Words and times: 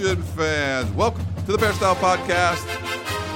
Fans. 0.00 0.90
Welcome 0.92 1.26
to 1.44 1.52
the 1.52 1.58
Peristyle 1.58 1.94
Podcast. 1.96 2.64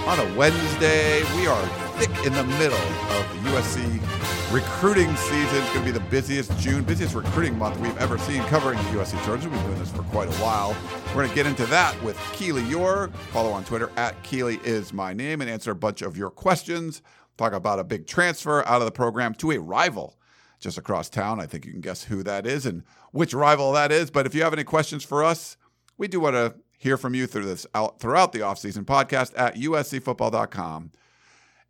On 0.09 0.19
a 0.19 0.35
Wednesday, 0.35 1.23
we 1.37 1.47
are 1.47 1.67
thick 1.99 2.09
in 2.25 2.33
the 2.33 2.43
middle 2.43 2.79
of 2.79 3.45
the 3.45 3.51
USC 3.51 4.51
recruiting 4.51 5.15
season. 5.15 5.59
It's 5.59 5.75
going 5.75 5.85
to 5.85 5.85
be 5.85 5.91
the 5.91 6.01
busiest 6.09 6.59
June, 6.59 6.83
busiest 6.83 7.15
recruiting 7.15 7.59
month 7.59 7.79
we've 7.81 7.97
ever 7.99 8.17
seen 8.17 8.43
covering 8.45 8.79
the 8.79 8.85
USC 8.99 9.23
Trojans. 9.25 9.45
We've 9.45 9.53
been 9.53 9.67
doing 9.67 9.79
this 9.79 9.91
for 9.91 10.05
quite 10.05 10.29
a 10.29 10.43
while. 10.43 10.75
We're 11.09 11.25
going 11.25 11.29
to 11.29 11.35
get 11.35 11.45
into 11.45 11.67
that 11.67 12.03
with 12.03 12.19
Keely 12.33 12.63
Eure. 12.63 13.15
Follow 13.31 13.51
on 13.51 13.63
Twitter 13.67 13.91
at 13.99 14.21
Keely 14.23 14.59
is 14.65 14.95
my 14.95 15.13
name 15.13 15.43
and 15.43 15.51
answer 15.51 15.71
a 15.71 15.77
bunch 15.77 16.01
of 16.01 16.17
your 16.17 16.31
questions. 16.31 17.03
Talk 17.37 17.53
about 17.53 17.79
a 17.79 17.85
big 17.85 18.07
transfer 18.07 18.67
out 18.67 18.81
of 18.81 18.87
the 18.87 18.91
program 18.91 19.35
to 19.35 19.51
a 19.51 19.59
rival 19.59 20.17
just 20.61 20.79
across 20.79 21.11
town. 21.11 21.41
I 21.41 21.47
think 21.47 21.67
you 21.67 21.73
can 21.73 21.83
guess 21.83 22.05
who 22.05 22.23
that 22.23 22.47
is 22.47 22.65
and 22.65 22.85
which 23.13 23.35
rival 23.35 23.71
that 23.73 23.93
is. 23.93 24.11
But 24.11 24.25
if 24.25 24.35
you 24.35 24.43
have 24.45 24.55
any 24.55 24.65
questions 24.65 25.05
for 25.05 25.23
us, 25.23 25.59
we 25.97 26.09
do 26.09 26.21
want 26.21 26.35
to 26.35 26.55
hear 26.79 26.97
from 26.97 27.15
you 27.15 27.27
through 27.27 27.47
this 27.47 27.67
out 27.75 28.01
throughout 28.01 28.33
the 28.33 28.41
offseason 28.41 28.85
podcast 28.85 29.33
at 29.37 29.57
uscfootball.com 29.57 30.91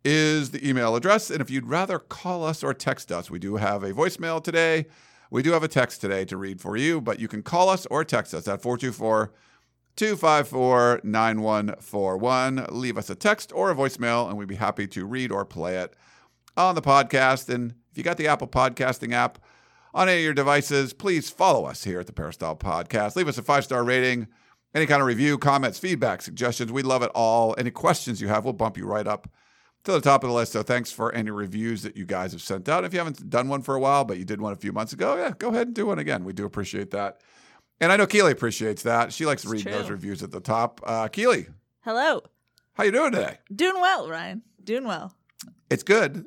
is 0.03 0.51
the 0.51 0.67
email 0.67 0.95
address. 0.95 1.31
And 1.31 1.41
if 1.41 1.49
you'd 1.49 1.67
rather 1.67 1.97
call 1.99 2.43
us 2.43 2.63
or 2.63 2.73
text 2.73 3.11
us, 3.11 3.31
we 3.31 3.39
do 3.39 3.55
have 3.55 3.83
a 3.83 3.91
voicemail 3.91 4.43
today. 4.43 4.85
We 5.31 5.41
do 5.41 5.51
have 5.53 5.63
a 5.63 5.67
text 5.67 6.01
today 6.01 6.25
to 6.25 6.37
read 6.37 6.61
for 6.61 6.77
you, 6.77 7.01
but 7.01 7.19
you 7.19 7.27
can 7.27 7.41
call 7.41 7.69
us 7.69 7.85
or 7.87 8.03
text 8.03 8.33
us 8.33 8.47
at 8.47 8.61
424 8.61 9.33
254 9.95 11.01
9141. 11.03 12.67
Leave 12.69 12.97
us 12.97 13.09
a 13.09 13.15
text 13.15 13.51
or 13.55 13.71
a 13.71 13.75
voicemail, 13.75 14.27
and 14.27 14.37
we'd 14.37 14.47
be 14.47 14.55
happy 14.55 14.87
to 14.87 15.05
read 15.05 15.31
or 15.31 15.43
play 15.43 15.77
it 15.77 15.95
on 16.55 16.75
the 16.75 16.81
podcast. 16.81 17.49
And 17.49 17.73
if 17.91 17.97
you 17.97 18.03
got 18.03 18.17
the 18.17 18.27
Apple 18.27 18.47
Podcasting 18.47 19.13
app 19.13 19.39
on 19.95 20.09
any 20.09 20.19
of 20.19 20.23
your 20.25 20.33
devices, 20.33 20.91
please 20.93 21.29
follow 21.29 21.65
us 21.65 21.85
here 21.85 22.01
at 22.01 22.05
the 22.05 22.13
Peristyle 22.13 22.57
Podcast. 22.57 23.15
Leave 23.15 23.29
us 23.29 23.37
a 23.37 23.41
five 23.41 23.63
star 23.63 23.83
rating, 23.83 24.27
any 24.75 24.85
kind 24.85 25.01
of 25.01 25.07
review, 25.07 25.37
comments, 25.37 25.79
feedback, 25.79 26.21
suggestions. 26.21 26.71
We 26.71 26.83
love 26.83 27.01
it 27.01 27.11
all. 27.15 27.55
Any 27.57 27.71
questions 27.71 28.19
you 28.19 28.27
have, 28.27 28.43
we'll 28.43 28.53
bump 28.53 28.77
you 28.77 28.85
right 28.85 29.07
up 29.07 29.29
to 29.85 29.93
the 29.93 30.01
top 30.01 30.23
of 30.23 30.29
the 30.29 30.35
list. 30.35 30.51
So 30.51 30.63
thanks 30.63 30.91
for 30.91 31.13
any 31.15 31.31
reviews 31.31 31.81
that 31.83 31.95
you 31.95 32.05
guys 32.05 32.33
have 32.33 32.41
sent 32.41 32.67
out. 32.67 32.83
If 32.83 32.91
you 32.91 32.99
haven't 32.99 33.29
done 33.29 33.47
one 33.47 33.61
for 33.61 33.73
a 33.73 33.79
while, 33.79 34.03
but 34.03 34.17
you 34.17 34.25
did 34.25 34.41
one 34.41 34.51
a 34.51 34.57
few 34.57 34.73
months 34.73 34.91
ago, 34.91 35.15
yeah, 35.15 35.31
go 35.39 35.49
ahead 35.49 35.67
and 35.67 35.75
do 35.75 35.85
one 35.85 35.97
again. 35.99 36.25
We 36.25 36.33
do 36.33 36.43
appreciate 36.45 36.91
that. 36.91 37.21
And 37.79 37.91
I 37.91 37.95
know 37.95 38.05
Keely 38.05 38.33
appreciates 38.33 38.83
that. 38.83 39.13
She 39.13 39.25
likes 39.25 39.45
reading 39.45 39.71
those 39.71 39.89
reviews 39.89 40.21
at 40.23 40.31
the 40.31 40.41
top. 40.41 40.81
Uh, 40.85 41.07
Keely, 41.07 41.47
Hello. 41.81 42.21
how 42.73 42.83
you 42.83 42.91
doing 42.91 43.13
today? 43.13 43.37
Doing 43.53 43.79
well, 43.81 44.09
Ryan. 44.09 44.41
Doing 44.61 44.85
well. 44.85 45.13
It's 45.69 45.83
good 45.83 46.25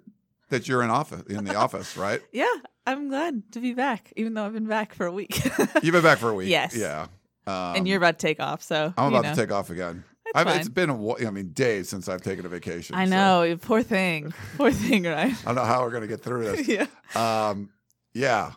that 0.48 0.68
you're 0.68 0.82
in 0.82 0.91
office 0.91 1.22
in 1.28 1.44
the 1.44 1.54
office, 1.54 1.96
right? 1.96 2.20
Yeah, 2.32 2.46
I'm 2.86 3.08
glad 3.08 3.52
to 3.52 3.60
be 3.60 3.74
back, 3.74 4.12
even 4.16 4.34
though 4.34 4.44
I've 4.46 4.52
been 4.54 4.66
back 4.66 4.94
for 4.94 5.06
a 5.06 5.12
week. 5.12 5.44
You've 5.82 5.92
been 5.92 6.02
back 6.02 6.18
for 6.18 6.30
a 6.30 6.34
week. 6.34 6.48
Yes. 6.48 6.77
Yeah. 6.77 7.06
Um, 7.46 7.77
and 7.77 7.88
you're 7.88 7.96
about 7.96 8.18
to 8.18 8.27
take 8.27 8.41
off, 8.41 8.62
so 8.62 8.92
I'm 8.98 9.08
about 9.08 9.24
know. 9.24 9.34
to 9.34 9.41
take 9.41 9.50
off 9.52 9.70
again. 9.70 10.04
That's 10.24 10.36
I've, 10.36 10.46
fine. 10.46 10.60
it's 10.60 10.69
been, 10.69 10.91
a, 10.91 11.26
I 11.26 11.30
mean, 11.30 11.53
days 11.53 11.88
since 11.88 12.09
I've 12.09 12.20
taken 12.20 12.44
a 12.44 12.48
vacation. 12.50 12.94
I 12.94 13.06
so 13.06 13.10
know, 13.10 13.56
poor 13.56 13.82
thing, 13.82 14.34
poor 14.59 14.70
thing, 14.70 15.04
right? 15.04 15.32
I 15.32 15.44
don't 15.47 15.54
know 15.54 15.64
how 15.64 15.82
we're 15.82 15.91
going 15.91 16.03
to 16.03 16.09
get 16.09 16.20
through 16.22 16.44
this. 16.44 16.69
yeah, 16.69 16.86
Um, 17.15 17.70
yeah. 18.12 18.53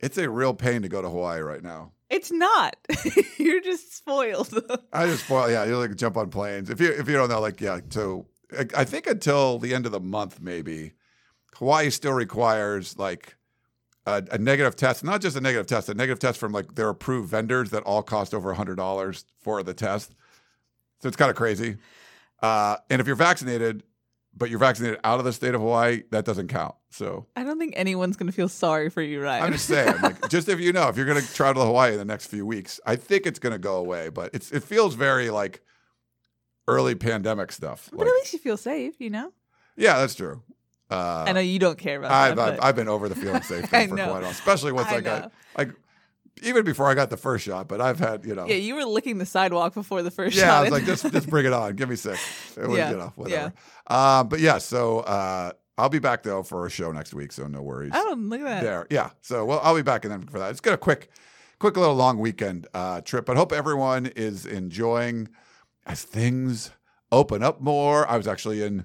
It's 0.00 0.18
a 0.18 0.28
real 0.28 0.52
pain 0.52 0.82
to 0.82 0.88
go 0.88 1.00
to 1.00 1.08
Hawaii 1.08 1.40
right 1.40 1.62
now. 1.62 1.92
it's 2.10 2.30
not. 2.30 2.76
you're 3.38 3.62
just 3.62 3.96
spoiled. 3.96 4.52
I 4.92 5.06
just 5.06 5.24
spoil. 5.24 5.50
Yeah, 5.50 5.64
you 5.64 5.78
like 5.78 5.96
jump 5.96 6.18
on 6.18 6.28
planes. 6.28 6.68
If 6.68 6.78
you 6.80 6.90
if 6.90 7.08
you 7.08 7.14
don't 7.14 7.30
know, 7.30 7.40
like 7.40 7.58
yeah. 7.62 7.80
So 7.88 8.26
I, 8.58 8.66
I 8.76 8.84
think 8.84 9.06
until 9.06 9.58
the 9.58 9.74
end 9.74 9.86
of 9.86 9.92
the 9.92 10.00
month, 10.00 10.40
maybe 10.40 10.92
Hawaii 11.56 11.90
still 11.90 12.12
requires 12.12 12.98
like 12.98 13.36
a, 14.06 14.22
a 14.32 14.38
negative 14.38 14.76
test, 14.76 15.04
not 15.04 15.20
just 15.20 15.36
a 15.36 15.40
negative 15.40 15.66
test, 15.66 15.88
a 15.88 15.94
negative 15.94 16.18
test 16.18 16.38
from 16.38 16.52
like 16.52 16.74
their 16.74 16.88
approved 16.88 17.28
vendors 17.30 17.70
that 17.70 17.82
all 17.84 18.02
cost 18.02 18.34
over 18.34 18.50
a 18.50 18.54
hundred 18.54 18.76
dollars 18.76 19.24
for 19.40 19.62
the 19.62 19.74
test. 19.74 20.14
So 21.00 21.08
it's 21.08 21.16
kind 21.16 21.30
of 21.30 21.36
crazy. 21.36 21.76
Uh, 22.42 22.76
and 22.90 23.00
if 23.00 23.06
you're 23.06 23.16
vaccinated, 23.16 23.82
but 24.36 24.50
you're 24.50 24.58
vaccinated 24.58 24.98
out 25.04 25.18
of 25.18 25.24
the 25.24 25.32
state 25.32 25.54
of 25.54 25.60
Hawaii, 25.60 26.02
that 26.10 26.24
doesn't 26.24 26.48
count. 26.48 26.74
So 26.90 27.26
I 27.36 27.44
don't 27.44 27.58
think 27.58 27.74
anyone's 27.76 28.16
gonna 28.16 28.32
feel 28.32 28.48
sorry 28.48 28.90
for 28.90 29.00
you, 29.00 29.20
right? 29.22 29.42
I'm 29.42 29.52
just 29.52 29.66
saying, 29.66 29.94
like, 30.02 30.28
just 30.28 30.48
if 30.48 30.60
you 30.60 30.72
know, 30.72 30.88
if 30.88 30.96
you're 30.96 31.06
going 31.06 31.22
to 31.22 31.34
travel 31.34 31.62
to 31.62 31.66
Hawaii 31.66 31.92
in 31.92 31.98
the 31.98 32.04
next 32.04 32.26
few 32.26 32.44
weeks, 32.44 32.80
I 32.84 32.96
think 32.96 33.26
it's 33.26 33.38
going 33.38 33.52
to 33.52 33.58
go 33.58 33.76
away. 33.76 34.08
But 34.08 34.34
it's 34.34 34.50
it 34.50 34.62
feels 34.64 34.94
very 34.94 35.30
like 35.30 35.62
early 36.66 36.94
pandemic 36.94 37.52
stuff. 37.52 37.88
but 37.92 38.00
Like, 38.00 38.08
at 38.08 38.12
least 38.14 38.32
you 38.32 38.38
feel 38.38 38.56
safe, 38.56 38.94
you 39.00 39.10
know. 39.10 39.32
yeah, 39.76 39.98
that's 40.00 40.14
true. 40.14 40.42
Uh, 40.90 41.24
I 41.26 41.32
know 41.32 41.40
you 41.40 41.58
don't 41.58 41.78
care 41.78 41.98
about 41.98 42.12
I've, 42.12 42.36
that. 42.36 42.42
I've, 42.42 42.56
but 42.56 42.64
I've 42.64 42.76
been 42.76 42.88
over 42.88 43.08
the 43.08 43.14
feeling 43.14 43.42
safe 43.42 43.64
thing 43.70 43.88
for 43.88 43.96
quite 43.96 44.06
a 44.06 44.12
while, 44.12 44.24
especially 44.24 44.72
once 44.72 44.88
I, 44.88 44.96
I 44.96 45.00
got 45.00 45.32
like 45.56 45.70
even 46.42 46.64
before 46.64 46.90
I 46.90 46.94
got 46.94 47.10
the 47.10 47.16
first 47.16 47.44
shot. 47.44 47.68
But 47.68 47.80
I've 47.80 47.98
had 47.98 48.24
you 48.24 48.34
know, 48.34 48.46
yeah, 48.46 48.56
you 48.56 48.74
were 48.74 48.84
licking 48.84 49.18
the 49.18 49.26
sidewalk 49.26 49.74
before 49.74 50.02
the 50.02 50.10
first 50.10 50.36
yeah, 50.36 50.42
shot. 50.42 50.48
Yeah, 50.48 50.58
I 50.58 50.62
was 50.62 50.70
like, 50.70 50.84
just 50.84 51.10
just 51.12 51.30
bring 51.30 51.46
it 51.46 51.52
on, 51.52 51.74
give 51.76 51.88
me 51.88 51.96
six. 51.96 52.20
It 52.56 52.68
was, 52.68 52.78
Yeah, 52.78 52.90
you 52.90 52.96
know, 52.96 53.12
whatever. 53.16 53.52
Um, 53.88 54.28
but 54.28 54.38
yeah, 54.38 54.58
so 54.58 55.00
uh, 55.00 55.52
I'll 55.76 55.88
be 55.88 55.98
back 55.98 56.22
though 56.22 56.42
for 56.42 56.66
a 56.66 56.70
show 56.70 56.92
next 56.92 57.14
week, 57.14 57.32
so 57.32 57.46
no 57.46 57.62
worries. 57.62 57.92
oh, 57.94 58.14
look 58.16 58.40
at 58.40 58.44
that. 58.44 58.62
there. 58.62 58.86
Yeah. 58.90 59.10
So 59.22 59.44
well, 59.44 59.60
I'll 59.62 59.74
be 59.74 59.82
back 59.82 60.04
and 60.04 60.12
then 60.12 60.26
for 60.26 60.38
that. 60.38 60.50
It's 60.50 60.60
got 60.60 60.74
a 60.74 60.78
quick, 60.78 61.10
quick 61.58 61.76
little 61.76 61.94
long 61.94 62.18
weekend 62.18 62.66
uh, 62.74 63.00
trip, 63.00 63.26
but 63.26 63.36
hope 63.36 63.52
everyone 63.52 64.06
is 64.06 64.46
enjoying 64.46 65.28
as 65.86 66.02
things 66.02 66.70
open 67.10 67.42
up 67.42 67.60
more. 67.60 68.08
I 68.08 68.16
was 68.16 68.28
actually 68.28 68.62
in 68.62 68.84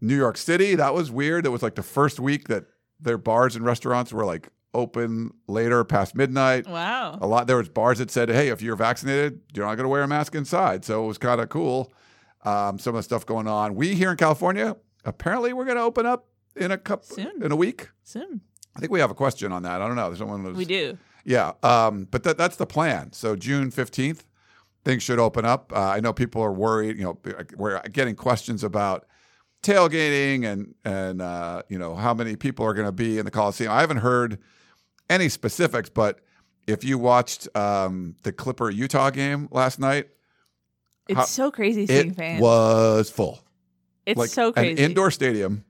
New 0.00 0.16
York 0.16 0.36
City. 0.36 0.74
That 0.74 0.94
was 0.94 1.10
weird. 1.10 1.46
It 1.46 1.50
was 1.50 1.62
like 1.62 1.74
the 1.74 1.82
first 1.82 2.20
week 2.20 2.48
that 2.48 2.64
their 2.98 3.18
bars 3.18 3.56
and 3.56 3.64
restaurants 3.64 4.12
were 4.12 4.24
like 4.24 4.48
open 4.72 5.32
later 5.46 5.82
past 5.84 6.14
midnight. 6.14 6.66
Wow. 6.68 7.18
A 7.20 7.26
lot 7.26 7.46
there 7.46 7.56
was 7.56 7.68
bars 7.68 7.98
that 7.98 8.10
said, 8.10 8.28
"Hey, 8.28 8.48
if 8.48 8.62
you're 8.62 8.76
vaccinated, 8.76 9.40
you're 9.54 9.66
not 9.66 9.74
going 9.74 9.84
to 9.84 9.88
wear 9.88 10.02
a 10.02 10.08
mask 10.08 10.34
inside." 10.34 10.84
So 10.84 11.04
it 11.04 11.06
was 11.06 11.18
kind 11.18 11.40
of 11.40 11.48
cool. 11.48 11.92
Um, 12.44 12.78
some 12.78 12.94
of 12.94 12.98
the 12.98 13.02
stuff 13.02 13.26
going 13.26 13.46
on. 13.46 13.74
We 13.74 13.94
here 13.94 14.10
in 14.10 14.16
California, 14.16 14.76
apparently, 15.04 15.52
we're 15.52 15.66
going 15.66 15.76
to 15.76 15.82
open 15.82 16.06
up 16.06 16.28
in 16.56 16.70
a 16.70 16.78
couple 16.78 17.16
Soon. 17.16 17.42
in 17.42 17.52
a 17.52 17.56
week. 17.56 17.90
Soon. 18.02 18.40
I 18.74 18.80
think 18.80 18.92
we 18.92 19.00
have 19.00 19.10
a 19.10 19.14
question 19.14 19.52
on 19.52 19.62
that. 19.64 19.82
I 19.82 19.86
don't 19.86 19.96
know. 19.96 20.06
There's 20.06 20.20
someone 20.20 20.44
who's 20.44 20.56
We 20.56 20.64
do. 20.64 20.96
Yeah, 21.24 21.52
um, 21.62 22.06
but 22.10 22.22
that, 22.22 22.38
that's 22.38 22.56
the 22.56 22.66
plan. 22.66 23.12
So 23.12 23.36
June 23.36 23.70
fifteenth, 23.70 24.26
things 24.84 25.02
should 25.02 25.18
open 25.18 25.44
up. 25.44 25.72
Uh, 25.74 25.80
I 25.80 26.00
know 26.00 26.12
people 26.14 26.40
are 26.42 26.52
worried. 26.52 26.96
You 26.96 27.04
know, 27.04 27.18
we're 27.56 27.80
getting 27.88 28.14
questions 28.14 28.64
about 28.64 29.06
tailgating 29.62 30.44
and 30.44 30.74
and 30.84 31.20
uh, 31.22 31.62
you 31.68 31.78
know 31.78 31.94
how 31.94 32.14
many 32.14 32.36
people 32.36 32.64
are 32.66 32.74
going 32.74 32.86
to 32.86 32.92
be 32.92 33.18
in 33.18 33.24
the 33.24 33.30
Coliseum. 33.30 33.70
I 33.72 33.80
haven't 33.80 33.98
heard 33.98 34.38
any 35.08 35.28
specifics, 35.28 35.88
but 35.90 36.20
if 36.66 36.84
you 36.84 36.98
watched 36.98 37.48
um, 37.56 38.14
the 38.22 38.32
Clipper 38.32 38.70
Utah 38.70 39.10
game 39.10 39.48
last 39.50 39.78
night, 39.78 40.08
It's 41.08 41.18
How- 41.18 41.24
so 41.24 41.50
crazy 41.50 41.86
seeing 41.86 42.10
it 42.10 42.16
fans. 42.16 42.40
was 42.40 43.10
full. 43.10 43.40
it's 44.06 44.18
like 44.18 44.30
so 44.30 44.52
crazy. 44.52 44.72
an 44.72 44.90
indoor 44.90 45.10
stadium 45.10 45.64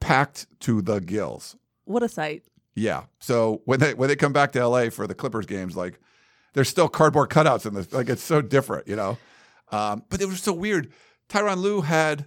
packed 0.00 0.46
to 0.60 0.82
the 0.82 1.00
gills. 1.00 1.56
what 1.84 2.02
a 2.02 2.08
sight. 2.08 2.42
Yeah. 2.74 3.04
So 3.18 3.60
when 3.66 3.80
they 3.80 3.94
when 3.94 4.08
they 4.08 4.16
come 4.16 4.32
back 4.32 4.52
to 4.52 4.66
LA 4.66 4.88
for 4.90 5.06
the 5.06 5.14
Clippers 5.14 5.46
games, 5.46 5.76
like 5.76 6.00
there's 6.54 6.68
still 6.68 6.88
cardboard 6.88 7.28
cutouts 7.30 7.66
in 7.66 7.74
this. 7.74 7.92
Like 7.92 8.08
it's 8.08 8.22
so 8.22 8.40
different, 8.40 8.88
you 8.88 8.96
know. 8.96 9.18
Um, 9.70 10.04
but 10.08 10.20
it 10.22 10.26
was 10.26 10.40
so 10.42 10.52
weird. 10.52 10.92
Tyronn 11.28 11.58
Lue 11.58 11.80
had 11.82 12.26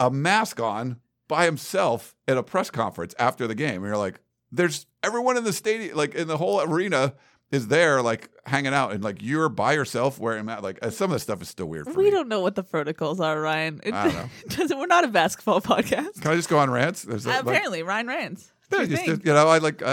a 0.00 0.10
mask 0.10 0.60
on 0.60 1.00
by 1.28 1.44
himself 1.44 2.14
at 2.28 2.36
a 2.36 2.42
press 2.42 2.70
conference 2.70 3.14
after 3.18 3.46
the 3.46 3.54
game. 3.54 3.76
And 3.76 3.86
you're 3.86 3.96
like, 3.96 4.20
there's 4.52 4.86
everyone 5.02 5.36
in 5.36 5.44
the 5.44 5.52
stadium, 5.52 5.96
like 5.96 6.14
in 6.14 6.28
the 6.28 6.36
whole 6.36 6.60
arena, 6.60 7.14
is 7.50 7.68
there, 7.68 8.02
like 8.02 8.28
hanging 8.44 8.74
out, 8.74 8.92
and 8.92 9.02
like 9.04 9.22
you're 9.22 9.48
by 9.48 9.72
yourself 9.72 10.18
wearing 10.18 10.44
mask. 10.46 10.62
Like 10.62 10.78
uh, 10.82 10.90
some 10.90 11.10
of 11.10 11.14
the 11.16 11.20
stuff 11.20 11.40
is 11.42 11.48
still 11.48 11.66
weird 11.66 11.86
for 11.86 11.94
We 11.94 12.04
me. 12.04 12.10
don't 12.10 12.28
know 12.28 12.40
what 12.40 12.54
the 12.56 12.64
protocols 12.64 13.20
are, 13.20 13.40
Ryan. 13.40 13.80
It 13.84 13.94
I 13.94 14.04
don't 14.06 14.14
know. 14.14 14.28
doesn't, 14.48 14.78
we're 14.78 14.86
not 14.86 15.04
a 15.04 15.08
basketball 15.08 15.60
podcast. 15.62 16.20
Can 16.22 16.30
I 16.32 16.36
just 16.36 16.48
go 16.48 16.58
on 16.58 16.70
rants? 16.70 17.02
There's 17.02 17.26
Uh, 17.26 17.30
like- 17.30 17.40
apparently, 17.42 17.82
Ryan 17.82 18.06
Rants. 18.08 18.52
Yeah, 18.72 18.84
just, 18.84 19.06
you 19.06 19.18
know, 19.32 19.46
I 19.46 19.58
like 19.58 19.80
uh, 19.80 19.86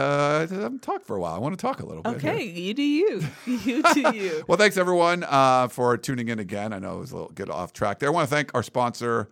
I 0.49 0.51
haven't 0.51 0.81
talked 0.81 1.05
for 1.05 1.15
a 1.15 1.19
while. 1.21 1.35
I 1.35 1.37
want 1.37 1.55
to 1.55 1.61
talk 1.61 1.79
a 1.79 1.85
little 1.85 2.01
bit. 2.01 2.19
here. 2.19 2.31
okay, 2.31 2.43
you 2.43 2.73
do 2.73 2.81
you. 2.81 3.23
You 3.45 3.83
do 3.93 4.15
you. 4.17 4.43
Well, 4.47 4.57
thanks 4.57 4.77
everyone 4.77 5.23
uh, 5.23 5.67
for 5.67 5.95
tuning 5.95 6.29
in 6.29 6.39
again. 6.39 6.73
I 6.73 6.79
know 6.79 6.95
it 6.95 6.99
was 7.01 7.11
a 7.11 7.15
little 7.17 7.31
get 7.33 7.51
off 7.51 7.71
track 7.71 7.99
there. 7.99 8.09
I 8.09 8.11
want 8.11 8.27
to 8.27 8.35
thank 8.35 8.49
our 8.55 8.63
sponsor, 8.63 9.29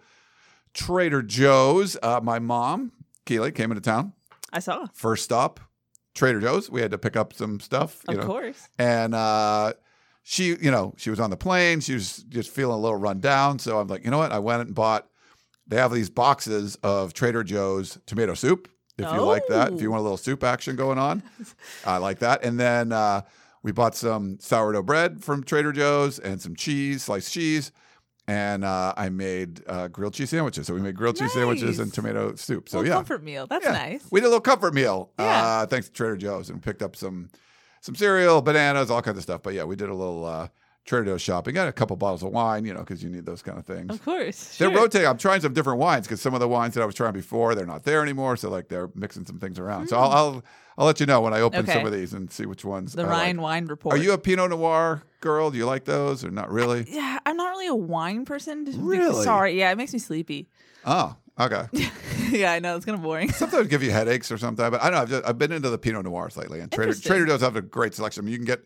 Trader 0.73 1.21
Joe's. 1.21 1.97
Uh, 2.01 2.19
my 2.23 2.39
mom, 2.39 2.91
Keely, 3.25 3.51
came 3.51 3.71
into 3.71 3.81
town. 3.81 4.13
I 4.53 4.59
saw. 4.59 4.87
First 4.93 5.23
stop, 5.23 5.59
Trader 6.15 6.39
Joe's. 6.39 6.69
We 6.69 6.81
had 6.81 6.91
to 6.91 6.97
pick 6.97 7.15
up 7.15 7.33
some 7.33 7.59
stuff, 7.59 8.01
you 8.09 8.15
Of 8.15 8.21
know, 8.21 8.27
course. 8.27 8.67
and 8.77 9.13
uh, 9.15 9.73
she, 10.23 10.55
you 10.61 10.71
know, 10.71 10.93
she 10.97 11.09
was 11.09 11.19
on 11.19 11.29
the 11.29 11.37
plane. 11.37 11.79
She 11.79 11.93
was 11.93 12.17
just 12.29 12.49
feeling 12.49 12.75
a 12.75 12.79
little 12.79 12.97
run 12.97 13.19
down. 13.19 13.59
So 13.59 13.79
I'm 13.79 13.87
like, 13.87 14.03
you 14.03 14.11
know 14.11 14.17
what? 14.17 14.31
I 14.31 14.39
went 14.39 14.61
and 14.61 14.75
bought. 14.75 15.07
They 15.67 15.77
have 15.77 15.93
these 15.93 16.09
boxes 16.09 16.75
of 16.83 17.13
Trader 17.13 17.43
Joe's 17.43 17.97
tomato 18.05 18.33
soup. 18.33 18.67
If 18.97 19.11
you 19.13 19.21
like 19.21 19.47
that, 19.47 19.73
if 19.73 19.81
you 19.81 19.87
Oh. 19.87 19.91
want 19.91 20.01
a 20.01 20.03
little 20.03 20.17
soup 20.17 20.43
action 20.43 20.75
going 20.75 20.97
on, 20.99 21.23
I 21.85 21.97
like 21.97 22.19
that. 22.19 22.43
And 22.43 22.59
then 22.59 22.91
uh, 22.91 23.21
we 23.63 23.71
bought 23.71 23.95
some 23.95 24.37
sourdough 24.39 24.83
bread 24.83 25.23
from 25.23 25.43
Trader 25.43 25.71
Joe's 25.71 26.19
and 26.19 26.39
some 26.41 26.55
cheese, 26.55 27.03
sliced 27.05 27.31
cheese. 27.33 27.71
And 28.31 28.63
uh, 28.63 28.93
I 28.95 29.09
made 29.09 29.61
uh, 29.67 29.89
grilled 29.89 30.13
cheese 30.13 30.29
sandwiches. 30.29 30.67
So 30.67 30.73
we 30.73 30.79
made 30.79 30.95
grilled 30.95 31.17
cheese 31.17 31.33
sandwiches 31.33 31.79
and 31.79 31.93
tomato 31.93 32.33
soup. 32.35 32.69
So 32.69 32.79
yeah, 32.81 32.93
comfort 32.93 33.23
meal. 33.23 33.45
That's 33.45 33.65
yeah. 33.65 33.73
nice. 33.73 34.05
We 34.09 34.21
did 34.21 34.27
a 34.27 34.29
little 34.29 34.39
comfort 34.39 34.73
meal. 34.73 35.11
Yeah. 35.19 35.25
Uh, 35.25 35.65
thanks 35.65 35.87
to 35.87 35.93
Trader 35.93 36.15
Joe's 36.15 36.49
and 36.49 36.63
picked 36.63 36.81
up 36.81 36.95
some 36.95 37.29
some 37.81 37.93
cereal, 37.93 38.41
bananas, 38.41 38.89
all 38.89 39.01
kinds 39.01 39.17
of 39.17 39.23
stuff. 39.23 39.41
But 39.43 39.53
yeah, 39.53 39.65
we 39.65 39.75
did 39.75 39.89
a 39.89 39.93
little 39.93 40.23
uh, 40.23 40.47
Trader 40.85 41.05
Joe's 41.05 41.21
shopping. 41.21 41.55
Got 41.55 41.67
a 41.67 41.73
couple 41.73 41.97
bottles 41.97 42.23
of 42.23 42.31
wine, 42.31 42.63
you 42.63 42.73
know, 42.73 42.79
because 42.79 43.03
you 43.03 43.09
need 43.09 43.25
those 43.25 43.41
kind 43.41 43.57
of 43.57 43.65
things. 43.65 43.93
Of 43.93 44.01
course. 44.05 44.57
They're 44.57 44.69
rotating. 44.69 45.09
I'm 45.09 45.17
trying 45.17 45.41
some 45.41 45.53
different 45.53 45.79
wines 45.79 46.07
because 46.07 46.21
some 46.21 46.33
of 46.33 46.39
the 46.39 46.47
wines 46.47 46.75
that 46.75 46.83
I 46.83 46.85
was 46.85 46.95
trying 46.95 47.13
before, 47.13 47.53
they're 47.53 47.65
not 47.65 47.83
there 47.83 48.01
anymore. 48.01 48.37
So 48.37 48.49
like 48.49 48.69
they're 48.69 48.89
mixing 48.95 49.25
some 49.25 49.39
things 49.39 49.59
around. 49.59 49.89
So 49.89 49.97
I'll, 49.97 50.11
I'll 50.11 50.43
I'll 50.77 50.85
let 50.85 50.99
you 50.99 51.05
know 51.05 51.21
when 51.21 51.33
I 51.33 51.41
open 51.41 51.65
some 51.67 51.81
Hmm. 51.81 51.87
Of 51.87 51.93
these 51.93 52.13
and 52.13 52.31
see 52.31 52.45
which 52.45 52.63
ones. 52.65 52.93
The 52.93 53.03
I 53.03 53.07
Ryan 53.07 53.37
like. 53.37 53.43
Wine 53.43 53.65
Report. 53.67 53.93
Are 53.93 54.01
you 54.01 54.13
a 54.13 54.17
Pinot 54.17 54.49
Noir 54.51 55.03
girl? 55.19 55.51
Do 55.51 55.57
you 55.57 55.65
like 55.65 55.85
those 55.85 56.23
or 56.23 56.31
not 56.31 56.49
really? 56.51 56.85
Yeah, 56.89 57.19
I'm 57.25 57.35
not 57.37 57.49
really 57.49 57.67
a 57.67 57.75
wine 57.75 58.25
person. 58.25 58.65
Really? 58.77 59.23
Sorry. 59.23 59.57
Yeah, 59.59 59.71
it 59.71 59.75
makes 59.77 59.93
me 59.93 59.99
sleepy. 59.99 60.47
Oh, 60.85 61.15
okay. 61.39 61.65
yeah, 62.31 62.53
I 62.53 62.59
know 62.59 62.75
it's 62.75 62.85
kind 62.85 62.97
of 62.97 63.03
boring. 63.03 63.31
Sometimes 63.33 63.67
give 63.67 63.83
you 63.83 63.91
headaches 63.91 64.31
or 64.31 64.37
something. 64.37 64.69
But 64.71 64.81
I 64.81 64.85
don't 64.85 64.93
know. 64.93 65.01
I've, 65.01 65.09
just, 65.09 65.25
I've 65.25 65.37
been 65.37 65.51
into 65.51 65.69
the 65.69 65.77
Pinot 65.77 66.05
Noirs 66.05 66.37
lately, 66.37 66.59
and 66.61 66.71
Trader. 66.71 66.93
Trader 66.93 67.25
Joe's 67.25 67.41
have 67.41 67.55
a 67.55 67.61
great 67.61 67.93
selection. 67.93 68.23
I 68.23 68.25
mean, 68.25 68.31
you 68.31 68.37
can 68.39 68.45
get 68.47 68.61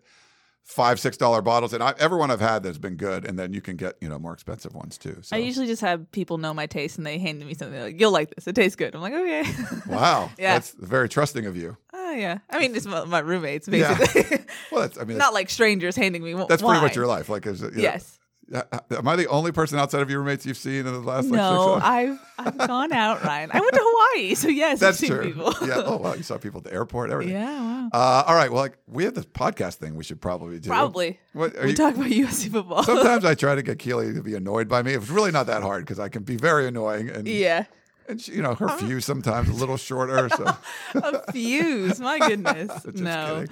five, 0.64 1.00
six 1.00 1.16
dollar 1.18 1.42
bottles, 1.44 1.74
and 1.74 1.84
I, 1.84 1.94
everyone 2.00 2.32
I've 2.32 2.40
had 2.42 2.64
that's 2.64 2.78
been 2.80 2.96
good, 2.96 3.24
and 3.26 3.38
then 3.38 3.54
you 3.54 3.62
can 3.62 3.76
get 3.76 3.96
you 4.02 4.10
know 4.10 4.18
more 4.18 4.34
expensive 4.34 4.74
ones 4.74 4.98
too. 4.98 5.18
So 5.22 5.36
I 5.36 5.40
usually 5.40 5.68
just 5.68 5.82
have 5.82 6.10
people 6.12 6.38
know 6.38 6.54
my 6.54 6.66
taste 6.68 6.98
and 6.98 7.06
they 7.06 7.18
hand 7.20 7.46
me 7.46 7.54
something 7.54 7.80
like, 7.80 8.00
"You'll 8.00 8.12
like 8.12 8.34
this. 8.34 8.48
It 8.48 8.56
tastes 8.56 8.76
good." 8.76 8.96
I'm 8.96 9.02
like, 9.02 9.14
"Okay." 9.14 9.44
wow, 9.88 10.32
Yeah. 10.40 10.54
that's 10.54 10.72
very 10.72 11.08
trusting 11.10 11.46
of 11.46 11.56
you. 11.58 11.78
Yeah. 12.16 12.40
I 12.50 12.60
mean, 12.60 12.76
it's 12.76 12.86
my, 12.86 13.04
my 13.06 13.20
roommates 13.20 13.68
Yeah. 13.68 13.98
basically. 13.98 14.40
Well, 14.72 14.82
that's 14.82 14.98
I 14.98 15.04
mean 15.04 15.18
not 15.26 15.34
like 15.34 15.50
strangers 15.50 15.96
handing 15.96 16.24
me 16.24 16.34
that's 16.50 16.62
pretty 16.62 16.82
much 16.82 16.96
your 16.96 17.08
life. 17.08 17.30
Like, 17.30 17.46
you 17.46 17.54
know, 17.54 17.70
Yes. 17.76 18.20
uh, 18.54 18.62
Am 18.92 19.08
I 19.08 19.16
the 19.16 19.28
only 19.28 19.52
person 19.52 19.80
outside 19.80 20.02
of 20.02 20.10
your 20.10 20.20
roommates 20.20 20.46
you've 20.46 20.58
seen 20.58 20.86
in 20.86 20.94
the 20.94 21.00
last 21.00 21.26
like 21.30 21.38
No? 21.40 21.76
I've 21.82 22.20
I've 22.38 22.58
gone 22.58 22.92
out, 22.94 23.24
Ryan. 23.24 23.50
I 23.54 23.60
went 23.60 23.74
to 23.74 23.80
Hawaii, 23.82 24.36
so 24.36 24.48
yes, 24.50 24.80
That's 24.80 24.98
I've 24.98 25.00
seen 25.00 25.10
true. 25.10 25.24
people. 25.34 25.54
yeah. 25.68 25.82
Oh 25.86 25.98
wow, 25.98 26.14
you 26.18 26.24
saw 26.24 26.38
people 26.38 26.60
at 26.60 26.66
the 26.66 26.74
airport, 26.74 27.10
everything. 27.12 27.34
yeah, 27.36 27.60
wow. 27.60 27.90
Uh, 27.94 28.24
all 28.28 28.36
right. 28.36 28.52
Well, 28.52 28.62
like, 28.62 28.78
we 28.88 29.04
have 29.06 29.14
this 29.14 29.26
podcast 29.26 29.76
thing 29.76 29.96
we 29.96 30.04
should 30.04 30.20
probably 30.22 30.60
do. 30.60 30.70
Probably. 30.70 31.20
What 31.34 31.56
are 31.56 31.64
we 31.64 31.70
you? 31.70 31.76
talk 31.76 31.96
about 31.96 32.08
USC 32.08 32.52
football. 32.52 32.84
Sometimes 32.84 33.24
I 33.26 33.34
try 33.36 33.56
to 33.56 33.62
get 33.64 33.80
Keely 33.80 34.14
to 34.14 34.22
be 34.22 34.36
annoyed 34.36 34.68
by 34.68 34.82
me. 34.84 34.94
It's 34.94 35.10
really 35.10 35.32
not 35.32 35.48
that 35.48 35.62
hard 35.64 35.84
because 35.86 36.00
I 36.00 36.10
can 36.10 36.24
be 36.24 36.36
very 36.36 36.68
annoying, 36.68 37.10
and 37.10 37.28
yeah, 37.28 37.66
and 38.08 38.22
she, 38.22 38.34
you 38.34 38.42
know 38.42 38.56
her 38.56 38.70
fuse 38.78 39.06
sometimes 39.06 39.50
a 39.50 39.54
little 39.54 39.78
shorter. 39.78 40.30
So 40.30 40.56
a 40.96 41.32
fuse. 41.32 42.00
My 42.00 42.20
goodness. 42.28 42.86
no. 42.94 43.46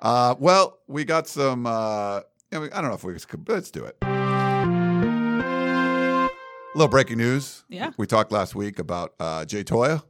Uh, 0.00 0.34
well, 0.38 0.78
we 0.86 1.04
got 1.04 1.26
some. 1.26 1.66
Uh, 1.66 2.20
I, 2.52 2.58
mean, 2.58 2.70
I 2.72 2.80
don't 2.80 2.90
know 2.90 2.96
if 2.96 3.04
we 3.04 3.14
could. 3.14 3.48
Let's 3.48 3.70
do 3.70 3.84
it. 3.84 3.96
A 4.02 5.08
little 6.74 6.88
breaking 6.88 7.18
news. 7.18 7.64
Yeah. 7.68 7.92
We 7.96 8.06
talked 8.06 8.32
last 8.32 8.54
week 8.54 8.78
about 8.78 9.14
uh, 9.18 9.44
Jay 9.44 9.64
Toia, 9.64 10.02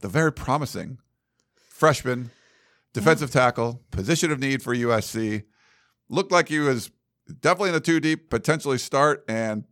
the 0.00 0.08
very 0.08 0.32
promising 0.32 0.98
freshman 1.54 2.30
defensive 2.92 3.30
tackle, 3.30 3.82
position 3.90 4.32
of 4.32 4.40
need 4.40 4.62
for 4.62 4.74
USC. 4.74 5.44
Looked 6.08 6.32
like 6.32 6.48
he 6.48 6.58
was 6.58 6.90
definitely 7.40 7.68
in 7.68 7.74
the 7.74 7.80
two 7.80 8.00
deep, 8.00 8.30
potentially 8.30 8.78
start 8.78 9.24
and 9.28 9.64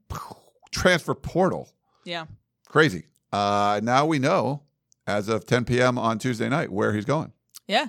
transfer 0.71 1.15
portal. 1.15 1.71
Yeah. 2.05 2.27
Crazy. 2.69 3.07
Uh, 3.33 3.81
now 3.83 4.07
we 4.07 4.19
know 4.19 4.63
as 5.07 5.29
of 5.29 5.47
10 5.47 5.65
p.m. 5.65 5.99
on 5.99 6.19
Tuesday 6.19 6.49
night 6.49 6.71
where 6.71 6.93
he's 6.93 7.05
going. 7.05 7.33
Yeah. 7.67 7.87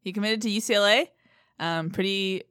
He 0.00 0.12
committed 0.12 0.42
to 0.42 0.50
UCLA. 0.50 1.08
Um, 1.58 1.90
pretty 1.90 2.42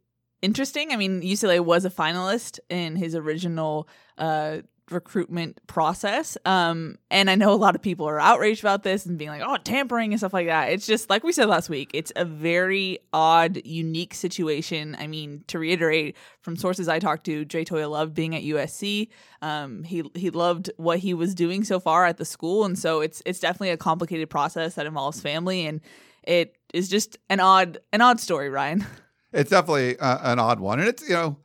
interesting. 0.41 0.91
I 0.91 0.97
mean, 0.97 1.21
UCLA 1.21 1.59
was 1.59 1.85
a 1.85 1.89
finalist 1.89 2.59
in 2.69 2.95
his 2.95 3.15
original 3.15 3.87
uh, 4.17 4.57
recruitment 4.91 5.59
process. 5.67 6.37
Um, 6.45 6.97
and 7.09 7.29
I 7.29 7.35
know 7.35 7.51
a 7.51 7.55
lot 7.55 7.75
of 7.75 7.81
people 7.81 8.07
are 8.07 8.19
outraged 8.19 8.61
about 8.61 8.83
this 8.83 9.05
and 9.05 9.17
being 9.17 9.29
like, 9.29 9.41
oh, 9.43 9.57
tampering 9.57 10.13
and 10.13 10.19
stuff 10.19 10.33
like 10.33 10.47
that. 10.47 10.71
It's 10.71 10.85
just 10.85 11.09
like 11.09 11.23
we 11.23 11.31
said 11.31 11.47
last 11.47 11.69
week, 11.69 11.91
it's 11.93 12.11
a 12.15 12.25
very 12.25 12.99
odd, 13.11 13.59
unique 13.65 14.13
situation. 14.13 14.95
I 14.99 15.07
mean, 15.07 15.43
to 15.47 15.59
reiterate, 15.59 16.15
from 16.41 16.55
sources 16.55 16.87
I 16.87 16.99
talked 16.99 17.25
to, 17.25 17.45
Jay 17.45 17.65
Toia 17.65 17.89
loved 17.89 18.13
being 18.13 18.35
at 18.35 18.43
USC. 18.43 19.09
Um, 19.41 19.83
he 19.83 20.03
he 20.13 20.29
loved 20.29 20.69
what 20.77 20.99
he 20.99 21.13
was 21.13 21.33
doing 21.33 21.63
so 21.63 21.79
far 21.79 22.05
at 22.05 22.17
the 22.17 22.25
school, 22.25 22.65
and 22.65 22.77
so 22.77 23.01
it's 23.01 23.21
it's 23.25 23.39
definitely 23.39 23.71
a 23.71 23.77
complicated 23.77 24.29
process 24.29 24.75
that 24.75 24.85
involves 24.85 25.19
family, 25.19 25.65
and 25.65 25.81
it 26.23 26.55
is 26.73 26.89
just 26.89 27.17
an 27.29 27.39
odd 27.39 27.79
an 27.91 28.01
odd 28.01 28.19
story, 28.19 28.49
Ryan. 28.49 28.85
It's 29.33 29.49
definitely 29.49 29.99
uh, 29.99 30.31
an 30.31 30.39
odd 30.39 30.61
one, 30.61 30.79
and 30.79 30.87
it's 30.87 31.03
you 31.09 31.13
know 31.13 31.35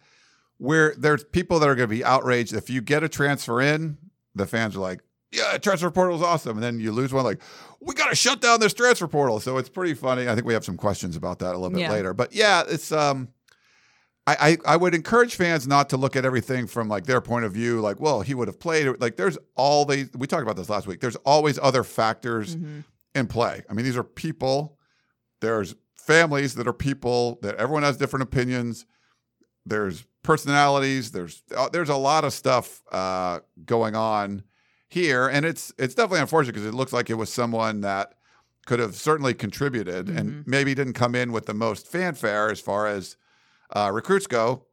where 0.61 0.95
there's 0.97 1.25
people 1.25 1.59
that 1.59 1.69
are 1.69 1.75
going 1.75 1.89
to 1.89 1.95
be 1.95 2.05
outraged 2.05 2.53
if 2.53 2.69
you 2.71 2.81
get 2.83 3.03
a 3.03 3.09
transfer 3.09 3.61
in. 3.61 3.97
The 4.35 4.47
fans 4.47 4.77
are 4.77 4.81
like, 4.81 5.01
"Yeah, 5.33 5.59
transfer 5.59 5.91
portal 5.91 6.17
is 6.17 6.23
awesome," 6.23 6.57
and 6.59 6.63
then 6.63 6.79
you 6.79 6.93
lose 6.93 7.13
one, 7.13 7.25
like, 7.25 7.41
"We 7.81 7.95
got 7.95 8.11
to 8.11 8.15
shut 8.15 8.41
down 8.41 8.61
this 8.61 8.75
transfer 8.75 9.09
portal." 9.09 9.41
So 9.41 9.57
it's 9.59 9.69
pretty 9.69 9.95
funny. 9.95 10.29
I 10.29 10.35
think 10.35 10.47
we 10.47 10.53
have 10.55 10.65
some 10.65 10.77
questions 10.77 11.17
about 11.17 11.39
that 11.41 11.55
a 11.55 11.59
little 11.59 11.71
bit 11.71 11.81
Yeah. 11.81 11.91
later, 11.91 12.15
but 12.15 12.33
yeah, 12.35 12.63
it's 12.69 12.93
um. 12.93 13.29
I, 14.27 14.59
I, 14.67 14.75
I 14.75 14.77
would 14.77 14.95
encourage 14.95 15.35
fans 15.35 15.67
not 15.67 15.89
to 15.89 15.97
look 15.97 16.15
at 16.15 16.25
everything 16.27 16.67
from 16.67 16.89
like 16.89 17.07
their 17.07 17.23
point 17.23 17.47
of 17.47 17.53
view, 17.53 17.81
like, 17.81 17.99
well, 18.01 18.21
he 18.21 18.35
would 18.35 18.47
have 18.49 18.61
played. 18.61 18.87
Like, 19.01 19.17
there's 19.17 19.39
all 19.57 19.87
these. 19.87 20.11
We 20.15 20.27
talked 20.27 20.43
about 20.43 20.57
this 20.57 20.69
last 20.69 20.87
week. 20.87 21.01
There's 21.01 21.17
always 21.17 21.59
other 21.59 21.83
factors 21.83 22.55
in 23.15 23.27
play. 23.29 23.65
I 23.69 23.73
mean, 23.73 23.85
these 23.85 23.97
are 23.97 24.05
people. 24.05 24.79
There's 25.41 25.75
families 25.97 26.55
that 26.57 26.69
are 26.69 26.73
people 26.75 27.39
that 27.43 27.57
everyone 27.57 27.83
has 27.83 27.97
different 27.97 28.23
opinions. 28.25 28.85
There's 29.67 30.05
personalities. 30.23 31.13
There's 31.13 31.43
uh, 31.57 31.69
there's 31.69 31.89
a 31.89 31.97
lot 31.97 32.25
of 32.25 32.33
stuff 32.33 32.83
uh, 32.93 33.41
going 33.65 33.95
on 33.95 34.43
here, 34.89 35.29
and 35.29 35.45
it's 35.47 35.73
it's 35.79 35.95
definitely 35.95 36.21
unfortunate 36.21 36.55
because 36.55 36.67
it 36.67 36.75
looks 36.75 36.93
like 36.93 37.11
it 37.11 37.15
was 37.15 37.33
someone 37.33 37.81
that 37.83 38.15
could 38.67 38.79
have 38.79 38.95
certainly 38.95 39.35
contributed 39.35 40.09
and 40.09 40.47
maybe 40.47 40.75
didn't 40.75 40.93
come 40.93 41.15
in 41.15 41.33
with 41.33 41.47
the 41.47 41.55
most 41.55 41.87
fanfare 41.89 42.51
as 42.51 42.61
far 42.61 42.87
as 42.87 43.17
uh, 43.75 43.91
recruits 43.93 44.27
go. 44.27 44.65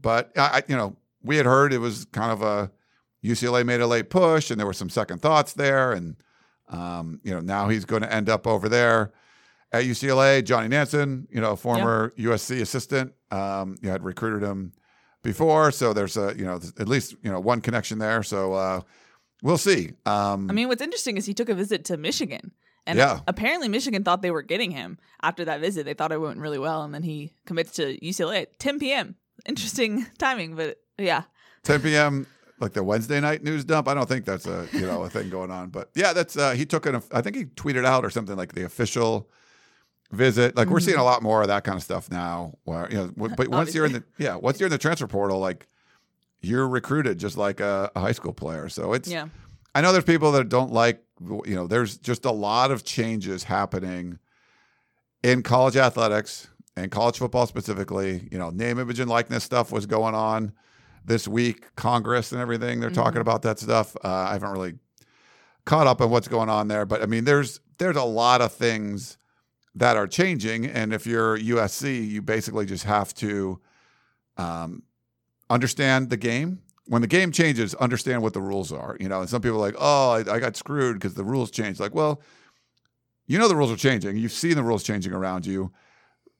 But 0.00 0.32
I, 0.36 0.40
I- 0.58 0.62
you 0.68 0.76
know, 0.76 0.96
we 1.22 1.36
had 1.36 1.46
heard 1.46 1.72
it 1.72 1.78
was 1.78 2.04
kind 2.06 2.30
of 2.32 2.42
a 2.42 2.70
UCLA 3.24 3.64
made 3.64 3.80
a 3.80 3.86
late 3.86 4.10
push, 4.10 4.50
and 4.50 4.58
there 4.60 4.66
were 4.66 4.72
some 4.72 4.90
second 4.90 5.20
thoughts 5.22 5.52
there, 5.54 5.92
and 5.92 6.16
um, 6.68 7.20
you 7.22 7.32
know 7.32 7.40
now 7.40 7.68
he's 7.68 7.84
going 7.84 8.02
to 8.02 8.12
end 8.12 8.28
up 8.28 8.46
over 8.46 8.68
there 8.68 9.12
at 9.72 9.84
UCLA. 9.84 10.44
Johnny 10.44 10.68
Nansen, 10.68 11.26
you 11.30 11.40
know, 11.40 11.56
former 11.56 12.12
USC 12.18 12.60
assistant, 12.60 13.12
um, 13.30 13.76
you 13.82 13.88
had 13.90 14.02
recruited 14.04 14.42
him 14.42 14.72
before, 15.22 15.70
so 15.72 15.92
there's 15.92 16.16
a 16.16 16.34
you 16.36 16.44
know 16.44 16.60
at 16.78 16.88
least 16.88 17.14
you 17.22 17.30
know 17.30 17.40
one 17.40 17.60
connection 17.60 17.98
there. 17.98 18.22
So 18.22 18.54
uh, 18.54 18.80
we'll 19.42 19.58
see. 19.58 19.92
Um, 20.06 20.48
I 20.50 20.52
mean, 20.52 20.68
what's 20.68 20.82
interesting 20.82 21.16
is 21.16 21.26
he 21.26 21.34
took 21.34 21.48
a 21.48 21.54
visit 21.54 21.84
to 21.86 21.96
Michigan. 21.96 22.52
And 22.86 22.96
Yeah. 22.98 23.20
apparently 23.26 23.68
Michigan 23.68 24.02
thought 24.02 24.22
they 24.22 24.30
were 24.30 24.40
getting 24.40 24.70
him 24.70 24.96
after 25.20 25.44
that 25.44 25.60
visit. 25.60 25.84
They 25.84 25.92
thought 25.92 26.10
it 26.10 26.20
went 26.22 26.38
really 26.38 26.58
well, 26.58 26.84
and 26.84 26.94
then 26.94 27.02
he 27.02 27.34
commits 27.44 27.72
to 27.72 27.98
UCLA 28.00 28.42
at 28.42 28.58
10 28.58 28.78
p.m. 28.78 29.16
Interesting 29.44 30.06
timing, 30.18 30.56
but 30.56 30.78
yeah. 30.96 31.24
10 31.64 31.82
p.m. 31.82 32.26
like 32.60 32.72
the 32.72 32.82
Wednesday 32.82 33.20
night 33.20 33.44
news 33.44 33.64
dump. 33.66 33.88
I 33.88 33.94
don't 33.94 34.08
think 34.08 34.24
that's 34.24 34.46
a 34.46 34.66
you 34.72 34.86
know 34.86 35.02
a 35.02 35.10
thing 35.10 35.28
going 35.28 35.50
on, 35.50 35.68
but 35.68 35.90
yeah, 35.94 36.14
that's 36.14 36.36
uh, 36.38 36.52
he 36.52 36.64
took 36.64 36.86
an. 36.86 37.02
I 37.12 37.20
think 37.20 37.36
he 37.36 37.44
tweeted 37.44 37.84
out 37.84 38.06
or 38.06 38.10
something 38.10 38.36
like 38.36 38.52
the 38.54 38.64
official 38.64 39.28
visit. 40.10 40.56
Like 40.56 40.68
we're 40.68 40.80
seeing 40.80 40.98
a 40.98 41.04
lot 41.04 41.22
more 41.22 41.42
of 41.42 41.48
that 41.48 41.64
kind 41.64 41.76
of 41.76 41.82
stuff 41.82 42.10
now. 42.10 42.54
Where 42.64 42.88
you 42.90 42.96
know, 42.96 43.28
but 43.36 43.48
once 43.48 43.74
you're 43.74 43.86
in 43.86 43.92
the 43.92 44.04
yeah, 44.18 44.36
once 44.36 44.60
you're 44.60 44.66
in 44.66 44.72
the 44.72 44.78
transfer 44.78 45.06
portal, 45.06 45.38
like 45.38 45.66
you're 46.40 46.68
recruited 46.68 47.18
just 47.18 47.36
like 47.36 47.60
a, 47.60 47.90
a 47.94 48.00
high 48.00 48.12
school 48.12 48.32
player. 48.32 48.68
So 48.68 48.92
it's 48.92 49.08
Yeah. 49.08 49.28
I 49.74 49.80
know 49.80 49.92
there's 49.92 50.04
people 50.04 50.32
that 50.32 50.48
don't 50.48 50.72
like, 50.72 51.04
you 51.20 51.54
know, 51.54 51.66
there's 51.66 51.98
just 51.98 52.24
a 52.24 52.30
lot 52.32 52.70
of 52.70 52.84
changes 52.84 53.44
happening 53.44 54.18
in 55.22 55.42
college 55.42 55.76
athletics 55.76 56.48
and 56.74 56.90
college 56.90 57.18
football 57.18 57.46
specifically. 57.46 58.28
You 58.32 58.38
know, 58.38 58.50
name, 58.50 58.78
image, 58.78 58.98
and 58.98 59.10
likeness 59.10 59.44
stuff 59.44 59.70
was 59.70 59.86
going 59.86 60.14
on 60.14 60.52
this 61.04 61.28
week, 61.28 61.74
Congress 61.76 62.32
and 62.32 62.40
everything. 62.40 62.80
They're 62.80 62.90
talking 62.90 63.20
about 63.20 63.42
that 63.42 63.58
stuff. 63.58 63.96
Uh, 64.02 64.08
I 64.08 64.32
haven't 64.32 64.50
really 64.50 64.74
caught 65.64 65.86
up 65.86 66.00
on 66.00 66.10
what's 66.10 66.28
going 66.28 66.48
on 66.48 66.68
there, 66.68 66.86
but 66.86 67.02
I 67.02 67.06
mean, 67.06 67.24
there's 67.24 67.60
there's 67.78 67.96
a 67.96 68.04
lot 68.04 68.40
of 68.40 68.52
things 68.52 69.17
that 69.78 69.96
are 69.96 70.06
changing, 70.06 70.66
and 70.66 70.92
if 70.92 71.06
you're 71.06 71.38
USC, 71.38 72.06
you 72.08 72.20
basically 72.22 72.66
just 72.66 72.84
have 72.84 73.14
to 73.14 73.60
um, 74.36 74.82
understand 75.50 76.10
the 76.10 76.16
game. 76.16 76.60
When 76.86 77.02
the 77.02 77.08
game 77.08 77.32
changes, 77.32 77.74
understand 77.74 78.22
what 78.22 78.32
the 78.32 78.40
rules 78.40 78.72
are. 78.72 78.96
You 78.98 79.08
know, 79.08 79.20
and 79.20 79.28
some 79.28 79.42
people 79.42 79.58
are 79.58 79.60
like, 79.66 79.76
"Oh, 79.78 80.10
I, 80.10 80.18
I 80.36 80.38
got 80.38 80.56
screwed 80.56 80.94
because 80.96 81.14
the 81.14 81.24
rules 81.24 81.50
changed." 81.50 81.80
Like, 81.80 81.94
well, 81.94 82.22
you 83.26 83.38
know 83.38 83.46
the 83.48 83.56
rules 83.56 83.70
are 83.70 83.76
changing. 83.76 84.16
You've 84.16 84.32
seen 84.32 84.54
the 84.54 84.62
rules 84.62 84.82
changing 84.82 85.12
around 85.12 85.46
you. 85.46 85.72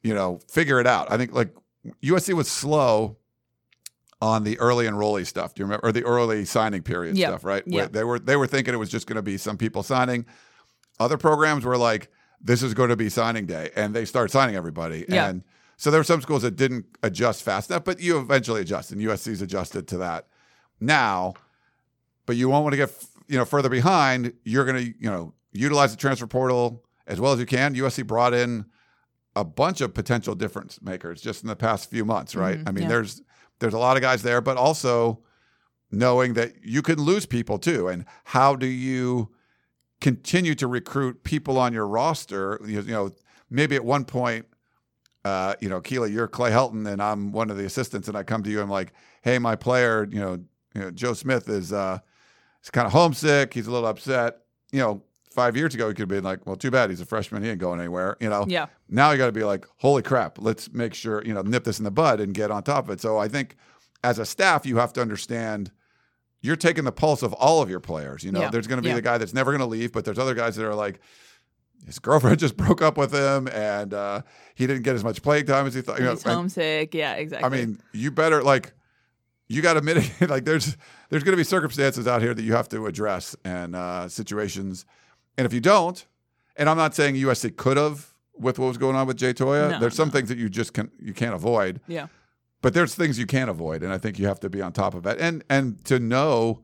You 0.03 0.15
know, 0.15 0.41
figure 0.51 0.81
it 0.81 0.87
out. 0.87 1.11
I 1.13 1.17
think 1.17 1.33
like 1.33 1.55
USC 2.03 2.33
was 2.35 2.49
slow 2.51 3.19
on 4.21 4.43
the 4.43 4.59
early 4.59 4.87
enrollee 4.87 5.27
stuff. 5.27 5.55
Do 5.55 5.61
you 5.61 5.67
remember 5.67 5.87
or 5.87 5.93
the 5.93 6.05
early 6.05 6.45
signing 6.45 6.83
period 6.83 7.17
Yeah. 7.17 7.29
stuff, 7.29 7.45
right? 7.45 7.63
Yeah. 7.67 7.81
Where 7.83 7.89
They 7.89 8.05
were 8.05 8.19
they 8.19 8.37
were 8.37 8.47
thinking 8.47 8.75
it 8.75 8.79
was 8.79 8.91
just 8.91 9.07
going 9.07 9.17
to 9.17 9.23
be 9.23 9.37
some 9.37 9.57
people 9.59 9.83
signing. 9.83 10.25
Other 10.99 11.17
programs 11.19 11.65
were 11.65 11.77
like 11.77 12.11
this 12.41 12.63
is 12.63 12.75
going 12.75 12.89
to 12.91 12.97
be 12.97 13.09
signing 13.09 13.47
day 13.47 13.71
and 13.77 13.95
they 13.95 14.05
start 14.05 14.31
signing 14.31 14.55
everybody 14.57 15.05
Yeah. 15.09 15.29
and 15.29 15.43
so 15.77 15.91
there 15.93 16.01
were 16.01 16.05
some 16.05 16.21
schools 16.21 16.43
that 16.43 16.57
didn't 16.57 16.87
adjust 17.05 17.43
fast 17.45 17.71
enough, 17.71 17.85
but 17.85 18.01
you 18.01 18.19
eventually 18.19 18.61
adjust 18.61 18.91
and 18.91 19.01
USC's 19.01 19.41
adjusted 19.43 19.87
to 19.89 19.99
that 19.99 20.27
now. 20.81 21.35
But 22.27 22.37
you 22.37 22.49
won't 22.49 22.65
want 22.65 22.73
to 22.73 22.77
get 22.77 22.91
you 23.29 23.39
know 23.39 23.45
further 23.45 23.69
behind. 23.69 24.33
You're 24.45 24.65
going 24.65 24.77
to 24.77 24.85
you 24.99 25.09
know 25.11 25.35
utilize 25.53 25.93
the 25.93 25.97
transfer 25.97 26.27
portal 26.27 26.85
as 27.07 27.21
well 27.21 27.33
as 27.33 27.39
you 27.39 27.47
can. 27.47 27.75
USC 27.75 28.07
brought 28.07 28.35
in 28.35 28.67
a 29.37 29.45
bunch 29.45 29.81
of 29.81 29.95
potential 29.95 30.35
difference 30.35 30.83
makers 30.83 31.21
just 31.23 31.43
in 31.43 31.49
the 31.49 31.57
past 31.57 31.89
few 31.91 32.05
months, 32.05 32.35
right? 32.35 32.59
Mhm, 32.59 32.69
I 32.69 32.73
mean, 32.73 32.83
yeah. 32.83 32.89
there's 32.89 33.23
there's 33.61 33.75
a 33.75 33.79
lot 33.79 33.97
of 33.97 34.03
guys 34.03 34.23
there, 34.23 34.41
but 34.41 34.57
also 34.57 35.21
knowing 35.91 36.35
that 36.35 36.53
you 36.65 36.83
can 36.83 37.01
lose 37.01 37.25
people 37.25 37.59
too, 37.59 37.87
and 37.89 38.05
how 38.25 38.57
do 38.57 38.67
you 38.67 39.31
continue 40.01 40.55
to 40.57 40.67
recruit 40.67 41.25
people 41.25 41.59
on 41.59 41.73
your 41.73 41.87
roster? 41.87 42.61
You, 42.65 42.81
you 42.83 42.93
know, 42.93 43.11
maybe 43.51 43.77
at 43.77 43.85
one 43.85 44.05
point, 44.05 44.47
uh, 45.25 45.55
you 45.61 45.69
know, 45.69 45.81
Keela, 45.81 46.09
you're 46.09 46.29
Clay 46.29 46.51
Helton, 46.51 46.87
and 46.91 47.03
I'm 47.03 47.33
one 47.33 47.51
of 47.51 47.57
the 47.57 47.65
assistants, 47.65 48.09
and 48.09 48.17
I 48.17 48.23
come 48.23 48.43
to 48.45 48.51
you, 48.51 48.59
and 48.59 48.65
I'm 48.65 48.71
like, 48.71 48.93
hey, 49.23 49.39
my 49.39 49.57
player, 49.57 50.07
you 50.11 50.21
know, 50.21 50.39
you 50.75 50.81
know 50.81 50.91
Joe 50.91 51.13
Smith 51.15 51.49
is 51.49 51.73
uh, 51.73 51.99
he's 52.63 52.71
kind 52.71 52.87
of 52.87 52.93
homesick, 52.93 53.53
he's 53.55 53.67
a 53.67 53.71
little 53.71 53.89
upset, 53.89 54.39
you 54.73 54.81
know. 54.81 55.03
Five 55.31 55.57
years 55.57 55.73
ago, 55.73 55.87
he 55.87 55.95
could 55.95 56.01
have 56.01 56.09
been 56.09 56.25
like, 56.25 56.45
"Well, 56.47 56.57
too 56.57 56.71
bad. 56.71 56.91
He's 56.91 57.01
a 57.01 57.07
freshman. 57.07 57.45
He 57.45 57.51
ain't 57.51 57.61
going 57.61 57.79
anywhere." 57.79 58.17
You 58.19 58.29
know, 58.29 58.45
Yeah. 58.49 58.67
now 58.89 59.13
you 59.13 59.19
got 59.19 59.27
to 59.27 59.33
be 59.33 59.45
like, 59.45 59.67
holy 59.77 60.03
crap, 60.03 60.39
let's 60.41 60.73
make 60.73 60.95
sure, 60.95 61.23
you 61.25 61.33
know, 61.33 61.43
nip 61.43 61.63
this 61.63 61.79
in 61.79 61.85
the 61.85 61.93
bud 61.93 62.19
and 62.19 62.35
get 62.35 62.51
on 62.51 62.65
top 62.65 62.87
of 62.87 62.91
it. 62.91 63.01
So 63.01 63.19
I 63.19 63.29
think 63.29 63.55
as 64.03 64.19
a 64.19 64.27
staff, 64.27 64.67
you 64.67 64.79
have 64.79 64.93
to 64.95 65.01
understand 65.01 65.71
you're 66.41 66.57
taking 66.57 66.85
the 66.85 66.93
pulse 66.93 67.23
of 67.23 67.33
all 67.35 67.63
of 67.63 67.69
your 67.71 67.81
players. 67.81 68.23
You 68.25 68.33
know, 68.33 68.41
Yeah. 68.43 68.51
there's 68.51 68.67
going 68.67 68.79
to 68.79 68.83
be 68.83 68.89
Yeah. 68.91 68.95
the 68.97 69.03
guy 69.03 69.19
that's 69.19 69.35
never 69.35 69.51
going 69.51 69.61
to 69.61 69.67
leave, 69.67 69.93
but 69.93 70.05
there's 70.05 70.19
other 70.19 70.35
guys 70.35 70.57
that 70.57 70.65
are 70.67 70.75
like, 70.75 71.01
his 71.87 71.99
girlfriend 71.99 72.39
just 72.47 72.57
broke 72.57 72.83
up 72.83 72.97
with 72.97 73.13
him 73.13 73.49
and 73.49 73.95
uh, 73.95 74.23
he 74.55 74.67
didn't 74.67 74.83
get 74.83 74.95
as 74.95 75.05
much 75.05 75.23
playing 75.23 75.47
time 75.47 75.67
as 75.67 75.75
he 75.75 75.81
thought. 75.81 75.99
You 75.99 76.05
know, 76.07 76.11
He's 76.13 76.25
and- 76.25 76.35
homesick. 76.35 76.95
Yeah, 76.95 77.15
exactly. 77.15 77.47
I 77.47 77.49
mean, 77.51 77.81
you 77.93 78.11
better 78.11 78.43
like 78.43 78.73
you 79.49 79.63
got 79.63 79.75
to 79.75 79.81
mitigate. 79.83 80.11
Like 80.29 80.45
there's 80.45 80.77
there's 81.09 81.23
going 81.25 81.33
to 81.33 81.37
be 81.39 81.45
circumstances 81.45 82.07
out 82.07 82.21
here 82.21 82.35
that 82.35 82.43
you 82.43 82.53
have 82.53 82.69
to 82.71 82.87
address 82.87 83.35
and 83.45 83.75
uh, 83.75 84.09
situations, 84.09 84.85
and 85.39 85.47
if 85.47 85.53
you 85.55 85.61
don't, 85.61 86.05
and 86.57 86.69
I'm 86.69 86.77
not 86.77 86.95
saying 86.95 87.15
USC 87.15 87.57
could 87.57 87.77
have 87.79 88.13
with 88.37 88.59
what 88.59 88.67
was 88.67 88.77
going 88.79 88.95
on 88.95 89.07
with 89.07 89.17
Jay 89.17 89.33
Toia. 89.33 89.71
No, 89.71 89.79
there's 89.81 89.95
some 89.97 90.09
no. 90.09 90.13
things 90.13 90.29
that 90.29 90.37
you 90.39 90.49
just 90.51 90.75
can 90.75 90.91
you 91.01 91.15
can't 91.15 91.35
avoid, 91.35 91.81
yeah. 91.89 92.09
But 92.63 92.75
there's 92.75 92.95
things 92.95 93.19
you 93.19 93.27
can't 93.27 93.51
avoid, 93.51 93.83
and 93.83 93.93
I 93.93 93.99
think 93.99 94.19
you 94.19 94.27
have 94.27 94.41
to 94.41 94.51
be 94.51 94.61
on 94.63 94.73
top 94.73 94.95
of 94.95 95.07
it, 95.07 95.19
and 95.21 95.45
and 95.49 95.85
to 95.87 95.99
know. 95.99 96.63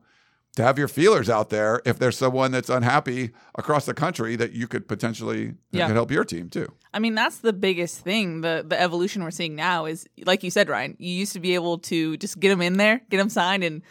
To 0.57 0.63
have 0.63 0.79
your 0.79 0.87
feelers 0.87 1.29
out 1.29 1.49
there, 1.49 1.81
if 1.85 1.99
there's 1.99 2.17
someone 2.17 2.51
that's 2.51 2.69
unhappy 2.69 3.31
across 3.55 3.85
the 3.85 3.93
country, 3.93 4.37
that 4.37 4.53
you 4.53 4.69
could 4.69 4.87
potentially 4.87 5.55
Yeah. 5.73 5.87
could 5.87 5.97
help 5.97 6.11
your 6.11 6.23
team 6.23 6.47
too. 6.49 6.71
I 6.93 6.99
mean, 6.99 7.13
that's 7.13 7.39
the 7.39 7.51
biggest 7.51 7.99
thing. 7.99 8.39
The 8.39 8.63
the 8.65 8.79
evolution 8.79 9.21
we're 9.21 9.31
seeing 9.31 9.55
now 9.55 9.83
is, 9.85 10.07
like 10.25 10.43
you 10.43 10.49
said, 10.51 10.69
Ryan. 10.69 10.95
You 10.97 11.11
used 11.11 11.33
to 11.33 11.41
be 11.41 11.55
able 11.55 11.79
to 11.79 12.15
just 12.15 12.39
get 12.39 12.47
them 12.51 12.61
in 12.61 12.77
there, 12.77 13.01
get 13.09 13.17
them 13.17 13.27
signed, 13.27 13.65
and 13.65 13.81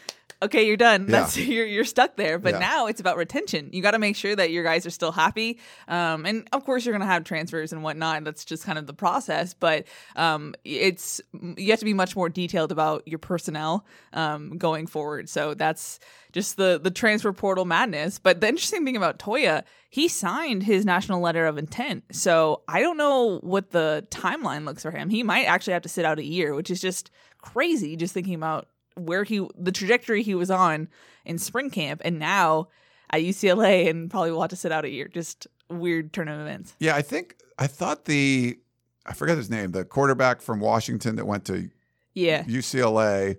okay, 0.42 0.66
you're 0.66 0.76
done. 0.76 1.02
Yeah. 1.02 1.20
That's 1.20 1.36
you're 1.54 1.66
you're 1.66 1.84
stuck 1.84 2.16
there. 2.16 2.38
But 2.38 2.54
Yeah. 2.54 2.58
now 2.60 2.86
it's 2.86 3.00
about 3.00 3.16
retention. 3.16 3.70
You 3.72 3.82
got 3.82 3.92
to 3.92 3.98
make 3.98 4.16
sure 4.16 4.34
that 4.34 4.50
your 4.50 4.64
guys 4.64 4.86
are 4.86 4.90
still 4.90 5.12
happy. 5.12 5.58
Um, 5.88 6.26
and 6.26 6.48
of 6.52 6.64
course, 6.64 6.84
you're 6.84 6.92
gonna 6.92 7.06
have 7.06 7.24
transfers 7.24 7.72
and 7.72 7.82
whatnot. 7.82 8.24
That's 8.24 8.44
just 8.44 8.64
kind 8.64 8.78
of 8.78 8.86
the 8.86 8.94
process. 8.94 9.54
But 9.54 9.86
um, 10.16 10.54
it's 10.64 11.20
you 11.56 11.70
have 11.70 11.78
to 11.80 11.84
be 11.84 11.94
much 11.94 12.16
more 12.16 12.28
detailed 12.28 12.72
about 12.72 13.06
your 13.06 13.18
personnel 13.18 13.86
um, 14.12 14.58
going 14.58 14.86
forward. 14.86 15.28
So 15.28 15.54
that's 15.54 15.98
just 16.32 16.56
the 16.56 16.80
the 16.82 16.90
transfer 16.90 17.32
portal 17.32 17.64
madness. 17.64 18.18
But 18.18 18.40
the 18.40 18.48
interesting 18.48 18.84
thing 18.84 18.96
about 18.96 19.18
Toia, 19.18 19.62
he 19.90 20.08
signed 20.08 20.62
his 20.64 20.84
national 20.84 21.20
letter 21.20 21.46
of 21.46 21.58
intent. 21.58 22.04
So 22.12 22.62
I 22.68 22.80
don't 22.80 22.96
know 22.96 23.38
what 23.38 23.70
the 23.70 24.06
timeline 24.10 24.64
looks 24.64 24.82
for 24.82 24.90
him. 24.90 25.08
He 25.10 25.22
might 25.22 25.44
actually 25.44 25.74
have 25.74 25.82
to 25.82 25.88
sit 25.88 26.04
out 26.04 26.18
a 26.18 26.24
year, 26.24 26.54
which 26.54 26.70
is 26.70 26.80
just 26.80 27.10
crazy. 27.40 27.96
Just 27.96 28.12
thinking 28.14 28.34
about 28.34 28.66
where 28.96 29.24
he 29.24 29.46
the 29.58 29.72
trajectory 29.72 30.22
he 30.22 30.34
was 30.34 30.50
on 30.50 30.88
in 31.24 31.38
spring 31.38 31.70
camp, 31.70 32.00
and 32.04 32.18
now 32.18 32.68
at 33.10 33.20
UCLA, 33.20 33.88
and 33.88 34.10
probably 34.10 34.30
will 34.32 34.40
have 34.40 34.50
to 34.50 34.56
sit 34.56 34.72
out 34.72 34.84
a 34.84 34.90
year. 34.90 35.08
Just 35.08 35.46
weird 35.68 36.12
turn 36.12 36.28
of 36.28 36.40
events. 36.40 36.74
Yeah, 36.78 36.94
I 36.96 37.02
think 37.02 37.36
I 37.58 37.66
thought 37.66 38.04
the 38.06 38.58
I 39.06 39.12
forget 39.14 39.36
his 39.36 39.50
name, 39.50 39.72
the 39.72 39.84
quarterback 39.84 40.40
from 40.40 40.60
Washington 40.60 41.16
that 41.16 41.26
went 41.26 41.44
to 41.46 41.68
Yeah, 42.14 42.44
UCLA. 42.44 43.36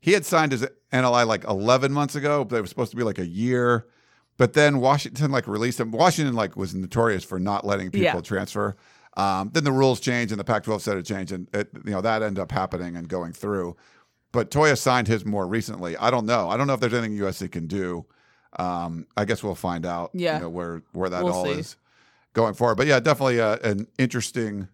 He 0.00 0.12
had 0.12 0.24
signed 0.24 0.52
his 0.52 0.66
NLI 0.92 1.26
like 1.26 1.44
11 1.44 1.92
months 1.92 2.14
ago, 2.16 2.44
but 2.44 2.56
it 2.56 2.60
was 2.60 2.70
supposed 2.70 2.90
to 2.90 2.96
be 2.96 3.02
like 3.04 3.18
a 3.18 3.26
year. 3.26 3.86
But 4.38 4.54
then 4.54 4.78
Washington 4.80 5.30
like 5.30 5.46
released 5.46 5.78
him. 5.78 5.90
Washington 5.92 6.34
like 6.34 6.56
was 6.56 6.74
notorious 6.74 7.22
for 7.22 7.38
not 7.38 7.64
letting 7.66 7.90
people 7.90 8.04
Yeah. 8.06 8.20
transfer. 8.20 8.76
Um, 9.16 9.50
then 9.52 9.62
the 9.64 9.72
rules 9.72 10.00
changed 10.00 10.32
and 10.32 10.40
the 10.40 10.44
Pac-12 10.44 10.80
said 10.80 10.96
it 10.96 11.04
changed, 11.04 11.32
and 11.32 11.46
it, 11.54 11.68
you 11.84 11.90
know 11.92 12.00
that 12.00 12.22
ended 12.22 12.40
up 12.40 12.50
happening 12.50 12.96
and 12.96 13.06
going 13.08 13.32
through. 13.32 13.76
But 14.32 14.50
Toia 14.50 14.78
signed 14.78 15.08
his 15.08 15.24
more 15.24 15.46
recently. 15.46 15.96
I 15.96 16.10
don't 16.10 16.26
know. 16.26 16.48
I 16.48 16.56
don't 16.56 16.66
know 16.66 16.74
if 16.74 16.80
there's 16.80 16.94
anything 16.94 17.16
USC 17.18 17.50
can 17.52 17.66
do. 17.66 18.06
Um, 18.58 19.06
I 19.16 19.24
guess 19.24 19.42
we'll 19.42 19.54
find 19.54 19.86
out. 19.86 20.10
Yeah. 20.14 20.36
you 20.36 20.42
know, 20.42 20.48
where 20.48 20.82
where 20.92 21.10
that 21.10 21.22
We'll 21.24 21.32
all 21.34 21.44
see. 21.44 21.52
is 21.52 21.76
going 22.32 22.54
forward. 22.54 22.76
But 22.76 22.86
yeah, 22.86 22.98
definitely 23.00 23.40
uh 23.40 23.56
an 23.62 23.86
interesting 23.98 24.68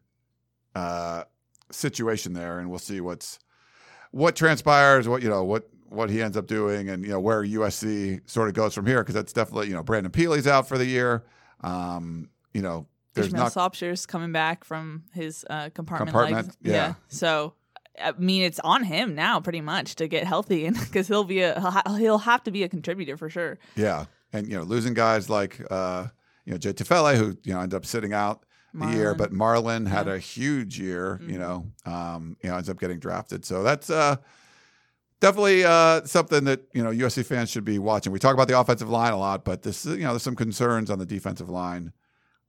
uh, 0.75 1.25
situation 1.71 2.33
there, 2.33 2.59
and 2.59 2.71
we'll 2.71 2.79
see 2.79 3.01
what's 3.01 3.39
what 4.11 4.37
transpires, 4.37 5.09
what 5.09 5.23
you 5.23 5.29
know, 5.29 5.45
what 5.45 5.69
what 5.89 6.11
he 6.11 6.23
ends 6.23 6.37
up 6.37 6.47
doing, 6.47 6.89
and 6.89 7.05
you 7.05 7.11
know 7.11 7.21
where 7.21 7.43
USC 7.45 8.21
sort 8.29 8.49
of 8.49 8.55
goes 8.55 8.75
from 8.75 8.87
here, 8.87 9.03
because 9.03 9.15
that's 9.15 9.33
definitely 9.33 9.69
you 9.69 9.75
know 9.75 9.83
Brandon 9.83 10.13
Pili's 10.13 10.47
out 10.47 10.69
for 10.69 10.79
the 10.79 10.85
year. 10.87 11.25
Um, 11.63 12.31
you 12.55 12.63
know, 12.63 12.87
there's 13.15 13.29
Ishmael 13.29 13.45
not 13.45 13.53
Sopsher's 13.53 14.07
coming 14.07 14.33
back 14.33 14.65
from 14.65 15.05
his 15.13 15.45
uh, 15.51 15.71
compartment. 15.71 16.11
Compartment, 16.11 16.47
legs. 16.47 16.57
yeah. 16.63 16.95
So, 17.09 17.55
I 18.03 18.13
mean, 18.19 18.43
it's 18.43 18.61
on 18.61 18.85
him 18.85 19.15
now, 19.15 19.41
pretty 19.41 19.61
much, 19.61 19.95
to 19.97 20.09
get 20.09 20.27
healthy, 20.27 20.67
and 20.67 20.79
because 20.81 21.09
he'll 21.09 21.25
be 21.25 21.41
a 21.43 21.59
he'll, 21.61 21.71
ha- 21.71 21.95
he'll 21.97 22.19
have 22.19 22.43
to 22.45 22.51
be 22.51 22.63
a 22.63 22.69
contributor 22.69 23.17
for 23.17 23.29
sure. 23.31 23.59
yeah, 23.77 24.07
and 24.33 24.47
you 24.49 24.57
know 24.57 24.63
losing 24.63 24.95
guys 24.95 25.29
like 25.31 25.61
uh, 25.71 26.07
you 26.45 26.53
know 26.53 26.59
Jay 26.59 26.73
Tufele, 26.73 27.17
who 27.17 27.37
you 27.45 27.53
know 27.55 27.61
ended 27.61 27.77
up 27.77 27.87
sitting 27.87 28.13
out 28.13 28.45
the 28.75 28.87
year, 28.89 29.15
but 29.15 29.33
Marlon 29.33 29.87
had 29.89 30.07
Yeah. 30.07 30.15
a 30.15 30.19
huge 30.19 30.79
year. 30.79 31.19
You 31.23 31.37
Mhm. 31.37 31.39
know, 31.39 31.67
um, 31.93 32.37
you 32.43 32.51
know 32.51 32.57
ends 32.57 32.69
up 32.69 32.79
getting 32.79 32.99
drafted, 32.99 33.45
so 33.45 33.63
that's. 33.63 33.91
Uh, 33.91 34.17
Definitely 35.21 35.65
uh, 35.65 36.05
something 36.05 36.45
that 36.45 36.61
you 36.73 36.81
know 36.85 36.91
USC 36.91 37.25
fans 37.27 37.51
should 37.51 37.65
be 37.65 37.81
watching. 37.81 38.13
We 38.13 38.21
talk 38.21 38.35
about 38.35 38.47
the 38.47 38.57
offensive 38.59 38.89
line 38.89 39.13
a 39.13 39.17
lot, 39.19 39.45
but 39.45 39.63
this 39.63 39.85
you 39.85 39.97
know 39.99 40.11
there's 40.11 40.23
some 40.23 40.37
concerns 40.37 40.91
on 40.93 41.01
the 41.01 41.07
defensive 41.07 41.49
line 41.49 41.93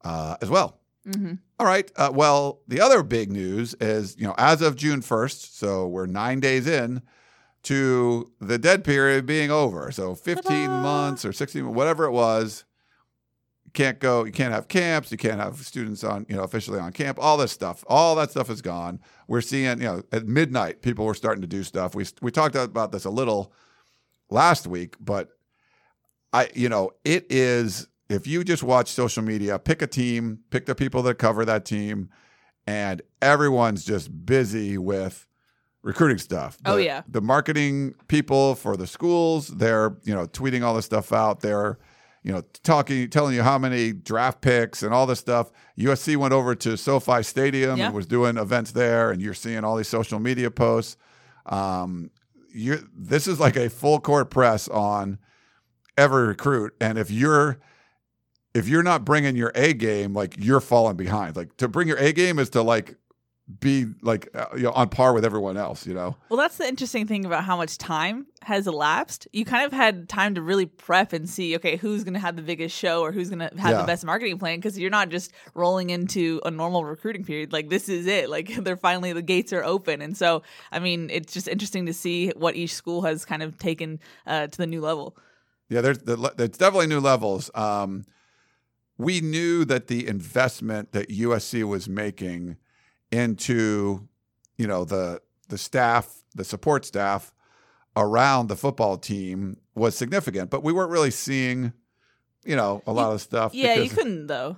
uh, 0.03 0.35
as 0.39 0.51
well. 0.51 0.79
Hmm 1.15 1.33
All 1.59 1.65
right. 1.65 1.91
Uh, 1.95 2.11
well, 2.13 2.61
the 2.67 2.81
other 2.81 3.03
big 3.03 3.31
news 3.31 3.75
is, 3.79 4.15
you 4.17 4.25
know, 4.25 4.35
as 4.37 4.61
of 4.61 4.75
June 4.75 5.01
1st, 5.01 5.53
so 5.53 5.87
we're 5.87 6.05
nine 6.05 6.39
days 6.39 6.67
in 6.67 7.01
to 7.63 8.31
the 8.39 8.57
dead 8.57 8.83
period 8.83 9.25
being 9.25 9.51
over. 9.51 9.91
So 9.91 10.15
15 10.15 10.43
Ta-da! 10.43 10.81
months 10.81 11.25
or 11.25 11.33
16, 11.33 11.73
whatever 11.73 12.05
it 12.05 12.11
was, 12.11 12.63
you 13.65 13.71
can't 13.71 13.99
go, 13.99 14.23
you 14.23 14.31
can't 14.31 14.53
have 14.53 14.67
camps, 14.67 15.11
you 15.11 15.17
can't 15.17 15.39
have 15.39 15.57
students 15.57 16.03
on, 16.03 16.25
you 16.29 16.35
know, 16.35 16.43
officially 16.43 16.79
on 16.79 16.91
camp, 16.91 17.17
all 17.21 17.37
this 17.37 17.51
stuff. 17.51 17.83
All 17.87 18.15
that 18.15 18.31
stuff 18.31 18.49
is 18.49 18.61
gone. 18.61 18.99
We're 19.27 19.41
seeing, 19.41 19.79
you 19.79 19.85
know, 19.85 20.03
at 20.11 20.25
midnight, 20.27 20.81
people 20.81 21.05
were 21.05 21.13
starting 21.13 21.41
to 21.41 21.47
do 21.47 21.63
stuff. 21.63 21.93
We, 21.93 22.05
we 22.21 22.31
talked 22.31 22.55
about 22.55 22.91
this 22.91 23.05
a 23.05 23.09
little 23.09 23.53
last 24.29 24.65
week, 24.65 24.95
but 24.99 25.29
I, 26.33 26.49
you 26.55 26.69
know, 26.69 26.91
it 27.03 27.27
is 27.29 27.87
if 28.09 28.25
you 28.27 28.43
just 28.43 28.63
watch 28.63 28.89
social 28.89 29.23
media, 29.23 29.59
pick 29.59 29.81
a 29.81 29.87
team, 29.87 30.39
pick 30.49 30.65
the 30.65 30.75
people 30.75 31.03
that 31.03 31.15
cover 31.15 31.45
that 31.45 31.63
team, 31.65 32.09
and 32.67 33.01
everyone's 33.21 33.85
just 33.85 34.25
busy 34.25 34.77
with 34.77 35.27
recruiting 35.81 36.17
stuff. 36.17 36.57
Oh, 36.65 36.77
yeah. 36.77 37.03
the 37.07 37.21
marketing 37.21 37.93
people 38.07 38.55
for 38.55 38.75
the 38.75 38.87
schools, 38.87 39.47
they're 39.47 39.97
you 40.03 40.13
know 40.13 40.25
tweeting 40.25 40.63
all 40.63 40.73
this 40.73 40.85
stuff 40.85 41.13
out. 41.13 41.41
They're 41.41 41.77
you 42.23 42.31
know 42.33 42.41
talking, 42.63 43.09
telling 43.09 43.35
you 43.35 43.43
how 43.43 43.57
many 43.57 43.93
draft 43.93 44.41
picks 44.41 44.83
and 44.83 44.93
all 44.93 45.05
this 45.05 45.19
stuff. 45.19 45.51
USC 45.77 46.17
went 46.17 46.33
over 46.33 46.53
to 46.55 46.75
SoFi 46.77 47.23
Stadium 47.23 47.77
Yeah. 47.77 47.85
and 47.87 47.95
was 47.95 48.07
doing 48.07 48.37
events 48.37 48.71
there, 48.71 49.11
and 49.11 49.21
you're 49.21 49.33
seeing 49.33 49.63
all 49.63 49.77
these 49.77 49.87
social 49.87 50.19
media 50.19 50.51
posts. 50.51 50.97
Um, 51.45 52.11
you're 52.53 52.79
this 52.95 53.27
is 53.27 53.39
like 53.39 53.55
a 53.55 53.69
full 53.69 53.99
court 53.99 54.29
press 54.31 54.67
on 54.67 55.19
every 55.97 56.27
recruit, 56.27 56.73
and 56.81 56.97
if 56.97 57.09
you're 57.11 57.59
if 58.53 58.67
you're 58.67 58.83
not 58.83 59.05
bringing 59.05 59.35
your 59.35 59.51
A 59.55 59.73
game, 59.73 60.13
like 60.13 60.35
you're 60.37 60.59
falling 60.61 60.95
behind. 60.97 61.35
Like 61.35 61.55
to 61.57 61.67
bring 61.67 61.87
your 61.87 61.97
A 61.97 62.11
game 62.13 62.39
is 62.39 62.49
to 62.51 62.61
like 62.61 62.95
be 63.59 63.87
like 64.03 64.29
uh, 64.35 64.45
you 64.55 64.61
know 64.61 64.71
on 64.73 64.89
par 64.89 65.11
with 65.11 65.25
everyone 65.25 65.57
else. 65.57 65.87
You 65.87 65.93
know. 65.95 66.15
Well, 66.29 66.37
that's 66.37 66.57
the 66.57 66.67
interesting 66.67 67.07
thing 67.07 67.25
about 67.25 67.43
how 67.43 67.57
much 67.57 67.77
time 67.79 68.27
has 68.43 68.67
elapsed. 68.67 69.27
You 69.33 69.43
kind 69.43 69.65
of 69.65 69.71
had 69.73 70.07
time 70.07 70.35
to 70.35 70.41
really 70.41 70.65
prep 70.67 71.13
and 71.13 71.27
see, 71.29 71.55
okay, 71.55 71.75
who's 71.75 72.03
going 72.03 72.13
to 72.13 72.19
have 72.19 72.35
the 72.35 72.41
biggest 72.43 72.75
show 72.77 73.01
or 73.01 73.11
who's 73.11 73.29
going 73.29 73.39
to 73.39 73.49
have 73.59 73.71
Yeah. 73.71 73.81
the 73.81 73.87
best 73.87 74.05
marketing 74.05 74.37
plan 74.37 74.57
because 74.59 74.77
you're 74.77 74.91
not 74.91 75.09
just 75.09 75.31
rolling 75.55 75.89
into 75.89 76.39
a 76.45 76.51
normal 76.51 76.85
recruiting 76.85 77.23
period. 77.25 77.51
Like 77.51 77.69
this 77.69 77.89
is 77.89 78.05
it. 78.05 78.29
Like 78.29 78.53
they're 78.63 78.77
finally 78.77 79.13
the 79.13 79.21
gates 79.23 79.51
are 79.53 79.63
open, 79.63 80.01
and 80.01 80.15
so 80.15 80.43
I 80.71 80.77
mean, 80.79 81.09
it's 81.11 81.33
just 81.33 81.47
interesting 81.47 81.85
to 81.87 81.93
see 81.93 82.29
what 82.35 82.55
each 82.55 82.73
school 82.75 83.01
has 83.03 83.25
kind 83.25 83.41
of 83.43 83.57
taken 83.57 83.99
uh, 84.27 84.47
to 84.47 84.57
the 84.57 84.67
new 84.67 84.81
level. 84.81 85.15
Yeah, 85.69 85.81
there's 85.81 85.99
there's 85.99 86.49
definitely 86.57 86.87
new 86.87 86.99
levels. 86.99 87.49
Um, 87.55 88.05
we 88.99 89.21
knew 89.21 89.65
that 89.65 89.87
the 89.87 90.07
investment 90.07 90.91
that 90.91 91.09
USC 91.09 91.63
was 91.63 91.87
making 91.89 92.57
into, 93.11 94.07
you 94.57 94.67
know, 94.67 94.83
the 94.85 95.21
the 95.47 95.57
staff, 95.57 96.23
the 96.35 96.43
support 96.43 96.85
staff 96.85 97.33
around 97.95 98.47
the 98.47 98.55
football 98.55 98.97
team 98.97 99.57
was 99.73 99.95
significant, 99.95 100.51
but 100.51 100.63
we 100.63 100.71
weren't 100.71 100.91
really 100.91 101.09
seeing, 101.09 101.73
you 102.45 102.55
know, 102.55 102.83
a 102.85 102.91
lot 102.91 103.13
of 103.13 103.21
stuff. 103.21 103.55
Yeah, 103.55 103.75
you 103.75 103.89
couldn't 103.89 104.27
though. 104.27 104.57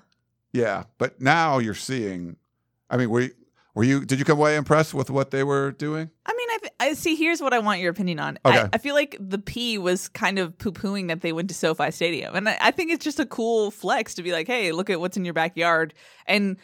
Yeah, 0.51 0.83
but 0.97 1.21
now 1.21 1.59
you're 1.59 1.73
seeing. 1.73 2.35
I 2.89 2.97
mean, 2.97 3.09
you, 3.09 3.29
were 3.73 3.83
you? 3.83 4.05
Did 4.05 4.19
you 4.19 4.25
come 4.25 4.37
away 4.37 4.55
impressed 4.55 4.93
with 4.93 5.09
what 5.09 5.31
they 5.31 5.43
were 5.43 5.71
doing? 5.71 6.09
I 6.25 6.33
mean, 6.33 6.47
I, 6.49 6.57
th- 6.57 6.73
I 6.79 6.93
see. 6.93 7.15
Here's 7.15 7.41
what 7.41 7.53
I 7.53 7.59
want 7.59 7.79
your 7.79 7.91
opinion 7.91 8.19
on. 8.19 8.37
Okay. 8.45 8.59
I, 8.59 8.69
I 8.73 8.77
feel 8.77 8.95
like 8.95 9.15
the 9.19 9.37
P 9.37 9.77
was 9.77 10.09
kind 10.09 10.39
of 10.39 10.57
poo 10.57 10.71
pooing 10.71 11.07
that 11.07 11.21
they 11.21 11.31
went 11.31 11.47
to 11.49 11.55
SoFi 11.55 11.91
Stadium, 11.91 12.35
and 12.35 12.49
I, 12.49 12.57
I 12.59 12.71
think 12.71 12.91
it's 12.91 13.03
just 13.03 13.19
a 13.19 13.25
cool 13.25 13.71
flex 13.71 14.15
to 14.15 14.23
be 14.23 14.31
like, 14.31 14.47
"Hey, 14.47 14.71
look 14.71 14.89
at 14.89 14.99
what's 14.99 15.15
in 15.15 15.23
your 15.23 15.33
backyard." 15.33 15.93
And 16.25 16.57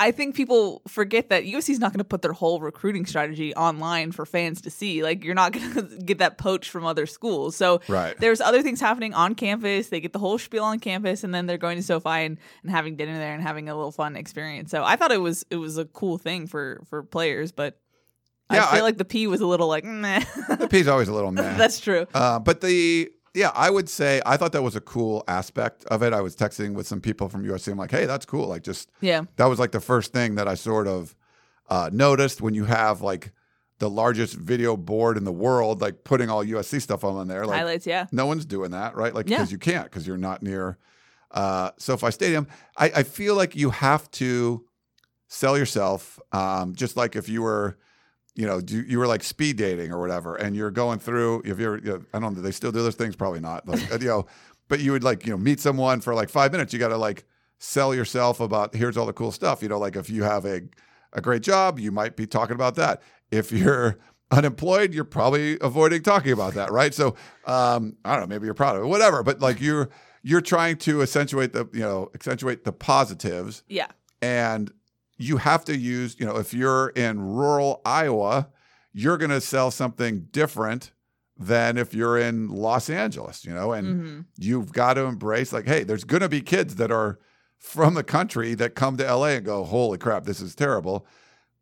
I 0.00 0.10
think 0.12 0.34
people 0.34 0.80
forget 0.88 1.28
that 1.28 1.44
USC's 1.44 1.78
not 1.78 1.92
going 1.92 1.98
to 1.98 2.04
put 2.04 2.22
their 2.22 2.32
whole 2.32 2.58
recruiting 2.58 3.04
strategy 3.04 3.54
online 3.54 4.12
for 4.12 4.24
fans 4.24 4.62
to 4.62 4.70
see. 4.70 5.02
Like, 5.02 5.22
you're 5.22 5.34
not 5.34 5.52
going 5.54 5.72
to 5.74 5.82
get 5.98 6.18
that 6.18 6.38
poached 6.38 6.70
from 6.70 6.86
other 6.86 7.04
schools. 7.06 7.54
So 7.54 7.82
Right. 7.86 8.16
there's 8.18 8.40
other 8.40 8.62
things 8.62 8.80
happening 8.80 9.12
on 9.14 9.34
campus. 9.34 9.88
They 9.90 10.00
get 10.00 10.12
the 10.14 10.18
whole 10.18 10.38
spiel 10.38 10.64
on 10.64 10.78
campus, 10.80 11.22
and 11.22 11.34
then 11.34 11.46
they're 11.46 11.58
going 11.58 11.76
to 11.76 11.82
SoFi 11.82 12.08
and, 12.24 12.38
and 12.62 12.70
having 12.70 12.96
dinner 12.96 13.16
there 13.18 13.34
and 13.34 13.42
having 13.42 13.68
a 13.68 13.76
little 13.76 13.92
fun 13.92 14.16
experience. 14.16 14.70
So 14.70 14.82
I 14.82 14.96
thought 14.96 15.12
it 15.12 15.20
was 15.20 15.44
it 15.50 15.56
was 15.56 15.76
a 15.78 15.84
cool 15.84 16.16
thing 16.18 16.46
for 16.46 16.80
for 16.88 17.02
players, 17.02 17.52
but. 17.52 17.78
Yeah, 18.52 18.64
I 18.66 18.70
feel 18.72 18.80
I- 18.80 18.86
like 18.86 18.96
the 18.98 19.04
P 19.04 19.28
was 19.28 19.40
a 19.40 19.46
little 19.46 19.68
like, 19.68 19.84
meh. 20.04 20.24
The 20.58 20.66
P's 20.68 20.88
always 20.88 21.06
a 21.06 21.14
little 21.14 21.30
mad. 21.40 21.56
That's 21.56 21.78
true. 21.78 22.06
Uh, 22.12 22.40
but 22.40 22.60
the 22.60 23.08
yeah, 23.34 23.50
I 23.54 23.70
would 23.70 23.88
say 23.88 24.20
I 24.26 24.36
thought 24.36 24.52
that 24.52 24.62
was 24.62 24.76
a 24.76 24.80
cool 24.80 25.22
aspect 25.28 25.84
of 25.84 26.02
it. 26.02 26.12
I 26.12 26.20
was 26.20 26.34
texting 26.36 26.74
with 26.74 26.86
some 26.86 27.00
people 27.00 27.28
from 27.28 27.44
USC. 27.44 27.70
I'm 27.72 27.78
like, 27.78 27.90
hey, 27.90 28.06
that's 28.06 28.26
cool. 28.26 28.48
Like, 28.48 28.62
just 28.62 28.90
Yeah. 29.00 29.22
that 29.36 29.46
was 29.46 29.58
like 29.58 29.72
the 29.72 29.80
first 29.80 30.12
thing 30.12 30.34
that 30.34 30.48
I 30.48 30.54
sort 30.54 30.88
of 30.88 31.14
uh, 31.68 31.90
noticed 31.92 32.40
when 32.40 32.54
you 32.54 32.64
have 32.64 33.00
like 33.02 33.32
the 33.78 33.88
largest 33.88 34.34
video 34.34 34.76
board 34.76 35.16
in 35.16 35.24
the 35.24 35.32
world, 35.32 35.80
like 35.80 36.04
putting 36.04 36.28
all 36.28 36.44
USC 36.44 36.82
stuff 36.82 37.02
on 37.04 37.28
there. 37.28 37.46
Like, 37.46 37.58
Highlights, 37.60 37.86
yeah. 37.86 38.06
no 38.12 38.26
one's 38.26 38.44
doing 38.44 38.72
that, 38.72 38.94
right? 38.96 39.14
Like, 39.14 39.28
Yeah. 39.30 39.38
because 39.38 39.52
you 39.52 39.58
can't, 39.58 39.84
because 39.84 40.06
you're 40.06 40.16
not 40.18 40.42
near 40.42 40.76
uh, 41.30 41.70
SoFi 41.78 42.10
Stadium. 42.10 42.46
I, 42.76 42.86
I 42.96 43.02
feel 43.04 43.36
like 43.36 43.54
you 43.54 43.70
have 43.70 44.10
to 44.12 44.66
sell 45.28 45.56
yourself, 45.56 46.18
um, 46.32 46.74
just 46.74 46.96
like 46.96 47.14
if 47.16 47.28
you 47.28 47.42
were, 47.42 47.78
you 48.34 48.46
know, 48.46 48.60
do, 48.60 48.80
you 48.80 48.98
were 48.98 49.06
like 49.06 49.22
speed 49.22 49.56
dating 49.56 49.92
or 49.92 50.00
whatever, 50.00 50.36
and 50.36 50.54
you're 50.56 50.70
going 50.70 50.98
through. 50.98 51.42
If 51.44 51.58
you're, 51.58 51.78
you 51.78 51.90
know, 51.92 52.02
I 52.14 52.20
don't 52.20 52.30
know, 52.32 52.36
do 52.36 52.42
they 52.42 52.52
still 52.52 52.72
do 52.72 52.82
those 52.82 52.94
things? 52.94 53.16
Probably 53.16 53.40
not. 53.40 53.66
Like, 53.68 53.90
you 54.00 54.08
know, 54.08 54.26
but 54.68 54.80
you 54.80 54.92
would 54.92 55.02
like, 55.04 55.26
you 55.26 55.32
know, 55.32 55.38
meet 55.38 55.60
someone 55.60 56.00
for 56.00 56.14
like 56.14 56.28
five 56.30 56.52
minutes. 56.52 56.72
You 56.72 56.78
got 56.78 56.88
to 56.88 56.96
like 56.96 57.24
sell 57.58 57.94
yourself 57.94 58.40
about 58.40 58.74
here's 58.74 58.96
all 58.96 59.06
the 59.06 59.12
cool 59.12 59.32
stuff. 59.32 59.62
You 59.62 59.68
know, 59.68 59.78
like 59.78 59.96
if 59.96 60.08
you 60.08 60.22
have 60.22 60.44
a 60.46 60.62
a 61.12 61.20
great 61.20 61.42
job, 61.42 61.78
you 61.78 61.90
might 61.90 62.14
be 62.16 62.26
talking 62.26 62.54
about 62.54 62.76
that. 62.76 63.02
If 63.32 63.50
you're 63.50 63.98
unemployed, 64.30 64.94
you're 64.94 65.04
probably 65.04 65.58
avoiding 65.60 66.02
talking 66.02 66.30
about 66.32 66.54
that, 66.54 66.70
right? 66.70 66.94
So 66.94 67.16
um, 67.46 67.96
I 68.04 68.12
don't 68.12 68.20
know, 68.22 68.26
maybe 68.34 68.44
you're 68.44 68.54
proud 68.54 68.76
of 68.76 68.84
it, 68.84 68.86
whatever. 68.86 69.22
But 69.24 69.40
like 69.40 69.60
you're 69.60 69.90
you're 70.22 70.40
trying 70.40 70.76
to 70.76 71.02
accentuate 71.02 71.52
the 71.52 71.68
you 71.72 71.80
know 71.80 72.10
accentuate 72.14 72.62
the 72.64 72.72
positives, 72.72 73.64
Yeah. 73.68 73.88
and 74.22 74.70
you 75.20 75.36
have 75.36 75.64
to 75.66 75.76
use 75.76 76.16
you 76.18 76.26
know 76.26 76.36
if 76.36 76.54
you're 76.54 76.88
in 76.90 77.20
rural 77.20 77.82
Iowa, 77.84 78.48
you're 78.92 79.18
going 79.18 79.30
to 79.30 79.40
sell 79.40 79.70
something 79.70 80.28
different 80.32 80.92
than 81.36 81.78
if 81.78 81.94
you're 81.94 82.18
in 82.18 82.48
Los 82.48 82.90
Angeles, 82.90 83.44
you 83.44 83.54
know, 83.54 83.72
and 83.72 84.02
hmm 84.02 84.20
you've 84.36 84.72
got 84.72 84.94
to 84.94 85.02
embrace 85.02 85.52
like, 85.52 85.66
hey, 85.66 85.82
there's 85.84 86.04
going 86.04 86.22
to 86.22 86.28
be 86.28 86.40
kids 86.40 86.76
that 86.76 86.90
are 86.90 87.18
from 87.58 87.92
the 87.92 88.02
country 88.02 88.54
that 88.54 88.74
come 88.74 88.96
to 88.96 89.04
LA 89.04 89.26
and 89.26 89.44
go, 89.44 89.64
holy 89.64 89.98
crap, 89.98 90.24
this 90.24 90.40
is 90.40 90.54
terrible. 90.54 91.06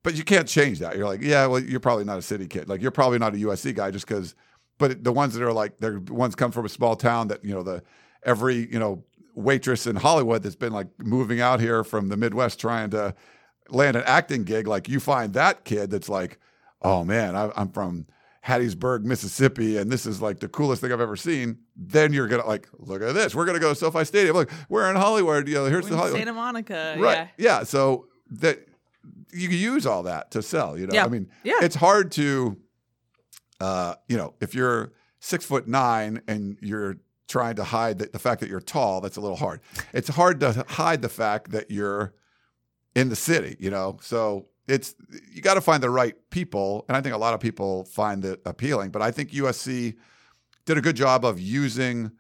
But 0.05 0.15
you 0.15 0.23
can't 0.23 0.47
change 0.47 0.79
that. 0.79 0.97
You're 0.97 1.09
like, 1.09 1.21
yeah, 1.23 1.47
well, 1.47 1.61
you're 1.61 1.81
probably 1.81 2.05
not 2.05 2.19
a 2.19 2.23
city 2.23 2.47
kid. 2.47 2.69
Like, 2.69 2.81
you're 2.81 2.93
probably 2.93 3.19
not 3.19 3.35
a 3.35 3.39
USC 3.39 3.75
guy 3.75 3.91
just 3.91 4.07
because. 4.07 4.37
But 4.79 5.03
the 5.03 5.13
ones 5.13 5.35
that 5.35 5.43
are 5.43 5.53
like, 5.53 5.79
they're 5.79 5.99
the 5.99 6.15
ones 6.15 6.37
come 6.37 6.53
from 6.53 6.65
a 6.65 6.69
small 6.69 6.95
town 6.95 7.27
that 7.29 7.45
you 7.45 7.53
know 7.53 7.65
the 7.65 7.83
every 8.23 8.71
you 8.73 8.79
know 8.79 9.03
waitress 9.35 9.89
in 9.89 9.97
Hollywood 9.97 10.45
that's 10.45 10.55
been 10.55 10.73
like 10.73 10.87
moving 10.99 11.41
out 11.41 11.59
here 11.59 11.83
from 11.83 12.09
the 12.09 12.17
Midwest 12.17 12.61
trying 12.61 12.91
to 12.91 13.15
land 13.71 13.97
an 13.97 14.03
acting 14.07 14.45
gig. 14.45 14.67
Like, 14.67 14.89
you 14.89 15.01
find 15.01 15.33
that 15.35 15.65
kid 15.65 15.91
that's 15.91 16.09
like, 16.09 16.39
oh 16.83 17.05
man, 17.05 17.35
I, 17.37 17.51
I'm 17.57 17.71
from 17.71 18.07
Hattiesburg, 18.47 19.03
Mississippi, 19.05 19.77
and 19.77 19.91
this 19.91 20.07
is 20.07 20.23
like 20.23 20.41
the 20.41 20.49
coolest 20.49 20.81
thing 20.81 20.93
I've 20.93 21.01
ever 21.01 21.17
seen, 21.17 21.59
then 21.77 22.13
you're 22.13 22.29
gonna 22.29 22.47
like, 22.47 22.69
look 22.79 23.03
at 23.03 23.13
this. 23.15 23.35
We're 23.35 23.45
gonna 23.45 23.59
go 23.59 23.71
to 23.71 23.75
SoFi 23.75 24.05
Stadium. 24.05 24.35
Look, 24.37 24.51
we're 24.69 24.89
in 24.89 24.97
Hollywood. 24.97 25.49
You 25.49 25.55
know, 25.57 25.65
here's 25.67 25.87
the 25.87 25.97
Hollywood. 25.97 26.19
Santa 26.19 26.33
Monica. 26.33 26.95
right. 26.99 27.29
Yeah. 27.37 27.59
Yeah. 27.59 27.63
So 27.65 28.07
that 28.31 28.61
you 29.33 29.49
can 29.49 29.59
use 29.59 29.85
all 29.87 30.05
that 30.05 30.31
to 30.31 30.43
sell. 30.43 30.79
You 30.79 30.87
know, 30.87 30.95
Yeah. 30.95 31.05
I 31.05 31.09
mean, 31.09 31.29
Yeah. 31.45 31.55
it's 31.61 31.77
hard 31.77 32.11
to, 32.13 32.57
uh, 33.61 33.95
you 34.09 34.17
know, 34.17 34.35
if 34.41 34.55
you're 34.55 34.93
six 35.21 35.45
foot 35.45 35.67
nine 35.69 36.23
and 36.29 36.57
you're 36.63 36.97
trying 37.29 37.57
to 37.57 37.65
hide 37.65 37.99
the, 37.99 38.07
the 38.07 38.19
fact 38.19 38.41
that 38.41 38.49
you're 38.49 38.61
tall, 38.61 39.01
that's 39.01 39.17
a 39.17 39.21
little 39.21 39.37
hard. 39.37 39.61
It's 39.93 40.09
hard 40.09 40.41
to 40.41 40.65
hide 40.69 41.03
the 41.03 41.09
fact 41.09 41.51
that 41.51 41.71
you're 41.71 42.15
in 42.99 43.09
the 43.09 43.17
city, 43.17 43.57
you 43.61 43.71
know. 43.71 43.99
So 44.03 44.47
it's 44.67 44.95
you 45.33 45.41
got 45.41 45.55
to 45.55 45.61
find 45.61 45.83
the 45.83 45.91
right 45.91 46.15
people, 46.31 46.85
and 46.89 46.97
I 46.97 47.01
think 47.01 47.15
a 47.15 47.19
lot 47.19 47.35
of 47.35 47.41
people 47.41 47.85
find 47.85 48.25
it 48.25 48.41
appealing. 48.45 48.91
But 48.91 49.03
I 49.03 49.11
think 49.11 49.31
USC 49.31 49.97
did 50.67 50.77
a 50.77 50.81
good 50.81 50.97
job 50.97 51.25
of 51.25 51.41
using, 51.41 52.11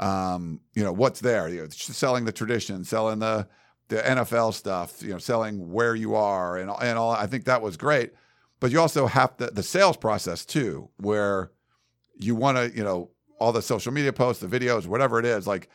um, 0.00 0.60
you 0.74 0.82
know, 0.82 0.92
what's 0.92 1.20
there, 1.20 1.48
you 1.48 1.62
know, 1.62 1.68
selling 1.68 2.24
the 2.24 2.32
tradition, 2.32 2.84
selling 2.84 3.18
the 3.18 3.46
the 3.88 3.96
NFL 3.96 4.54
stuff, 4.54 5.02
you 5.02 5.10
know, 5.10 5.18
selling 5.18 5.70
where 5.70 5.94
you 5.94 6.14
are, 6.14 6.56
and 6.56 6.70
and 6.80 6.98
all. 6.98 7.10
I 7.10 7.26
think 7.26 7.44
that 7.44 7.60
was 7.60 7.76
great. 7.76 8.12
But 8.60 8.70
you 8.70 8.80
also 8.80 9.06
have 9.06 9.36
to, 9.36 9.46
the 9.48 9.62
sales 9.62 9.98
process 9.98 10.46
too, 10.46 10.88
where 10.96 11.50
you 12.16 12.34
want 12.34 12.56
to, 12.56 12.74
you 12.74 12.82
know, 12.82 13.10
all 13.38 13.52
the 13.52 13.60
social 13.60 13.92
media 13.92 14.12
posts, 14.12 14.40
the 14.40 14.46
videos, 14.46 14.86
whatever 14.86 15.18
it 15.18 15.26
is, 15.26 15.46
like 15.46 15.68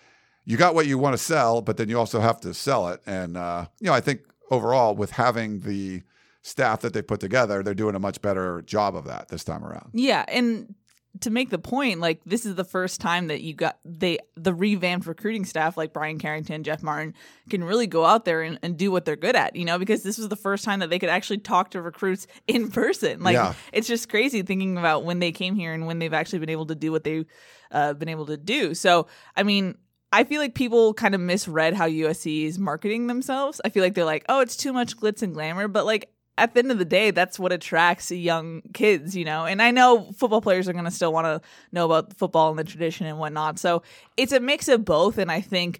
you 0.46 0.58
got 0.58 0.74
what 0.74 0.88
you 0.88 0.98
want 0.98 1.14
to 1.14 1.18
sell, 1.24 1.62
but 1.62 1.78
then 1.78 1.90
you 1.90 2.00
also 2.00 2.20
have 2.20 2.40
to 2.42 2.54
sell 2.56 2.88
it. 2.88 3.02
And 3.06 3.38
uh, 3.38 3.68
you 3.80 3.88
know, 3.88 3.94
I 3.94 4.02
think 4.02 4.22
overall, 4.52 4.96
with 4.96 5.12
having 5.12 5.62
the 5.62 6.04
staff 6.42 6.82
that 6.82 6.94
they 6.94 7.02
put 7.02 7.20
together, 7.20 7.62
they're 7.64 7.74
doing 7.74 7.96
a 7.96 8.00
much 8.00 8.22
better 8.22 8.62
job 8.64 8.96
of 8.96 9.06
that 9.06 9.28
this 9.30 9.44
time 9.44 9.64
around. 9.64 9.90
Yeah, 9.94 10.24
and 10.28 10.74
to 11.22 11.32
make 11.32 11.50
the 11.50 11.58
point, 11.60 12.00
like 12.00 12.22
this 12.24 12.46
is 12.46 12.54
the 12.56 12.64
first 12.64 13.02
time 13.02 13.28
that 13.28 13.42
you 13.42 13.54
got 13.54 13.80
they 13.84 14.20
the 14.38 14.54
revamped 14.54 15.08
recruiting 15.08 15.44
staff 15.44 15.76
like 15.76 15.92
Bryan 15.92 16.20
Carrington, 16.20 16.64
Jeff 16.64 16.84
Martin 16.84 17.16
can 17.50 17.64
really 17.64 17.88
go 17.88 18.06
out 18.06 18.26
there 18.26 18.44
and, 18.44 18.60
and 18.62 18.78
do 18.78 18.92
what 18.92 19.06
they're 19.06 19.16
good 19.16 19.36
at, 19.36 19.56
you 19.56 19.66
know, 19.66 19.80
because 19.80 20.04
this 20.04 20.18
was 20.20 20.30
the 20.30 20.36
first 20.36 20.64
time 20.64 20.80
that 20.80 20.90
they 20.92 21.00
could 21.00 21.10
actually 21.10 21.40
talk 21.40 21.72
to 21.72 21.82
recruits 21.82 22.28
in 22.48 22.70
person. 22.70 23.22
Like 23.22 23.34
Yeah. 23.34 23.54
it's 23.74 23.88
just 23.88 24.08
crazy 24.08 24.44
thinking 24.44 24.78
about 24.78 25.04
when 25.04 25.20
they 25.20 25.32
came 25.32 25.56
here 25.56 25.74
and 25.74 25.88
when 25.88 25.98
they've 26.00 26.14
actually 26.14 26.40
been 26.40 26.50
able 26.50 26.68
to 26.68 26.76
do 26.76 26.92
what 26.92 27.04
they've 27.04 27.26
uh, 27.72 27.94
been 27.94 28.10
able 28.10 28.28
to 28.28 28.38
do. 28.38 28.76
So 28.76 29.08
I 29.36 29.42
mean 29.44 29.78
I 30.12 30.24
feel 30.24 30.42
like 30.42 30.56
people 30.56 30.94
kind 30.94 31.14
of 31.14 31.22
misread 31.22 31.76
how 31.76 31.88
USC 31.88 32.46
is 32.46 32.58
marketing 32.58 33.08
themselves. 33.08 33.62
I 33.64 33.70
feel 33.70 33.84
like 33.84 33.94
they're 33.94 34.06
like, 34.06 34.26
oh, 34.28 34.42
it's 34.42 34.56
too 34.56 34.74
much 34.74 34.98
glitz 34.98 35.22
and 35.22 35.34
glamour. 35.34 35.68
But 35.68 35.86
like 35.86 36.10
at 36.38 36.54
the 36.54 36.60
end 36.60 36.72
of 36.72 36.80
the 36.80 36.86
day, 36.86 37.12
that's 37.12 37.38
what 37.38 37.52
attracts 37.52 38.10
young 38.12 38.62
kids, 38.74 39.16
you 39.16 39.26
know. 39.26 39.46
And 39.46 39.62
I 39.62 39.72
know 39.72 40.12
football 40.14 40.42
players 40.42 40.68
are 40.68 40.74
going 40.74 40.86
to 40.86 40.92
still 40.92 41.14
want 41.14 41.26
to 41.26 41.48
know 41.72 41.86
about 41.86 42.14
football 42.18 42.50
and 42.50 42.58
the 42.58 42.64
tradition 42.64 43.06
and 43.06 43.20
whatnot. 43.20 43.60
So 43.60 43.84
it's 44.18 44.32
a 44.32 44.40
mix 44.40 44.68
of 44.68 44.86
both. 44.86 45.18
And 45.18 45.32
I 45.32 45.42
think. 45.42 45.80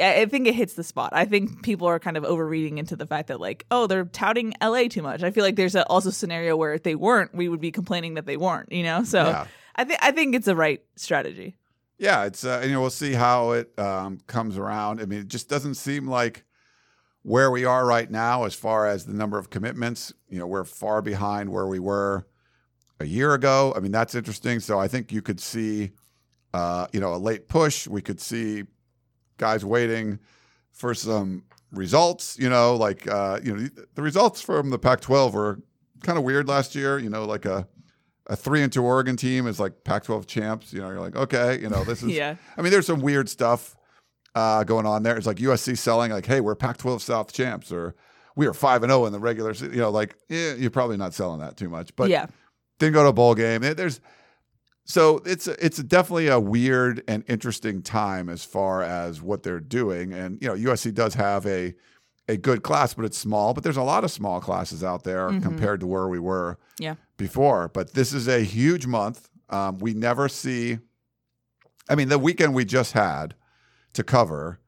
I 0.00 0.26
think 0.26 0.46
it 0.46 0.54
hits 0.54 0.74
the 0.74 0.84
spot. 0.84 1.10
I 1.12 1.24
think 1.24 1.64
people 1.64 1.88
are 1.88 1.98
kind 1.98 2.16
of 2.16 2.24
overreading 2.24 2.78
into 2.78 2.94
the 2.94 3.04
fact 3.04 3.26
that 3.26 3.40
like, 3.40 3.66
oh, 3.72 3.88
they're 3.88 4.04
touting 4.04 4.54
LA 4.62 4.84
too 4.84 5.02
much. 5.02 5.24
I 5.24 5.32
feel 5.32 5.42
like 5.42 5.56
there's 5.56 5.74
a, 5.74 5.84
also 5.86 6.10
a 6.10 6.12
scenario 6.12 6.56
where 6.56 6.72
if 6.72 6.84
they 6.84 6.94
weren't, 6.94 7.34
we 7.34 7.48
would 7.48 7.60
be 7.60 7.72
complaining 7.72 8.14
that 8.14 8.24
they 8.24 8.36
weren't. 8.36 8.70
You 8.70 8.84
know, 8.84 9.02
so 9.02 9.24
Yeah. 9.24 9.46
I 9.74 9.82
think 9.82 9.98
I 10.00 10.12
think 10.12 10.36
it's 10.36 10.46
the 10.46 10.54
right 10.54 10.82
strategy. 10.94 11.56
Yeah, 11.98 12.24
it's 12.24 12.44
uh, 12.44 12.62
you 12.64 12.72
know 12.72 12.80
we'll 12.80 12.90
see 12.90 13.12
how 13.12 13.52
it 13.52 13.76
um, 13.78 14.18
comes 14.26 14.56
around. 14.56 15.00
I 15.00 15.04
mean, 15.06 15.20
it 15.20 15.28
just 15.28 15.48
doesn't 15.48 15.74
seem 15.74 16.06
like 16.06 16.44
where 17.22 17.50
we 17.50 17.64
are 17.64 17.84
right 17.84 18.08
now 18.10 18.44
as 18.44 18.54
far 18.54 18.86
as 18.86 19.04
the 19.04 19.12
number 19.12 19.36
of 19.36 19.50
commitments. 19.50 20.12
You 20.28 20.38
know, 20.38 20.46
we're 20.46 20.64
far 20.64 21.02
behind 21.02 21.50
where 21.50 21.66
we 21.66 21.80
were 21.80 22.26
a 23.00 23.04
year 23.04 23.34
ago. 23.34 23.74
I 23.76 23.80
mean, 23.80 23.92
that's 23.92 24.14
interesting. 24.14 24.60
So 24.60 24.78
I 24.78 24.86
think 24.86 25.12
you 25.12 25.22
could 25.22 25.40
see, 25.40 25.90
uh, 26.54 26.86
you 26.92 27.00
know, 27.00 27.14
a 27.14 27.18
late 27.18 27.48
push. 27.48 27.88
We 27.88 28.00
could 28.00 28.20
see 28.20 28.64
guys 29.36 29.64
waiting 29.64 30.20
for 30.70 30.94
some 30.94 31.44
results. 31.72 32.38
You 32.38 32.48
know, 32.48 32.76
like 32.76 33.08
uh, 33.08 33.40
you 33.42 33.56
know 33.56 33.68
the 33.94 34.02
results 34.02 34.40
from 34.40 34.70
the 34.70 34.78
Pac-12 34.78 35.32
were 35.32 35.60
kind 36.04 36.16
of 36.16 36.22
weird 36.22 36.46
last 36.46 36.76
year. 36.76 36.98
You 36.98 37.10
know, 37.10 37.24
like 37.24 37.44
a 37.44 37.66
a 38.28 38.36
three 38.36 38.62
and 38.62 38.72
two 38.72 38.82
Oregon 38.84 39.16
team 39.16 39.46
is 39.46 39.58
like 39.58 39.84
Pac-12 39.84 40.26
champs. 40.26 40.72
You 40.72 40.80
know, 40.80 40.88
you're 40.90 41.00
like, 41.00 41.16
okay, 41.16 41.60
you 41.60 41.68
know, 41.68 41.84
this 41.84 42.02
is. 42.02 42.10
Yeah. 42.10 42.36
I 42.56 42.62
mean, 42.62 42.70
there's 42.70 42.86
some 42.86 43.00
weird 43.00 43.28
stuff 43.28 43.76
uh, 44.34 44.64
going 44.64 44.86
on 44.86 45.02
there. 45.02 45.16
It's 45.16 45.26
like 45.26 45.38
USC 45.38 45.76
selling 45.78 46.12
like, 46.12 46.26
hey, 46.26 46.40
we're 46.40 46.54
Pac-12 46.54 47.00
South 47.00 47.32
champs, 47.32 47.72
or 47.72 47.94
we 48.36 48.46
are 48.46 48.54
five 48.54 48.82
and 48.82 48.90
zero 48.90 49.06
in 49.06 49.12
the 49.12 49.18
regular. 49.18 49.54
se- 49.54 49.70
You 49.70 49.78
know, 49.78 49.90
like, 49.90 50.16
yeah, 50.28 50.54
you're 50.54 50.70
probably 50.70 50.96
not 50.96 51.14
selling 51.14 51.40
that 51.40 51.56
too 51.56 51.68
much, 51.68 51.94
but 51.96 52.10
yeah. 52.10 52.26
didn't 52.78 52.94
go 52.94 53.02
to 53.02 53.08
a 53.08 53.12
bowl 53.12 53.34
game. 53.34 53.62
There's 53.62 54.00
so 54.84 55.20
it's 55.26 55.46
it's 55.48 55.78
definitely 55.82 56.28
a 56.28 56.40
weird 56.40 57.02
and 57.08 57.22
interesting 57.28 57.82
time 57.82 58.28
as 58.30 58.44
far 58.44 58.82
as 58.82 59.20
what 59.20 59.42
they're 59.42 59.60
doing. 59.60 60.12
And 60.14 60.38
you 60.40 60.48
know, 60.48 60.54
USC 60.54 60.94
does 60.94 61.14
have 61.14 61.44
a 61.46 61.74
a 62.28 62.36
good 62.36 62.62
class, 62.62 62.94
but 62.94 63.04
it's 63.04 63.16
small. 63.18 63.54
But 63.54 63.64
there's 63.64 63.76
a 63.76 63.82
lot 63.82 64.04
of 64.04 64.10
small 64.10 64.40
classes 64.40 64.84
out 64.84 65.02
there 65.04 65.30
Mhm. 65.30 65.42
compared 65.42 65.80
to 65.80 65.86
where 65.86 66.08
we 66.08 66.18
were 66.18 66.58
Yeah. 66.78 66.94
before. 67.16 67.68
But 67.68 67.94
this 67.94 68.12
is 68.12 68.28
a 68.28 68.40
huge 68.40 68.86
month. 68.86 69.30
Um, 69.48 69.78
we 69.78 69.94
never 69.94 70.28
see. 70.28 70.78
I 71.88 71.94
mean, 71.94 72.08
the 72.10 72.18
weekend 72.18 72.54
we 72.54 72.64
just 72.66 72.92
had 72.92 73.34
to 73.94 74.02
cover. 74.04 74.58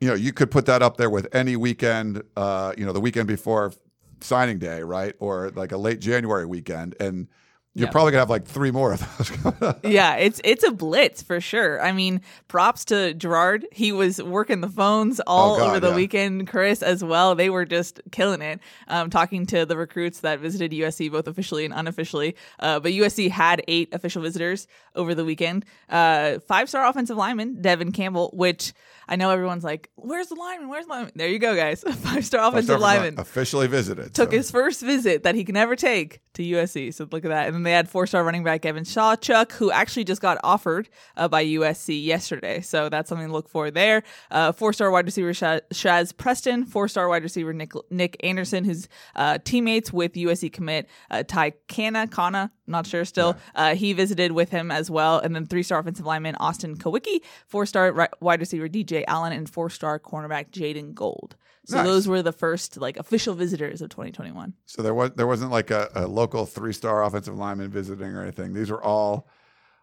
You 0.00 0.08
know, 0.08 0.14
you 0.14 0.32
could 0.32 0.50
put 0.52 0.66
that 0.66 0.82
up 0.82 0.96
there 0.96 1.10
with 1.10 1.26
any 1.34 1.56
weekend. 1.56 2.22
Uh, 2.36 2.72
you 2.78 2.86
know, 2.86 2.92
the 2.92 3.00
weekend 3.00 3.26
before 3.26 3.72
signing 4.20 4.58
day, 4.60 4.82
right, 4.82 5.14
or 5.18 5.50
like 5.50 5.72
a 5.72 5.76
late 5.76 5.98
January 6.00 6.46
weekend, 6.46 6.94
and 7.00 7.26
you're 7.74 7.86
Yeah. 7.86 7.92
probably 7.92 8.12
gonna 8.12 8.22
have 8.22 8.30
like 8.30 8.44
three 8.44 8.70
more 8.70 8.92
of 8.92 9.18
those. 9.18 9.30
coming 9.36 9.62
up. 9.62 9.84
yeah, 9.84 10.16
it's 10.16 10.40
it's 10.42 10.64
a 10.64 10.72
blitz 10.72 11.22
for 11.22 11.40
sure. 11.40 11.80
I 11.80 11.92
mean, 11.92 12.22
props 12.48 12.84
to 12.86 13.14
Gerard. 13.14 13.66
He 13.72 13.92
was 13.92 14.20
working 14.22 14.60
the 14.62 14.68
phones 14.68 15.20
all 15.20 15.54
Oh, 15.54 15.58
God, 15.58 15.68
over 15.68 15.80
the 15.80 15.90
yeah. 15.90 15.94
weekend. 15.96 16.48
Chris 16.48 16.82
as 16.82 17.04
well. 17.04 17.34
They 17.34 17.50
were 17.50 17.64
just 17.64 18.00
killing 18.10 18.42
it. 18.42 18.58
Um, 18.88 19.10
talking 19.10 19.46
to 19.46 19.64
the 19.66 19.76
recruits 19.76 20.20
that 20.20 20.40
visited 20.40 20.72
USC 20.72 21.10
both 21.12 21.28
officially 21.28 21.64
and 21.64 21.74
unofficially. 21.74 22.34
Uh, 22.58 22.80
but 22.80 22.92
USC 22.92 23.30
had 23.30 23.62
eight 23.68 23.94
official 23.94 24.22
visitors 24.22 24.66
over 24.96 25.14
the 25.14 25.24
weekend. 25.24 25.64
Uh, 25.88 26.38
five 26.48 26.68
star 26.68 26.84
offensive 26.86 27.16
lineman 27.16 27.60
Devin 27.62 27.92
Campbell, 27.92 28.30
which 28.34 28.72
I 29.08 29.16
know 29.16 29.30
everyone's 29.30 29.64
like, 29.64 29.90
"Where's 29.96 30.28
the 30.28 30.34
lineman? 30.34 30.68
Where's 30.68 30.86
the 30.86 30.92
lineman?" 30.92 31.12
There 31.16 31.28
you 31.28 31.38
go, 31.38 31.56
guys. 31.56 31.82
Five 31.86 32.24
star 32.24 32.48
offensive 32.48 32.80
lineman 32.80 33.18
officially 33.18 33.66
visited. 33.66 34.14
took 34.14 34.30
so. 34.30 34.36
his 34.36 34.50
first 34.50 34.82
visit 34.82 35.22
that 35.22 35.34
he 35.34 35.44
can 35.44 35.54
never 35.54 35.76
take 35.76 36.20
to 36.38 36.42
USC. 36.42 36.94
So 36.94 37.06
look 37.10 37.24
at 37.24 37.28
that. 37.28 37.46
And 37.46 37.54
then 37.54 37.62
they 37.64 37.72
had 37.72 37.88
four 37.88 38.06
star 38.06 38.24
running 38.24 38.44
back 38.44 38.64
Evan 38.64 38.84
Shawchuk, 38.84 39.52
who 39.52 39.70
actually 39.70 40.04
just 40.04 40.22
got 40.22 40.38
offered 40.42 40.88
uh, 41.16 41.28
by 41.28 41.44
USC 41.44 42.02
yesterday. 42.02 42.60
So 42.60 42.88
that's 42.88 43.08
something 43.08 43.26
to 43.26 43.32
look 43.32 43.48
for 43.48 43.70
there. 43.70 44.02
Uh, 44.30 44.52
four 44.52 44.72
star 44.72 44.90
wide 44.90 45.04
receiver 45.04 45.34
Sha- 45.34 45.60
Shazz 45.72 46.16
Preston, 46.16 46.64
four 46.64 46.88
star 46.88 47.08
wide 47.08 47.22
receiver 47.22 47.52
Nick, 47.52 47.72
Nick 47.90 48.16
Anderson, 48.24 48.64
who's 48.64 48.88
uh, 49.16 49.38
teammates 49.44 49.92
with 49.92 50.14
USC 50.14 50.52
commit 50.52 50.88
uh, 51.10 51.24
Ty 51.26 51.52
Kana, 51.66 52.06
Kana, 52.06 52.52
not 52.66 52.86
sure 52.86 53.04
still. 53.04 53.36
Uh, 53.54 53.74
he 53.74 53.92
visited 53.92 54.32
with 54.32 54.50
him 54.50 54.70
as 54.70 54.90
well. 54.90 55.18
And 55.18 55.34
then 55.34 55.46
three 55.46 55.62
star 55.62 55.80
offensive 55.80 56.06
lineman 56.06 56.36
Austin 56.36 56.76
Kowicki, 56.76 57.20
four 57.46 57.66
star 57.66 57.92
ri- 57.92 58.06
wide 58.20 58.40
receiver 58.40 58.68
DJ 58.68 58.97
Allen, 59.06 59.32
and 59.32 59.48
four 59.48 59.70
star 59.70 59.98
cornerback 59.98 60.50
Jaden 60.50 60.94
Gold. 60.94 61.36
So 61.66 61.76
Nice. 61.76 61.86
those 61.86 62.08
were 62.08 62.22
the 62.22 62.32
first 62.32 62.78
like 62.78 62.96
official 62.96 63.34
visitors 63.34 63.82
of 63.82 63.90
2021. 63.90 64.54
So 64.66 64.82
there 64.82 64.94
was 64.94 65.10
there 65.16 65.26
wasn't 65.26 65.50
like 65.50 65.70
a, 65.70 65.90
a 65.94 66.06
local 66.06 66.46
three 66.46 66.72
star 66.72 67.04
offensive 67.04 67.36
lineman 67.36 67.70
visiting 67.70 68.06
or 68.14 68.22
anything. 68.22 68.54
These 68.54 68.70
were 68.70 68.82
all 68.82 69.28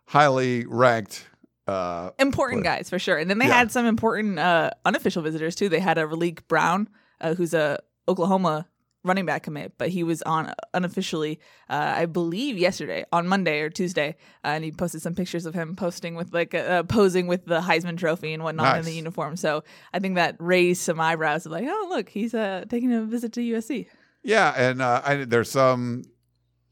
highly 0.08 0.66
ranked. 0.66 1.28
Uh, 1.68 2.12
Important 2.20 2.64
Play. 2.64 2.78
guys 2.78 2.90
for 2.90 3.00
sure. 3.00 3.18
And 3.18 3.30
then 3.30 3.40
they 3.40 3.48
Yeah. 3.48 3.58
had 3.58 3.72
some 3.72 3.86
important 3.86 4.38
uh, 4.40 4.72
unofficial 4.86 5.24
visitors 5.24 5.56
too. 5.56 5.68
They 5.70 5.80
had 5.80 5.98
a 5.98 6.04
Raleek 6.06 6.48
Brown, 6.48 6.88
uh, 7.22 7.34
who's 7.34 7.54
a 7.56 7.80
Oklahoma 8.08 8.68
running 9.06 9.26
back 9.26 9.44
commit, 9.44 9.74
but 9.78 9.90
he 9.90 10.04
was 10.04 10.22
on 10.24 10.54
unofficially, 10.74 11.40
uh, 11.70 11.94
I 11.96 12.06
believe, 12.08 12.58
yesterday 12.58 13.06
on 13.12 13.28
Monday 13.28 13.62
or 13.62 13.70
Tuesday, 13.70 14.16
uh, 14.44 14.48
and 14.50 14.64
he 14.64 14.72
posted 14.72 15.02
some 15.02 15.16
pictures 15.16 15.46
of 15.46 15.54
him 15.54 15.76
posting 15.76 16.16
with 16.16 16.34
like 16.34 16.54
uh, 16.54 16.84
posing 16.84 17.28
with 17.28 17.46
the 17.46 17.62
Heisman 17.62 17.98
Trophy 17.98 18.34
and 18.34 18.44
whatnot 18.44 18.80
in 18.80 18.86
the 18.86 18.94
uniform. 18.94 19.38
So 19.38 19.64
I 19.94 20.00
think 20.00 20.16
that 20.16 20.36
raised 20.40 20.82
some 20.82 21.00
eyebrows 21.00 21.46
of 21.46 21.52
like, 21.52 21.66
oh 21.68 21.88
look, 21.90 22.10
he's 22.10 22.34
uh, 22.34 22.66
taking 22.68 22.92
a 22.94 23.04
visit 23.04 23.32
to 23.34 23.40
USC. 23.40 23.88
yeah, 24.24 24.54
and 24.58 24.82
uh, 24.82 25.02
I, 25.06 25.16
there's 25.26 25.52
some 25.52 26.04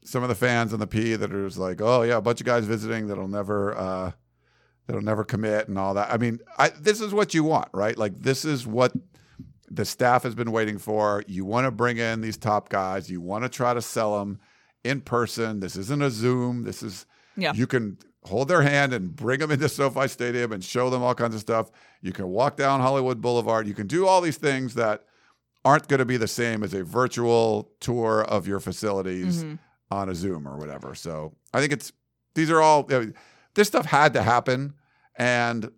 some 0.04 0.22
of 0.22 0.28
the 0.28 0.34
fans 0.34 0.72
on 0.72 0.80
the 0.80 0.86
P 0.86 1.14
that 1.14 1.32
are 1.32 1.46
just 1.46 1.58
like, 1.58 1.80
oh 1.80 2.02
yeah, 2.02 2.16
a 2.16 2.20
bunch 2.20 2.40
of 2.40 2.46
guys 2.46 2.66
visiting 2.66 3.06
that'll 3.06 3.28
never 3.28 3.76
uh, 3.76 4.12
that'll 4.86 5.02
never 5.02 5.24
commit 5.24 5.68
and 5.68 5.78
all 5.78 5.94
that. 5.94 6.12
I 6.12 6.18
mean, 6.18 6.40
I, 6.58 6.68
this 6.68 7.00
is 7.00 7.12
what 7.14 7.32
you 7.32 7.44
want, 7.44 7.68
right? 7.72 7.96
Like 7.96 8.20
this 8.20 8.44
is 8.44 8.66
what 8.66 8.92
the 9.74 9.84
staff 9.84 10.22
has 10.22 10.34
been 10.34 10.52
waiting 10.52 10.78
for. 10.78 11.22
You 11.26 11.44
want 11.44 11.66
to 11.66 11.70
bring 11.70 11.98
in 11.98 12.20
these 12.20 12.36
top 12.36 12.68
guys. 12.68 13.10
You 13.10 13.20
want 13.20 13.44
to 13.44 13.48
try 13.48 13.74
to 13.74 13.82
sell 13.82 14.18
them 14.18 14.38
in 14.84 15.00
person. 15.00 15.60
This 15.60 15.76
isn't 15.76 16.02
a 16.02 16.10
Zoom. 16.10 16.62
This 16.62 16.82
is 16.82 17.06
Yeah. 17.36 17.52
you 17.54 17.66
can 17.66 17.98
hold 18.24 18.48
their 18.48 18.62
hand 18.62 18.92
and 18.92 19.14
bring 19.14 19.40
them 19.40 19.50
into 19.50 19.68
SoFi 19.80 20.08
Stadium 20.08 20.52
and 20.52 20.62
show 20.64 20.90
them 20.90 21.02
all 21.02 21.14
kinds 21.14 21.34
of 21.34 21.40
stuff. 21.40 21.70
You 22.02 22.12
can 22.12 22.28
walk 22.28 22.56
down 22.56 22.80
Hollywood 22.80 23.20
Boulevard. 23.20 23.66
You 23.66 23.74
can 23.74 23.86
do 23.86 24.06
all 24.06 24.20
these 24.20 24.36
things 24.38 24.74
that 24.74 25.04
aren't 25.64 25.88
going 25.88 25.98
to 25.98 26.04
be 26.04 26.16
the 26.18 26.28
same 26.28 26.62
as 26.62 26.74
a 26.74 26.84
virtual 26.84 27.70
tour 27.80 28.22
of 28.24 28.46
your 28.46 28.60
facilities 28.60 29.42
Mhm. 29.44 29.58
on 29.90 30.08
a 30.10 30.14
Zoom 30.14 30.46
or 30.46 30.56
whatever. 30.58 30.94
So 30.94 31.34
I 31.54 31.60
think 31.60 31.72
it's 31.72 31.92
these 32.34 32.50
are 32.50 32.60
all 32.60 32.82
this 33.54 33.68
stuff 33.68 33.86
had 33.86 34.12
to 34.14 34.22
happen, 34.22 34.74
and 35.16 35.70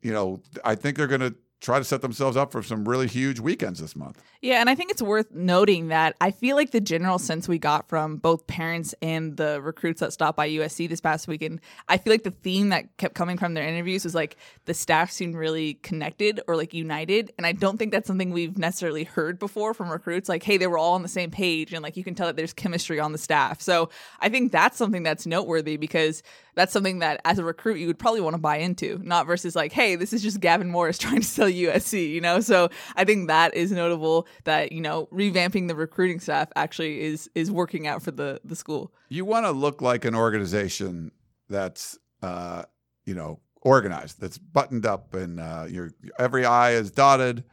you 0.00 0.12
know 0.12 0.40
I 0.64 0.74
think 0.76 0.96
they're 0.96 1.06
going 1.06 1.20
to 1.20 1.34
try 1.64 1.78
to 1.78 1.84
set 1.84 2.02
themselves 2.02 2.36
up 2.36 2.52
for 2.52 2.62
some 2.62 2.86
really 2.86 3.08
huge 3.08 3.40
weekends 3.40 3.80
this 3.80 3.96
month. 3.96 4.22
Yeah, 4.42 4.60
and 4.60 4.68
I 4.68 4.74
think 4.74 4.90
it's 4.90 5.00
worth 5.00 5.32
noting 5.32 5.88
that 5.88 6.14
I 6.20 6.30
feel 6.30 6.56
like 6.56 6.72
the 6.72 6.80
general 6.80 7.18
sense 7.18 7.48
we 7.48 7.58
got 7.58 7.88
from 7.88 8.18
both 8.18 8.46
parents 8.46 8.94
and 9.00 9.38
the 9.38 9.62
recruits 9.62 10.00
that 10.00 10.12
stopped 10.12 10.36
by 10.36 10.46
USC 10.46 10.86
this 10.90 11.00
past 11.00 11.26
weekend, 11.26 11.62
I 11.88 11.96
feel 11.96 12.12
like 12.12 12.22
the 12.22 12.30
theme 12.30 12.68
that 12.68 12.94
kept 12.98 13.14
coming 13.14 13.38
from 13.38 13.54
their 13.54 13.66
interviews 13.66 14.04
was 14.04 14.14
like 14.14 14.36
the 14.66 14.74
staff 14.74 15.10
seemed 15.10 15.36
really 15.36 15.74
connected 15.74 16.42
or 16.46 16.54
like 16.54 16.74
united. 16.74 17.32
And 17.38 17.46
I 17.46 17.52
don't 17.52 17.78
think 17.78 17.92
that's 17.92 18.06
something 18.06 18.30
we've 18.30 18.58
necessarily 18.58 19.04
heard 19.04 19.38
before 19.38 19.72
from 19.72 19.88
recruits. 19.88 20.28
Like, 20.28 20.42
hey, 20.42 20.58
they 20.58 20.66
were 20.66 20.76
all 20.76 20.92
on 20.92 21.02
the 21.02 21.08
same 21.08 21.30
page 21.30 21.72
and 21.72 21.82
like 21.82 21.96
you 21.96 22.04
can 22.04 22.14
tell 22.14 22.26
that 22.26 22.36
there's 22.36 22.52
chemistry 22.52 23.00
on 23.00 23.12
the 23.12 23.18
staff. 23.18 23.62
So 23.62 23.88
I 24.20 24.28
think 24.28 24.52
that's 24.52 24.76
something 24.76 25.02
that's 25.02 25.26
noteworthy 25.26 25.78
because 25.78 26.22
that's 26.54 26.72
something 26.72 26.98
that 27.00 27.20
as 27.24 27.38
a 27.38 27.44
recruit 27.44 27.78
you 27.78 27.86
would 27.86 27.98
probably 27.98 28.20
want 28.20 28.34
to 28.34 28.40
buy 28.40 28.58
into, 28.58 29.00
not 29.02 29.26
versus 29.26 29.56
like, 29.56 29.72
hey, 29.72 29.96
this 29.96 30.12
is 30.12 30.22
just 30.22 30.40
Gavin 30.40 30.70
Morris 30.70 30.98
trying 31.04 31.20
to 31.20 31.26
sell 31.26 31.48
USC, 31.54 32.10
you 32.10 32.20
know? 32.20 32.40
So 32.40 32.68
I 32.96 33.04
think 33.04 33.28
that 33.28 33.54
is 33.54 33.72
notable 33.72 34.26
that, 34.44 34.72
you 34.72 34.80
know, 34.80 35.08
revamping 35.12 35.68
the 35.68 35.74
recruiting 35.74 36.20
staff 36.20 36.48
actually 36.56 37.00
is 37.00 37.30
is 37.34 37.50
working 37.50 37.86
out 37.86 38.02
for 38.02 38.10
the 38.10 38.40
the 38.44 38.56
school. 38.56 38.92
You 39.08 39.24
want 39.24 39.46
to 39.46 39.52
look 39.52 39.80
like 39.80 40.04
an 40.04 40.14
organization 40.14 41.12
that's 41.48 41.98
uh, 42.22 42.64
you 43.04 43.14
know 43.14 43.40
organized, 43.62 44.20
that's 44.20 44.38
buttoned 44.38 44.86
up, 44.86 45.14
and 45.14 45.40
uh, 45.40 45.66
your 45.68 45.90
every 46.18 46.44
I 46.44 46.72
is 46.72 46.90
dotted, 46.90 47.44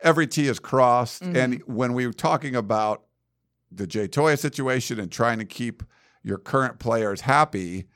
every 0.00 0.26
T 0.26 0.48
is 0.48 0.58
crossed. 0.58 1.22
Mhm. 1.22 1.36
And 1.36 1.62
when 1.66 1.94
we 1.94 2.06
were 2.06 2.12
talking 2.12 2.56
about 2.56 3.04
the 3.70 3.86
Jay 3.86 4.08
Toia 4.08 4.38
situation 4.38 5.00
and 5.00 5.10
trying 5.10 5.38
to 5.38 5.44
keep 5.44 5.82
your 6.22 6.38
current 6.38 6.78
players 6.78 7.22
happy, 7.22 7.86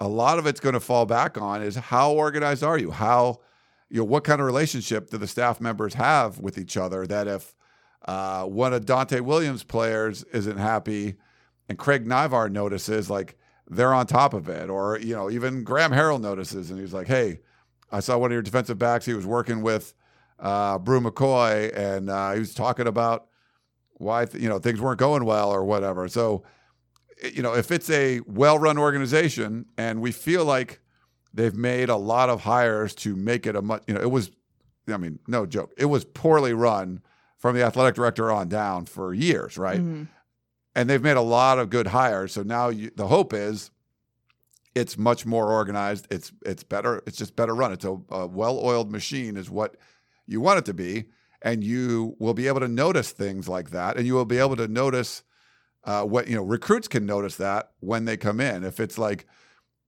a 0.00 0.08
lot 0.08 0.38
of 0.38 0.46
it's 0.46 0.60
going 0.60 0.74
to 0.74 0.80
fall 0.80 1.06
back 1.06 1.36
on 1.40 1.62
is 1.62 1.76
how 1.76 2.12
organized 2.12 2.62
are 2.62 2.78
you? 2.78 2.90
How 2.90 3.40
you 3.90 3.98
know 3.98 4.04
what 4.04 4.24
kind 4.24 4.40
of 4.40 4.46
relationship 4.46 5.10
do 5.10 5.18
the 5.18 5.26
staff 5.26 5.60
members 5.60 5.94
have 5.94 6.38
with 6.38 6.58
each 6.58 6.76
other? 6.76 7.06
That 7.06 7.26
if 7.26 7.54
uh, 8.06 8.44
one 8.44 8.72
of 8.72 8.84
Donte 8.84 9.20
Williams' 9.20 9.64
players 9.64 10.24
isn't 10.24 10.58
happy, 10.58 11.16
and 11.68 11.78
Craig 11.78 12.06
Naivar 12.06 12.50
notices, 12.50 13.08
like 13.08 13.36
they're 13.68 13.94
on 13.94 14.06
top 14.06 14.34
of 14.34 14.48
it, 14.48 14.70
or 14.70 14.98
you 14.98 15.14
know 15.14 15.30
even 15.30 15.64
Graham 15.64 15.92
Harrell 15.92 16.20
notices, 16.20 16.70
and 16.70 16.78
he's 16.78 16.92
like, 16.92 17.06
"Hey, 17.06 17.40
I 17.90 18.00
saw 18.00 18.18
one 18.18 18.30
of 18.30 18.34
your 18.34 18.42
defensive 18.42 18.78
backs. 18.78 19.06
He 19.06 19.14
was 19.14 19.26
working 19.26 19.62
with 19.62 19.94
uh, 20.38 20.78
Brew 20.78 21.00
McCoy, 21.00 21.74
and 21.76 22.10
uh, 22.10 22.32
he 22.32 22.40
was 22.40 22.54
talking 22.54 22.86
about 22.86 23.26
why 23.94 24.26
th- 24.26 24.42
you 24.42 24.48
know 24.48 24.58
things 24.58 24.80
weren't 24.80 25.00
going 25.00 25.24
well 25.24 25.50
or 25.50 25.64
whatever." 25.64 26.08
So, 26.08 26.44
you 27.32 27.42
know, 27.42 27.54
if 27.54 27.70
it's 27.70 27.88
a 27.90 28.20
well-run 28.26 28.78
organization 28.78 29.66
and 29.76 30.00
we 30.00 30.12
feel 30.12 30.44
like 30.44 30.80
they've 31.34 31.54
made 31.54 31.88
a 31.88 31.96
lot 31.96 32.28
of 32.30 32.42
hires 32.42 32.94
to 32.96 33.14
make 33.16 33.46
it 33.46 33.54
a 33.56 33.62
much, 33.62 33.82
you 33.86 33.94
know, 33.94 34.00
it 34.00 34.10
was, 34.10 34.30
I 34.88 34.96
mean, 34.96 35.18
no 35.26 35.46
joke, 35.46 35.72
it 35.76 35.86
was 35.86 36.04
poorly 36.04 36.52
run 36.52 37.02
from 37.36 37.54
the 37.54 37.62
athletic 37.62 37.94
director 37.94 38.32
on 38.32 38.48
down 38.48 38.86
for 38.86 39.14
years, 39.14 39.56
right? 39.58 39.80
Mhm. 39.80 40.08
and 40.74 40.88
they've 40.88 41.02
made 41.02 41.16
a 41.16 41.20
lot 41.22 41.58
of 41.58 41.70
good 41.70 41.88
hires. 41.88 42.32
So 42.32 42.42
now 42.42 42.68
you, 42.68 42.90
the 42.94 43.08
hope 43.08 43.32
is 43.32 43.70
it's 44.74 44.96
much 44.96 45.26
more 45.26 45.50
organized. 45.50 46.06
It's 46.10 46.30
it's 46.46 46.62
better. 46.62 47.02
It's 47.06 47.16
just 47.16 47.34
better 47.34 47.54
run. 47.54 47.72
It's 47.72 47.84
a, 47.84 47.98
a 48.10 48.26
well-oiled 48.28 48.92
machine, 48.92 49.36
is 49.36 49.50
what 49.50 49.76
you 50.26 50.40
want 50.40 50.58
it 50.60 50.64
to 50.66 50.74
be, 50.74 51.06
and 51.42 51.64
you 51.64 52.14
will 52.20 52.34
be 52.34 52.46
able 52.46 52.60
to 52.60 52.68
notice 52.68 53.10
things 53.10 53.48
like 53.48 53.70
that, 53.70 53.96
and 53.96 54.06
you 54.06 54.14
will 54.14 54.24
be 54.26 54.38
able 54.38 54.54
to 54.56 54.68
notice 54.68 55.24
uh, 55.84 56.04
what 56.04 56.28
you 56.28 56.36
know. 56.36 56.44
Recruits 56.44 56.86
can 56.86 57.06
notice 57.06 57.36
that 57.36 57.72
when 57.80 58.04
they 58.04 58.16
come 58.16 58.38
in. 58.40 58.62
If 58.62 58.78
it's 58.78 58.98
like 58.98 59.26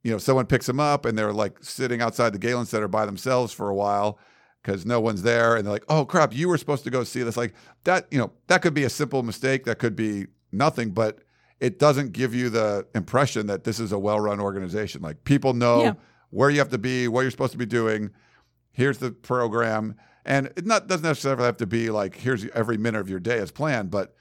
you 0.02 0.10
know 0.10 0.18
someone 0.18 0.46
picks 0.46 0.66
them 0.66 0.80
up 0.80 1.04
and 1.04 1.16
they're 1.18 1.32
like 1.32 1.62
sitting 1.62 2.00
outside 2.00 2.32
the 2.32 2.38
Galen 2.38 2.66
Center 2.66 2.88
by 2.88 3.06
themselves 3.06 3.52
for 3.52 3.68
a 3.68 3.74
while. 3.74 4.18
because 4.62 4.84
no 4.84 5.00
one's 5.00 5.22
there, 5.22 5.56
and 5.56 5.64
they're 5.64 5.72
like, 5.72 5.86
"Oh 5.88 6.04
crap, 6.04 6.34
you 6.34 6.46
were 6.46 6.58
supposed 6.58 6.84
to 6.84 6.90
go 6.90 7.02
see 7.02 7.22
this." 7.22 7.36
Like 7.36 7.54
that, 7.84 8.06
you 8.10 8.18
know, 8.18 8.30
that 8.48 8.60
could 8.60 8.74
be 8.74 8.84
a 8.84 8.90
simple 8.90 9.22
mistake. 9.22 9.64
That 9.64 9.78
could 9.78 9.96
be 9.96 10.26
nothing, 10.52 10.90
but 10.90 11.20
it 11.60 11.78
doesn't 11.78 12.12
give 12.12 12.34
you 12.34 12.50
the 12.50 12.86
impression 12.94 13.46
that 13.46 13.64
this 13.64 13.80
is 13.80 13.90
a 13.90 13.98
well-run 13.98 14.38
organization. 14.38 15.00
Like 15.00 15.24
people 15.24 15.54
know 15.54 15.82
Yeah. 15.84 15.92
where 16.28 16.50
you 16.50 16.58
have 16.58 16.68
to 16.70 16.78
be, 16.78 17.08
what 17.08 17.22
you're 17.22 17.30
supposed 17.30 17.52
to 17.52 17.58
be 17.58 17.64
doing. 17.64 18.10
Here's 18.72 18.98
the 18.98 19.10
program, 19.12 19.94
and 20.26 20.48
it 20.56 20.66
not 20.66 20.86
doesn't 20.88 21.04
necessarily 21.06 21.44
have 21.44 21.56
to 21.56 21.66
be 21.66 21.88
like 21.88 22.16
here's 22.16 22.44
every 22.50 22.76
minute 22.76 23.00
of 23.00 23.08
your 23.08 23.18
day 23.20 23.38
as 23.38 23.50
planned, 23.50 23.90
but 23.90 24.14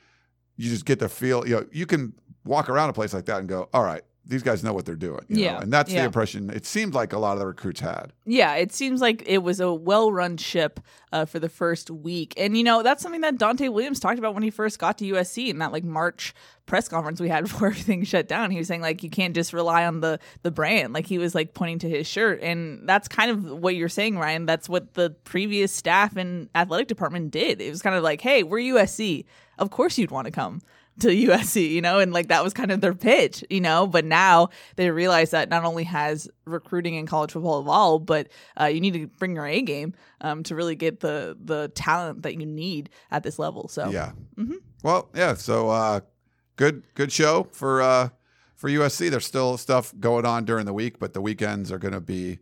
you 0.56 0.70
just 0.70 0.86
get 0.86 1.00
the 1.00 1.10
feel. 1.10 1.46
You 1.46 1.56
know, 1.58 1.66
you 1.74 1.86
can 1.86 2.14
walk 2.46 2.70
around 2.70 2.90
a 2.90 2.94
place 2.94 3.14
like 3.14 3.26
that 3.26 3.40
and 3.40 3.50
go, 3.50 3.68
"All 3.74 3.84
right, 3.84 4.04
these 4.30 4.44
guys 4.44 4.64
know 4.64 4.74
what 4.74 4.86
they're 4.86 4.96
doing." 4.96 5.26
you 5.28 5.38
know? 5.38 5.42
Yeah, 5.42 5.62
and 5.62 5.74
that's 5.74 5.92
the 5.92 6.04
impression 6.04 6.50
it 6.50 6.66
seemed 6.66 6.94
like 6.94 7.14
a 7.14 7.20
lot 7.20 7.34
of 7.34 7.40
the 7.40 7.48
recruits 7.48 7.82
had. 7.82 8.14
Yeah, 8.26 8.56
it 8.56 8.72
seems 8.72 9.02
like 9.02 9.24
it 9.26 9.40
was 9.40 9.60
a 9.60 9.74
well 9.74 10.12
run 10.12 10.38
ship 10.38 10.80
uh, 11.12 11.26
for 11.26 11.40
the 11.40 11.50
first 11.50 11.90
week. 11.90 12.34
And, 12.38 12.58
you 12.58 12.64
know, 12.64 12.84
that's 12.84 13.02
something 13.02 13.22
that 13.22 13.38
Donte 13.38 13.72
Williams 13.72 14.00
talked 14.00 14.20
about 14.20 14.34
when 14.34 14.44
he 14.44 14.50
first 14.50 14.80
got 14.80 14.98
to 15.00 15.06
USC 15.14 15.50
in 15.50 15.60
that 15.60 15.72
like 15.72 15.84
March 15.84 16.34
press 16.66 16.88
conference 16.88 17.20
we 17.20 17.30
had 17.30 17.44
before 17.46 17.70
everything 17.70 18.04
shut 18.04 18.28
down. 18.28 18.52
He 18.52 18.60
was 18.60 18.68
saying 18.68 18.82
like 18.82 19.04
you 19.04 19.10
can't 19.10 19.34
just 19.34 19.54
rely 19.54 19.86
on 19.86 20.02
the 20.02 20.20
the 20.44 20.52
brand. 20.52 20.94
Like 20.94 21.08
he 21.08 21.18
was 21.18 21.34
like 21.34 21.54
pointing 21.54 21.80
to 21.80 21.90
his 21.90 22.08
shirt. 22.08 22.42
And 22.42 22.88
that's 22.88 23.08
kind 23.08 23.32
of 23.32 23.46
what 23.46 23.76
you're 23.76 23.90
saying, 23.90 24.18
Ryan. 24.18 24.46
That's 24.46 24.70
what 24.70 24.94
the 24.94 25.12
previous 25.24 25.72
staff 25.72 26.16
and 26.16 26.50
athletic 26.54 26.88
department 26.88 27.32
did. 27.32 27.62
It 27.62 27.70
was 27.70 27.82
kind 27.82 27.96
of 27.96 28.04
like, 28.04 28.22
hey, 28.22 28.44
we're 28.44 28.76
USC. 28.76 29.26
Of 29.58 29.72
course 29.72 29.98
you'd 29.98 30.12
want 30.12 30.26
to 30.26 30.32
come 30.32 30.62
to 31.02 31.08
USC, 31.28 31.70
you 31.70 31.82
know, 31.82 32.00
and 32.00 32.12
like 32.14 32.28
that 32.28 32.44
was 32.44 32.54
kind 32.54 32.72
of 32.72 32.82
their 32.82 32.94
pitch, 32.94 33.44
you 33.50 33.62
know. 33.62 33.88
But 33.88 34.06
now 34.06 34.50
they 34.76 34.90
realize 34.92 35.32
that 35.32 35.50
not 35.50 35.66
only 35.66 35.84
has 35.86 36.30
recruiting 36.46 36.96
in 36.96 37.06
college 37.06 37.32
football 37.32 37.60
evolved, 37.60 38.06
but 38.06 38.28
uh, 38.60 38.66
you 38.66 38.82
need 38.82 38.94
to 38.94 39.08
bring 39.08 39.36
your 39.36 39.46
A 39.46 39.62
game 39.62 39.94
um, 40.22 40.44
to 40.44 40.56
really 40.56 40.76
get 40.76 41.00
the 41.00 41.38
the 41.44 41.70
talent 41.76 42.24
that 42.24 42.40
you 42.40 42.46
need 42.46 42.90
at 43.12 43.24
this 43.24 43.40
level. 43.40 43.68
So 43.68 43.90
Yeah. 43.90 44.12
mm-hmm. 44.38 44.56
Well, 44.84 45.10
yeah. 45.14 45.34
So 45.34 45.70
uh, 45.70 46.02
good, 46.56 46.84
good 46.96 47.12
show 47.12 47.48
for 47.52 47.82
uh, 47.82 48.10
for 48.56 48.70
USC. 48.70 49.10
There's 49.10 49.26
still 49.26 49.58
stuff 49.58 49.94
going 50.00 50.26
on 50.26 50.46
during 50.46 50.66
the 50.66 50.74
week, 50.74 51.00
but 51.00 51.14
the 51.14 51.22
weekends 51.22 51.72
are 51.72 51.80
going 51.80 51.94
to 51.94 52.02
be 52.02 52.40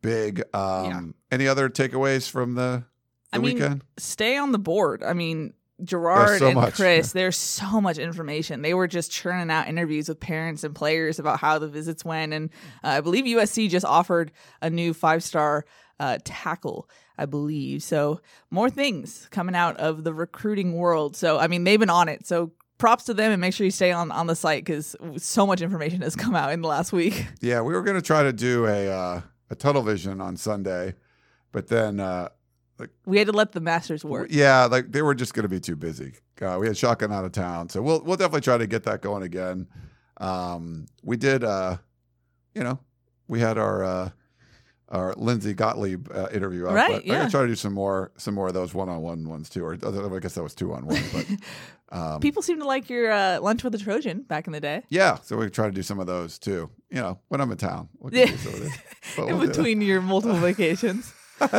big. 0.00 0.42
Um, 0.54 0.84
Yeah. 0.84 1.00
Any 1.30 1.48
other 1.48 1.70
takeaways 1.70 2.28
from 2.30 2.54
the, 2.54 2.84
the 3.32 3.36
I 3.36 3.38
mean, 3.38 3.54
weekend? 3.54 3.84
stay 3.98 4.36
on 4.36 4.52
the 4.52 4.58
board. 4.58 5.02
I 5.02 5.14
mean, 5.14 5.54
Gerard 5.82 6.38
so 6.38 6.46
and 6.46 6.54
much. 6.54 6.74
Chris, 6.74 7.12
there's 7.12 7.36
so 7.36 7.80
much 7.80 7.98
information. 7.98 8.62
They 8.62 8.74
were 8.74 8.88
just 8.88 9.10
churning 9.10 9.50
out 9.50 9.68
interviews 9.68 10.08
with 10.08 10.20
parents 10.20 10.64
and 10.64 10.74
players 10.74 11.18
about 11.18 11.40
how 11.40 11.58
the 11.58 11.68
visits 11.68 12.04
went. 12.04 12.32
And 12.32 12.50
uh, 12.84 12.88
I 12.88 13.00
believe 13.00 13.24
USC 13.24 13.68
just 13.68 13.86
offered 13.86 14.32
a 14.60 14.70
new 14.70 14.94
five 14.94 15.22
star 15.22 15.64
uh, 16.00 16.18
tackle, 16.24 16.88
I 17.18 17.26
believe. 17.26 17.82
So 17.82 18.20
more 18.50 18.70
things 18.70 19.28
coming 19.30 19.54
out 19.54 19.76
of 19.76 20.04
the 20.04 20.14
recruiting 20.14 20.74
world. 20.74 21.16
So, 21.16 21.38
I 21.38 21.46
mean, 21.46 21.64
they've 21.64 21.80
been 21.80 21.90
on 21.90 22.08
it. 22.08 22.26
So 22.26 22.52
props 22.78 23.04
to 23.04 23.14
them 23.14 23.30
and 23.30 23.40
make 23.40 23.54
sure 23.54 23.64
you 23.64 23.70
stay 23.70 23.92
on, 23.92 24.10
on 24.10 24.26
the 24.26 24.34
site 24.34 24.64
because 24.64 24.96
so 25.16 25.46
much 25.46 25.62
information 25.62 26.02
has 26.02 26.16
come 26.16 26.34
out 26.34 26.52
in 26.52 26.62
the 26.62 26.68
last 26.68 26.92
week. 26.92 27.26
Yeah, 27.40 27.60
we 27.60 27.74
were 27.74 27.82
going 27.82 27.96
to 27.96 28.02
try 28.02 28.24
to 28.24 28.32
do 28.32 28.66
a 28.66 28.88
uh, 28.88 29.20
a 29.50 29.54
tunnel 29.54 29.82
vision 29.82 30.20
on 30.20 30.36
Sunday, 30.36 30.94
but 31.52 31.68
then 31.68 32.00
uh, 32.00 32.30
We 33.06 33.18
had 33.18 33.28
to 33.28 33.32
let 33.32 33.52
the 33.52 33.60
masters 33.60 34.04
work. 34.04 34.28
yeah, 34.30 34.64
like 34.64 34.90
they 34.90 35.02
were 35.02 35.14
just 35.14 35.34
going 35.34 35.44
to 35.44 35.48
be 35.48 35.60
too 35.60 35.76
busy. 35.76 36.14
Uh, 36.40 36.56
we 36.58 36.66
had 36.66 36.76
shotgun 36.76 37.12
out 37.12 37.24
of 37.24 37.30
town, 37.32 37.68
so 37.68 37.80
we'll 37.80 38.02
we'll 38.02 38.16
definitely 38.16 38.40
try 38.40 38.58
to 38.58 38.66
get 38.66 38.82
that 38.84 39.00
going 39.02 39.22
again. 39.22 39.68
Um, 40.16 40.86
we 41.02 41.16
did, 41.16 41.44
uh, 41.44 41.76
you 42.54 42.62
know, 42.64 42.80
we 43.28 43.38
had 43.38 43.56
our 43.58 43.84
uh, 43.84 44.10
our 44.88 45.14
Lindsay 45.16 45.54
Gottlieb 45.54 46.08
uh, 46.12 46.28
interview 46.32 46.66
up. 46.66 46.74
Right, 46.74 46.88
but 46.90 47.02
I'm 47.12 47.18
gonna 47.18 47.30
try 47.30 47.42
to 47.42 47.46
do 47.48 47.54
some 47.54 47.72
more 47.72 48.10
some 48.16 48.34
more 48.34 48.48
of 48.48 48.54
those 48.54 48.74
one 48.74 48.88
on 48.88 49.00
one 49.02 49.28
ones 49.28 49.48
too. 49.48 49.64
Or 49.64 49.74
I 49.74 50.18
guess 50.18 50.34
that 50.34 50.42
was 50.42 50.54
two 50.54 50.72
on 50.74 50.86
one, 50.86 51.00
but 51.12 51.26
um, 51.96 52.20
People 52.20 52.42
seem 52.42 52.58
to 52.58 52.66
like 52.66 52.90
your 52.90 53.12
uh, 53.12 53.38
lunch 53.40 53.62
with 53.62 53.72
the 53.74 53.78
Trojan 53.78 54.22
back 54.22 54.48
in 54.48 54.52
the 54.52 54.60
day. 54.60 54.82
yeah. 54.88 55.18
So 55.22 55.36
we 55.36 55.48
try 55.50 55.66
to 55.66 55.72
do 55.72 55.82
some 55.82 56.00
of 56.00 56.06
those 56.08 56.38
too. 56.40 56.68
You 56.90 56.96
know, 57.00 57.20
when 57.28 57.40
I'm 57.40 57.50
in 57.52 57.58
town, 57.58 57.88
we 58.00 58.10
can 58.10 58.20
Yeah. 58.20 58.26
do 58.26 58.36
some 58.38 58.54
of 58.54 58.60
this. 58.60 58.78
But 59.16 59.22
in 59.28 59.38
we'll 59.38 59.46
between 59.46 59.80
your 59.80 60.00
multiple 60.00 60.38
vacations. 60.38 61.12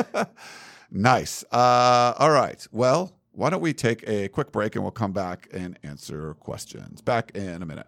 Nice. 0.94 1.44
Uh, 1.52 2.14
all 2.20 2.30
right. 2.30 2.66
Well, 2.72 3.14
why 3.32 3.50
don't 3.50 3.62
we 3.62 3.74
take 3.74 4.08
a 4.08 4.28
quick 4.28 4.52
break 4.52 4.76
and 4.76 4.84
we'll 4.84 4.92
come 4.92 5.12
back 5.12 5.48
and 5.52 5.78
answer 5.82 6.36
questions. 6.36 7.02
Back 7.02 7.32
in 7.34 7.64
a 7.64 7.66
minute. 7.66 7.88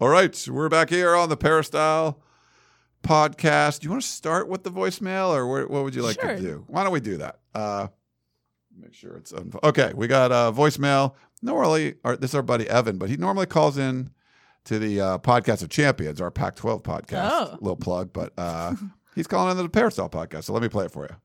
All 0.00 0.08
right. 0.08 0.46
We're 0.50 0.68
back 0.68 0.90
here 0.90 1.14
on 1.14 1.28
the 1.28 1.36
Peristyle 1.36 2.20
podcast. 3.02 3.80
Do 3.80 3.84
you 3.86 3.90
want 3.90 4.02
to 4.02 4.08
start 4.08 4.48
with 4.48 4.64
the 4.64 4.70
voicemail 4.70 5.28
or 5.34 5.46
what, 5.46 5.70
what 5.70 5.84
would 5.84 5.94
you 5.94 6.02
like 6.02 6.20
Sure. 6.20 6.34
to 6.34 6.40
do? 6.40 6.64
Why 6.68 6.82
don't 6.82 6.92
we 6.92 7.00
do 7.00 7.16
that? 7.18 7.38
Uh, 7.54 7.88
make 8.76 8.94
sure 8.94 9.16
it's 9.16 9.32
un- 9.32 9.52
okay. 9.62 9.92
We 9.94 10.06
got 10.06 10.32
a 10.32 10.52
voicemail. 10.52 11.14
Normally, 11.42 11.94
our, 12.04 12.16
this 12.16 12.30
is 12.30 12.34
our 12.34 12.42
buddy 12.42 12.68
Evan, 12.68 12.98
but 12.98 13.08
he 13.08 13.16
normally 13.16 13.46
calls 13.46 13.78
in 13.78 14.10
to 14.64 14.78
the 14.78 15.00
uh, 15.00 15.18
podcast 15.18 15.62
of 15.62 15.68
champions, 15.68 16.20
our 16.20 16.30
Pac 16.30 16.56
12 16.56 16.82
podcast. 16.82 17.28
Oh. 17.30 17.50
Little 17.60 17.76
plug, 17.76 18.12
but 18.12 18.32
uh, 18.38 18.74
he's 19.14 19.26
calling 19.26 19.50
in 19.52 19.56
to 19.58 19.62
the 19.62 19.68
Peristyle 19.68 20.08
podcast. 20.08 20.44
So 20.44 20.52
let 20.54 20.62
me 20.62 20.68
play 20.68 20.86
it 20.86 20.90
for 20.90 21.04
you. 21.04 21.16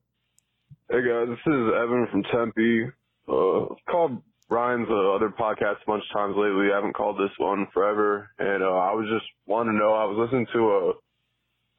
Hey 0.90 1.06
guys, 1.08 1.28
this 1.28 1.38
is 1.46 1.70
Evan 1.76 2.06
from 2.10 2.22
Tempe. 2.24 2.90
Uh, 3.28 3.74
called 3.90 4.20
Ryan's 4.50 4.88
uh, 4.90 5.14
other 5.14 5.28
podcast 5.28 5.82
a 5.82 5.86
bunch 5.86 6.02
of 6.10 6.12
times 6.12 6.34
lately. 6.36 6.72
I 6.72 6.74
haven't 6.74 6.94
called 6.94 7.16
this 7.16 7.30
one 7.38 7.68
forever, 7.72 8.30
and 8.38 8.62
uh, 8.62 8.66
I 8.66 8.92
was 8.92 9.06
just 9.08 9.30
wanting 9.46 9.74
to 9.74 9.78
know. 9.78 9.94
I 9.94 10.04
was 10.04 10.18
listening 10.18 10.46
to 10.52 10.58
a 10.58 10.92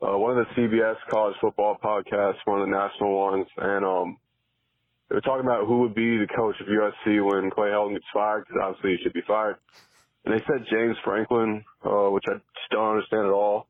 uh, 0.01 0.17
one 0.17 0.35
of 0.35 0.47
the 0.47 0.53
CBS 0.55 0.95
college 1.11 1.35
football 1.39 1.77
podcasts, 1.83 2.41
one 2.45 2.61
of 2.61 2.67
the 2.67 2.71
national 2.71 3.15
ones, 3.15 3.45
and 3.57 3.85
um, 3.85 4.17
they 5.09 5.15
were 5.15 5.21
talking 5.21 5.45
about 5.45 5.67
who 5.67 5.81
would 5.81 5.93
be 5.93 6.17
the 6.17 6.27
coach 6.35 6.55
of 6.59 6.67
USC 6.67 7.23
when 7.23 7.51
Clay 7.51 7.69
Helton 7.69 7.93
gets 7.93 8.05
fired, 8.13 8.45
because 8.47 8.61
obviously 8.63 8.97
he 8.97 9.03
should 9.03 9.13
be 9.13 9.21
fired. 9.27 9.57
And 10.25 10.33
they 10.33 10.43
said 10.47 10.65
James 10.71 10.95
Franklin, 11.03 11.63
uh, 11.85 12.09
which 12.09 12.23
I 12.27 12.33
just 12.33 12.71
don't 12.71 12.95
understand 12.95 13.27
at 13.27 13.33
all. 13.33 13.67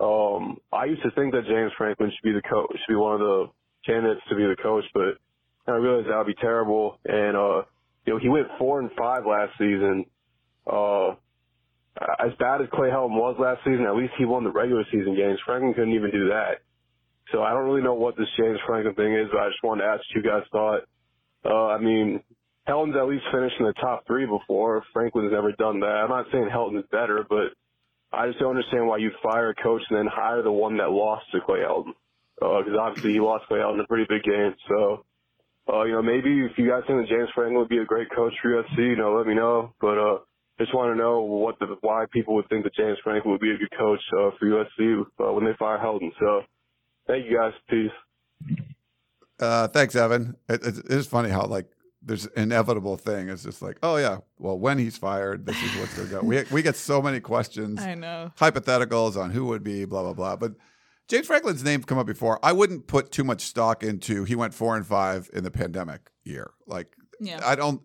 Um, 0.00 0.58
I 0.72 0.86
used 0.86 1.02
to 1.02 1.10
think 1.12 1.32
that 1.32 1.46
James 1.46 1.72
Franklin 1.78 2.10
should 2.10 2.26
be 2.26 2.32
the 2.32 2.42
coach, 2.42 2.72
should 2.72 2.92
be 2.92 2.96
one 2.96 3.14
of 3.14 3.20
the 3.20 3.46
candidates 3.84 4.22
to 4.28 4.34
be 4.34 4.42
the 4.42 4.56
coach, 4.60 4.84
but 4.94 5.18
I 5.68 5.76
realized 5.76 6.08
that 6.08 6.18
would 6.18 6.26
be 6.26 6.40
terrible. 6.40 6.98
And 7.04 7.36
uh, 7.36 7.62
you 8.06 8.14
know, 8.14 8.18
he 8.18 8.28
went 8.28 8.46
four 8.58 8.80
and 8.80 8.90
five 8.96 9.26
last 9.26 9.52
season. 9.58 10.06
Uh, 10.66 11.10
as 12.18 12.32
bad 12.38 12.60
as 12.60 12.68
Clay 12.72 12.88
Helton 12.88 13.16
was 13.16 13.36
last 13.38 13.60
season, 13.64 13.86
at 13.86 13.96
least 13.96 14.12
he 14.18 14.24
won 14.24 14.44
the 14.44 14.50
regular 14.50 14.84
season 14.92 15.16
games. 15.16 15.38
Franklin 15.44 15.74
couldn't 15.74 15.94
even 15.94 16.10
do 16.10 16.28
that. 16.28 16.62
So 17.32 17.42
I 17.42 17.50
don't 17.50 17.64
really 17.64 17.82
know 17.82 17.94
what 17.94 18.16
this 18.16 18.28
James 18.38 18.58
Franklin 18.66 18.94
thing 18.94 19.14
is, 19.14 19.28
but 19.32 19.40
I 19.40 19.48
just 19.48 19.62
wanted 19.62 19.82
to 19.82 19.88
ask 19.88 20.00
what 20.00 20.22
you 20.22 20.22
guys 20.22 20.42
thought. 20.52 20.80
Uh, 21.44 21.66
I 21.74 21.78
mean, 21.78 22.22
Helton's 22.68 22.96
at 22.96 23.08
least 23.08 23.24
finished 23.32 23.56
in 23.58 23.66
the 23.66 23.72
top 23.74 24.06
three 24.06 24.26
before. 24.26 24.84
Franklin's 24.92 25.32
never 25.32 25.52
done 25.52 25.80
that. 25.80 25.86
I'm 25.86 26.10
not 26.10 26.26
saying 26.30 26.48
Helton 26.52 26.78
is 26.78 26.84
better, 26.90 27.24
but 27.28 27.54
I 28.12 28.26
just 28.28 28.38
don't 28.38 28.50
understand 28.56 28.86
why 28.86 28.98
you 28.98 29.10
fire 29.22 29.50
a 29.50 29.54
coach 29.54 29.82
and 29.88 29.98
then 29.98 30.06
hire 30.06 30.42
the 30.42 30.52
one 30.52 30.76
that 30.78 30.90
lost 30.90 31.24
to 31.32 31.40
Clay 31.44 31.60
Helton. 31.60 31.94
because 32.38 32.78
obviously 32.78 33.12
he 33.12 33.20
lost 33.20 33.50
way 33.50 33.60
out 33.60 33.74
in 33.74 33.80
a 33.80 33.86
pretty 33.86 34.06
big 34.08 34.22
game. 34.22 34.54
So, 34.68 35.04
uh, 35.68 35.82
you 35.84 35.92
know, 35.92 36.02
maybe 36.02 36.44
if 36.44 36.56
you 36.58 36.68
guys 36.68 36.82
think 36.86 37.00
that 37.00 37.08
James 37.08 37.28
Franklin 37.34 37.58
would 37.58 37.68
be 37.68 37.78
a 37.78 37.84
great 37.84 38.08
coach 38.14 38.32
for 38.40 38.50
USC, 38.50 38.78
you 38.78 38.96
know, 38.96 39.16
let 39.16 39.26
me 39.26 39.34
know. 39.34 39.72
But 39.80 39.98
uh, 39.98 40.18
just 40.58 40.74
want 40.74 40.94
to 40.94 40.96
know 40.96 41.20
what 41.20 41.58
the 41.58 41.76
why 41.80 42.04
people 42.12 42.34
would 42.36 42.48
think 42.48 42.64
that 42.64 42.74
James 42.74 42.98
Franklin 43.02 43.32
would 43.32 43.40
be 43.40 43.50
a 43.50 43.58
good 43.58 43.76
coach 43.76 44.00
uh, 44.18 44.30
for 44.38 44.46
USC 44.46 45.04
uh, 45.20 45.32
when 45.32 45.44
they 45.44 45.52
fire 45.58 45.78
Helton. 45.78 46.10
So, 46.20 46.42
thank 47.06 47.26
you 47.26 47.36
guys. 47.36 47.52
Peace. 47.68 47.90
Uh, 49.38 49.68
thanks, 49.68 49.94
Evan. 49.94 50.36
It, 50.48 50.64
it, 50.64 50.78
it 50.78 50.90
is 50.90 51.06
funny 51.06 51.30
how 51.30 51.44
like 51.46 51.66
there's 52.00 52.26
inevitable 52.26 52.96
thing. 52.96 53.28
It's 53.28 53.42
just 53.42 53.60
like, 53.60 53.78
oh 53.82 53.96
yeah, 53.96 54.18
well 54.38 54.58
when 54.58 54.78
he's 54.78 54.96
fired, 54.96 55.44
this 55.44 55.60
is 55.62 55.76
what's 55.76 55.94
going 55.94 56.08
to 56.08 56.14
go. 56.14 56.20
We 56.22 56.44
we 56.52 56.62
get 56.62 56.76
so 56.76 57.02
many 57.02 57.20
questions, 57.20 57.80
I 57.82 57.94
know. 57.94 58.32
hypotheticals 58.38 59.16
on 59.20 59.30
who 59.30 59.46
would 59.46 59.64
be, 59.64 59.84
blah 59.84 60.02
blah 60.02 60.14
blah. 60.14 60.36
But 60.36 60.52
James 61.08 61.26
Franklin's 61.26 61.62
name's 61.62 61.84
come 61.84 61.98
up 61.98 62.06
before. 62.06 62.38
I 62.42 62.52
wouldn't 62.52 62.86
put 62.86 63.12
too 63.12 63.24
much 63.24 63.42
stock 63.42 63.82
into. 63.82 64.24
He 64.24 64.34
went 64.34 64.54
four 64.54 64.76
and 64.76 64.84
five 64.86 65.30
in 65.32 65.44
the 65.44 65.50
pandemic 65.50 66.10
year. 66.24 66.50
Like, 66.66 66.94
Yeah. 67.20 67.40
I 67.44 67.54
don't, 67.54 67.80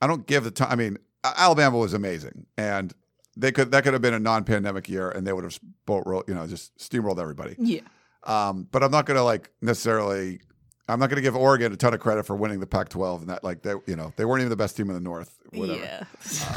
I 0.00 0.06
don't 0.06 0.26
give 0.26 0.44
the 0.44 0.50
time. 0.50 0.68
I 0.70 0.76
mean, 0.76 0.98
Alabama 1.24 1.78
was 1.78 1.92
amazing, 1.94 2.46
and 2.56 2.92
they 3.36 3.50
could 3.50 3.70
that 3.72 3.82
could 3.84 3.92
have 3.94 4.02
been 4.02 4.14
a 4.14 4.20
non-pandemic 4.20 4.88
year, 4.88 5.10
and 5.10 5.26
they 5.26 5.32
would 5.32 5.44
have 5.44 5.58
boat 5.86 6.04
roll, 6.06 6.22
you 6.28 6.34
know, 6.34 6.46
just 6.46 6.76
steamrolled 6.78 7.18
everybody. 7.20 7.56
Yeah. 7.58 7.80
Um, 8.24 8.68
but 8.70 8.82
I'm 8.82 8.90
not 8.90 9.06
going 9.06 9.16
to 9.16 9.22
like 9.24 9.50
necessarily. 9.60 10.40
I'm 10.88 11.00
not 11.00 11.10
to 11.10 11.20
give 11.20 11.34
Oregon 11.34 11.72
a 11.72 11.76
ton 11.76 11.94
of 11.94 12.00
credit 12.00 12.26
for 12.26 12.36
winning 12.36 12.60
the 12.60 12.66
Pac-12 12.66 13.22
and 13.22 13.30
that 13.30 13.42
like 13.42 13.62
they 13.62 13.74
you 13.86 13.96
know 13.96 14.12
they 14.16 14.24
weren't 14.24 14.40
even 14.40 14.50
the 14.50 14.56
best 14.56 14.76
team 14.76 14.88
in 14.88 14.94
the 14.94 15.00
North. 15.00 15.36
Whatever. 15.52 15.80
Yeah. 15.80 16.04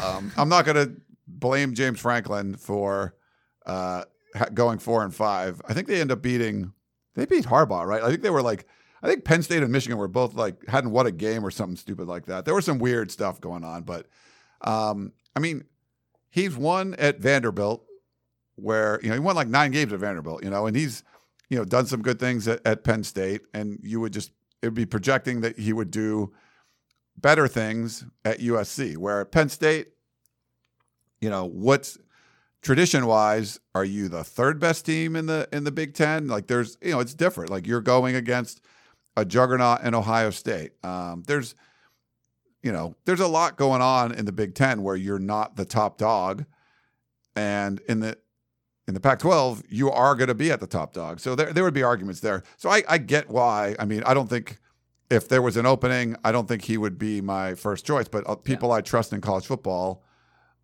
Um, 0.06 0.32
I'm 0.38 0.50
not 0.50 0.66
going 0.66 0.76
to 0.78 1.02
blame 1.28 1.74
James 1.74 2.00
Franklin 2.00 2.56
for 2.56 3.16
uh, 3.66 4.04
going 4.54 4.80
four 4.80 5.04
and 5.04 5.14
five. 5.14 5.62
I 5.68 5.74
think 5.74 5.88
they 5.88 6.02
end 6.02 6.12
up 6.12 6.22
beating. 6.22 6.74
They 7.16 7.26
beat 7.26 7.46
Harbaugh, 7.46 7.86
right? 7.86 8.04
I 8.04 8.10
think 8.10 8.22
they 8.22 8.30
were 8.30 8.42
like. 8.42 8.68
I 9.02 9.08
think 9.08 9.24
Penn 9.24 9.42
State 9.44 9.64
and 9.64 9.72
Michigan 9.72 9.98
were 9.98 10.10
both 10.10 10.34
like 10.34 10.68
hadn't 10.68 10.92
won 10.92 11.08
a 11.08 11.12
game 11.12 11.46
or 11.46 11.52
something 11.52 11.78
stupid 11.78 12.10
like 12.10 12.26
that. 12.26 12.44
There 12.44 12.54
was 12.54 12.66
some 12.66 12.80
weird 12.80 13.12
stuff 13.12 13.40
going 13.40 13.64
on, 13.64 13.84
but 13.84 14.08
um, 14.60 15.14
I 15.38 15.40
mean, 15.40 15.64
he's 16.30 16.58
won 16.58 16.96
at 16.96 17.20
Vanderbilt, 17.20 17.86
where 18.56 19.00
you 19.02 19.08
know 19.08 19.14
he 19.14 19.20
won 19.20 19.38
like 19.38 19.48
nine 19.48 19.72
games 19.72 19.94
at 19.94 20.00
Vanderbilt, 20.00 20.44
you 20.44 20.50
know, 20.50 20.68
and 20.68 20.76
he's 20.76 21.04
you 21.50 21.58
know 21.58 21.66
done 21.66 21.86
some 21.86 22.02
good 22.02 22.20
things 22.20 22.48
at, 22.48 22.60
at 22.66 22.84
Penn 22.84 23.04
State, 23.04 23.42
and 23.54 23.80
you 23.82 24.00
would 24.00 24.14
just 24.14 24.32
it 24.62 24.68
would 24.68 24.74
be 24.74 24.86
projecting 24.86 25.42
that 25.42 25.58
he 25.58 25.74
would 25.74 25.92
do 25.92 26.34
better 27.18 27.48
things 27.48 28.06
at 28.26 28.40
USC, 28.40 28.98
where 28.98 29.22
at 29.22 29.32
Penn 29.32 29.50
State, 29.50 29.90
you 31.22 31.30
know, 31.30 31.46
what's 31.46 31.98
tradition 32.62 33.06
wise, 33.06 33.60
are 33.74 33.86
you 33.86 34.10
the 34.10 34.24
third 34.24 34.60
best 34.60 34.86
team 34.86 35.16
in 35.16 35.26
the 35.26 35.48
in 35.52 35.64
the 35.64 35.72
Big 35.72 35.94
Ten? 35.94 36.28
Like 36.28 36.48
there's 36.48 36.78
you 36.82 36.92
know, 36.92 37.00
it's 37.00 37.14
different. 37.14 37.50
Like 37.50 37.68
you're 37.68 37.82
going 37.82 38.16
against 38.16 38.62
a 39.16 39.26
juggernaut 39.26 39.82
in 39.82 39.94
Ohio 39.94 40.30
State. 40.30 40.72
Um, 40.84 41.24
there's 41.28 41.56
you 42.62 42.72
know, 42.72 42.96
there's 43.06 43.22
a 43.22 43.28
lot 43.28 43.58
going 43.58 43.82
on 43.82 44.14
in 44.14 44.26
the 44.26 44.32
Big 44.32 44.56
Ten 44.56 44.84
where 44.84 44.96
you're 44.96 45.20
not 45.20 45.56
the 45.56 45.66
top 45.66 45.98
dog. 45.98 46.46
And 47.36 47.80
in 47.88 48.02
the 48.02 48.18
in 48.88 48.96
the 48.96 49.00
Pac-12, 49.00 49.64
you 49.70 49.92
are 49.92 50.16
going 50.16 50.30
to 50.30 50.36
be 50.36 50.52
at 50.52 50.60
the 50.60 50.68
top 50.68 50.94
dog. 50.94 51.20
So 51.20 51.36
there, 51.36 51.54
there 51.54 51.64
would 51.64 51.76
be 51.76 51.84
arguments 51.84 52.22
there. 52.22 52.42
So 52.58 52.72
I, 52.72 52.82
I 52.90 52.98
get 52.98 53.30
why. 53.30 53.76
I 53.78 53.86
mean, 53.86 54.02
I 54.04 54.16
don't 54.16 54.28
think 54.28 54.58
if 55.12 55.30
there 55.30 55.44
was 55.44 55.58
an 55.58 55.68
opening, 55.68 56.16
I 56.24 56.32
don't 56.32 56.48
think 56.48 56.64
he 56.64 56.76
would 56.76 56.98
be 56.98 57.22
my 57.22 57.54
first 57.54 57.86
choice. 57.86 58.08
But 58.08 58.28
uh, 58.28 58.36
people 58.36 58.72
I 58.72 58.82
trust 58.82 59.14
in 59.14 59.22
college 59.22 59.46
football 59.46 60.04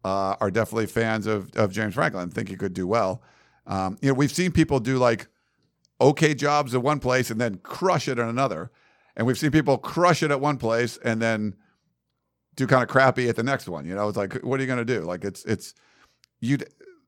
uh, 0.06 0.36
are 0.40 0.52
definitely 0.52 0.86
fans 0.86 1.26
of, 1.26 1.50
of 1.56 1.72
James 1.72 1.96
Franklin. 1.96 2.30
Think 2.30 2.50
he 2.50 2.56
could 2.56 2.76
do 2.76 2.86
well. 2.86 3.24
Um, 3.66 3.98
you 4.04 4.10
know, 4.10 4.14
we've 4.14 4.32
seen 4.32 4.52
people 4.52 4.80
do 4.80 5.00
like 5.00 5.28
okay 6.00 6.36
jobs 6.36 6.76
at 6.76 6.84
one 6.84 7.00
place 7.00 7.32
and 7.32 7.42
then 7.42 7.56
crush 7.64 8.08
it 8.08 8.20
at 8.20 8.30
another, 8.30 8.70
and 9.16 9.26
we've 9.26 9.38
seen 9.38 9.50
people 9.50 9.80
crush 9.80 10.22
it 10.22 10.30
at 10.30 10.40
one 10.40 10.58
place 10.58 11.00
and 11.04 11.20
then 11.20 11.56
do 12.56 12.68
kind 12.68 12.84
of 12.84 12.88
crappy 12.90 13.28
at 13.30 13.36
the 13.36 13.42
next 13.42 13.68
one. 13.68 13.84
You 13.86 13.96
know, 13.96 14.08
it's 14.08 14.18
like, 14.18 14.34
what 14.44 14.60
are 14.60 14.64
you 14.64 14.68
going 14.68 14.86
to 14.86 14.86
do? 14.86 15.02
Like, 15.02 15.26
it's 15.26 15.44
it's 15.46 15.74
you. 16.40 16.60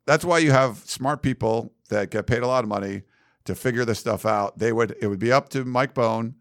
That's 0.08 0.26
why 0.26 0.40
you 0.40 0.52
have 0.52 0.78
smart 0.78 1.22
people 1.22 1.74
that 1.90 2.10
get 2.10 2.26
paid 2.26 2.42
a 2.42 2.48
lot 2.48 2.64
of 2.64 2.68
money 2.68 3.04
to 3.46 3.54
figure 3.54 3.86
this 3.86 4.00
stuff 4.00 4.26
out. 4.26 4.58
They 4.58 4.74
would 4.74 4.96
it 5.00 5.06
would 5.06 5.20
be 5.20 5.32
up 5.32 5.50
to 5.50 5.64
Mike 5.66 5.94
Bohn 5.94 6.34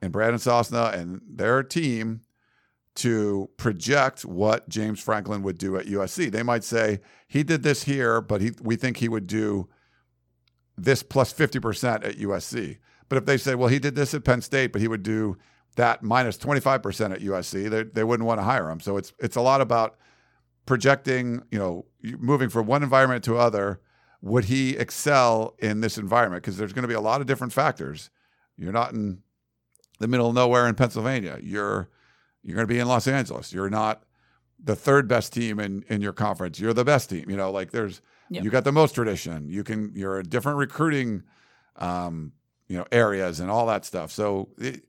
and 0.00 0.12
Brandon 0.12 0.38
Sosna 0.38 0.94
and 0.94 1.20
their 1.28 1.64
team 1.64 2.20
to 2.96 3.50
project 3.56 4.24
what 4.24 4.68
James 4.68 5.00
Franklin 5.00 5.42
would 5.42 5.58
do 5.58 5.76
at 5.76 5.86
USC. 5.86 6.30
They 6.30 6.42
might 6.42 6.64
say 6.64 7.00
he 7.28 7.42
did 7.42 7.62
this 7.62 7.84
here, 7.84 8.20
but 8.20 8.40
he 8.40 8.52
we 8.60 8.76
think 8.76 8.96
he 8.98 9.08
would 9.08 9.26
do 9.26 9.68
this 10.76 11.02
plus 11.02 11.32
50% 11.32 12.04
at 12.04 12.16
USC. 12.18 12.78
But 13.08 13.18
if 13.18 13.24
they 13.24 13.36
say, 13.36 13.54
well, 13.54 13.68
he 13.68 13.78
did 13.78 13.94
this 13.94 14.14
at 14.14 14.24
Penn 14.24 14.42
State, 14.42 14.72
but 14.72 14.80
he 14.80 14.88
would 14.88 15.02
do 15.02 15.36
that 15.76 16.02
minus 16.02 16.36
25% 16.38 17.12
at 17.12 17.20
USC, 17.20 17.70
they, 17.70 17.82
they 17.84 18.04
wouldn't 18.04 18.26
want 18.26 18.40
to 18.40 18.44
hire 18.44 18.70
him. 18.70 18.80
So 18.80 18.96
it's 18.96 19.12
it's 19.18 19.36
a 19.36 19.40
lot 19.40 19.60
about 19.60 19.96
projecting, 20.64 21.42
you 21.50 21.58
know, 21.58 21.86
moving 22.02 22.48
from 22.48 22.66
one 22.66 22.82
environment 22.82 23.24
to 23.24 23.36
other. 23.36 23.80
Would 24.22 24.46
he 24.46 24.76
excel 24.76 25.54
in 25.58 25.80
this 25.80 25.98
environment? 25.98 26.42
Because 26.42 26.56
there's 26.56 26.72
going 26.72 26.82
to 26.82 26.88
be 26.88 26.94
a 26.94 27.00
lot 27.00 27.20
of 27.20 27.26
different 27.26 27.52
factors. 27.52 28.10
You're 28.56 28.72
not 28.72 28.92
in 28.92 29.22
the 29.98 30.08
middle 30.08 30.28
of 30.28 30.34
nowhere 30.34 30.66
in 30.66 30.74
Pennsylvania. 30.74 31.38
You're 31.42 31.88
you're 32.46 32.54
going 32.56 32.66
to 32.66 32.72
be 32.72 32.78
in 32.78 32.88
Los 32.88 33.06
Angeles. 33.08 33.52
You're 33.52 33.68
not 33.70 34.04
the 34.62 34.76
third 34.76 35.06
best 35.08 35.32
team 35.32 35.60
in 35.60 35.84
in 35.88 36.00
your 36.00 36.12
conference. 36.14 36.58
You're 36.60 36.72
the 36.72 36.84
best 36.84 37.10
team. 37.10 37.28
You 37.28 37.36
know, 37.36 37.50
like 37.50 37.72
there's 37.72 38.00
Yep. 38.28 38.42
you 38.42 38.50
got 38.50 38.64
the 38.64 38.72
most 38.72 38.92
tradition. 38.96 39.48
You 39.48 39.62
can 39.62 39.92
you're 39.94 40.18
a 40.18 40.24
different 40.24 40.58
recruiting 40.58 41.22
um, 41.76 42.32
you 42.68 42.76
know 42.76 42.84
areas 42.90 43.38
and 43.40 43.50
all 43.50 43.66
that 43.66 43.84
stuff. 43.84 44.10
So 44.10 44.48
it, 44.58 44.84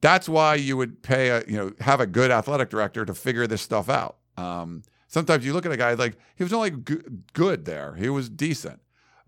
that's 0.00 0.28
why 0.28 0.54
you 0.56 0.76
would 0.76 1.02
pay 1.02 1.28
a 1.28 1.44
you 1.46 1.56
know 1.56 1.72
have 1.80 2.00
a 2.00 2.06
good 2.06 2.30
athletic 2.30 2.68
director 2.70 3.04
to 3.04 3.14
figure 3.14 3.46
this 3.46 3.62
stuff 3.62 3.88
out. 3.88 4.16
Um, 4.36 4.82
sometimes 5.08 5.44
you 5.44 5.52
look 5.52 5.66
at 5.66 5.72
a 5.72 5.76
guy 5.76 5.92
like 5.94 6.16
he 6.34 6.42
was 6.42 6.52
only 6.52 6.70
g- 6.72 6.96
good 7.32 7.64
there. 7.64 7.94
He 7.94 8.08
was 8.08 8.28
decent, 8.28 8.80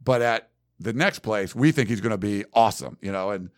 but 0.02 0.22
at 0.22 0.50
the 0.80 0.92
next 0.92 1.20
place 1.20 1.54
we 1.54 1.70
think 1.70 1.88
he's 1.88 2.00
going 2.00 2.10
to 2.10 2.18
be 2.18 2.44
awesome. 2.54 2.96
You 3.00 3.12
know, 3.12 3.30
and 3.30 3.50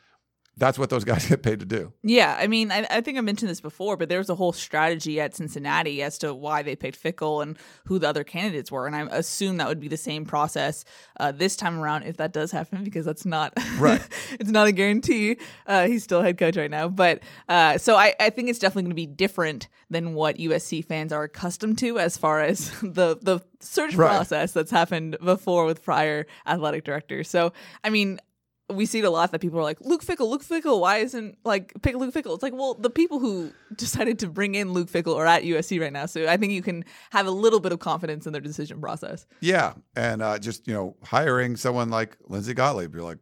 that's 0.56 0.78
what 0.78 0.90
those 0.90 1.04
guys 1.04 1.26
get 1.28 1.42
paid 1.42 1.60
to 1.60 1.66
do. 1.66 1.92
Yeah, 2.02 2.36
I 2.38 2.46
mean, 2.46 2.70
I, 2.70 2.86
I 2.90 3.00
think 3.00 3.18
I 3.18 3.20
mentioned 3.20 3.50
this 3.50 3.60
before, 3.60 3.96
but 3.96 4.08
there 4.08 4.18
was 4.18 4.30
a 4.30 4.34
whole 4.34 4.52
strategy 4.52 5.20
at 5.20 5.34
Cincinnati 5.34 6.02
as 6.02 6.18
to 6.18 6.32
why 6.34 6.62
they 6.62 6.76
picked 6.76 7.02
Fickell 7.02 7.42
and 7.42 7.58
who 7.86 7.98
the 7.98 8.08
other 8.08 8.24
candidates 8.24 8.70
were, 8.70 8.86
and 8.86 8.94
I 8.94 9.02
assume 9.16 9.56
that 9.56 9.68
would 9.68 9.80
be 9.80 9.88
the 9.88 9.96
same 9.96 10.24
process 10.24 10.84
uh, 11.18 11.32
this 11.32 11.56
time 11.56 11.78
around 11.80 12.04
if 12.04 12.16
that 12.18 12.32
does 12.32 12.50
happen, 12.52 12.84
because 12.84 13.04
that's 13.04 13.26
not 13.26 13.52
Right. 13.78 14.00
it's 14.38 14.50
not 14.50 14.66
a 14.68 14.72
guarantee. 14.72 15.38
Uh, 15.66 15.86
he's 15.86 16.04
still 16.04 16.22
head 16.22 16.38
coach 16.38 16.56
right 16.56 16.70
now, 16.70 16.88
but 16.88 17.20
uh, 17.48 17.78
so 17.78 17.96
I, 17.96 18.14
I 18.20 18.30
think 18.30 18.48
it's 18.48 18.58
definitely 18.58 18.82
going 18.84 18.90
to 18.90 18.94
be 18.96 19.06
different 19.06 19.68
than 19.90 20.14
what 20.14 20.36
USC 20.38 20.84
fans 20.84 21.12
are 21.12 21.24
accustomed 21.24 21.78
to 21.78 21.98
as 21.98 22.16
far 22.16 22.40
as 22.42 22.70
the 22.82 23.18
the 23.20 23.40
search 23.60 23.94
Right. 23.94 24.08
process 24.08 24.52
that's 24.52 24.70
happened 24.70 25.16
before 25.24 25.64
with 25.64 25.82
prior 25.82 26.26
athletic 26.46 26.84
directors. 26.84 27.28
So 27.30 27.52
I 27.82 27.90
mean 27.90 28.18
we 28.72 28.86
see 28.86 29.00
it 29.00 29.04
a 29.04 29.10
lot 29.10 29.30
that 29.32 29.40
people 29.40 29.58
are 29.58 29.62
like 29.62 29.78
Luke 29.82 30.02
Fickell, 30.04 30.28
Luke 30.28 30.42
Fickell. 30.42 30.80
Why 30.80 30.98
isn't 30.98 31.36
like 31.44 31.74
pick 31.82 31.96
Luke 31.96 32.14
Fickell? 32.14 32.34
It's 32.34 32.42
like 32.42 32.54
well, 32.54 32.74
the 32.74 32.90
people 32.90 33.18
who 33.18 33.52
decided 33.76 34.18
to 34.20 34.28
bring 34.28 34.54
in 34.54 34.72
Luke 34.72 34.90
Fickell 34.90 35.16
are 35.16 35.26
at 35.26 35.42
USC 35.42 35.80
right 35.80 35.92
now, 35.92 36.06
so 36.06 36.26
I 36.26 36.36
think 36.36 36.52
you 36.52 36.62
can 36.62 36.84
have 37.10 37.26
a 37.26 37.30
little 37.30 37.60
bit 37.60 37.72
of 37.72 37.78
confidence 37.78 38.26
in 38.26 38.32
their 38.32 38.40
decision 38.40 38.80
process. 38.80 39.26
Yeah, 39.40 39.74
and 39.96 40.22
uh, 40.22 40.38
just 40.38 40.66
you 40.66 40.72
know, 40.74 40.96
hiring 41.02 41.56
someone 41.56 41.90
like 41.90 42.16
Lindsey 42.26 42.54
Gottlieb, 42.54 42.94
you're 42.94 43.04
like, 43.04 43.18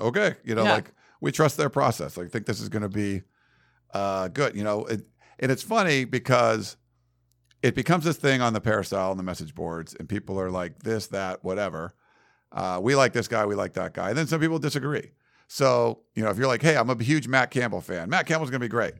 okay, 0.00 0.36
you 0.44 0.54
know, 0.54 0.62
Yeah. 0.64 0.74
like 0.74 0.92
we 1.20 1.32
trust 1.32 1.56
their 1.56 1.70
process. 1.70 2.16
Like, 2.16 2.30
think 2.30 2.46
this 2.46 2.60
is 2.60 2.68
going 2.68 2.82
to 2.82 2.88
be 2.88 3.22
uh, 3.92 4.28
good. 4.28 4.54
You 4.56 4.62
know, 4.62 4.84
it, 4.86 5.02
and 5.40 5.50
it's 5.50 5.62
funny 5.62 6.04
because 6.04 6.76
it 7.62 7.74
becomes 7.74 8.04
this 8.04 8.16
thing 8.16 8.40
on 8.42 8.52
the 8.52 8.60
peristyle 8.60 9.10
and 9.10 9.18
the 9.18 9.24
message 9.24 9.54
boards, 9.54 9.96
and 9.98 10.08
people 10.08 10.38
are 10.38 10.50
like 10.50 10.84
this, 10.84 11.08
that, 11.08 11.42
whatever. 11.42 11.94
Uh, 12.54 12.78
we 12.80 12.94
like 12.94 13.12
this 13.12 13.28
guy, 13.28 13.44
we 13.44 13.54
like 13.54 13.74
that 13.74 13.92
guy, 13.92 14.08
and 14.08 14.16
then 14.16 14.26
some 14.26 14.40
people 14.40 14.58
disagree. 14.58 15.10
So 15.48 16.00
you 16.14 16.22
know, 16.22 16.30
if 16.30 16.38
you're 16.38 16.46
like, 16.46 16.62
hey, 16.62 16.76
I'm 16.76 16.88
a 16.88 17.02
huge 17.02 17.28
Matt 17.28 17.50
Campbell 17.50 17.80
fan, 17.80 18.08
Matt 18.08 18.26
Campbell's 18.26 18.50
going 18.50 18.60
to 18.60 18.64
be 18.64 18.70
great. 18.70 18.94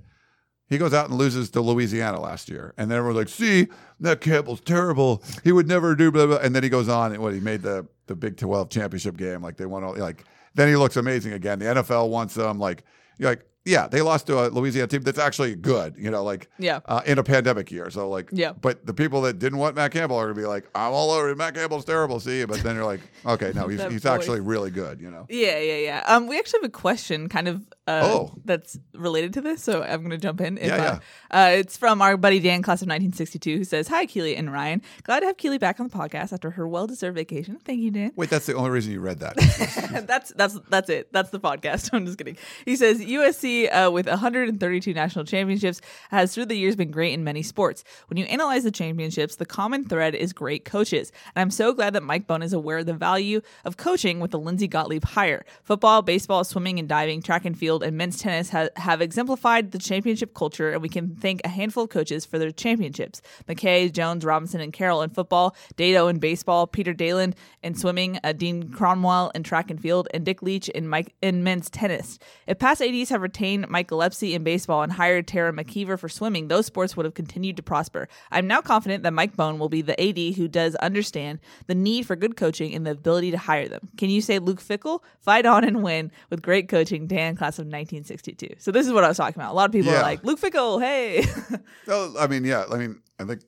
He 0.68 0.78
goes 0.78 0.94
out 0.94 1.10
and 1.10 1.18
loses 1.18 1.50
to 1.50 1.60
Louisiana 1.60 2.20
last 2.20 2.48
year. 2.48 2.72
And 2.78 2.90
then 2.90 3.04
we're 3.04 3.12
like, 3.12 3.28
see, 3.28 3.68
Matt 4.00 4.20
Campbell's 4.20 4.60
terrible. 4.60 5.22
He 5.44 5.52
would 5.52 5.68
never 5.68 5.94
do 5.94 6.10
blah, 6.10 6.26
blah. 6.26 6.38
And 6.38 6.54
then 6.54 6.62
he 6.62 6.68
goes 6.70 6.88
on 6.88 7.12
and 7.12 7.22
what 7.22 7.34
he 7.34 7.40
made 7.40 7.62
the, 7.62 7.86
the 8.06 8.14
Big 8.16 8.38
12 8.38 8.70
championship 8.70 9.16
game. 9.16 9.42
Like 9.42 9.56
they 9.56 9.66
won 9.66 9.84
all, 9.84 9.94
like, 9.96 10.24
then 10.55 10.68
he 10.68 10.76
looks 10.76 10.96
amazing 10.96 11.32
again. 11.32 11.59
The 11.59 11.66
NFL 11.66 12.09
wants 12.09 12.36
him. 12.36 12.59
Like, 12.59 12.84
you're 13.18 13.30
like, 13.30 13.46
yeah, 13.64 13.88
they 13.88 14.02
lost 14.02 14.26
to 14.26 14.38
a 14.46 14.48
Louisiana 14.48 14.86
team 14.88 15.02
that's 15.02 15.18
actually 15.18 15.54
good, 15.54 15.96
you 15.96 16.10
know, 16.10 16.22
like 16.22 16.48
Yeah. 16.58 16.80
uh, 16.86 17.00
in 17.06 17.18
a 17.18 17.22
pandemic 17.22 17.70
year. 17.70 17.88
So 17.90 18.08
like, 18.08 18.28
Yeah. 18.32 18.52
But 18.52 18.84
the 18.86 18.92
people 18.94 19.22
that 19.22 19.38
didn't 19.38 19.58
want 19.58 19.74
Matt 19.76 19.92
Campbell 19.92 20.16
are 20.16 20.24
gonna 20.26 20.34
be 20.40 20.46
like, 20.46 20.64
I'm 20.74 20.92
all 20.92 21.10
over 21.10 21.34
Matt 21.34 21.54
Campbell's 21.54 21.84
terrible. 21.84 22.20
See, 22.20 22.44
but 22.44 22.62
then 22.62 22.74
you're 22.76 22.84
like, 22.84 23.00
okay, 23.26 23.52
no, 23.54 23.68
he's 23.68 23.82
he's 23.84 24.02
voice. 24.02 24.06
actually 24.06 24.40
really 24.40 24.70
good. 24.70 25.00
You 25.00 25.10
know. 25.10 25.26
Yeah, 25.30 25.58
yeah, 25.58 25.76
yeah. 25.78 26.04
Um, 26.06 26.26
we 26.26 26.38
actually 26.38 26.60
have 26.62 26.68
a 26.68 26.72
question, 26.72 27.28
kind 27.28 27.48
of, 27.48 27.62
uh, 27.86 28.00
Oh. 28.04 28.32
that's 28.44 28.78
related 28.94 29.32
to 29.34 29.40
this. 29.40 29.62
So 29.62 29.82
I'm 29.82 29.98
going 30.00 30.10
to 30.10 30.18
jump 30.18 30.40
in. 30.40 30.58
If, 30.58 30.66
Yeah, 30.68 30.98
uh, 31.30 31.34
Uh, 31.36 31.50
it's 31.56 31.76
from 31.76 32.00
our 32.02 32.16
buddy 32.16 32.40
Dan, 32.40 32.62
class 32.62 32.80
of 32.82 32.88
1962, 32.88 33.58
who 33.58 33.64
says, 33.64 33.88
"Hi, 33.88 34.06
Keely 34.06 34.36
and 34.36 34.52
Ryan. 34.52 34.82
Glad 35.04 35.20
to 35.20 35.26
have 35.26 35.36
Keely 35.36 35.58
back 35.58 35.80
on 35.80 35.88
the 35.88 35.94
podcast 35.96 36.32
after 36.32 36.50
her 36.50 36.68
well-deserved 36.68 37.14
vacation. 37.16 37.58
Thank 37.64 37.80
you, 37.80 37.90
Dan. 37.90 38.12
Wait, 38.16 38.30
that's 38.30 38.46
the 38.46 38.54
only 38.54 38.70
reason 38.70 38.92
you 38.92 39.00
read 39.00 39.20
that. 39.20 39.36
that's 40.06 40.32
that's 40.34 40.58
that's 40.68 40.90
it. 40.90 41.12
That's 41.12 41.30
the 41.30 41.40
podcast. 41.40 41.90
I'm 41.92 42.06
just 42.06 42.18
kidding. 42.18 42.36
He 42.64 42.76
says 42.76 43.00
USC 43.00 43.53
uh, 43.62 43.90
with 43.90 44.07
132 44.07 44.92
national 44.92 45.24
championships 45.24 45.80
has 46.11 46.34
through 46.34 46.46
the 46.46 46.57
years 46.57 46.76
been 46.76 46.90
great 46.90 47.12
in 47.12 47.24
many 47.24 47.42
sports. 47.42 47.84
When 48.09 48.16
you 48.16 48.24
analyze 48.26 48.64
the 48.64 48.70
championships, 48.70 49.36
the 49.36 49.46
common 49.46 49.84
thread 49.84 50.14
is 50.14 50.32
great 50.32 50.64
coaches, 50.64 51.12
and 51.34 51.42
I'm 51.42 51.50
so 51.50 51.72
glad 51.72 51.92
that 51.94 52.02
Mike 52.02 52.26
Bohn 52.26 52.42
is 52.42 52.52
aware 52.52 52.78
of 52.78 52.86
the 52.86 52.94
value 52.94 53.40
of 53.64 53.76
coaching 53.76 54.20
with 54.20 54.32
the 54.32 54.38
Lindsey 54.38 54.68
Gottlieb 54.68 55.05
hire. 55.05 55.44
Football, 55.62 56.02
baseball, 56.02 56.44
swimming 56.44 56.78
and 56.78 56.88
diving, 56.88 57.22
track 57.22 57.44
and 57.44 57.57
field, 57.57 57.82
and 57.82 57.96
men's 57.96 58.18
tennis 58.18 58.50
ha- 58.50 58.68
have 58.76 59.00
exemplified 59.00 59.72
the 59.72 59.78
championship 59.78 60.34
culture, 60.34 60.72
and 60.72 60.82
we 60.82 60.88
can 60.88 61.14
thank 61.14 61.40
a 61.44 61.48
handful 61.48 61.84
of 61.84 61.90
coaches 61.90 62.26
for 62.26 62.38
their 62.38 62.50
championships: 62.50 63.22
McKay, 63.48 63.92
Jones, 63.92 64.24
Robinson, 64.24 64.61
and 64.61 64.72
Carroll 64.72 65.02
in 65.02 65.11
football, 65.11 65.55
Dedeaux 65.76 66.11
in 66.11 66.18
baseball, 66.18 66.66
Peter 66.66 66.92
Daland 66.92 67.34
in 67.62 67.74
swimming, 67.74 68.18
uh, 68.24 68.32
Dean 68.32 68.70
Cromwell 68.70 69.30
in 69.34 69.42
track 69.42 69.70
and 69.70 69.80
field, 69.80 70.09
and 70.12 70.24
Dick 70.24 70.42
Leach 70.42 70.68
in 70.70 70.88
Mike 70.88 71.14
in 71.22 71.44
men's 71.44 71.70
tennis. 71.70 72.18
If 72.46 72.59
past 72.59 72.82
ADs 72.82 73.11
have 73.11 73.22
retained 73.22 73.43
Mike 73.68 73.88
Gillespie 73.88 74.34
in 74.34 74.42
baseball 74.45 74.82
and 74.82 74.92
hired 74.92 75.26
Teri 75.26 75.53
McKeever 75.53 75.99
for 75.99 76.09
swimming, 76.09 76.49
those 76.49 76.66
sports 76.66 76.97
would 76.97 77.05
have 77.05 77.14
continued 77.14 77.57
to 77.57 77.62
prosper. 77.62 78.09
I'm 78.30 78.47
now 78.47 78.61
confident 78.61 79.03
that 79.03 79.12
Mike 79.12 79.36
Bohn 79.36 79.59
will 79.59 79.68
be 79.68 79.82
the 79.82 80.01
AD 80.01 80.34
who 80.36 80.49
does 80.49 80.74
understand 80.76 81.40
the 81.66 81.74
need 81.74 82.07
for 82.07 82.16
good 82.16 82.36
coaching 82.36 82.74
and 82.74 82.86
the 82.86 82.92
ability 82.92 83.30
to 83.32 83.38
hire 83.38 83.68
them. 83.68 83.88
Can 83.97 84.11
you 84.11 84.20
say 84.20 84.38
Luke 84.38 84.61
Fickell? 84.61 85.01
Fight 85.20 85.47
on 85.47 85.64
and 85.64 85.82
win 85.82 86.11
with 86.30 86.42
great 86.42 86.68
coaching, 86.68 87.07
Dan, 87.07 87.36
class 87.36 87.59
of 87.59 87.66
1962. 87.66 88.55
So 88.59 88.70
this 88.70 88.86
is 88.86 88.92
what 88.92 89.05
I 89.05 89.09
was 89.09 89.16
talking 89.16 89.40
about. 89.40 89.53
A 89.53 89.55
lot 89.57 89.66
of 89.66 89.72
people 89.72 89.92
Yeah. 89.92 89.99
are 89.99 90.03
like, 90.03 90.24
Luke 90.24 90.40
Fickell, 90.40 90.80
hey. 90.80 91.24
no, 91.86 92.14
I 92.18 92.26
mean, 92.26 92.45
yeah, 92.45 92.64
I 92.72 92.76
mean, 92.76 93.01
I 93.18 93.24
think, 93.24 93.42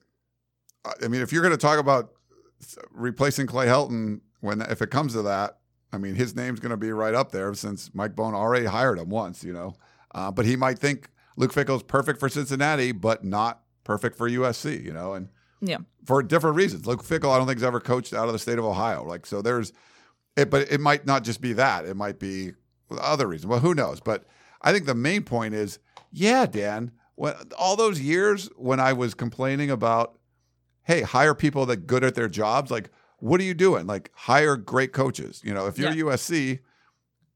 I 1.02 1.08
mean, 1.08 1.20
if 1.22 1.32
you're 1.32 1.42
going 1.42 1.52
to 1.52 1.58
talk 1.58 1.78
about 1.78 2.10
replacing 2.90 3.46
Clay 3.46 3.66
Helton, 3.66 4.20
when 4.40 4.60
if 4.62 4.82
it 4.82 4.90
comes 4.90 5.12
to 5.14 5.22
that, 5.22 5.58
I 5.92 5.98
mean, 5.98 6.14
his 6.14 6.34
name's 6.36 6.60
going 6.60 6.70
to 6.70 6.76
be 6.76 6.92
right 6.92 7.14
up 7.14 7.32
there 7.32 7.54
since 7.54 7.90
Mike 7.94 8.14
Bohn 8.14 8.34
already 8.34 8.66
hired 8.66 8.98
him 8.98 9.08
once, 9.08 9.42
you 9.44 9.52
know. 9.52 9.74
Uh, 10.16 10.30
but 10.30 10.46
he 10.46 10.56
might 10.56 10.78
think 10.78 11.10
Luke 11.36 11.52
Fickell's 11.52 11.82
perfect 11.82 12.18
for 12.18 12.30
Cincinnati, 12.30 12.90
but 12.90 13.22
not 13.22 13.60
perfect 13.84 14.16
for 14.16 14.28
USC, 14.30 14.82
you 14.82 14.92
know, 14.92 15.12
and 15.12 15.28
yeah. 15.60 15.76
for 16.06 16.22
different 16.22 16.56
reasons. 16.56 16.86
Luke 16.86 17.04
Fickell, 17.04 17.30
I 17.30 17.36
don't 17.36 17.46
think 17.46 17.58
has 17.58 17.64
ever 17.64 17.80
coached 17.80 18.14
out 18.14 18.26
of 18.26 18.32
the 18.32 18.38
state 18.38 18.58
of 18.58 18.64
Ohio. 18.64 19.04
Like, 19.04 19.26
so 19.26 19.42
there's 19.42 19.74
it, 20.34 20.48
but 20.50 20.72
it 20.72 20.80
might 20.80 21.04
not 21.04 21.22
just 21.22 21.42
be 21.42 21.52
that. 21.52 21.84
It 21.84 21.96
might 21.96 22.18
be 22.18 22.52
other 22.98 23.26
reasons. 23.26 23.48
Well, 23.48 23.60
who 23.60 23.74
knows? 23.74 24.00
But 24.00 24.24
I 24.62 24.72
think 24.72 24.86
the 24.86 24.94
main 24.94 25.22
point 25.22 25.52
is, 25.52 25.78
yeah, 26.10 26.46
Dan, 26.46 26.92
when 27.14 27.34
all 27.58 27.76
those 27.76 28.00
years 28.00 28.48
when 28.56 28.80
I 28.80 28.94
was 28.94 29.12
complaining 29.12 29.70
about, 29.70 30.18
hey, 30.84 31.02
hire 31.02 31.34
people 31.34 31.66
that 31.66 31.86
good 31.86 32.04
at 32.04 32.14
their 32.14 32.28
jobs, 32.28 32.70
like, 32.70 32.88
what 33.18 33.38
are 33.38 33.44
you 33.44 33.54
doing? 33.54 33.86
Like, 33.86 34.10
hire 34.14 34.56
great 34.56 34.94
coaches. 34.94 35.42
You 35.44 35.52
know, 35.52 35.66
if 35.66 35.78
you're 35.78 35.90
Yeah. 35.92 36.04
USC 36.04 36.60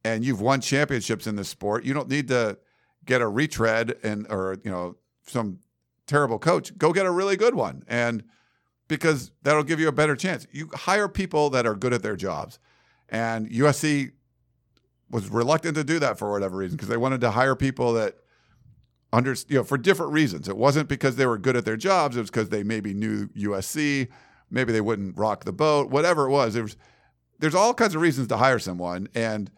and 0.02 0.24
you've 0.24 0.40
won 0.40 0.62
championships 0.62 1.26
in 1.26 1.36
this 1.36 1.48
sport, 1.48 1.84
you 1.84 1.92
don't 1.92 2.08
need 2.08 2.28
to 2.28 2.56
get 3.04 3.20
a 3.20 3.28
retread 3.28 3.96
and 4.02 4.26
or 4.30 4.58
you 4.64 4.70
know 4.70 4.96
some 5.26 5.58
terrible 6.06 6.38
coach. 6.38 6.76
Go 6.76 6.92
get 6.92 7.06
a 7.06 7.10
really 7.10 7.36
good 7.36 7.54
one, 7.54 7.84
and 7.88 8.24
because 8.88 9.30
that'll 9.42 9.62
give 9.62 9.80
you 9.80 9.88
a 9.88 9.92
better 9.92 10.16
chance. 10.16 10.46
You 10.52 10.68
hire 10.74 11.08
people 11.08 11.50
that 11.50 11.66
are 11.66 11.74
good 11.74 11.92
at 11.92 12.02
their 12.02 12.16
jobs, 12.16 12.58
and 13.08 13.48
USC 13.50 14.12
was 15.10 15.28
reluctant 15.28 15.74
to 15.76 15.84
do 15.84 15.98
that 15.98 16.18
for 16.18 16.30
whatever 16.30 16.56
reason 16.56 16.76
because 16.76 16.88
they 16.88 16.96
wanted 16.96 17.20
to 17.20 17.30
hire 17.30 17.56
people 17.56 17.92
that 17.94 18.16
under 19.12 19.34
you 19.48 19.56
know 19.56 19.64
for 19.64 19.78
different 19.78 20.12
reasons. 20.12 20.48
It 20.48 20.56
wasn't 20.56 20.88
because 20.88 21.16
they 21.16 21.26
were 21.26 21.38
good 21.38 21.56
at 21.56 21.64
their 21.64 21.76
jobs. 21.76 22.16
It 22.16 22.20
was 22.20 22.30
because 22.30 22.48
they 22.48 22.62
maybe 22.62 22.94
knew 22.94 23.28
USC. 23.28 24.08
Maybe 24.50 24.72
they 24.72 24.80
wouldn't 24.80 25.16
rock 25.16 25.44
the 25.44 25.52
boat. 25.52 25.90
Whatever 25.90 26.26
it 26.26 26.30
was, 26.30 26.54
there 26.54 26.62
was 26.62 26.76
there's 27.38 27.54
all 27.54 27.74
kinds 27.74 27.94
of 27.94 28.02
reasons 28.02 28.28
to 28.28 28.36
hire 28.36 28.58
someone, 28.58 29.08
and 29.14 29.50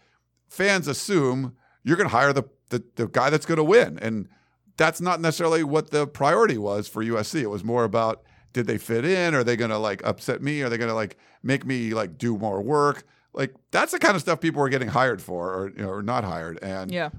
fans 0.49 0.87
assume 0.87 1.57
you're 1.85 1.97
going 1.97 2.09
to 2.09 2.15
hire 2.15 2.33
the, 2.33 2.45
the 2.71 2.83
the 2.97 3.09
guy 3.09 3.31
that's 3.31 3.47
going 3.47 3.59
to 3.59 3.65
win, 3.65 3.99
and 4.01 4.29
that's 4.77 5.01
not 5.01 5.21
necessarily 5.21 5.63
what 5.65 5.91
the 5.91 6.07
priority 6.07 6.59
was 6.59 6.89
for 6.89 7.05
USC. 7.05 7.43
It 7.43 7.51
was 7.51 7.65
more 7.65 7.85
about 7.85 8.23
did 8.53 8.67
they 8.67 8.79
fit 8.79 9.05
in? 9.05 9.35
Are 9.35 9.45
they 9.45 9.57
going 9.57 9.71
to 9.71 9.79
like 9.79 10.05
upset 10.07 10.43
me? 10.43 10.63
Are 10.63 10.69
they 10.69 10.77
going 10.79 10.89
to 10.91 10.95
like 10.95 11.17
make 11.43 11.65
me 11.65 11.95
like 11.95 12.19
do 12.19 12.37
more 12.39 12.61
work? 12.63 13.05
Like 13.33 13.55
that's 13.71 13.93
the 13.93 13.99
kind 13.99 14.15
of 14.15 14.21
stuff 14.23 14.41
people 14.41 14.61
were 14.61 14.69
getting 14.69 14.89
hired 14.89 15.23
for, 15.23 15.55
or 15.55 15.69
you 15.71 15.83
know, 15.83 15.89
or 15.89 16.03
not 16.03 16.25
hired. 16.25 16.59
And 16.63 16.91
Yeah. 16.91 17.11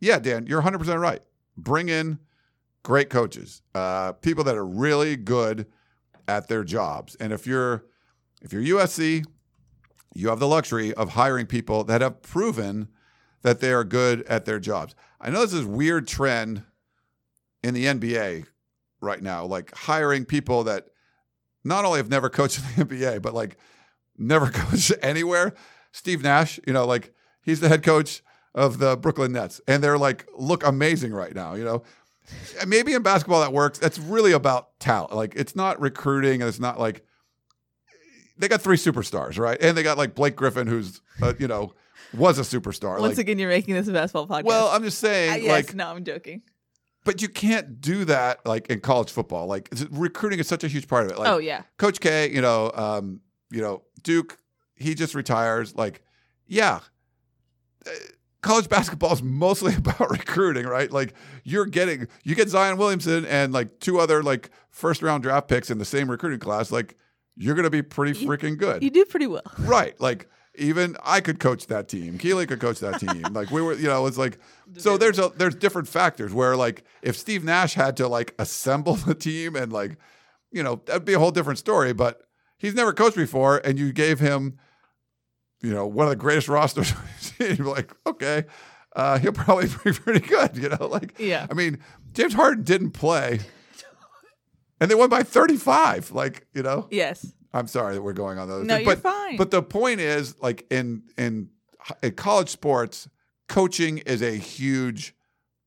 yeah, 0.00 0.18
Dan, 0.18 0.46
you're 0.46 0.58
100 0.58 0.78
percent 0.78 0.98
right. 1.00 1.20
Bring 1.56 1.88
in 1.88 2.18
great 2.82 3.10
coaches, 3.10 3.62
uh, 3.74 4.12
people 4.12 4.44
that 4.44 4.56
are 4.56 4.64
really 4.66 5.16
good 5.16 5.66
at 6.26 6.48
their 6.48 6.64
jobs. 6.64 7.14
And 7.16 7.32
if 7.32 7.46
you're 7.46 7.84
if 8.40 8.52
you're 8.52 8.78
USC, 8.78 9.24
you 10.14 10.28
have 10.28 10.38
the 10.40 10.48
luxury 10.48 10.92
of 10.94 11.10
hiring 11.10 11.46
people 11.46 11.84
that 11.84 12.00
have 12.00 12.22
proven 12.22 12.88
that 13.42 13.60
they 13.60 13.72
are 13.72 13.84
good 13.84 14.22
at 14.22 14.44
their 14.44 14.58
jobs. 14.58 14.94
I 15.20 15.30
know 15.30 15.40
this 15.40 15.52
is 15.52 15.64
weird 15.64 16.08
trend 16.08 16.62
in 17.62 17.74
the 17.74 17.86
NBA 17.86 18.46
right 19.00 19.22
now, 19.22 19.44
like 19.44 19.74
hiring 19.74 20.24
people 20.24 20.64
that 20.64 20.88
not 21.64 21.84
only 21.84 21.98
have 21.98 22.08
never 22.08 22.28
coached 22.28 22.58
in 22.58 22.88
the 22.88 22.96
NBA, 22.96 23.22
but 23.22 23.34
like 23.34 23.56
never 24.16 24.46
coached 24.50 24.92
anywhere. 25.02 25.54
Steve 25.92 26.22
Nash, 26.22 26.58
you 26.66 26.72
know, 26.72 26.86
like 26.86 27.12
he's 27.42 27.60
the 27.60 27.68
head 27.68 27.82
coach 27.82 28.22
of 28.54 28.78
the 28.78 28.96
Brooklyn 28.96 29.32
Nets, 29.32 29.60
and 29.66 29.82
they're 29.82 29.98
like 29.98 30.26
look 30.36 30.64
amazing 30.64 31.12
right 31.12 31.34
now. 31.34 31.54
You 31.54 31.64
know, 31.64 31.82
maybe 32.66 32.94
in 32.94 33.02
basketball 33.02 33.40
that 33.40 33.52
works. 33.52 33.78
That's 33.78 33.98
really 33.98 34.32
about 34.32 34.78
talent. 34.80 35.14
Like 35.14 35.34
it's 35.36 35.54
not 35.54 35.80
recruiting, 35.80 36.42
and 36.42 36.48
it's 36.48 36.60
not 36.60 36.78
like 36.78 37.04
they 38.38 38.48
got 38.48 38.60
three 38.60 38.76
superstars, 38.76 39.38
right? 39.38 39.58
And 39.60 39.76
they 39.76 39.82
got 39.82 39.98
like 39.98 40.14
Blake 40.14 40.36
Griffin, 40.36 40.66
who's 40.66 41.00
uh, 41.20 41.34
you 41.38 41.48
know 41.48 41.74
was 42.14 42.38
a 42.38 42.42
superstar. 42.42 43.00
Once 43.00 43.16
like, 43.16 43.18
again, 43.26 43.38
you're 43.38 43.48
making 43.48 43.74
this 43.74 43.88
a 43.88 43.92
basketball 43.92 44.26
podcast. 44.26 44.44
well, 44.44 44.68
I'm 44.68 44.82
just 44.82 45.02
Uh, 45.02 45.06
saying, 45.08 45.44
yes, 45.44 45.50
like, 45.50 45.74
no, 45.74 45.88
I'm 45.88 46.04
joking. 46.04 46.42
but 47.04 47.20
you 47.22 47.28
can't 47.28 47.80
do 47.80 48.04
that 48.06 48.44
like 48.46 48.68
in 48.68 48.80
college 48.80 49.10
football. 49.10 49.46
Like 49.46 49.68
recruiting 49.90 50.38
is 50.38 50.46
such 50.46 50.62
a 50.64 50.68
huge 50.68 50.88
part 50.88 51.06
of 51.06 51.12
it. 51.12 51.18
Like, 51.18 51.28
oh 51.28 51.38
yeah, 51.38 51.62
Coach 51.78 52.00
K, 52.00 52.30
you 52.30 52.40
know, 52.40 52.70
um, 52.74 53.20
you 53.50 53.60
know, 53.60 53.82
Duke, 54.02 54.38
he 54.76 54.94
just 54.94 55.14
retires. 55.14 55.74
Like, 55.74 56.02
yeah, 56.46 56.80
uh, 57.86 57.90
college 58.40 58.68
basketball 58.68 59.12
is 59.12 59.22
mostly 59.22 59.74
about 59.76 60.10
recruiting, 60.10 60.66
right? 60.66 60.90
Like, 60.90 61.14
you're 61.44 61.66
getting 61.66 62.08
you 62.24 62.34
get 62.34 62.48
Zion 62.48 62.76
Williamson 62.76 63.24
and 63.26 63.52
like 63.52 63.80
two 63.80 63.98
other 63.98 64.22
like 64.22 64.50
first 64.70 65.02
round 65.02 65.22
draft 65.22 65.48
picks 65.48 65.70
in 65.70 65.78
the 65.78 65.84
same 65.84 66.10
recruiting 66.10 66.38
class. 66.40 66.70
Like, 66.70 66.96
you're 67.36 67.54
gonna 67.54 67.70
be 67.70 67.82
pretty 67.82 68.12
freaking 68.26 68.56
good, 68.58 68.82
you 68.82 68.90
do 68.90 69.04
pretty 69.04 69.26
well. 69.26 69.42
right? 69.60 69.98
Like. 70.00 70.28
Even 70.56 70.96
I 71.02 71.20
could 71.20 71.38
coach 71.40 71.66
that 71.68 71.88
team. 71.88 72.18
Keely 72.18 72.46
could 72.46 72.60
coach 72.60 72.80
that 72.80 73.00
team. 73.00 73.22
Like 73.32 73.50
we 73.50 73.62
were, 73.62 73.72
you 73.74 73.88
know, 73.88 74.06
it's 74.06 74.18
like 74.18 74.38
so. 74.76 74.98
There's 74.98 75.18
a 75.18 75.30
there's 75.36 75.54
different 75.54 75.88
factors 75.88 76.34
where 76.34 76.56
like 76.56 76.84
if 77.00 77.16
Steve 77.16 77.42
Nash 77.42 77.74
had 77.74 77.96
to 77.96 78.08
like 78.08 78.34
assemble 78.38 78.94
the 79.06 79.14
team 79.14 79.56
and 79.56 79.72
like 79.72 79.96
you 80.50 80.62
know, 80.62 80.82
that'd 80.84 81.06
be 81.06 81.14
a 81.14 81.18
whole 81.18 81.30
different 81.30 81.58
story. 81.58 81.94
But 81.94 82.20
he's 82.58 82.74
never 82.74 82.92
coached 82.92 83.16
before, 83.16 83.62
and 83.64 83.78
you 83.78 83.92
gave 83.92 84.20
him, 84.20 84.58
you 85.62 85.72
know, 85.72 85.86
one 85.86 86.06
of 86.06 86.10
the 86.10 86.16
greatest 86.16 86.48
rosters. 86.48 86.92
You're 87.38 87.56
like, 87.66 87.90
okay, 88.06 88.44
uh, 88.94 89.18
he'll 89.18 89.32
probably 89.32 89.68
be 89.84 89.92
pretty 89.98 90.20
good. 90.20 90.56
You 90.58 90.68
know, 90.68 90.86
like, 90.88 91.18
Yeah. 91.18 91.46
I 91.50 91.54
mean, 91.54 91.78
James 92.12 92.34
Harden 92.34 92.64
didn't 92.64 92.90
play, 92.90 93.40
and 94.80 94.90
they 94.90 94.94
won 94.94 95.08
by 95.08 95.22
35. 95.22 96.12
Like, 96.12 96.46
you 96.52 96.62
know, 96.62 96.88
Yes. 96.90 97.32
I'm 97.54 97.66
sorry 97.66 97.94
that 97.94 98.02
we're 98.02 98.12
going 98.12 98.38
on 98.38 98.48
those. 98.48 98.66
No, 98.66 98.76
you're 98.76 98.96
but, 98.96 98.98
fine. 98.98 99.36
But 99.36 99.50
the 99.50 99.62
point 99.62 100.00
is, 100.00 100.36
like 100.40 100.66
in 100.70 101.02
in 101.18 101.50
in 102.02 102.12
college 102.12 102.48
sports, 102.48 103.08
coaching 103.48 103.98
is 103.98 104.22
a 104.22 104.32
huge 104.32 105.14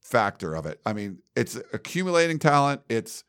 factor 0.01 0.55
of 0.55 0.65
it. 0.65 0.79
I 0.85 0.93
mean, 0.93 1.19
it's 1.35 1.55
accumulating 1.73 2.39
talent. 2.39 2.81
It's 2.89 3.23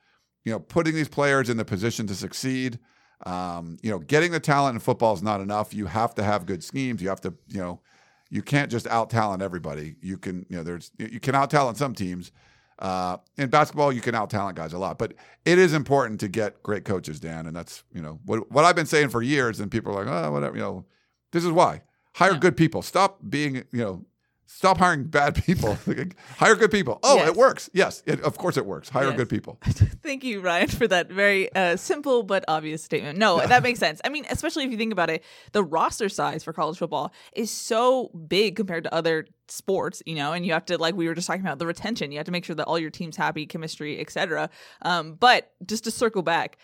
you 0.45 0.53
know 0.53 0.59
putting 0.59 0.95
these 0.95 1.09
players 1.09 1.51
in 1.51 1.57
the 1.57 1.65
position 1.65 2.07
to 2.07 2.15
succeed. 2.15 2.79
Um, 3.25 3.79
you 3.83 3.91
know, 3.91 3.99
getting 3.99 4.33
the 4.33 4.41
talent 4.41 4.75
in 4.77 4.81
football 4.81 5.15
is 5.15 5.23
not 5.23 5.41
enough. 5.41 5.73
You 5.73 5.87
have 5.87 6.15
to 6.17 6.23
have 6.23 6.45
good 6.45 6.63
schemes. 6.63 7.01
You 7.01 7.09
have 7.09 7.21
to, 7.23 7.35
you 7.49 7.61
know, 7.61 7.81
you 8.29 8.43
can't 8.43 8.71
just 8.71 8.87
out 8.87 9.09
talent 9.09 9.43
everybody. 9.43 9.97
You 10.03 10.19
can, 10.19 10.45
you 10.51 10.57
know, 10.57 10.63
there's 10.63 10.91
you 10.99 11.21
can 11.21 11.35
out 11.35 11.51
talent 11.51 11.79
some 11.79 11.95
teams. 11.95 12.31
Uh, 12.79 13.16
in 13.39 13.49
basketball, 13.49 13.91
you 13.91 14.01
can 14.03 14.14
out 14.14 14.29
talent 14.29 14.57
guys 14.57 14.72
a 14.74 14.79
lot, 14.79 14.99
but 14.99 15.14
it 15.45 15.59
is 15.59 15.72
important 15.72 16.20
to 16.20 16.29
get 16.29 16.62
great 16.62 16.85
coaches, 16.85 17.18
Dan, 17.18 17.47
and 17.47 17.57
that's 17.57 17.85
you 17.95 18.03
know 18.03 18.20
what 18.27 18.51
what 18.53 18.64
I've 18.64 18.77
been 18.77 18.87
saying 18.87 19.09
for 19.09 19.22
years. 19.22 19.61
And 19.61 19.70
people 19.70 19.93
are 19.97 20.05
like, 20.05 20.12
oh, 20.12 20.33
whatever, 20.33 20.57
you 20.57 20.62
know, 20.62 20.85
this 21.33 21.45
is 21.45 21.51
why 21.51 21.83
hire 22.14 22.33
Yeah. 22.33 22.39
good 22.39 22.57
people. 22.57 22.83
Stop 22.83 23.20
being, 23.29 23.57
you 23.57 23.64
know, 23.72 24.05
Stop 24.49 24.78
hiring 24.78 25.05
bad 25.05 25.34
people. 25.44 25.76
Hire 26.38 26.55
good 26.55 26.70
people. 26.70 27.01
Oh, 27.03 27.16
Yes. 27.16 27.28
it 27.28 27.36
works. 27.36 27.70
Yes, 27.72 28.03
it, 28.07 28.20
of 28.22 28.38
course 28.38 28.57
it 28.57 28.64
works. 28.64 28.88
Hire 28.88 29.09
Yes. 29.09 29.16
good 29.16 29.28
people. 29.28 29.59
Thank 29.64 30.22
you, 30.22 30.40
Ryan, 30.40 30.68
for 30.68 30.86
that 30.86 31.11
very 31.11 31.53
uh, 31.55 31.76
simple 31.76 32.22
but 32.22 32.44
obvious 32.47 32.82
statement. 32.82 33.18
No, 33.18 33.44
that 33.44 33.62
makes 33.64 33.80
sense. 33.80 34.01
I 34.05 34.09
mean, 34.09 34.24
especially 34.30 34.64
if 34.64 34.70
you 34.70 34.76
think 34.76 34.92
about 34.92 35.11
it, 35.11 35.24
the 35.53 35.64
roster 35.64 36.09
size 36.09 36.44
for 36.44 36.53
college 36.53 36.78
football 36.78 37.12
is 37.34 37.51
so 37.51 38.09
big 38.28 38.55
compared 38.57 38.84
to 38.84 38.94
other 38.94 39.26
sports, 39.49 40.03
you 40.07 40.14
know, 40.14 40.32
and 40.32 40.47
you 40.47 40.53
have 40.53 40.64
to, 40.66 40.78
like 40.78 40.94
we 40.94 41.09
were 41.09 41.14
just 41.14 41.26
talking 41.26 41.42
about, 41.42 41.59
the 41.59 41.66
retention. 41.66 42.12
You 42.12 42.18
have 42.18 42.26
to 42.26 42.32
make 42.32 42.44
sure 42.44 42.57
that 42.57 42.66
all 42.66 42.78
your 42.78 42.90
team's 42.90 43.16
happy, 43.16 43.47
chemistry, 43.47 43.99
etc. 44.01 44.49
Um, 44.82 45.14
but 45.14 45.53
just 45.66 45.84
to 45.84 45.90
circle 45.90 46.22
back, 46.22 46.57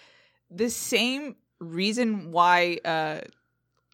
the 0.50 0.70
same 0.70 1.34
reason 1.58 2.30
why 2.32 2.78
uh, 2.84 3.20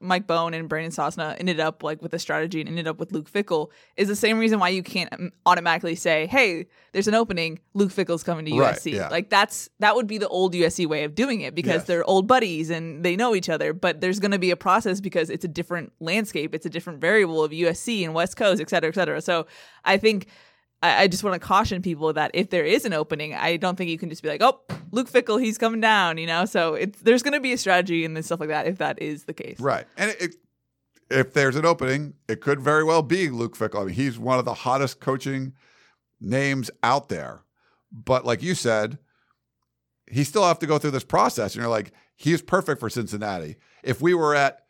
Mike 0.00 0.26
Bohn 0.26 0.54
and 0.54 0.68
Brandon 0.68 0.92
Sosna 0.92 1.36
ended 1.38 1.58
up 1.60 1.82
like 1.82 2.00
with 2.02 2.14
a 2.14 2.18
strategy 2.18 2.60
and 2.60 2.68
ended 2.68 2.86
up 2.86 2.98
with 3.00 3.12
Luke 3.12 3.30
Fickell 3.30 3.70
is 3.96 4.06
the 4.08 4.14
same 4.16 4.38
reason 4.38 4.60
why 4.60 4.68
you 4.68 4.82
can't 4.82 5.12
um, 5.12 5.32
automatically 5.44 5.94
say, 5.94 6.26
"Hey, 6.26 6.66
there's 6.92 7.08
an 7.08 7.14
opening. 7.14 7.58
Luke 7.74 7.90
Fickell's 7.90 8.22
coming 8.22 8.44
to 8.46 8.58
Right, 8.58 8.74
USC." 8.76 8.92
yeah. 8.92 9.08
Like 9.08 9.28
that's 9.30 9.68
that 9.80 9.96
would 9.96 10.06
be 10.06 10.18
the 10.18 10.28
old 10.28 10.54
USC 10.54 10.86
way 10.86 11.04
of 11.04 11.14
doing 11.14 11.40
it 11.40 11.54
because 11.54 11.80
Yes. 11.80 11.84
they're 11.86 12.04
old 12.04 12.26
buddies 12.26 12.70
and 12.70 13.04
they 13.04 13.16
know 13.16 13.34
each 13.34 13.48
other. 13.48 13.72
But 13.72 14.00
there's 14.00 14.20
going 14.20 14.30
to 14.30 14.38
be 14.38 14.50
a 14.50 14.56
process 14.56 15.00
because 15.00 15.30
it's 15.30 15.44
a 15.44 15.48
different 15.48 15.92
landscape. 16.00 16.54
It's 16.54 16.66
a 16.66 16.70
different 16.70 17.00
variable 17.00 17.42
of 17.42 17.50
USC 17.52 18.04
and 18.04 18.14
West 18.14 18.36
Coast, 18.36 18.60
et 18.60 18.70
cetera, 18.70 18.90
et 18.90 18.94
cetera. 18.94 19.20
So 19.20 19.46
I 19.84 19.96
think. 19.96 20.28
I 20.82 21.02
I 21.02 21.06
just 21.08 21.24
want 21.24 21.40
to 21.40 21.46
caution 21.46 21.82
people 21.82 22.12
that 22.12 22.30
if 22.34 22.50
there 22.50 22.64
is 22.64 22.84
an 22.84 22.92
opening, 22.92 23.34
I 23.34 23.56
don't 23.56 23.76
think 23.76 23.90
you 23.90 23.98
can 23.98 24.10
just 24.10 24.22
be 24.22 24.28
like, 24.28 24.42
"Oh, 24.42 24.60
Luke 24.90 25.10
Fickell, 25.10 25.40
he's 25.40 25.58
coming 25.58 25.80
down," 25.80 26.18
you 26.18 26.26
know. 26.26 26.44
So 26.44 26.74
it's 26.74 27.00
there's 27.00 27.22
going 27.22 27.34
to 27.34 27.40
be 27.40 27.52
a 27.52 27.58
strategy 27.58 28.04
and 28.04 28.24
stuff 28.24 28.40
like 28.40 28.48
that 28.50 28.66
if 28.66 28.78
that 28.78 29.00
is 29.00 29.24
the 29.24 29.34
case. 29.34 29.60
Right. 29.60 29.86
And 29.96 30.10
it, 30.10 30.22
it, 30.22 30.34
if 31.10 31.32
there's 31.32 31.56
an 31.56 31.64
opening, 31.64 32.14
it 32.28 32.40
could 32.40 32.60
very 32.60 32.84
well 32.84 33.02
be 33.02 33.28
Luke 33.28 33.56
Fickell. 33.56 33.82
I 33.82 33.84
mean, 33.86 33.94
he's 33.94 34.18
one 34.18 34.38
of 34.38 34.44
the 34.44 34.54
hottest 34.54 35.00
coaching 35.00 35.54
names 36.20 36.70
out 36.82 37.08
there. 37.08 37.42
But 37.90 38.24
like 38.24 38.42
you 38.42 38.54
said, 38.54 38.98
he 40.10 40.24
still 40.24 40.44
have 40.44 40.58
to 40.58 40.66
go 40.66 40.78
through 40.78 40.90
this 40.90 41.04
process. 41.04 41.54
And 41.54 41.62
you're 41.62 41.70
like, 41.70 41.92
he's 42.16 42.42
perfect 42.42 42.80
for 42.80 42.90
Cincinnati. 42.90 43.56
If 43.82 44.00
we 44.00 44.14
were 44.14 44.34
at 44.34 44.66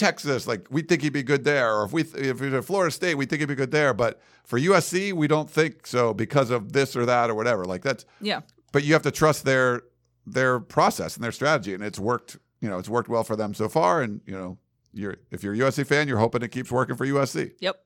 Texas, 0.00 0.46
like 0.46 0.66
we 0.70 0.82
think 0.82 1.02
he'd 1.02 1.12
be 1.12 1.22
good 1.22 1.44
there, 1.44 1.74
or 1.76 1.84
if 1.84 1.92
we 1.92 2.02
if 2.02 2.40
he's 2.40 2.52
at 2.52 2.64
Florida 2.64 2.90
State, 2.90 3.14
we 3.16 3.26
think 3.26 3.40
he'd 3.40 3.46
be 3.48 3.54
good 3.54 3.70
there. 3.70 3.92
But 3.94 4.20
for 4.44 4.58
USC, 4.58 5.12
we 5.12 5.28
don't 5.28 5.48
think 5.50 5.86
so 5.86 6.12
because 6.14 6.50
of 6.50 6.72
this 6.72 6.96
or 6.96 7.04
that 7.06 7.30
or 7.30 7.34
whatever. 7.34 7.64
Like 7.66 7.82
that's 7.82 8.04
Yeah. 8.20 8.40
but 8.72 8.82
you 8.84 8.92
have 8.94 9.02
to 9.02 9.10
trust 9.10 9.44
their 9.44 9.82
their 10.26 10.58
process 10.60 11.16
and 11.16 11.24
their 11.24 11.32
strategy 11.32 11.72
and 11.74 11.82
it's 11.82 11.98
worked 11.98 12.36
you 12.60 12.68
know 12.68 12.78
it's 12.78 12.88
worked 12.88 13.08
well 13.08 13.24
for 13.24 13.36
them 13.36 13.52
so 13.54 13.68
far 13.68 14.02
and 14.02 14.20
you 14.26 14.32
know 14.34 14.58
you're 14.92 15.16
if 15.30 15.42
you're 15.42 15.54
a 15.54 15.56
USC 15.58 15.84
fan 15.86 16.06
you're 16.08 16.18
hoping 16.18 16.42
it 16.42 16.48
keeps 16.52 16.70
working 16.70 16.94
for 16.94 17.06
USC 17.06 17.52
Yep. 17.60 17.76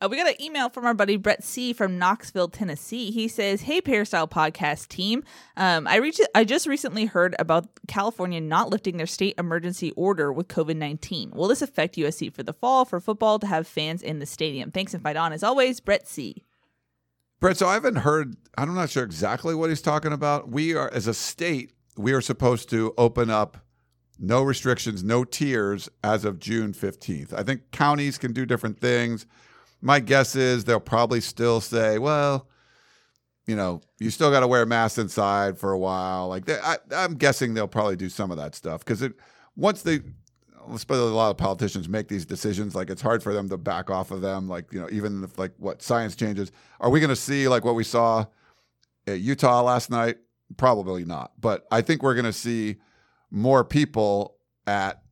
Uh, 0.00 0.08
we 0.10 0.16
got 0.16 0.28
an 0.28 0.40
email 0.40 0.68
from 0.68 0.84
our 0.84 0.94
buddy 0.94 1.16
Brett 1.16 1.44
C 1.44 1.72
from 1.72 1.98
Knoxville, 1.98 2.48
Tennessee. 2.48 3.10
He 3.10 3.28
says, 3.28 3.62
"Hey, 3.62 3.80
Peristyle 3.80 4.28
Podcast 4.28 4.88
team, 4.88 5.22
um, 5.56 5.86
I 5.86 5.96
reached. 5.96 6.20
I 6.34 6.44
just 6.44 6.66
recently 6.66 7.06
heard 7.06 7.34
about 7.38 7.68
California 7.86 8.40
not 8.40 8.70
lifting 8.70 8.96
their 8.96 9.06
state 9.06 9.34
emergency 9.38 9.92
order 9.92 10.32
with 10.32 10.48
COVID 10.48 10.76
nineteen. 10.76 11.30
Will 11.30 11.48
this 11.48 11.62
affect 11.62 11.96
USC 11.96 12.28
for 12.30 12.42
the 12.42 12.52
fall 12.52 12.84
for 12.84 13.00
football 13.00 13.38
to 13.38 13.46
have 13.46 13.66
fans 13.66 14.02
in 14.02 14.18
the 14.18 14.26
stadium? 14.26 14.70
Thanks 14.70 14.94
and 14.94 15.02
fight 15.02 15.16
on 15.16 15.32
as 15.32 15.42
always, 15.42 15.80
Brett 15.80 16.08
C. 16.08 16.44
Brett 17.40 17.58
so 17.58 17.66
I 17.68 17.74
haven't 17.74 17.96
heard 17.96 18.36
I'm 18.56 18.74
not 18.74 18.88
sure 18.88 19.04
exactly 19.04 19.54
what 19.54 19.68
he's 19.68 19.82
talking 19.82 20.12
about 20.12 20.48
we 20.48 20.74
are 20.74 20.90
as 20.94 21.06
a 21.06 21.12
state 21.12 21.72
we 21.96 22.14
are 22.14 22.22
supposed 22.22 22.70
to 22.70 22.94
open 22.96 23.28
up 23.28 23.58
no 24.18 24.42
restrictions 24.42 25.04
no 25.04 25.24
tiers 25.24 25.90
as 26.02 26.24
of 26.24 26.38
June 26.38 26.72
15th 26.72 27.34
I 27.34 27.42
think 27.42 27.70
counties 27.70 28.16
can 28.16 28.32
do 28.32 28.46
different 28.46 28.80
things 28.80 29.26
my 29.84 30.00
guess 30.00 30.34
is 30.34 30.64
they'll 30.64 30.80
probably 30.80 31.20
still 31.20 31.60
say 31.60 31.98
well 31.98 32.48
you 33.46 33.56
know, 33.56 33.82
you 33.98 34.10
still 34.10 34.30
got 34.30 34.40
to 34.40 34.48
wear 34.48 34.64
masks 34.64 34.98
inside 34.98 35.58
for 35.58 35.72
a 35.72 35.78
while. 35.78 36.28
Like 36.28 36.46
they, 36.46 36.58
I, 36.58 36.76
I'm 36.92 37.14
guessing 37.14 37.54
they'll 37.54 37.68
probably 37.68 37.96
do 37.96 38.08
some 38.08 38.30
of 38.30 38.36
that 38.38 38.54
stuff 38.54 38.84
because 38.84 39.06
once 39.56 39.82
they, 39.82 40.00
especially 40.72 41.10
a 41.10 41.14
lot 41.14 41.30
of 41.30 41.36
politicians 41.36 41.88
make 41.88 42.08
these 42.08 42.24
decisions, 42.24 42.74
like 42.74 42.88
it's 42.88 43.02
hard 43.02 43.22
for 43.22 43.34
them 43.34 43.48
to 43.50 43.58
back 43.58 43.90
off 43.90 44.10
of 44.10 44.22
them. 44.22 44.48
Like 44.48 44.72
you 44.72 44.80
know, 44.80 44.88
even 44.90 45.24
if 45.24 45.38
like 45.38 45.52
what 45.58 45.82
science 45.82 46.16
changes, 46.16 46.52
are 46.80 46.90
we 46.90 47.00
going 47.00 47.10
to 47.10 47.16
see 47.16 47.48
like 47.48 47.64
what 47.64 47.74
we 47.74 47.84
saw 47.84 48.24
at 49.06 49.20
Utah 49.20 49.62
last 49.62 49.90
night? 49.90 50.16
Probably 50.56 51.04
not. 51.04 51.32
But 51.38 51.66
I 51.70 51.82
think 51.82 52.02
we're 52.02 52.14
going 52.14 52.24
to 52.24 52.32
see 52.32 52.76
more 53.30 53.64
people 53.64 54.36
at 54.66 55.02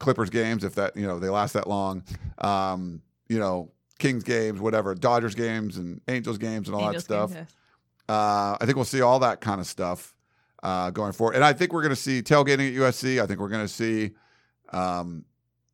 Clippers 0.00 0.30
games 0.30 0.64
if 0.64 0.74
that 0.74 0.96
you 0.96 1.06
know 1.06 1.20
they 1.20 1.28
last 1.28 1.52
that 1.52 1.68
long. 1.68 2.02
Um, 2.38 3.02
you 3.28 3.38
know, 3.38 3.70
Kings 3.98 4.22
games, 4.22 4.60
whatever, 4.60 4.94
Dodgers 4.94 5.34
games 5.34 5.76
and 5.76 6.00
Angels 6.08 6.38
games 6.38 6.68
and 6.68 6.74
all 6.74 6.82
Angels 6.82 7.04
that 7.04 7.14
stuff. 7.14 7.32
games, 7.32 7.46
yes. 7.48 7.56
Uh, 8.08 8.56
I 8.60 8.64
think 8.64 8.76
we'll 8.76 8.84
see 8.84 9.00
all 9.00 9.18
that 9.20 9.40
kind 9.40 9.60
of 9.60 9.66
stuff 9.66 10.14
uh, 10.62 10.90
going 10.90 11.12
forward, 11.12 11.34
and 11.34 11.44
I 11.44 11.52
think 11.52 11.72
we're 11.72 11.82
going 11.82 11.94
to 11.94 12.00
see 12.00 12.22
tailgating 12.22 12.68
at 12.68 12.74
USC. 12.74 13.20
I 13.20 13.26
think 13.26 13.40
we're 13.40 13.48
going 13.48 13.64
to 13.64 13.72
see, 13.72 14.12
um, 14.72 15.24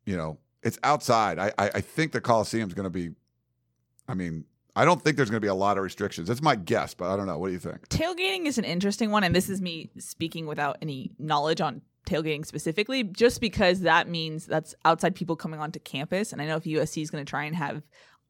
you 0.05 0.17
know, 0.17 0.39
it's 0.63 0.79
outside. 0.83 1.37
I 1.39 1.51
I, 1.57 1.71
I 1.75 1.81
think 1.81 2.11
the 2.11 2.21
Coliseum 2.21 2.67
is 2.67 2.73
going 2.73 2.85
to 2.85 2.89
be. 2.89 3.11
I 4.07 4.15
mean, 4.15 4.45
I 4.75 4.85
don't 4.85 5.01
think 5.01 5.17
there's 5.17 5.29
going 5.29 5.39
to 5.41 5.45
be 5.45 5.49
a 5.49 5.53
lot 5.55 5.77
of 5.77 5.83
restrictions. 5.83 6.27
That's 6.27 6.41
my 6.41 6.55
guess, 6.55 6.93
but 6.93 7.11
I 7.11 7.15
don't 7.15 7.27
know. 7.27 7.37
What 7.37 7.47
do 7.47 7.53
you 7.53 7.59
think? 7.59 7.87
tailgating 7.89 8.45
is 8.47 8.57
an 8.57 8.65
interesting 8.65 9.11
one 9.11 9.23
and 9.23 9.35
this 9.35 9.49
is 9.49 9.61
me 9.61 9.89
speaking 9.99 10.47
without 10.47 10.77
any 10.81 11.11
knowledge 11.19 11.61
on 11.61 11.81
tailgating 12.05 12.45
specifically 12.45 13.03
just 13.03 13.39
because 13.39 13.81
that 13.81 14.09
means 14.09 14.45
that's 14.45 14.75
outside 14.83 15.15
people 15.15 15.35
coming 15.37 15.59
onto 15.61 15.79
campus 15.79 16.33
and 16.33 16.41
i 16.41 16.45
know 16.45 16.57
if 16.57 16.63
usc 16.65 17.01
is 17.01 17.09
going 17.09 17.23
to 17.23 17.29
try 17.29 17.45
and 17.45 17.55
have 17.55 17.81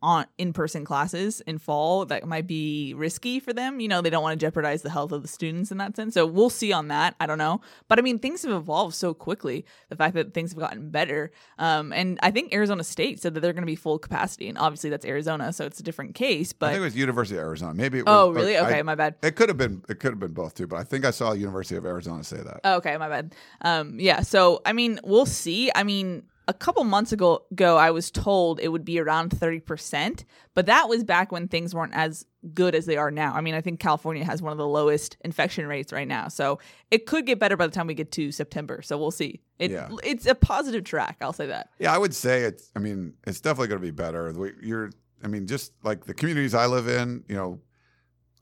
on 0.04 0.26
in-person 0.38 0.86
classes 0.86 1.42
in 1.48 1.58
fall 1.58 2.06
that 2.06 2.28
might 2.28 2.46
be 2.46 2.94
risky 2.96 3.40
for 3.40 3.54
them 3.54 3.80
you 3.80 3.88
know 3.88 4.02
they 4.02 4.10
don't 4.10 4.22
want 4.22 4.38
to 4.40 4.44
jeopardize 4.46 4.82
the 4.82 4.90
health 4.90 5.12
of 5.12 5.22
the 5.22 5.28
students 5.28 5.72
in 5.72 5.78
that 5.78 5.96
sense 5.96 6.14
so 6.14 6.26
we'll 6.26 6.50
see 6.50 6.72
on 6.72 6.90
that 6.90 7.16
i 7.20 7.26
don't 7.26 7.38
know 7.38 7.60
but 7.88 7.98
i 7.98 8.02
mean 8.02 8.20
things 8.20 8.44
have 8.44 8.52
evolved 8.52 8.94
so 8.94 9.14
quickly 9.14 9.66
the 9.90 9.96
fact 9.96 10.14
that 10.14 10.34
things 10.34 10.52
have 10.52 10.60
gotten 10.60 10.90
better 10.90 11.32
um, 11.58 11.92
and 11.94 12.20
i 12.22 12.30
think 12.30 12.54
arizona 12.54 12.84
state 12.84 13.20
said 13.20 13.34
that 13.34 13.40
they're 13.40 13.54
going 13.54 13.64
to 13.64 13.66
be 13.66 13.76
full 13.76 13.98
capacity 13.98 14.48
and 14.48 14.58
obviously 14.58 14.90
that's 14.90 15.06
arizona 15.06 15.52
so 15.52 15.66
it's 15.66 15.80
a 15.80 15.84
different 15.84 16.14
case 16.14 16.54
but 16.54 16.68
I 16.68 16.74
think 16.74 16.82
it 16.82 16.86
was 16.86 16.96
University 16.98 17.38
of 17.38 17.44
Arizona. 17.44 17.74
Maybe. 17.74 18.00
It 18.00 18.06
was, 18.06 18.14
oh 18.14 18.32
really 18.32 18.58
I- 18.58 18.66
okay 18.66 18.82
my 18.84 18.96
bad 18.96 19.16
It 19.24 19.36
could 19.36 19.50
have 19.50 19.58
been. 19.58 19.84
It 19.90 20.00
could 20.00 20.12
have 20.12 20.20
been 20.20 20.34
both 20.34 20.54
too, 20.56 20.68
but 20.68 20.78
I 20.78 20.84
think 20.84 21.06
I 21.06 21.12
saw 21.12 21.32
University 21.32 21.76
of 21.76 21.86
Arizona 21.86 22.24
say 22.24 22.38
that. 22.38 22.62
Okay, 22.78 22.98
my 22.98 23.10
bad. 23.10 23.36
Um, 23.62 24.00
yeah. 24.00 24.22
So 24.22 24.62
I 24.66 24.74
mean, 24.74 25.00
we'll 25.04 25.26
see. 25.26 25.72
I 25.76 25.84
mean, 25.84 26.24
a 26.48 26.54
couple 26.54 26.84
months 26.84 27.12
ago, 27.12 27.44
ago 27.52 27.78
I 27.78 27.92
was 27.92 28.12
told 28.12 28.60
it 28.60 28.70
would 28.70 28.86
be 28.86 29.00
around 29.00 29.30
thirty 29.32 29.60
percent, 29.60 30.26
but 30.54 30.66
that 30.66 30.90
was 30.90 31.04
back 31.04 31.32
when 31.32 31.48
things 31.48 31.74
weren't 31.74 31.94
as 31.94 32.26
good 32.54 32.76
as 32.76 32.86
they 32.86 32.98
are 32.98 33.12
now. 33.12 33.34
I 33.34 33.42
mean, 33.42 33.56
I 33.56 33.62
think 33.62 33.80
California 33.80 34.26
has 34.26 34.42
one 34.42 34.52
of 34.52 34.58
the 34.58 34.68
lowest 34.68 35.18
infection 35.24 35.66
rates 35.68 35.94
right 35.94 36.08
now, 36.08 36.28
so 36.28 36.60
it 36.92 37.06
could 37.06 37.26
get 37.26 37.40
better 37.40 37.56
by 37.56 37.68
the 37.68 37.74
time 37.74 37.88
we 37.88 37.94
get 37.94 38.12
to 38.14 38.32
September. 38.32 38.82
So 38.82 38.98
we'll 38.98 39.12
see. 39.12 39.42
It, 39.60 39.72
Yeah. 39.72 39.90
It's 40.04 40.26
a 40.26 40.36
positive 40.36 40.84
track. 40.84 41.18
I'll 41.22 41.34
say 41.34 41.48
that. 41.48 41.70
Yeah, 41.80 41.94
I 41.94 41.98
would 41.98 42.14
say 42.14 42.42
it's. 42.42 42.72
I 42.76 42.80
mean, 42.80 43.14
it's 43.26 43.40
definitely 43.40 43.70
going 43.70 43.82
to 43.82 43.88
be 43.88 43.92
better. 43.92 44.54
You're. 44.62 44.92
I 45.24 45.28
mean, 45.28 45.48
just 45.48 45.72
like 45.84 46.06
the 46.06 46.14
communities 46.14 46.54
I 46.54 46.66
live 46.66 46.90
in, 46.90 47.24
you 47.30 47.36
know, 47.36 47.62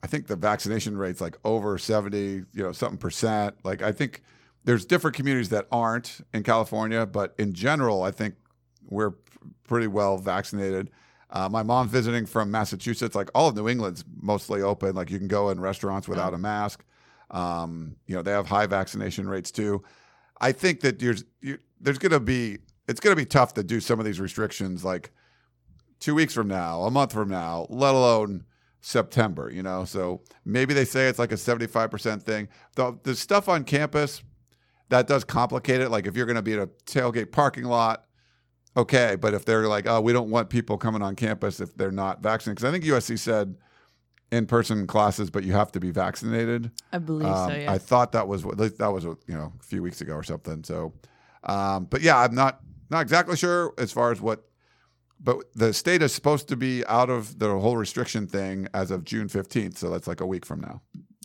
I 0.01 0.07
think 0.07 0.25
the 0.25 0.35
vaccination 0.35 0.97
rate's 0.97 1.21
like 1.21 1.37
over 1.45 1.77
seventy, 1.77 2.43
you 2.53 2.63
know, 2.63 2.71
something 2.71 2.97
percent. 2.97 3.57
Like 3.63 3.83
I 3.83 3.91
think 3.91 4.23
there's 4.63 4.85
different 4.85 5.15
communities 5.15 5.49
that 5.49 5.67
aren't 5.71 6.21
in 6.33 6.43
California, 6.43 7.05
but 7.05 7.33
in 7.37 7.53
general, 7.53 8.03
I 8.03 8.11
think 8.11 8.35
we're 8.87 9.13
pretty 9.63 9.87
well 9.87 10.17
vaccinated. 10.17 10.91
Uh, 11.29 11.47
my 11.49 11.63
mom 11.63 11.87
visiting 11.87 12.25
from 12.25 12.51
Massachusetts. 12.51 13.15
Like 13.15 13.29
all 13.33 13.47
of 13.47 13.55
New 13.55 13.69
England's 13.69 14.03
mostly 14.21 14.61
open. 14.61 14.95
Like 14.95 15.09
you 15.09 15.17
can 15.17 15.27
go 15.29 15.49
in 15.49 15.59
restaurants 15.59 16.07
without 16.07 16.33
a 16.33 16.37
mask. 16.37 16.83
Um, 17.31 17.95
you 18.05 18.15
know, 18.15 18.21
they 18.21 18.31
have 18.31 18.47
high 18.47 18.67
vaccination 18.67 19.27
rates 19.27 19.51
too. 19.51 19.83
I 20.41 20.51
think 20.51 20.81
that 20.81 20.99
there's 20.99 21.23
you, 21.41 21.57
there's 21.79 21.97
going 21.97 22.11
to 22.11 22.19
be 22.19 22.59
it's 22.87 22.99
going 22.99 23.15
to 23.15 23.21
be 23.21 23.25
tough 23.25 23.53
to 23.53 23.63
do 23.63 23.79
some 23.79 23.99
of 23.99 24.05
these 24.05 24.19
restrictions 24.19 24.83
like 24.83 25.11
two 25.99 26.13
weeks 26.13 26.33
from 26.33 26.49
now, 26.49 26.81
a 26.81 26.91
month 26.91 27.13
from 27.13 27.29
now, 27.29 27.67
let 27.69 27.95
alone 27.95 28.43
September. 28.81 29.49
You 29.49 29.63
know, 29.63 29.85
so 29.85 30.21
maybe 30.43 30.73
they 30.73 30.83
say 30.83 31.07
it's 31.07 31.19
like 31.19 31.31
a 31.31 31.37
seventy 31.37 31.67
five 31.67 31.89
percent 31.89 32.23
thing. 32.23 32.49
The 32.75 32.97
the 33.03 33.15
stuff 33.15 33.47
on 33.47 33.63
campus 33.63 34.21
that 34.91 35.07
does 35.07 35.23
complicate 35.23 35.81
it. 35.81 35.89
Like 35.89 36.05
if 36.05 36.15
you're 36.15 36.25
going 36.27 36.35
to 36.35 36.41
be 36.41 36.53
at 36.53 36.59
a 36.59 36.67
tailgate 36.85 37.31
parking 37.31 37.63
lot, 37.63 38.05
okay, 38.77 39.15
but 39.19 39.33
if 39.33 39.43
they're 39.45 39.67
like, 39.67 39.87
oh, 39.87 39.99
we 39.99 40.13
don't 40.13 40.29
want 40.29 40.49
people 40.49 40.77
coming 40.77 41.01
on 41.01 41.15
campus 41.15 41.59
if 41.59 41.75
they're 41.75 41.91
not 41.91 42.21
vaccinated, 42.21 42.57
because 42.57 42.69
I 42.69 42.71
think 42.71 42.83
USC 42.85 43.17
said 43.17 43.55
in 44.31 44.45
person 44.45 44.87
classes, 44.87 45.29
but 45.29 45.43
you 45.43 45.53
have 45.53 45.71
to 45.73 45.79
be 45.79 45.91
vaccinated. 45.91 46.71
I 46.93 46.99
believe 46.99 47.27
Um, 47.27 47.49
so. 47.49 47.55
Yeah. 47.57 47.71
I 47.71 47.77
thought 47.77 48.11
that 48.11 48.27
was 48.27 48.45
what 48.45 48.57
that 48.57 48.89
was 48.93 49.03
you 49.03 49.17
know 49.27 49.51
a 49.59 49.63
few 49.63 49.81
weeks 49.81 50.01
ago 50.01 50.13
or 50.13 50.23
something. 50.23 50.63
So, 50.63 50.93
um, 51.43 51.85
but 51.85 52.01
yeah, 52.01 52.17
I'm 52.17 52.35
not 52.35 52.61
not 52.89 53.01
exactly 53.01 53.35
sure 53.37 53.73
as 53.77 53.91
far 53.91 54.11
as 54.11 54.21
what. 54.21 54.45
But 55.23 55.53
the 55.53 55.71
state 55.71 56.01
is 56.01 56.11
supposed 56.15 56.47
to 56.47 56.55
be 56.55 56.83
out 56.87 57.11
of 57.11 57.37
the 57.37 57.47
whole 57.59 57.77
restriction 57.77 58.25
thing 58.25 58.67
as 58.73 58.89
of 58.89 59.03
June 59.03 59.27
15th, 59.27 59.77
so 59.77 59.91
that's 59.91 60.07
like 60.07 60.19
a 60.19 60.25
week 60.25 60.47
from 60.47 60.61
now. 60.61 60.81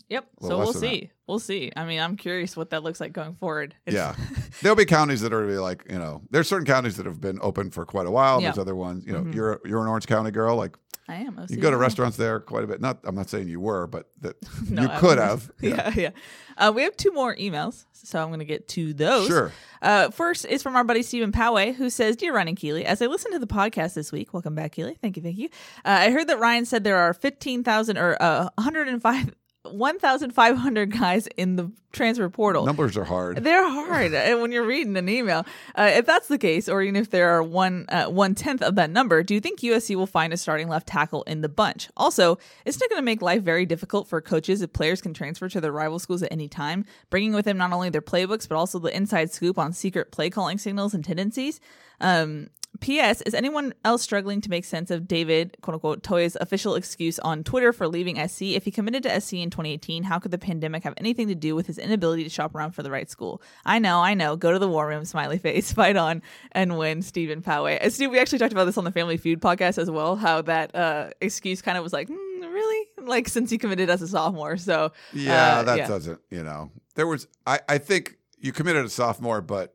Yep. 0.09 0.27
So 0.41 0.59
we'll 0.59 0.73
than 0.73 0.83
that. 0.83 0.89
see. 0.89 1.11
We'll 1.27 1.39
see. 1.39 1.73
I 1.77 1.85
mean, 1.85 2.01
I'm 2.01 2.17
curious 2.17 2.57
what 2.57 2.71
that 2.71 2.83
looks 2.83 3.01
like 3.01 3.13
going 3.13 3.35
forward. 3.35 3.75
It's- 3.87 3.95
Yeah, 3.95 4.15
there'll 4.63 4.77
be 4.77 4.85
counties 4.85 5.21
that 5.23 5.33
are 5.33 5.47
like 5.61 5.85
you 5.91 5.99
know, 5.99 6.23
there's 6.31 6.49
certain 6.49 6.67
counties 6.67 6.97
that 6.97 7.07
have 7.07 7.21
been 7.21 7.39
open 7.43 7.71
for 7.71 7.85
quite 7.85 8.07
a 8.07 8.11
while. 8.11 8.37
And 8.37 8.47
There's 8.47 8.59
other 8.59 8.77
ones, 8.77 9.05
you 9.07 9.13
know, 9.13 9.27
you're 9.33 9.61
you're 9.65 9.81
an 9.83 9.89
Orange 9.89 10.07
County 10.07 10.31
girl, 10.31 10.57
like 10.57 10.77
I 11.09 11.17
am. 11.17 11.41
You 11.49 11.59
go 11.59 11.71
to 11.71 11.77
restaurants 11.77 12.17
there 12.17 12.41
quite 12.41 12.65
a 12.65 12.67
bit. 12.67 12.81
Not, 12.81 12.99
I'm 13.05 13.15
not 13.15 13.31
saying 13.31 13.47
you 13.49 13.61
were, 13.61 13.87
but 13.87 14.09
that 14.23 14.35
No, 14.71 14.83
you 14.83 14.89
could 14.99 15.19
have. 15.19 15.49
Yeah, 15.61 15.93
yeah. 15.95 16.11
Uh, 16.59 16.73
we 16.75 16.83
have 16.83 16.97
two 16.97 17.13
more 17.13 17.37
emails, 17.37 17.85
so 17.93 18.21
I'm 18.21 18.29
going 18.31 18.41
to 18.41 18.45
get 18.45 18.67
to 18.71 18.93
those. 18.93 19.29
Sure. 19.29 19.53
Uh, 19.81 20.11
first 20.11 20.45
is 20.47 20.65
from 20.65 20.75
our 20.75 20.83
buddy 20.83 21.03
Stephen 21.03 21.31
Poway, 21.31 21.73
who 21.77 21.91
says, 21.91 22.17
"Dear 22.17 22.35
Ryan 22.35 22.49
and 22.49 22.57
Keely, 22.57 22.85
as 22.85 23.01
I 23.03 23.07
listened 23.07 23.35
to 23.35 23.39
the 23.39 23.47
podcast 23.47 23.95
this 23.95 24.11
week, 24.11 24.33
welcome 24.35 24.57
back, 24.57 24.73
Keely. 24.73 24.97
Thank 25.01 25.17
you, 25.17 25.23
thank 25.23 25.39
you. 25.39 25.49
Uh, 25.85 25.91
I 26.07 26.11
heard 26.11 26.27
that 26.27 26.41
Ryan 26.41 26.65
said 26.65 26.83
there 26.83 26.97
are 26.97 27.15
15,000 27.15 27.97
or 27.99 28.17
uh, 28.21 28.49
105, 28.57 29.33
1,500 29.73 30.93
guys 30.93 31.27
in 31.37 31.57
the 31.57 31.71
transfer 31.93 32.29
portal. 32.29 32.67
Numbers 32.67 32.97
are 32.97 33.05
hard. 33.05 33.43
They're 33.43 33.69
hard 33.69 34.12
when 34.41 34.53
you're 34.53 34.67
reading 34.67 34.97
an 34.97 35.09
email. 35.09 35.45
Uh, 35.75 35.91
if 35.95 36.07
that's 36.07 36.29
the 36.29 36.39
case, 36.39 36.69
or 36.69 36.83
even 36.83 36.97
if 36.97 37.11
there 37.11 37.31
are 37.31 37.43
one 37.43 37.87
uh, 37.89 38.07
one 38.07 38.35
tenth 38.35 38.62
of 38.62 38.75
that 38.77 38.91
number, 38.91 39.23
do 39.23 39.35
you 39.35 39.41
think 39.41 39.61
USC 39.61 39.97
will 39.97 40.07
find 40.07 40.33
a 40.33 40.37
starting 40.37 40.69
left 40.69 40.87
tackle 40.87 41.23
in 41.25 41.41
the 41.41 41.49
bunch? 41.49 41.89
Also, 41.97 42.39
isn't 42.64 42.83
it 42.83 42.91
going 42.91 43.01
to 43.01 43.05
make 43.05 43.23
life 43.23 43.43
very 43.43 43.67
difficult 43.67 44.09
for 44.09 44.21
coaches 44.21 44.62
if 44.62 44.73
players 44.73 45.01
can 45.01 45.14
transfer 45.14 45.49
to 45.49 45.61
their 45.61 45.73
rival 45.73 45.99
schools 45.99 46.23
at 46.23 46.31
any 46.31 46.49
time, 46.49 46.85
bringing 47.11 47.33
with 47.33 47.45
them 47.45 47.57
not 47.57 47.73
only 47.73 47.91
their 47.91 48.03
playbooks 48.03 48.49
but 48.49 48.57
also 48.57 48.79
the 48.79 48.95
inside 48.95 49.33
scoop 49.33 49.59
on 49.59 49.73
secret 49.73 50.12
play 50.12 50.31
calling 50.31 50.59
signals 50.59 50.95
and 50.95 51.05
tendencies? 51.05 51.61
Um, 52.01 52.51
P.S. 52.81 53.20
Is 53.22 53.35
anyone 53.35 53.74
else 53.85 54.03
struggling 54.03 54.41
to 54.41 54.51
make 54.51 54.64
sense 54.64 54.91
of 54.91 55.07
David, 55.09 55.57
quote 55.62 55.74
unquote, 55.74 56.03
Toia's 56.03 56.37
official 56.41 56.74
excuse 56.74 57.18
on 57.18 57.45
Twitter 57.45 57.72
for 57.72 57.89
leaving 57.89 58.16
SC? 58.29 58.43
If 58.43 58.64
he 58.64 58.70
committed 58.70 59.03
to 59.05 59.20
SC 59.20 59.35
in 59.35 59.51
2018, 59.51 60.05
how 60.05 60.18
could 60.18 60.31
the 60.31 60.39
pandemic 60.39 60.85
have 60.85 60.95
anything 60.97 61.29
to 61.29 61.35
do 61.35 61.55
with 61.55 61.66
his 61.66 61.79
inability 61.79 62.24
to 62.24 62.31
shop 62.31 62.55
around 62.55 62.72
for 62.72 62.83
the 62.83 62.91
right 62.91 63.09
school? 63.11 63.43
I 63.64 63.79
know, 63.79 64.01
I 64.01 64.14
know. 64.14 64.37
Go 64.37 64.53
to 64.53 64.59
the 64.59 64.68
war 64.68 64.87
room, 64.87 65.05
smiley 65.05 65.39
face, 65.39 65.72
fight 65.74 65.97
on, 65.97 66.22
and 66.53 66.79
win, 66.79 67.03
Stephen 67.03 67.43
Poway. 67.43 67.79
And 67.81 67.93
Steve, 67.93 68.11
we 68.11 68.18
actually 68.18 68.39
talked 68.39 68.53
about 68.53 68.64
this 68.64 68.79
on 68.79 68.85
the 68.85 68.93
Family 68.93 69.16
Feud 69.16 69.41
podcast 69.41 69.79
as 69.79 69.91
well, 69.91 70.16
how 70.16 70.43
that 70.43 70.74
uh, 70.74 71.11
excuse 71.20 71.62
kind 71.62 71.77
of 71.79 71.85
was 71.85 71.93
like, 71.93 72.09
hmm, 72.09 72.41
really? 72.41 72.89
Like, 72.99 73.29
since 73.29 73.51
he 73.51 73.59
committed 73.59 73.91
as 73.91 74.03
a 74.03 74.09
sophomore. 74.09 74.57
So, 74.57 74.93
Yeah, 75.12 75.59
uh, 75.59 75.62
that 75.64 75.79
yeah. 75.79 75.89
doesn't, 75.89 76.20
you 76.31 76.43
know. 76.43 76.70
There 76.95 77.07
was 77.07 77.29
I 77.47 77.61
I 77.68 77.79
think 77.79 78.16
you 78.39 78.53
committed 78.53 78.85
as 78.85 78.93
a 78.93 78.95
sophomore, 78.95 79.41
but 79.43 79.74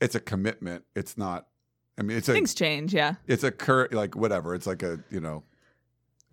it's 0.00 0.14
a 0.14 0.20
commitment. 0.20 0.84
It's 0.94 1.18
not 1.18 1.48
I 1.98 2.02
mean, 2.02 2.16
it's 2.16 2.28
a 2.28 2.32
Things 2.32 2.54
change, 2.54 2.92
yeah. 2.92 3.14
it's 3.26 3.44
a 3.44 3.50
cur 3.52 3.88
like 3.92 4.16
whatever. 4.16 4.54
It's 4.54 4.66
like 4.66 4.82
a, 4.82 4.98
you 5.10 5.20
know, 5.20 5.44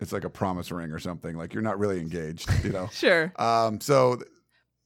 it's 0.00 0.12
like 0.12 0.24
a 0.24 0.30
promise 0.30 0.70
ring 0.72 0.90
or 0.90 0.98
something. 0.98 1.36
Like 1.36 1.54
you're 1.54 1.62
not 1.62 1.78
really 1.78 2.00
engaged, 2.00 2.50
you 2.64 2.70
know. 2.70 2.88
Sure. 2.92 3.32
Um 3.36 3.80
so 3.80 4.20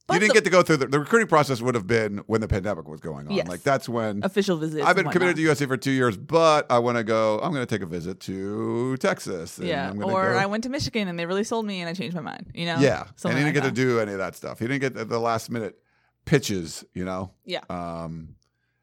But 0.05 0.13
you 0.13 0.19
didn't 0.19 0.29
the- 0.29 0.33
get 0.35 0.43
to 0.43 0.49
go 0.51 0.61
through 0.61 0.77
the, 0.77 0.85
the 0.87 0.99
recruiting 0.99 1.27
process 1.27 1.59
would 1.61 1.73
have 1.73 1.87
been 1.87 2.19
when 2.27 2.41
the 2.41 2.47
pandemic 2.47 2.87
was 2.87 2.99
going 2.99 3.27
on. 3.27 3.33
Yes. 3.33 3.47
Like 3.47 3.63
that's 3.63 3.89
when 3.89 4.23
Official 4.23 4.55
visits. 4.57 4.85
I've 4.85 4.95
been 4.95 5.09
committed 5.09 5.35
to 5.37 5.41
USC 5.41 5.67
for 5.67 5.77
two 5.77 5.89
years, 5.91 6.15
but 6.15 6.71
I 6.71 6.77
want 6.79 6.97
to 6.97 7.03
go. 7.03 7.39
I'm 7.39 7.51
going 7.51 7.65
to 7.65 7.75
take 7.75 7.81
a 7.81 7.87
visit 7.89 8.19
to 8.21 8.95
Texas. 8.97 9.57
and 9.57 9.67
Yeah, 9.67 9.91
or 9.93 10.33
go- 10.33 10.37
I 10.37 10.45
went 10.45 10.63
to 10.65 10.69
Michigan 10.69 11.07
and 11.07 11.17
they 11.17 11.25
really 11.25 11.43
sold 11.43 11.65
me 11.65 11.81
and 11.81 11.89
I 11.89 11.93
changed 11.93 12.15
my 12.15 12.21
mind. 12.21 12.51
You 12.53 12.67
know, 12.67 12.77
Yeah, 12.79 13.01
and 13.01 13.09
Something 13.15 13.37
he 13.39 13.43
didn't 13.45 13.55
like 13.63 13.63
get 13.63 13.75
to 13.75 13.81
do 13.81 13.99
any 13.99 14.11
of 14.11 14.19
that 14.19 14.35
stuff. 14.35 14.59
He 14.59 14.67
didn't 14.67 14.81
get 14.81 14.93
the, 14.93 15.05
the 15.05 15.19
last 15.19 15.49
minute 15.49 15.79
pitches. 16.25 16.85
You 16.93 17.03
know. 17.05 17.31
Yeah. 17.45 17.61
Um, 17.71 18.35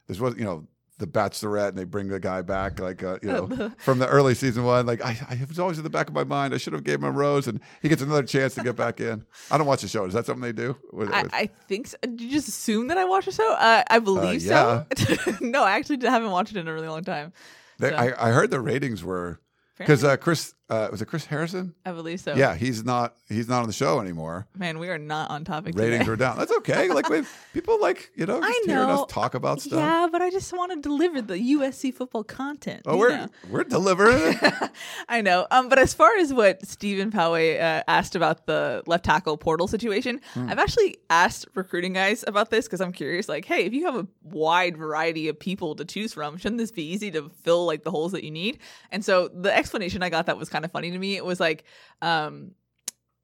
this 0.09 0.19
was 0.19 0.35
you 0.37 0.45
know 0.45 0.67
the 0.99 1.07
Bachelorette, 1.07 1.71
and 1.71 1.79
they 1.79 1.85
bring 1.85 2.07
the 2.09 2.21
guy 2.21 2.41
back 2.43 2.79
like 2.79 3.03
uh, 3.03 3.19
you 3.23 3.29
know 3.33 3.73
from 3.79 3.99
the 3.99 4.07
early 4.07 4.35
season 4.35 4.65
one. 4.65 4.87
Like 4.87 5.05
I, 5.05 5.17
I 5.29 5.35
it 5.35 5.49
was 5.49 5.59
always 5.59 5.77
in 5.79 5.85
the 5.85 5.91
back 5.91 6.09
of 6.09 6.15
my 6.15 6.25
mind. 6.25 6.55
I 6.55 6.59
should 6.59 6.73
have 6.73 6.85
gave 6.85 6.97
him 6.97 7.05
a 7.05 7.11
rose, 7.11 7.47
and 7.49 7.61
he 7.83 7.89
gets 7.89 8.01
another 8.03 8.23
chance 8.23 8.55
to 8.55 8.63
get 8.63 8.77
back 8.77 9.01
in. 9.01 9.25
I 9.51 9.59
don't 9.59 9.67
watch 9.67 9.83
the 9.83 9.89
show. 9.89 10.05
Is 10.05 10.15
that 10.15 10.27
something 10.27 10.43
they 10.43 10.53
do? 10.53 10.77
What- 10.91 11.13
I, 11.13 11.23
what- 11.23 11.35
I 11.35 11.51
think 11.69 11.89
so. 11.89 11.97
Did 12.03 12.21
you 12.21 12.31
just 12.31 12.49
assume 12.49 12.89
that 12.89 12.99
I 12.99 13.05
watch 13.05 13.25
the 13.27 13.33
show? 13.33 13.53
Uh, 13.55 13.83
I 13.91 13.99
believe 13.99 14.43
so. 14.43 14.87
no, 15.41 15.65
I 15.65 15.73
actually 15.73 15.99
haven't 16.07 16.31
watched 16.31 16.53
it 16.53 16.59
in 16.59 16.69
a 16.69 16.73
really 16.73 16.89
long 16.89 17.03
time. 17.05 17.33
they, 17.79 17.91
so- 17.91 17.97
I, 17.97 18.29
I 18.29 18.33
heard 18.33 18.51
the 18.51 18.61
ratings 18.61 19.03
were 19.03 19.41
because 19.79 20.05
uh, 20.05 20.17
Chris 20.17 20.55
uh, 20.71 20.89
was 20.91 21.03
it 21.03 21.07
Chris 21.07 21.27
Harrison? 21.27 21.75
I 21.85 21.93
believe 21.93 22.21
so. 22.21 22.35
Yeah, 22.35 22.55
he's 22.55 22.85
not 22.85 23.15
he's 23.29 23.49
not 23.49 23.61
on 23.61 23.67
the 23.67 23.73
show 23.73 24.01
anymore. 24.01 24.47
Man, 24.57 24.79
we 24.79 24.89
are 24.89 24.99
not 24.99 25.31
on 25.31 25.45
topic 25.45 25.75
Ratings 25.77 26.01
today. 26.01 26.13
are 26.13 26.17
down. 26.17 26.39
That's 26.39 26.53
okay. 26.59 26.89
Like 26.95 27.09
when 27.11 27.27
people 27.53 27.81
like 27.81 28.11
you 28.15 28.25
know 28.27 28.41
just 28.41 28.49
I 28.49 28.63
hearing 28.67 28.89
us 28.91 29.01
know. 29.01 29.07
talk 29.07 29.35
about 29.35 29.61
stuff. 29.61 29.79
Yeah, 29.79 30.09
but 30.11 30.23
I 30.23 30.31
just 30.31 30.53
want 30.53 30.73
to 30.73 30.81
deliver 30.81 31.21
the 31.21 31.35
USC 31.37 31.93
football 31.93 32.25
content. 32.25 32.83
Oh, 32.87 32.95
you 32.95 32.99
we're 33.01 33.09
know. 33.11 33.29
we're 33.51 33.65
delivering. 33.65 34.37
I 35.09 35.21
know. 35.21 35.47
Um, 35.51 35.69
but 35.69 35.79
as 35.79 35.93
far 35.95 36.17
as 36.19 36.33
what 36.33 36.67
Stephen 36.67 37.11
Poway 37.11 37.57
uh, 37.61 37.83
asked 37.89 38.15
about 38.17 38.47
the 38.47 38.83
left 38.87 39.05
tackle 39.05 39.37
portal 39.37 39.67
situation, 39.69 40.21
Hmm. 40.35 40.49
I've 40.49 40.59
actually 40.59 40.97
asked 41.11 41.47
recruiting 41.55 41.93
guys 41.93 42.25
about 42.27 42.51
this 42.51 42.67
because 42.67 42.81
I'm 42.81 42.93
curious. 42.93 43.29
Like, 43.29 43.45
hey, 43.45 43.65
if 43.65 43.73
you 43.73 43.85
have 43.87 43.97
a 43.97 44.07
wide 44.23 44.77
variety 44.77 45.29
of 45.29 45.39
people 45.39 45.75
to 45.77 45.85
choose 45.85 46.13
from, 46.15 46.37
shouldn't 46.37 46.59
this 46.59 46.71
be 46.71 46.85
easy 46.85 47.11
to 47.13 47.31
fill 47.43 47.67
like 47.67 47.83
the 47.85 47.91
holes 47.91 48.13
that 48.13 48.25
you 48.25 48.31
need? 48.31 48.59
And 48.91 49.05
so 49.05 49.29
the 49.29 49.55
explanation 49.55 50.03
I 50.03 50.09
got 50.11 50.27
that 50.27 50.37
was 50.39 50.49
kind 50.55 50.65
of 50.65 50.71
funny 50.71 50.91
to 50.93 50.99
me. 50.99 51.17
It 51.17 51.25
was 51.25 51.41
like, 51.41 51.65
um, 52.01 52.53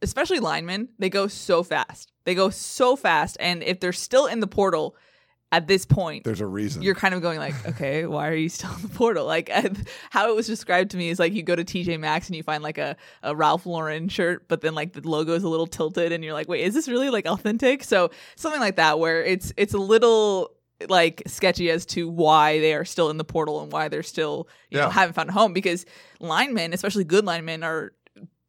especially 0.02 0.40
linemen, 0.40 0.88
they 0.98 1.08
go 1.10 1.28
so 1.28 1.62
fast. 1.62 2.10
They 2.24 2.34
go 2.34 2.50
so 2.50 2.96
fast, 2.96 3.36
and 3.38 3.62
if 3.62 3.78
they're 3.80 3.92
still 3.92 4.26
in 4.26 4.40
the 4.40 4.46
portal 4.46 4.96
at 5.52 5.66
this 5.66 5.84
point, 5.84 6.22
There's 6.24 6.40
a 6.40 6.46
reason. 6.46 6.82
you're 6.82 6.94
kind 6.94 7.12
of 7.14 7.22
going 7.22 7.38
like, 7.38 7.54
okay, 7.66 8.06
why 8.06 8.28
are 8.28 8.34
you 8.34 8.48
still 8.48 8.72
in 8.76 8.82
the 8.82 8.88
portal? 8.88 9.26
Like 9.26 9.50
how 10.10 10.30
it 10.30 10.36
was 10.36 10.46
described 10.46 10.92
to 10.92 10.96
me 10.96 11.08
is 11.10 11.18
like 11.18 11.32
you 11.32 11.42
go 11.42 11.56
to 11.56 11.64
TJ 11.64 11.98
Maxx 11.98 12.28
and 12.28 12.36
you 12.36 12.42
find 12.42 12.62
like 12.62 12.78
a, 12.78 12.96
a 13.22 13.34
Ralph 13.34 13.66
Lauren 13.66 14.08
shirt, 14.08 14.46
but 14.48 14.60
then 14.60 14.74
like 14.74 14.92
the 14.92 15.00
logo 15.08 15.34
is 15.34 15.42
a 15.42 15.48
little 15.48 15.66
tilted, 15.66 16.12
and 16.12 16.22
you're 16.24 16.34
like, 16.34 16.48
wait, 16.48 16.62
is 16.64 16.74
this 16.74 16.88
really 16.88 17.10
like 17.10 17.26
authentic? 17.26 17.82
So 17.84 18.10
something 18.36 18.60
like 18.60 18.76
that 18.76 18.98
where 18.98 19.24
it's 19.24 19.52
it's 19.56 19.74
a 19.74 19.78
little 19.78 20.52
like 20.88 21.22
sketchy 21.26 21.70
as 21.70 21.84
to 21.86 22.08
why 22.08 22.58
they 22.60 22.72
are 22.74 22.84
still 22.84 23.10
in 23.10 23.16
the 23.18 23.24
portal 23.24 23.60
and 23.62 23.70
why 23.72 23.88
they're 23.88 24.02
still 24.02 24.48
you 24.70 24.78
know 24.78 24.86
Yeah. 24.86 24.90
haven't 24.92 25.14
found 25.14 25.28
a 25.30 25.32
home 25.32 25.52
because 25.52 25.84
linemen, 26.20 26.72
especially 26.72 27.04
good 27.04 27.24
linemen, 27.24 27.62
are 27.62 27.92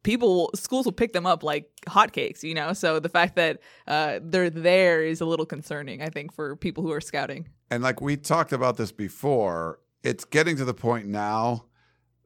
people 0.02 0.50
schools 0.54 0.84
will 0.84 0.92
pick 0.92 1.12
them 1.12 1.26
up 1.26 1.42
like 1.42 1.70
hotcakes, 1.86 2.42
you 2.42 2.54
know. 2.54 2.72
So 2.72 2.98
the 3.00 3.08
fact 3.08 3.36
that 3.36 3.60
uh, 3.86 4.18
they're 4.22 4.50
there 4.50 5.04
is 5.04 5.20
a 5.20 5.24
little 5.26 5.46
concerning, 5.46 6.02
I 6.02 6.08
think, 6.08 6.32
for 6.32 6.56
people 6.56 6.82
who 6.82 6.90
are 6.92 7.00
scouting. 7.00 7.48
and 7.70 7.82
like 7.82 8.00
we 8.00 8.16
talked 8.16 8.52
about 8.52 8.76
this 8.76 8.90
before, 8.92 9.78
it's 10.02 10.24
getting 10.24 10.56
to 10.56 10.64
the 10.64 10.74
point 10.74 11.06
now 11.06 11.66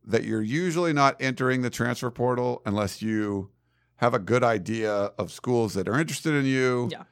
that 0.06 0.24
you're 0.24 0.40
usually 0.42 0.92
not 0.92 1.16
entering 1.20 1.62
the 1.62 1.70
transfer 1.70 2.10
portal 2.10 2.62
unless 2.64 3.02
you 3.02 3.50
have 3.96 4.14
a 4.14 4.18
good 4.18 4.44
idea 4.44 4.92
of 5.18 5.32
schools 5.32 5.74
that 5.74 5.88
are 5.88 5.98
interested 5.98 6.32
in 6.34 6.44
you. 6.46 6.88
Yeah. 6.92 7.02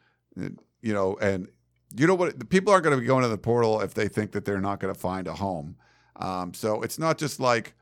You 0.81 0.93
know, 0.93 1.17
and 1.21 1.49
you 1.97 2.07
know 2.07 2.15
what? 2.15 2.39
The 2.39 2.45
people 2.45 2.73
aren't 2.73 2.85
going 2.85 2.97
to 2.97 3.01
be 3.01 3.07
going 3.07 3.23
to 3.23 3.29
the 3.29 3.39
portal 3.39 3.81
if 3.81 3.95
they 3.95 4.09
think 4.09 4.33
that 4.33 4.45
they're 4.45 4.61
not 4.61 4.81
going 4.81 4.93
to 4.93 4.99
find 4.99 5.27
a 5.29 5.35
home. 5.35 5.77
Um, 6.17 6.55
so 6.55 6.83
it's 6.83 6.99
not 6.99 7.19
just 7.19 7.41
like 7.41 7.75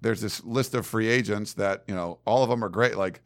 there's 0.00 0.20
this 0.20 0.42
list 0.44 0.74
of 0.74 0.86
free 0.86 1.08
agents 1.08 1.54
that 1.54 1.84
you 1.86 1.94
know 1.94 2.18
all 2.24 2.42
of 2.42 2.50
them 2.50 2.64
are 2.64 2.68
great. 2.68 2.96
Like 2.96 3.20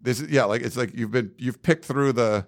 this, 0.00 0.20
is 0.20 0.30
yeah, 0.30 0.44
like 0.44 0.62
it's 0.62 0.76
like 0.76 0.94
you've 0.94 1.10
been 1.10 1.32
you've 1.38 1.62
picked 1.62 1.84
through 1.84 2.12
the 2.12 2.46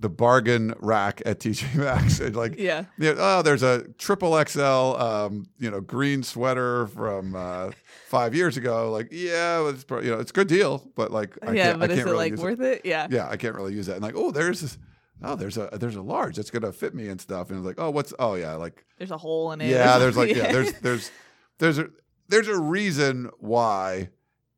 the 0.00 0.08
bargain 0.08 0.74
rack 0.80 1.22
at 1.24 1.38
TJ 1.38 1.76
Maxx 1.76 2.18
and 2.26 2.34
like 2.34 2.58
Yeah. 2.58 2.86
yeah, 2.98 3.14
oh, 3.16 3.42
there's 3.42 3.62
a 3.62 3.84
triple 3.98 4.42
XL, 4.44 4.60
um, 4.60 5.46
you 5.58 5.70
know, 5.70 5.80
green 5.80 6.22
sweater 6.24 6.88
from 6.88 7.36
uh, 7.36 7.70
five 8.08 8.34
years 8.34 8.56
ago. 8.56 8.90
Like, 8.90 9.08
yeah, 9.12 9.68
it's 9.68 9.84
you 9.88 10.10
know, 10.10 10.18
it's 10.18 10.30
a 10.30 10.34
good 10.34 10.48
deal, 10.48 10.90
but 10.96 11.12
like, 11.12 11.38
I 11.42 11.52
yeah, 11.52 11.64
can't, 11.66 11.80
but 11.80 11.90
I 11.90 11.92
is 11.92 11.98
can't 11.98 12.08
it 12.08 12.10
really 12.10 12.24
like 12.24 12.30
use 12.32 12.40
worth 12.40 12.60
it? 12.60 12.82
Yeah. 12.84 13.06
Yeah, 13.08 13.28
I 13.28 13.36
can't 13.36 13.54
really 13.54 13.72
use 13.74 13.86
that. 13.86 13.94
And 13.94 14.02
like, 14.02 14.16
oh, 14.16 14.32
there's 14.32 14.62
this, 14.62 14.78
oh, 15.22 15.36
there's 15.36 15.56
a 15.56 15.68
there's 15.72 15.96
a 15.96 16.02
large 16.02 16.36
that's 16.36 16.50
gonna 16.50 16.72
fit 16.72 16.94
me 16.94 17.08
and 17.08 17.20
stuff. 17.20 17.50
And 17.50 17.58
it's 17.58 17.66
like, 17.66 17.78
oh, 17.78 17.90
what's 17.90 18.12
oh 18.18 18.34
yeah, 18.34 18.54
like 18.54 18.84
There's 18.98 19.10
a 19.10 19.18
hole 19.18 19.52
in 19.52 19.60
it. 19.60 19.70
yeah, 19.70 19.98
there's 20.00 20.16
like 20.16 20.34
yeah, 20.34 20.52
there's 20.52 20.72
there's 20.80 21.10
there's 21.58 21.78
a 21.78 21.88
there's 22.28 22.48
a 22.48 22.58
reason 22.58 23.30
why 23.38 24.08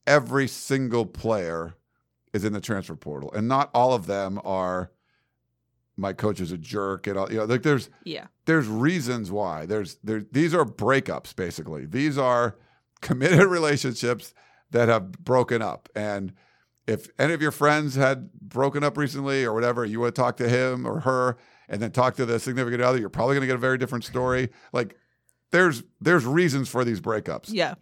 every 0.07 0.49
single 0.49 1.05
player 1.05 1.75
is 2.33 2.45
in 2.45 2.53
the 2.53 2.61
transfer 2.61 2.97
portal, 2.97 3.33
and 3.33 3.49
not 3.49 3.71
all 3.75 3.93
of 3.93 4.07
them 4.07 4.41
are. 4.45 4.91
My 5.99 6.13
coach 6.13 6.41
is 6.43 6.53
a 6.53 6.59
jerk, 6.59 7.07
and 7.07 7.17
all 7.17 7.31
you 7.33 7.39
know. 7.39 7.45
Like 7.45 7.63
there's 7.63 7.89
yeah. 8.05 8.27
there's 8.45 8.69
reasons 8.69 9.33
why. 9.33 9.65
There's 9.65 9.97
there 10.05 10.23
these 10.31 10.53
are 10.53 10.67
breakups 10.67 11.35
basically. 11.35 11.87
These 11.87 12.19
are 12.19 12.57
committed 13.01 13.47
relationships 13.47 14.35
that 14.71 14.89
have 14.89 15.13
broken 15.13 15.63
up. 15.63 15.89
And 15.95 16.33
if 16.87 17.09
any 17.18 17.32
of 17.34 17.43
your 17.43 17.51
friends 17.51 17.95
had 17.95 18.32
broken 18.32 18.84
up 18.84 18.97
recently 18.97 19.45
or 19.45 19.53
whatever, 19.53 19.84
you 19.84 20.01
want 20.01 20.14
to 20.14 20.20
talk 20.20 20.37
to 20.39 20.49
him 20.49 20.87
or 20.87 21.01
her 21.01 21.37
and 21.68 21.82
then 21.82 21.91
talk 21.91 22.14
to 22.16 22.26
the 22.26 22.39
significant 22.39 22.82
other, 22.82 22.99
you're 22.99 23.09
probably 23.09 23.34
going 23.34 23.43
to 23.43 23.47
get 23.49 23.57
a 23.57 23.59
very 23.59 23.78
different 23.78 24.05
story. 24.05 24.51
Like 24.72 24.97
there's 25.51 25.82
there's 26.01 26.24
reasons 26.24 26.68
for 26.68 26.84
these 26.84 27.01
breakups. 27.01 27.47
Yeah. 27.49 27.74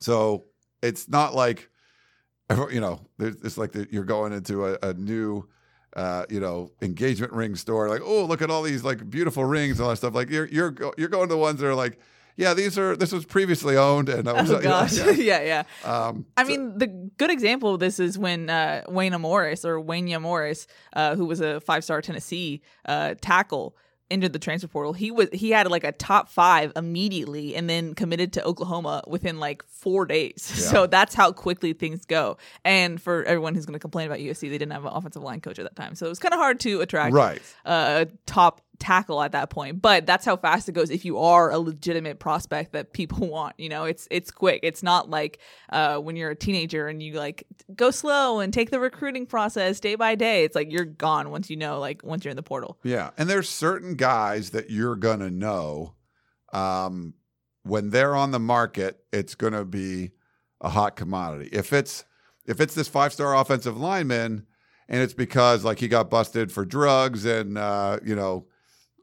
So 0.00 0.44
it's 0.82 1.08
not 1.08 1.34
like, 1.34 1.70
you 2.70 2.80
know, 2.80 3.00
it's 3.18 3.56
like 3.56 3.74
you're 3.90 4.04
going 4.04 4.32
into 4.32 4.66
a, 4.66 4.78
a 4.82 4.94
new, 4.94 5.48
uh, 5.96 6.26
you 6.28 6.40
know, 6.40 6.72
engagement 6.82 7.32
ring 7.32 7.54
store. 7.54 7.88
Like, 7.88 8.02
oh, 8.04 8.24
look 8.24 8.42
at 8.42 8.50
all 8.50 8.62
these 8.62 8.84
like 8.84 9.08
beautiful 9.08 9.44
rings 9.44 9.78
and 9.78 9.84
all 9.84 9.90
that 9.90 9.96
stuff. 9.96 10.14
Like 10.14 10.28
you're 10.28 10.46
you're 10.48 10.70
go- 10.70 10.92
you're 10.98 11.08
going 11.08 11.28
to 11.28 11.34
the 11.34 11.38
ones 11.38 11.60
that 11.60 11.66
are 11.68 11.74
like, 11.74 11.98
yeah, 12.36 12.54
these 12.54 12.78
are 12.78 12.96
this 12.96 13.12
was 13.12 13.24
previously 13.24 13.76
owned 13.76 14.08
and 14.08 14.28
I 14.28 14.40
was, 14.40 14.50
Oh 14.50 14.54
know, 14.56 14.60
gosh. 14.62 14.96
yeah. 14.96 15.10
yeah, 15.40 15.42
yeah. 15.84 15.90
Um, 15.90 16.26
I 16.36 16.42
so- 16.44 16.48
mean, 16.48 16.78
the 16.78 16.86
good 16.86 17.30
example 17.30 17.74
of 17.74 17.80
this 17.80 17.98
is 18.00 18.18
when 18.18 18.48
uh, 18.50 18.82
Wanya 18.88 19.20
Morris 19.20 19.64
or 19.64 19.80
Wanya 19.82 20.20
Morris, 20.20 20.66
uh, 20.94 21.14
who 21.16 21.26
was 21.26 21.40
a 21.40 21.60
five-star 21.60 22.00
Tennessee 22.02 22.62
uh, 22.86 23.14
tackle 23.20 23.76
entered 24.10 24.34
the 24.34 24.38
transfer 24.38 24.68
portal, 24.68 24.92
he 24.92 25.10
was 25.10 25.28
he 25.32 25.50
had 25.50 25.70
like 25.70 25.84
a 25.84 25.92
top 25.92 26.28
five 26.28 26.70
immediately, 26.76 27.56
and 27.56 27.68
then 27.70 27.94
committed 27.94 28.34
to 28.34 28.44
Oklahoma 28.44 29.02
within 29.06 29.40
like 29.40 29.62
four 29.64 30.04
days. 30.04 30.42
So 30.72 30.86
that's 30.86 31.14
how 31.14 31.32
quickly 31.32 31.72
things 31.72 32.04
go. 32.04 32.36
And 32.64 33.00
for 33.00 33.24
everyone 33.24 33.54
who's 33.54 33.64
going 33.66 33.72
to 33.74 33.78
complain 33.78 34.06
about 34.06 34.18
USC, 34.18 34.40
they 34.40 34.58
didn't 34.58 34.72
have 34.72 34.84
an 34.84 34.92
offensive 34.92 35.22
line 35.22 35.40
coach 35.40 35.58
at 35.58 35.64
that 35.64 35.76
time, 35.76 35.94
so 35.94 36.06
it 36.06 36.08
was 36.10 36.18
kind 36.18 36.34
of 36.34 36.40
hard 36.40 36.60
to 36.60 36.80
attract 36.82 37.14
Right. 37.14 37.40
a 37.64 38.06
top 38.26 38.60
tackle 38.82 39.22
at 39.22 39.32
that 39.32 39.48
point. 39.48 39.80
But 39.80 40.06
that's 40.06 40.24
how 40.24 40.36
fast 40.36 40.68
it 40.68 40.72
goes 40.72 40.90
if 40.90 41.04
you 41.04 41.18
are 41.18 41.50
a 41.50 41.58
legitimate 41.58 42.18
prospect 42.18 42.72
that 42.72 42.92
people 42.92 43.28
want. 43.28 43.54
You 43.58 43.68
know, 43.68 43.84
it's 43.84 44.08
it's 44.10 44.30
quick. 44.30 44.60
It's 44.62 44.82
not 44.82 45.08
like 45.08 45.38
uh, 45.70 45.98
when 45.98 46.16
you're 46.16 46.30
a 46.30 46.36
teenager 46.36 46.88
and 46.88 47.02
you 47.02 47.14
like 47.14 47.44
go 47.74 47.90
slow 47.90 48.40
and 48.40 48.52
take 48.52 48.70
the 48.70 48.80
recruiting 48.80 49.24
process 49.24 49.78
day 49.78 49.94
by 49.94 50.16
day. 50.16 50.44
It's 50.44 50.56
like 50.56 50.72
you're 50.72 50.84
gone 50.84 51.30
once 51.30 51.48
you 51.48 51.56
know, 51.56 51.78
like 51.78 52.02
once 52.02 52.24
you're 52.24 52.30
in 52.30 52.36
the 52.36 52.42
portal. 52.42 52.78
Yeah, 52.82 53.10
and 53.16 53.30
there's 53.30 53.48
certain 53.48 53.94
guys 53.94 54.50
that 54.50 54.70
you're 54.70 54.96
gonna 54.96 55.30
know 55.30 55.94
um, 56.52 57.14
when 57.62 57.90
they're 57.90 58.16
on 58.16 58.32
the 58.32 58.40
market. 58.40 58.98
It's 59.12 59.36
gonna 59.36 59.64
be 59.64 60.10
a 60.60 60.70
hot 60.70 60.96
commodity. 60.96 61.50
If 61.52 61.72
it's 61.72 62.04
if 62.44 62.60
it's 62.60 62.74
this 62.74 62.88
five 62.88 63.12
star 63.12 63.36
offensive 63.36 63.76
lineman, 63.76 64.46
and 64.88 65.00
it's 65.00 65.14
because 65.14 65.64
like 65.64 65.78
he 65.78 65.86
got 65.86 66.10
busted 66.10 66.50
for 66.50 66.64
drugs 66.64 67.24
and 67.24 67.56
uh, 67.56 68.00
you 68.04 68.16
know 68.16 68.46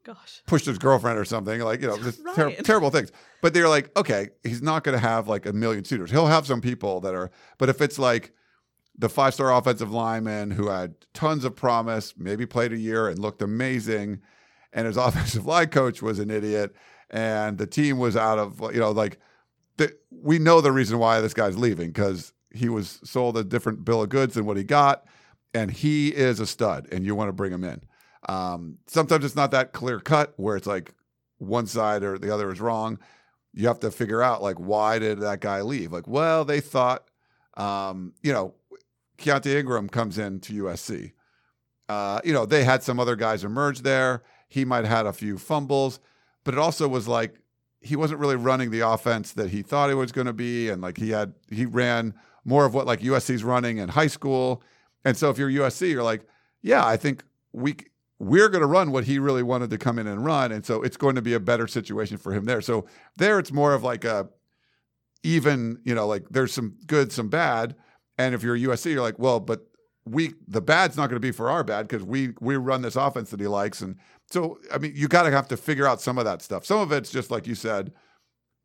Gosh. 0.10 0.42
pushed 0.48 0.66
his 0.66 0.80
girlfriend 0.80 1.20
or 1.20 1.26
something, 1.26 1.60
like 1.62 1.82
you 1.82 1.88
know, 1.88 1.98
just 2.00 2.22
ter- 2.34 2.56
terrible 2.64 2.90
things. 2.90 3.12
But 3.44 3.54
they're 3.54 3.70
like, 3.70 3.96
okay, 3.96 4.30
he's 4.44 4.64
not 4.64 4.84
going 4.84 5.00
to 5.00 5.08
have 5.08 5.28
like 5.28 5.46
a 5.46 5.54
million 5.54 5.86
suitors. 5.86 6.10
He'll 6.10 6.26
have 6.26 6.48
some 6.48 6.62
people 6.62 7.00
that 7.02 7.14
are, 7.14 7.30
but 7.60 7.70
if 7.70 7.80
it's 7.80 8.00
like 8.00 8.32
the 8.98 9.08
five 9.08 9.36
star 9.36 9.54
offensive 9.56 9.92
lineman 9.92 10.50
who 10.50 10.70
had 10.70 10.96
tons 11.14 11.46
of 11.46 11.56
promise, 11.56 12.16
maybe 12.18 12.48
played 12.48 12.74
a 12.74 12.78
year 12.78 13.08
and 13.08 13.20
looked 13.20 13.44
amazing, 13.44 14.22
and 14.74 14.88
his 14.88 14.98
offensive 15.08 15.46
line 15.46 15.68
coach 15.68 16.02
was 16.02 16.18
an 16.18 16.32
idiot, 16.32 16.76
and 17.12 17.60
the 17.60 17.68
team 17.68 18.00
was 18.00 18.18
out 18.18 18.40
of, 18.40 18.60
you 18.74 18.80
know, 18.80 18.90
like 18.90 19.20
the, 19.78 19.96
we 20.10 20.40
know 20.40 20.60
the 20.60 20.72
reason 20.72 20.98
why 20.98 21.22
this 21.22 21.36
guy's 21.36 21.56
leaving 21.56 21.90
because 21.90 22.34
he 22.52 22.68
was 22.68 23.00
sold 23.04 23.38
a 23.38 23.44
different 23.44 23.86
bill 23.86 24.02
of 24.02 24.10
goods 24.10 24.34
than 24.34 24.46
what 24.46 24.58
he 24.58 24.64
got, 24.64 25.06
and 25.54 25.70
he 25.70 26.10
is 26.10 26.40
a 26.40 26.48
stud, 26.48 26.88
and 26.92 27.06
you 27.06 27.14
want 27.14 27.30
to 27.30 27.34
bring 27.34 27.54
him 27.54 27.64
in. 27.64 27.82
Um, 28.28 28.78
sometimes 28.88 29.24
it's 29.24 29.36
not 29.36 29.52
that 29.52 29.72
clear 29.72 30.00
cut 30.00 30.34
where 30.38 30.58
it's 30.58 30.68
like 30.68 30.94
one 31.38 31.66
side 31.66 32.04
or 32.04 32.18
the 32.18 32.34
other 32.34 32.52
is 32.52 32.60
wrong. 32.60 33.00
You 33.54 33.68
have 33.68 33.80
to 33.80 33.92
figure 33.92 34.22
out 34.22 34.44
like 34.44 34.60
why 34.60 35.00
did 35.00 35.20
that 35.22 35.40
guy 35.40 35.62
leave? 35.62 35.92
Like, 35.92 36.08
well, 36.08 36.46
they 36.46 36.60
thought, 36.60 37.10
um, 37.56 38.14
you 38.22 38.32
know, 38.32 38.54
Keontae 39.18 39.60
Ingram 39.60 39.90
comes 39.90 40.18
in 40.18 40.40
to 40.42 40.64
USC. 40.64 41.14
Uh, 41.88 42.22
you 42.24 42.34
know, 42.34 42.46
they 42.46 42.64
had 42.64 42.84
some 42.84 43.00
other 43.00 43.16
guys 43.16 43.44
emerge 43.44 43.82
there. 43.82 44.24
He 44.48 44.66
might 44.66 44.86
have 44.86 44.98
had 44.98 45.06
a 45.06 45.14
few 45.14 45.38
fumbles, 45.38 46.00
but 46.44 46.54
it 46.54 46.60
also 46.60 46.88
was 46.88 47.08
like 47.08 47.36
he 47.82 47.96
wasn't 47.96 48.20
really 48.20 48.36
running 48.36 48.72
the 48.72 48.88
offense 48.88 49.32
that 49.34 49.50
he 49.50 49.62
thought 49.62 49.90
he 49.90 49.96
was 49.96 50.12
going 50.12 50.28
to 50.28 50.34
be, 50.34 50.70
and 50.70 50.82
like 50.82 50.98
he 50.98 51.10
had 51.10 51.34
he 51.50 51.66
ran 51.66 52.14
more 52.46 52.66
of 52.66 52.74
what 52.74 52.86
like 52.86 53.02
USC's 53.02 53.44
running 53.44 53.78
in 53.78 53.90
high 53.90 54.08
school. 54.08 54.62
And 55.06 55.16
so 55.16 55.30
if 55.30 55.38
you're 55.38 55.50
USC, 55.50 55.92
you're 55.92 56.04
like, 56.04 56.28
yeah, 56.62 56.86
I 56.86 56.98
think 56.98 57.24
we 57.54 57.78
we're 58.20 58.50
going 58.50 58.62
to 58.62 58.68
run 58.68 58.92
what 58.92 59.06
he 59.06 59.18
really 59.18 59.44
wanted 59.44 59.70
to 59.70 59.78
come 59.78 59.98
in 59.98 60.06
and 60.06 60.26
run, 60.26 60.52
and 60.52 60.66
so 60.66 60.82
it's 60.82 60.98
going 60.98 61.16
to 61.16 61.22
be 61.22 61.34
a 61.34 61.40
better 61.40 61.68
situation 61.68 62.18
for 62.18 62.34
him 62.34 62.46
there. 62.46 62.62
So 62.62 62.86
there, 63.18 63.40
it's 63.40 63.52
more 63.52 63.74
of 63.74 63.82
like 63.82 64.04
a 64.04 64.28
even, 65.24 65.80
you 65.84 65.96
know, 65.96 66.06
like 66.06 66.28
there's 66.30 66.54
some 66.54 66.76
good, 66.86 67.12
some 67.12 67.30
bad, 67.30 67.76
and 68.18 68.36
if 68.36 68.44
you're 68.44 68.58
USC, 68.58 68.92
you're 68.92 69.02
like, 69.02 69.20
well, 69.20 69.40
but 69.40 69.66
we 70.06 70.34
the 70.48 70.62
bad's 70.62 70.98
not 70.98 71.08
going 71.08 71.16
to 71.16 71.26
be 71.26 71.32
for 71.32 71.50
our 71.50 71.64
bad 71.64 71.88
because 71.88 72.04
we 72.04 72.34
we 72.42 72.58
run 72.58 72.82
this 72.82 72.96
offense 72.96 73.30
that 73.32 73.40
he 73.40 73.48
likes, 73.48 73.82
and 73.82 73.96
so 74.30 74.60
I 74.74 74.78
mean, 74.78 74.92
you 74.96 75.08
got 75.08 75.24
to 75.24 75.32
have 75.32 75.48
to 75.50 75.58
figure 75.58 75.88
out 75.88 76.02
some 76.02 76.18
of 76.18 76.26
that 76.26 76.42
stuff. 76.42 76.66
Some 76.66 76.80
of 76.80 76.92
it's 76.92 77.12
just 77.12 77.32
like 77.32 77.48
you 77.48 77.56
said, 77.56 77.94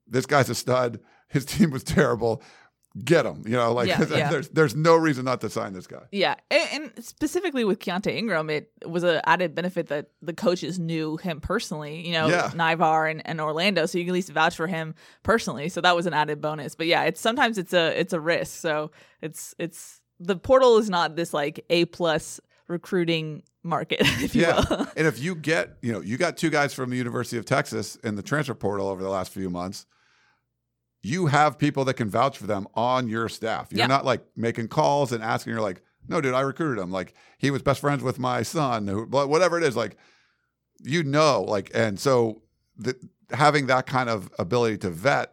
this 0.07 0.27
guy's 0.27 0.51
a 0.51 0.55
stud. 0.55 1.01
His 1.29 1.45
team 1.47 1.71
was 1.71 1.85
terrible. 1.85 2.43
Get 3.05 3.27
him, 3.27 3.43
you 3.45 3.55
know, 3.55 3.73
like 3.73 3.89
Yeah, 3.89 4.05
yeah. 4.11 4.31
there's 4.31 4.49
there's 4.51 4.77
no 4.77 4.95
reason 4.95 5.25
not 5.25 5.41
to 5.41 5.51
sign 5.51 5.73
this 5.73 5.89
guy. 5.89 6.03
Yeah, 6.13 6.37
and, 6.49 6.93
and 6.97 7.05
specifically 7.05 7.65
with 7.65 7.81
Keontae 7.81 8.15
Ingram, 8.17 8.49
it 8.51 8.71
was 8.87 9.03
an 9.03 9.21
added 9.25 9.53
benefit 9.55 9.89
that 9.89 10.11
the 10.23 10.33
coaches 10.33 10.79
knew 10.79 11.17
him 11.17 11.41
personally. 11.41 12.07
You 12.07 12.13
know, 12.13 12.29
Yeah. 12.29 12.51
Naivar 12.55 13.11
and, 13.11 13.21
and 13.27 13.41
Orlando, 13.41 13.87
so 13.87 13.99
you 13.99 14.05
can 14.05 14.11
at 14.11 14.15
least 14.15 14.31
vouch 14.31 14.55
for 14.55 14.69
him 14.69 14.95
personally. 15.25 15.69
So 15.71 15.81
that 15.81 15.97
was 15.97 16.07
an 16.07 16.15
added 16.15 16.41
bonus. 16.41 16.77
But 16.77 16.87
yeah, 16.87 17.03
it's 17.03 17.21
sometimes 17.21 17.59
it's 17.59 17.73
a 17.73 17.99
it's 17.99 18.13
a 18.13 18.21
risk. 18.21 18.61
So 18.61 18.93
it's 19.21 19.57
it's 19.59 20.01
the 20.21 20.37
portal 20.37 20.79
is 20.79 20.89
not 20.89 21.17
this 21.17 21.35
like 21.35 21.65
a 21.71 21.87
plus 21.87 22.41
recruiting 22.69 23.43
market, 23.65 23.99
if 24.23 24.35
you 24.37 24.43
Yeah. 24.43 24.63
will. 24.71 24.87
and 24.97 25.07
if 25.07 25.19
you 25.19 25.35
get, 25.35 25.77
you 25.83 25.93
know, 25.93 26.01
you 26.01 26.17
got 26.17 26.37
two 26.37 26.51
guys 26.51 26.73
from 26.75 26.91
the 26.91 26.97
University 26.97 27.39
of 27.39 27.45
Texas 27.45 27.97
in 27.97 28.15
the 28.15 28.23
transfer 28.23 28.55
portal 28.55 28.89
over 28.89 29.03
the 29.03 29.09
last 29.09 29.33
few 29.33 29.51
months, 29.51 29.85
you 31.05 31.27
have 31.27 31.59
people 31.59 31.85
that 31.85 31.95
can 31.95 32.09
vouch 32.09 32.39
for 32.39 32.47
them 32.47 32.67
on 32.75 33.09
your 33.09 33.29
staff. 33.29 33.69
You're 33.71 33.81
Yeah. 33.81 33.87
not 33.87 34.05
like 34.05 34.25
making 34.37 34.69
calls 34.69 35.13
and 35.13 35.23
asking, 35.23 35.53
you're 35.53 35.61
like, 35.63 35.83
no, 36.09 36.21
dude, 36.21 36.35
I 36.35 36.41
recruited 36.41 36.83
him. 36.83 36.91
Like 36.91 37.15
he 37.39 37.51
was 37.51 37.63
best 37.63 37.81
friends 37.81 38.03
with 38.03 38.19
my 38.19 38.43
son, 38.43 38.87
who, 38.87 39.05
whatever 39.05 39.59
it 39.59 39.65
is, 39.65 39.77
like, 39.77 39.97
you 40.83 41.03
know, 41.03 41.43
like, 41.43 41.71
and 41.75 41.99
so 42.01 42.43
the, 42.77 42.95
having 43.31 43.67
that 43.67 43.87
kind 43.87 44.09
of 44.09 44.31
ability 44.39 44.79
to 44.79 44.91
vet 44.91 45.33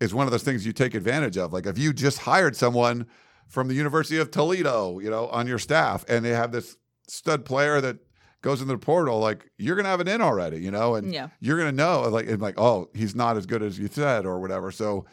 is 0.00 0.12
one 0.14 0.26
of 0.26 0.32
those 0.32 0.42
things 0.42 0.66
you 0.66 0.72
take 0.72 0.94
advantage 0.94 1.36
of. 1.38 1.52
Like 1.52 1.66
if 1.66 1.78
you 1.78 1.92
just 1.92 2.18
hired 2.18 2.54
someone 2.56 3.06
from 3.48 3.68
the 3.68 3.74
University 3.74 4.18
of 4.18 4.30
Toledo, 4.30 4.98
you 4.98 5.08
know, 5.10 5.28
on 5.28 5.46
your 5.46 5.58
staff, 5.58 6.04
and 6.08 6.24
they 6.24 6.30
have 6.30 6.52
this 6.52 6.76
stud 7.08 7.44
player 7.44 7.80
that 7.80 7.98
goes 8.42 8.60
into 8.60 8.74
the 8.74 8.78
portal, 8.78 9.18
like 9.18 9.50
you're 9.58 9.76
gonna 9.76 9.88
have 9.88 10.00
it 10.00 10.08
in 10.08 10.20
already, 10.20 10.58
you 10.58 10.70
know, 10.70 10.94
and 10.94 11.12
Yeah. 11.12 11.28
you're 11.40 11.58
gonna 11.58 11.72
know, 11.72 12.04
uh, 12.04 12.10
like, 12.10 12.28
and 12.28 12.40
like, 12.40 12.58
oh, 12.58 12.88
he's 12.94 13.14
not 13.14 13.36
as 13.36 13.46
good 13.46 13.62
as 13.62 13.78
you 13.78 13.88
said, 13.88 14.24
or 14.26 14.38
whatever. 14.40 14.70
So 14.70 15.04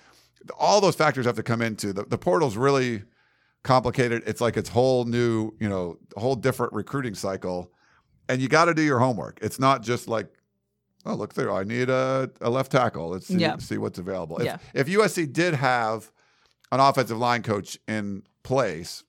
all 0.59 0.81
those 0.81 0.95
factors 0.95 1.25
have 1.25 1.35
to 1.37 1.43
come 1.43 1.61
into 1.61 1.93
the, 1.93 2.03
the 2.03 2.17
portal's 2.17 2.57
really 2.57 3.03
complicated. 3.63 4.23
It's 4.25 4.41
like 4.41 4.57
its 4.57 4.69
whole 4.69 5.05
new, 5.05 5.53
you 5.59 5.69
know, 5.69 5.97
whole 6.17 6.35
different 6.35 6.73
recruiting 6.73 7.15
cycle, 7.15 7.71
and 8.29 8.41
you 8.41 8.47
got 8.49 8.65
to 8.65 8.73
do 8.73 8.81
your 8.81 8.99
homework. 8.99 9.39
It's 9.41 9.59
not 9.59 9.81
just 9.83 10.07
like, 10.07 10.27
oh, 11.05 11.15
look 11.15 11.33
there, 11.33 11.51
I 11.51 11.63
need 11.63 11.89
a, 11.89 12.29
a 12.41 12.49
left 12.49 12.71
tackle. 12.71 13.09
Let's 13.09 13.27
see, 13.27 13.35
Yeah. 13.37 13.57
see 13.57 13.77
what's 13.77 13.99
available. 13.99 14.37
If, 14.39 14.45
Yeah. 14.45 14.57
if 14.73 14.87
USC 14.87 15.25
did 15.31 15.53
have 15.55 16.11
an 16.71 16.79
offensive 16.79 17.17
line 17.17 17.41
coach 17.43 17.77
in 17.87 18.23
place, 18.43 19.03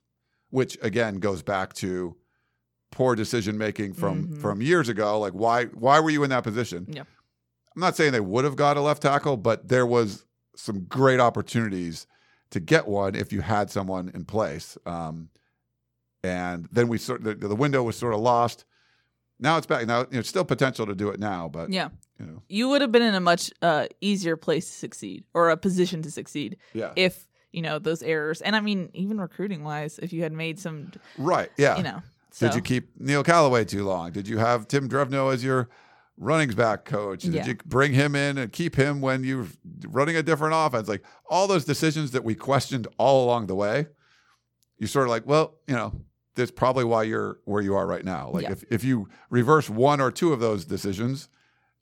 which 0.51 0.79
again 0.83 1.17
goes 1.19 1.43
back 1.43 1.73
to 1.75 2.15
poor 2.95 3.17
decision 3.17 3.59
making 3.59 3.93
from 3.93 4.29
Mhm. 4.29 4.41
from 4.41 4.63
years 4.63 4.89
ago. 4.89 5.19
Like 5.19 5.33
why 5.33 5.65
why 5.67 5.99
were 6.01 6.11
you 6.11 6.23
in 6.23 6.31
that 6.31 6.45
position? 6.45 6.87
Yeah. 6.89 7.03
I'm 7.75 7.81
not 7.81 7.97
saying 7.97 8.13
they 8.13 8.21
would 8.21 8.45
have 8.45 8.55
got 8.57 8.77
a 8.77 8.81
left 8.81 9.03
tackle, 9.03 9.37
but 9.37 9.69
there 9.69 9.85
was 9.85 10.25
some 10.55 10.85
great 10.85 11.19
opportunities 11.19 12.07
to 12.51 12.61
get 12.61 12.87
one 12.87 13.17
if 13.17 13.33
you 13.33 13.41
had 13.41 13.69
someone 13.71 14.11
in 14.15 14.25
place. 14.25 14.79
Um, 14.87 15.31
and 16.23 16.69
then 16.71 16.87
we 16.89 16.99
sort 16.99 17.25
the, 17.25 17.35
the 17.35 17.57
window 17.57 17.83
was 17.83 17.97
sort 17.97 18.15
of 18.15 18.21
lost. 18.21 18.65
Now 19.41 19.57
it's 19.59 19.67
back. 19.67 19.87
Now 19.87 20.01
you 20.03 20.07
know, 20.13 20.19
it's 20.21 20.29
still 20.29 20.45
potential 20.45 20.87
to 20.87 20.95
do 20.95 21.09
it 21.11 21.19
now, 21.19 21.49
but 21.49 21.71
yeah. 21.71 21.89
you 22.21 22.27
know, 22.27 22.43
You 22.49 22.69
would 22.69 22.81
have 22.81 22.93
been 22.93 23.03
in 23.03 23.15
a 23.17 23.21
much 23.21 23.51
uh, 23.61 23.87
easier 24.01 24.37
place 24.37 24.67
to 24.69 24.73
succeed 24.73 25.25
or 25.35 25.51
a 25.51 25.57
position 25.57 26.01
to 26.03 26.11
succeed 26.13 26.57
yeah, 26.73 26.93
if, 26.95 27.27
you 27.51 27.61
know, 27.61 27.81
those 27.81 28.03
errors. 28.05 28.41
And 28.41 28.55
I 28.55 28.61
mean, 28.61 28.91
even 28.95 29.21
recruiting 29.21 29.65
wise, 29.65 29.99
if 29.99 30.13
you 30.13 30.23
had 30.23 30.33
made 30.33 30.61
some, 30.61 30.93
right, 31.19 31.51
yeah. 31.59 31.77
you 31.77 31.83
know. 31.83 32.01
Did 32.39 32.55
you 32.55 32.61
keep 32.63 32.89
Neil 33.01 33.23
Callaway 33.23 33.65
too 33.65 33.85
long? 33.85 34.13
Did 34.13 34.27
you 34.29 34.39
have 34.39 34.67
Tim 34.69 34.89
Drevno 34.89 35.33
as 35.33 35.45
your 35.45 35.69
runnings 36.17 36.55
back 36.55 36.85
coach? 36.85 37.23
Did 37.23 37.35
Yeah. 37.35 37.47
you 37.47 37.55
bring 37.67 37.93
him 37.93 38.15
in 38.17 38.39
and 38.39 38.53
keep 38.53 38.77
him 38.77 39.01
when 39.01 39.25
you're 39.25 39.47
running 39.89 40.17
a 40.17 40.23
different 40.23 40.55
offense? 40.57 40.89
Like 40.89 41.05
all 41.31 41.47
those 41.47 41.65
decisions 41.65 42.11
that 42.13 42.25
we 42.25 42.35
questioned 42.35 42.87
all 42.99 43.25
along 43.25 43.47
the 43.47 43.55
way, 43.55 43.87
you're 44.79 44.89
sort 44.89 45.07
of 45.07 45.11
like, 45.11 45.27
well, 45.27 45.55
you 45.67 45.75
know, 45.75 45.93
that's 46.35 46.51
probably 46.51 46.85
why 46.85 47.05
you're 47.05 47.39
where 47.45 47.63
you 47.63 47.75
are 47.77 47.87
right 47.87 48.05
now. 48.05 48.31
Like 48.31 48.43
Yeah. 48.45 48.53
if, 48.53 48.65
if 48.71 48.85
you 48.85 49.09
reverse 49.31 49.71
one 49.71 50.01
or 50.01 50.11
two 50.11 50.33
of 50.33 50.41
those 50.41 50.65
decisions, 50.65 51.29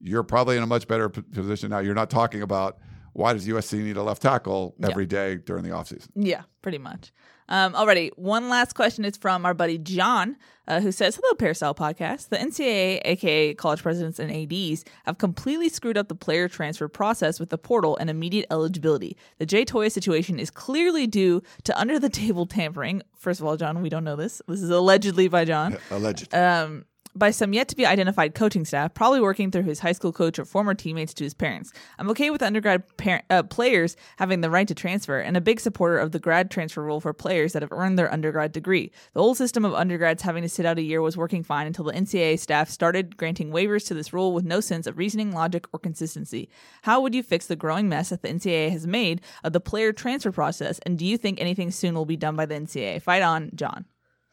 you're 0.00 0.22
probably 0.22 0.57
in 0.57 0.62
a 0.62 0.66
much 0.66 0.86
better 0.88 1.09
p- 1.09 1.22
position 1.22 1.70
now. 1.70 1.78
You're 1.78 1.94
not 1.94 2.11
talking 2.11 2.42
about 2.42 2.78
why 3.14 3.32
does 3.32 3.46
USC 3.46 3.78
need 3.82 3.96
a 3.96 4.03
left 4.03 4.20
tackle 4.22 4.74
Yeah. 4.78 4.88
every 4.88 5.07
day 5.07 5.36
during 5.36 5.62
the 5.64 5.70
offseason. 5.70 6.09
Yeah, 6.14 6.42
pretty 6.61 6.78
much. 6.78 7.12
Um, 7.53 7.74
alrighty, 7.74 8.11
one 8.16 8.48
last 8.48 8.74
question 8.74 9.05
is 9.05 9.18
from 9.18 9.44
our 9.44 9.53
buddy 9.53 9.76
John, 9.76 10.38
uh, 10.66 10.80
who 10.80 10.90
says, 10.90 11.16
"Hello, 11.16 11.34
Peristyle 11.34 11.74
Podcast. 11.74 12.30
The 12.30 12.38
NCAA, 12.38 13.03
aka 13.05 13.53
college 13.53 13.82
presidents 13.82 14.18
and 14.18 14.32
ads, 14.32 14.86
have 15.05 15.18
completely 15.18 15.68
screwed 15.68 15.98
up 15.98 16.09
the 16.09 16.14
player 16.14 16.48
transfer 16.48 16.88
process 16.88 17.38
with 17.38 17.50
the 17.50 17.59
portal 17.59 17.94
and 17.98 18.09
immediate 18.09 18.46
eligibility. 18.50 19.18
The 19.36 19.44
Jay 19.44 19.66
Toia 19.66 19.92
situation 19.92 20.40
is 20.40 20.50
clearly 20.50 21.07
due 21.07 21.42
to 21.64 21.78
under 21.78 21.98
the 21.98 22.09
table 22.09 22.46
tampering. 22.59 23.03
First 23.18 23.40
of 23.40 23.46
all, 23.46 23.59
John, 23.59 23.82
we 23.82 23.90
don't 23.90 24.05
know 24.05 24.16
this. 24.16 24.40
This 24.48 24.62
is 24.62 24.70
allegedly 24.70 25.28
by 25.28 25.44
John. 25.44 25.76
Alleged. 25.90 26.34
Um, 26.34 26.86
by 27.15 27.31
some 27.31 27.53
yet 27.53 27.69
to 27.69 27.77
be 27.77 27.87
identified 27.87 28.35
coaching 28.35 28.65
staff, 28.65 28.95
probably 28.95 29.21
working 29.21 29.51
through 29.51 29.63
his 29.63 29.81
high 29.81 29.93
school 29.93 30.13
coach 30.13 30.39
or 30.39 30.45
former 30.45 30.75
teammates 30.75 31.15
to 31.15 31.25
his 31.25 31.35
parents. 31.35 31.73
I'm 31.99 32.11
okay 32.11 32.31
with 32.31 32.43
undergrad 32.43 32.97
par- 32.97 33.23
uh, 33.29 33.43
players 33.43 33.97
having 34.17 34.41
the 34.41 34.51
right 34.51 34.67
to 34.69 34.75
transfer, 34.75 35.19
and 35.19 35.37
a 35.37 35.41
big 35.41 35.61
supporter 35.61 35.99
of 35.99 36.13
the 36.13 36.19
grad 36.19 36.51
transfer 36.51 36.83
rule 36.83 37.01
for 37.01 37.13
players 37.13 37.53
that 37.53 37.63
have 37.63 37.73
earned 37.73 37.99
their 37.99 38.13
undergrad 38.13 38.53
degree. 38.53 38.91
The 39.15 39.21
old 39.21 39.37
system 39.37 39.65
of 39.65 39.75
undergrads 39.75 40.23
having 40.23 40.43
to 40.43 40.49
sit 40.49 40.67
out 40.67 40.79
a 40.79 40.83
year 40.83 41.03
was 41.03 41.17
working 41.17 41.43
fine 41.43 41.67
until 41.67 41.85
the 41.85 41.93
NCAA 41.93 42.39
staff 42.39 42.71
started 42.71 43.17
granting 43.17 43.51
waivers 43.51 43.87
to 43.89 43.95
this 43.95 44.13
rule 44.13 44.33
with 44.33 44.45
no 44.45 44.61
sense 44.61 44.87
of 44.87 44.99
reasoning, 44.99 45.33
logic, 45.33 45.67
or 45.73 45.79
consistency. 45.79 46.49
How 46.83 47.01
would 47.01 47.15
you 47.15 47.23
fix 47.23 47.47
the 47.47 47.57
growing 47.57 47.89
mess 47.89 48.09
that 48.11 48.23
the 48.23 48.29
NCAA 48.29 48.71
has 48.71 48.87
made 48.87 49.21
of 49.45 49.53
the 49.53 49.61
player 49.61 49.93
transfer 49.93 50.33
process, 50.33 50.79
and 50.81 50.99
do 50.99 51.05
you 51.05 51.19
think 51.19 51.41
anything 51.41 51.71
soon 51.71 51.95
will 51.95 52.07
be 52.07 52.17
done 52.17 52.37
by 52.37 52.47
the 52.47 52.55
NCAA? 52.55 53.03
Fight 53.03 53.23
on, 53.23 53.51
John. 53.55 53.85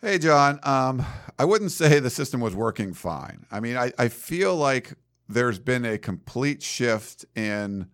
Hey, 0.01 0.17
John. 0.17 0.61
Um, 0.63 1.05
I 1.37 1.43
wouldn't 1.43 1.73
say 1.73 1.99
the 1.99 2.09
system 2.09 2.39
was 2.39 2.55
working 2.55 2.93
fine. 2.93 3.45
I 3.51 3.59
mean, 3.59 3.75
I, 3.75 3.91
I 3.97 4.07
feel 4.07 4.55
like 4.55 4.93
there's 5.27 5.59
been 5.59 5.83
a 5.83 5.97
complete 5.97 6.63
shift 6.63 7.25
in 7.35 7.89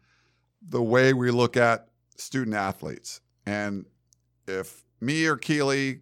the 0.62 0.84
way 0.84 1.14
we 1.14 1.32
look 1.32 1.58
at 1.58 1.88
student 2.16 2.56
athletes. 2.56 3.22
And 3.47 3.86
if 4.47 4.84
me 5.01 5.26
or 5.26 5.36
Keely 5.36 6.01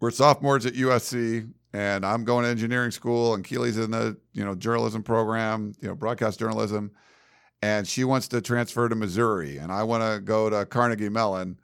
were 0.00 0.10
sophomores 0.10 0.64
at 0.64 0.72
USC 0.72 1.52
and 1.74 2.06
I'm 2.06 2.24
going 2.24 2.44
to 2.44 2.50
engineering 2.50 2.90
school 2.90 3.34
and 3.34 3.44
Keely's 3.44 3.76
in 3.76 3.90
the, 3.90 4.16
you 4.32 4.46
know, 4.46 4.54
journalism 4.54 5.02
program, 5.02 5.74
you 5.82 5.88
know, 5.88 5.94
broadcast 5.94 6.38
journalism, 6.38 6.90
and 7.60 7.86
she 7.86 8.02
wants 8.02 8.28
to 8.28 8.40
transfer 8.40 8.88
to 8.88 8.96
Missouri 8.96 9.58
and 9.58 9.70
I 9.70 9.82
want 9.82 10.02
to 10.04 10.22
go 10.22 10.48
to 10.48 10.64
Carnegie 10.64 11.10
Mellon, 11.10 11.60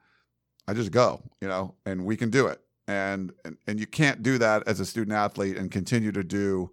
I 0.68 0.74
just 0.74 0.90
go, 0.90 1.22
you 1.40 1.48
know, 1.48 1.76
and 1.86 2.05
we 2.05 2.18
can 2.18 2.28
do 2.28 2.46
it. 2.46 2.61
And, 2.91 3.32
and 3.45 3.57
and 3.66 3.80
you 3.80 3.86
can't 3.86 4.22
do 4.22 4.38
that 4.38 4.66
as 4.66 4.80
a 4.80 4.86
student 4.86 5.16
athlete 5.16 5.57
and 5.57 5.70
continue 5.70 6.12
to 6.12 6.24
do 6.24 6.70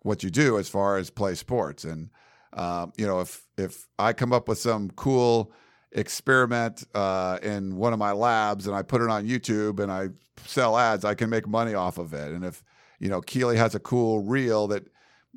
what 0.00 0.22
you 0.22 0.30
do 0.30 0.58
as 0.58 0.68
far 0.68 0.96
as 0.96 1.10
play 1.10 1.34
sports. 1.34 1.84
And 1.84 2.10
um, 2.52 2.92
you 2.96 3.06
know, 3.06 3.20
if 3.20 3.46
if 3.56 3.86
I 3.98 4.12
come 4.12 4.32
up 4.32 4.48
with 4.48 4.58
some 4.58 4.90
cool 4.90 5.52
experiment 5.92 6.84
uh, 6.94 7.38
in 7.42 7.76
one 7.76 7.92
of 7.92 7.98
my 7.98 8.12
labs 8.12 8.66
and 8.66 8.76
I 8.76 8.82
put 8.82 9.02
it 9.02 9.08
on 9.08 9.26
YouTube 9.26 9.80
and 9.80 9.90
I 9.90 10.08
sell 10.46 10.76
ads, 10.76 11.04
I 11.04 11.14
can 11.14 11.30
make 11.30 11.46
money 11.46 11.74
off 11.74 11.98
of 11.98 12.14
it. 12.14 12.32
And 12.32 12.44
if 12.44 12.62
you 12.98 13.08
know 13.08 13.20
Keely 13.20 13.56
has 13.56 13.74
a 13.74 13.80
cool 13.80 14.20
reel 14.20 14.66
that 14.68 14.86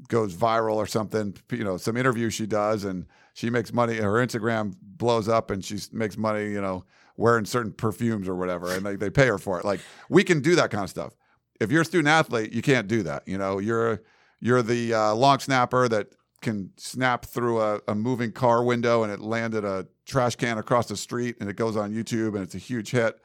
goes 0.07 0.35
viral 0.35 0.75
or 0.75 0.87
something, 0.87 1.35
you 1.51 1.63
know, 1.63 1.77
some 1.77 1.97
interview 1.97 2.29
she 2.29 2.47
does 2.47 2.83
and 2.83 3.05
she 3.33 3.49
makes 3.49 3.71
money, 3.71 3.95
her 3.97 4.25
Instagram 4.25 4.75
blows 4.81 5.27
up 5.27 5.51
and 5.51 5.63
she 5.63 5.77
makes 5.91 6.17
money, 6.17 6.49
you 6.49 6.61
know, 6.61 6.83
wearing 7.17 7.45
certain 7.45 7.71
perfumes 7.71 8.27
or 8.27 8.35
whatever, 8.35 8.73
and 8.73 8.85
they, 8.85 8.95
they 8.95 9.09
pay 9.09 9.27
her 9.27 9.37
for 9.37 9.59
it. 9.59 9.65
Like 9.65 9.79
we 10.09 10.23
can 10.23 10.41
do 10.41 10.55
that 10.55 10.71
kind 10.71 10.83
of 10.83 10.89
stuff. 10.89 11.15
If 11.59 11.71
you're 11.71 11.81
a 11.81 11.85
student 11.85 12.07
athlete, 12.07 12.51
you 12.51 12.61
can't 12.61 12.87
do 12.87 13.03
that. 13.03 13.27
You 13.27 13.37
know, 13.37 13.59
you're 13.59 14.01
you're 14.39 14.61
the 14.61 14.93
uh, 14.93 15.13
long 15.13 15.39
snapper 15.39 15.87
that 15.87 16.07
can 16.41 16.71
snap 16.77 17.25
through 17.25 17.61
a, 17.61 17.79
a 17.87 17.95
moving 17.95 18.31
car 18.31 18.63
window 18.63 19.03
and 19.03 19.11
it 19.11 19.21
landed 19.21 19.63
a 19.63 19.87
trash 20.05 20.35
can 20.35 20.57
across 20.57 20.87
the 20.87 20.97
street 20.97 21.37
and 21.39 21.49
it 21.49 21.55
goes 21.55 21.77
on 21.77 21.93
YouTube 21.93 22.35
and 22.35 22.43
it's 22.43 22.53
a 22.53 22.59
huge 22.59 22.91
hit. 22.91 23.17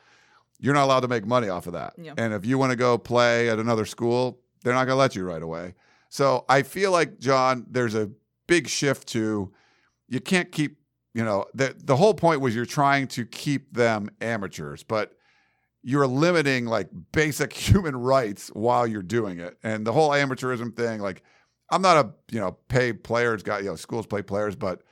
You're 0.60 0.74
not 0.74 0.84
allowed 0.84 1.00
to 1.00 1.08
make 1.08 1.26
money 1.26 1.48
off 1.48 1.66
of 1.66 1.72
that. 1.74 1.94
Yeah. 1.98 2.14
And 2.16 2.32
if 2.32 2.46
you 2.46 2.56
want 2.58 2.70
to 2.70 2.76
go 2.76 2.96
play 2.96 3.48
at 3.48 3.58
another 3.58 3.84
school, 3.84 4.40
they're 4.62 4.72
not 4.72 4.84
going 4.86 4.94
to 4.94 5.00
let 5.00 5.16
you 5.16 5.24
right 5.24 5.42
away. 5.42 5.74
So 6.08 6.44
I 6.48 6.62
feel 6.62 6.90
like 6.90 7.18
John, 7.18 7.66
there's 7.68 7.94
a 7.94 8.10
big 8.46 8.68
shift 8.68 9.08
to 9.08 9.52
you 10.08 10.20
can't 10.20 10.50
keep 10.50 10.77
you 11.14 11.24
know 11.24 11.44
the 11.54 11.74
the 11.78 11.96
whole 11.96 12.14
point 12.14 12.40
was 12.40 12.54
you're 12.54 12.66
trying 12.66 13.06
to 13.06 13.24
keep 13.24 13.72
them 13.72 14.10
amateurs 14.20 14.82
but 14.82 15.14
you're 15.82 16.06
limiting 16.06 16.66
like 16.66 16.88
basic 17.12 17.52
human 17.68 17.96
rights 17.96 18.48
while 18.48 18.86
you're 18.86 19.02
doing 19.02 19.38
it. 19.38 19.56
And 19.62 19.86
the 19.86 19.92
whole 19.92 20.10
amateurism 20.10 20.74
thing 20.76 21.00
like 21.00 21.22
i'm 21.70 21.82
not 21.82 21.96
a 21.98 22.10
you 22.30 22.40
know 22.40 22.52
pay 22.68 22.92
players 22.92 23.42
guy 23.42 23.58
you 23.58 23.66
know 23.66 23.76
schools 23.76 24.06
play 24.06 24.22
players 24.22 24.56
but 24.56 24.82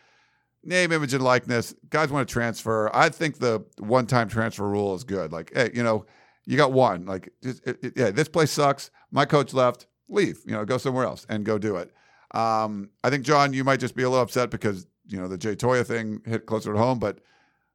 name 0.62 0.92
image 0.92 1.14
and 1.14 1.24
likeness 1.24 1.74
guys 1.90 2.10
want 2.10 2.26
to 2.28 2.32
transfer. 2.32 2.94
I 2.94 3.08
think 3.08 3.38
the 3.38 3.64
one 3.78 4.06
time 4.06 4.28
transfer 4.28 4.68
rule 4.68 4.94
is 4.94 5.04
good. 5.04 5.32
Like 5.32 5.52
hey 5.54 5.70
you 5.74 5.82
know 5.82 6.06
you 6.44 6.56
got 6.56 6.72
one 6.72 7.06
like 7.06 7.30
it, 7.42 7.60
it, 7.64 7.92
yeah 7.96 8.10
this 8.10 8.28
place 8.28 8.50
sucks 8.50 8.90
my 9.10 9.24
coach 9.24 9.52
left 9.54 9.86
leave 10.08 10.38
you 10.46 10.52
know 10.52 10.64
go 10.64 10.78
somewhere 10.78 11.04
else 11.04 11.26
and 11.28 11.44
go 11.44 11.58
do 11.58 11.76
it. 11.76 11.92
Um, 12.34 12.90
i 13.04 13.08
think 13.08 13.24
john 13.24 13.52
you 13.52 13.62
might 13.62 13.78
just 13.78 13.94
be 13.94 14.02
a 14.02 14.10
little 14.10 14.22
upset 14.22 14.50
because 14.50 14.86
you 15.08 15.18
know 15.18 15.28
the 15.28 15.38
Jay 15.38 15.54
Toia 15.54 15.86
thing 15.86 16.20
hit 16.24 16.46
closer 16.46 16.72
to 16.72 16.78
home, 16.78 16.98
but 16.98 17.20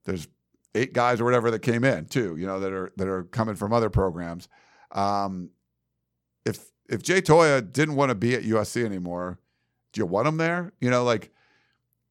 there's 0.05 0.27
eight 0.75 0.93
guys 0.93 1.19
or 1.19 1.25
whatever 1.25 1.51
that 1.51 1.59
came 1.59 1.83
in 1.83 2.05
too. 2.05 2.35
You 2.37 2.45
know 2.45 2.59
that 2.59 2.71
are 2.73 2.91
that 2.97 3.07
are 3.07 3.23
coming 3.23 3.55
from 3.55 3.73
other 3.73 3.89
programs. 3.89 4.47
Um, 4.91 5.51
if 6.45 6.71
if 6.89 7.01
Jay 7.01 7.21
Toia 7.21 7.61
didn't 7.61 7.95
want 7.95 8.09
to 8.09 8.15
be 8.15 8.35
at 8.35 8.43
USC 8.43 8.83
anymore, 8.83 9.39
do 9.93 10.01
you 10.01 10.05
want 10.05 10.27
him 10.27 10.37
there? 10.37 10.73
You 10.79 10.89
know, 10.89 11.03
like 11.03 11.31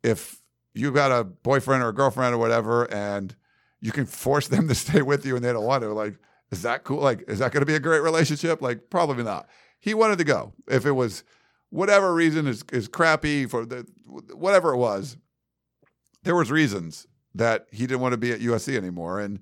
if 0.03 0.41
you 0.75 0.93
got 0.93 1.13
a 1.13 1.25
boyfriend 1.25 1.83
or 1.83 1.89
a 1.89 1.95
girlfriend 1.95 2.35
or 2.35 2.39
whatever, 2.39 2.85
and 2.93 3.35
you 3.81 3.93
can 3.93 4.07
force 4.07 4.49
them 4.49 4.69
to 4.69 4.75
stay 4.75 5.03
with 5.03 5.27
you 5.27 5.37
and 5.37 5.45
they 5.45 5.53
don't 5.53 5.65
want 5.65 5.83
to, 5.83 5.93
like, 5.93 6.17
is 6.51 6.63
that 6.63 6.85
cool? 6.85 7.01
Like, 7.01 7.25
is 7.29 7.39
that 7.39 7.53
going 7.53 7.63
to 7.63 7.67
be 7.67 7.75
a 7.75 7.81
great 7.81 8.01
relationship? 8.01 8.61
Like, 8.61 8.91
probably 8.91 9.25
not. 9.25 9.49
He 9.79 9.95
wanted 9.95 10.19
to 10.19 10.25
go. 10.25 10.53
If 10.69 10.85
it 10.85 10.93
was 10.93 11.25
whatever 11.71 12.13
reason 12.13 12.47
is 12.47 12.65
is 12.73 12.89
crappy 12.89 13.47
for 13.47 13.65
the 13.65 13.87
whatever 14.35 14.75
it 14.75 14.77
was, 14.77 15.17
there 16.25 16.37
was 16.37 16.51
reasons 16.51 17.07
that 17.35 17.67
he 17.71 17.87
didn't 17.87 18.01
want 18.01 18.13
to 18.13 18.19
be 18.19 18.33
at 18.33 18.41
USC 18.41 18.77
anymore. 18.77 19.21
And 19.21 19.41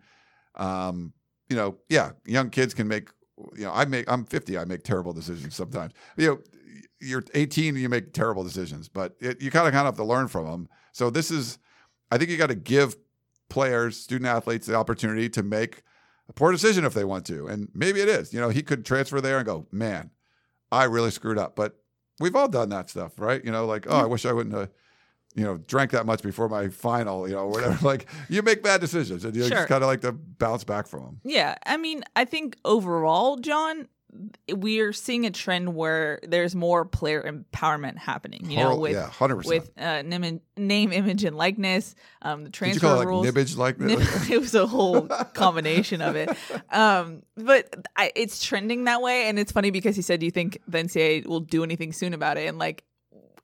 um, 0.55 1.13
you 1.49 1.57
know, 1.57 1.79
yeah, 1.89 2.13
young 2.25 2.51
kids 2.51 2.75
can 2.75 2.87
make 2.87 3.09
you 3.57 3.65
know, 3.65 3.73
I 3.73 3.85
make 3.85 4.11
I'm 4.11 4.25
50, 4.25 4.59
I 4.59 4.65
make 4.65 4.83
terrible 4.83 5.13
decisions 5.13 5.55
sometimes. 5.55 5.93
You 6.17 6.27
know, 6.27 6.39
you're 7.01 7.25
18 7.35 7.77
you 7.77 7.89
make 7.89 8.13
terrible 8.13 8.45
decisions, 8.45 8.89
but 8.89 9.17
it, 9.21 9.41
you 9.41 9.51
kind 9.51 9.67
of 9.67 9.73
kind 9.73 9.87
of 9.87 9.95
have 9.95 9.97
to 9.97 10.05
learn 10.05 10.29
from 10.29 10.47
them. 10.47 10.69
So 10.93 11.11
this 11.11 11.31
is 11.31 11.59
I 12.11 12.19
think 12.19 12.31
you 12.31 12.37
got 12.37 12.49
to 12.49 12.55
give 12.55 12.97
players, 13.49 13.97
student 13.97 14.29
athletes 14.29 14.67
the 14.67 14.75
opportunity 14.75 15.29
to 15.31 15.43
make 15.43 15.83
a 16.29 16.33
poor 16.33 16.53
decision 16.53 16.85
if 16.85 16.95
they 16.95 17.05
want 17.05 17.25
to. 17.27 17.47
And 17.47 17.69
maybe 17.75 18.01
it 18.01 18.09
is. 18.09 18.33
You 18.35 18.41
know, 18.41 18.51
he 18.51 18.63
could 18.63 18.85
transfer 18.85 19.21
there 19.21 19.39
and 19.39 19.47
go, 19.47 19.67
"Man, 19.71 20.11
I 20.71 20.85
really 20.85 21.11
screwed 21.11 21.39
up." 21.39 21.57
But 21.57 21.79
we've 22.21 22.35
all 22.37 22.49
done 22.49 22.69
that 22.71 22.91
stuff, 22.91 23.13
right? 23.19 23.45
You 23.45 23.51
know, 23.53 23.67
like, 23.67 23.87
oh, 23.89 23.97
I 23.97 24.07
wish 24.07 24.25
I 24.27 24.33
wouldn't 24.33 24.55
have, 24.55 24.71
you 25.35 25.45
know, 25.45 25.59
drank 25.59 25.91
that 25.93 26.07
much 26.07 26.23
before 26.23 26.49
my 26.49 26.69
final, 26.69 27.29
you 27.29 27.35
know, 27.35 27.47
whatever. 27.47 27.79
like, 27.87 28.07
you 28.29 28.43
make 28.43 28.63
bad 28.63 28.81
decisions 28.81 29.25
and 29.25 29.37
you 29.37 29.43
Sure. 29.43 29.51
just 29.57 29.69
kind 29.69 29.83
of 29.85 29.89
like 29.89 30.01
to 30.03 30.13
bounce 30.13 30.65
back 30.65 30.87
from 30.87 31.03
them. 31.05 31.21
Yeah, 31.25 31.57
I 31.67 31.77
mean, 31.77 32.03
I 32.17 32.25
think 32.25 32.57
overall, 32.65 33.37
John, 33.37 33.89
we 34.55 34.81
are 34.81 34.93
seeing 34.93 35.27
a 35.27 35.31
trend 35.31 35.75
where 35.75 36.21
there's 36.23 36.55
more 36.55 36.85
player 36.85 37.23
empowerment 37.23 37.97
happening. 37.99 38.51
You 38.51 38.59
know, 38.59 38.77
with 38.77 38.93
yeah, 38.93 39.09
100%. 39.09 39.47
with 39.47 39.71
uh, 39.79 40.03
name, 40.03 40.41
name, 40.57 40.93
image, 40.93 41.25
and 41.25 41.37
likeness. 41.37 41.95
Um, 42.23 42.45
the 42.45 42.51
Did 42.51 42.55
transfer 42.55 42.77
you 42.77 42.81
call 42.81 42.95
it 42.95 42.99
like 42.99 43.09
rules. 43.09 43.25
nibbage 43.27 43.57
like 43.57 43.79
Nib- 43.79 44.01
it 44.31 44.41
was 44.41 44.55
a 44.55 44.67
whole 44.67 45.03
combination 45.35 46.03
of 46.03 46.17
it. 46.17 46.31
Um, 46.71 47.23
but 47.37 47.87
I, 47.97 48.13
it's 48.15 48.45
trending 48.45 48.85
that 48.85 49.03
way, 49.03 49.29
and 49.29 49.39
it's 49.39 49.53
funny 49.53 49.71
because 49.71 49.97
he 49.97 50.03
said, 50.03 50.21
"Do 50.21 50.27
you 50.27 50.33
think 50.33 50.59
the 50.67 50.79
NCAA 50.79 51.27
will 51.27 51.41
do 51.41 51.63
anything 51.63 51.93
soon 51.93 52.15
about 52.15 52.37
it?" 52.37 52.49
And 52.49 52.59
like 52.59 52.85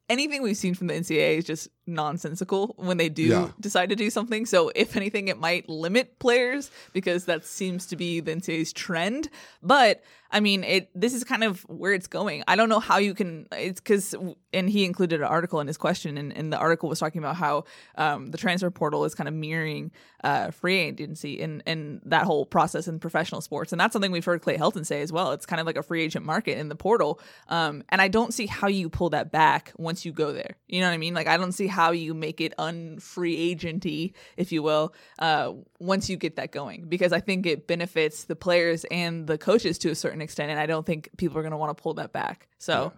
anything 0.08 0.42
we've 0.42 0.56
seen 0.56 0.74
from 0.74 0.88
the 0.88 0.94
NCAA 0.94 1.38
is 1.38 1.44
just 1.44 1.68
nonsensical 1.86 2.74
when 2.78 2.96
they 2.96 3.08
do 3.08 3.22
Yeah. 3.24 3.48
decide 3.60 3.90
to 3.90 3.96
do 3.96 4.10
something. 4.10 4.46
So 4.46 4.70
if 4.74 4.96
anything, 4.96 5.28
it 5.28 5.38
might 5.38 5.68
limit 5.68 6.18
players 6.18 6.70
because 6.92 7.24
that 7.26 7.44
seems 7.44 7.86
to 7.86 7.96
be 7.96 8.20
the 8.20 8.32
NCAA's 8.32 8.72
trend. 8.72 9.28
But 9.62 10.02
I 10.30 10.40
mean, 10.40 10.64
it 10.64 10.90
this 10.96 11.14
is 11.14 11.22
kind 11.22 11.44
of 11.44 11.60
where 11.68 11.92
it's 11.92 12.08
going. 12.08 12.42
I 12.48 12.56
don't 12.56 12.68
know 12.68 12.80
how 12.80 12.96
you 12.98 13.14
can. 13.14 13.46
It's 13.52 13.78
because, 13.80 14.16
and 14.52 14.68
he 14.68 14.84
included 14.84 15.20
an 15.20 15.26
article 15.28 15.60
in 15.60 15.68
his 15.68 15.76
question, 15.76 16.18
and, 16.18 16.32
and 16.36 16.52
the 16.52 16.56
article 16.56 16.88
was 16.88 16.98
talking 16.98 17.20
about 17.20 17.36
how 17.36 17.64
um, 17.96 18.26
the 18.32 18.38
transfer 18.38 18.68
portal 18.68 19.04
is 19.04 19.14
kind 19.14 19.28
of 19.28 19.34
mirroring 19.34 19.92
uh, 20.24 20.50
free 20.50 20.78
agency 20.78 21.40
and 21.40 21.62
and 21.66 22.00
that 22.06 22.24
whole 22.24 22.46
process 22.46 22.88
in 22.88 22.98
professional 22.98 23.42
sports, 23.42 23.70
and 23.72 23.78
that's 23.80 23.92
something 23.92 24.10
we've 24.10 24.24
heard 24.24 24.42
Clay 24.42 24.56
Helton 24.58 24.84
say 24.84 25.02
as 25.02 25.12
well. 25.12 25.30
It's 25.30 25.46
kind 25.46 25.60
of 25.60 25.66
like 25.68 25.76
a 25.76 25.84
free 25.84 26.02
agent 26.02 26.26
market 26.26 26.58
in 26.58 26.68
the 26.68 26.74
portal, 26.74 27.20
um, 27.48 27.84
and 27.90 28.00
I 28.02 28.08
don't 28.08 28.34
see 28.34 28.46
how 28.46 28.66
you 28.66 28.88
pull 28.88 29.10
that 29.10 29.30
back 29.30 29.72
once 29.76 30.04
you 30.04 30.10
go 30.10 30.32
there. 30.32 30.56
You 30.66 30.80
know 30.80 30.88
what 30.88 30.94
I 30.94 30.98
mean? 30.98 31.14
Like 31.14 31.28
I 31.28 31.36
don't 31.36 31.52
see 31.52 31.68
how 31.74 31.90
you 31.90 32.14
make 32.14 32.40
it 32.40 32.54
unfree 32.58 33.54
agenty, 33.54 34.12
if 34.36 34.52
you 34.52 34.62
will, 34.62 34.94
uh, 35.18 35.52
once 35.78 36.08
you 36.08 36.16
get 36.16 36.36
that 36.36 36.52
going, 36.52 36.86
because 36.88 37.12
I 37.12 37.20
think 37.20 37.46
it 37.46 37.66
benefits 37.66 38.24
the 38.24 38.36
players 38.36 38.84
and 38.90 39.26
the 39.26 39.36
coaches 39.36 39.78
to 39.78 39.90
a 39.90 39.94
certain 39.94 40.22
extent, 40.22 40.50
and 40.50 40.58
I 40.58 40.66
don't 40.66 40.86
think 40.86 41.10
people 41.16 41.38
are 41.38 41.42
going 41.42 41.50
to 41.50 41.56
want 41.58 41.76
to 41.76 41.82
pull 41.82 41.94
that 41.94 42.12
back. 42.12 42.48
So. 42.58 42.92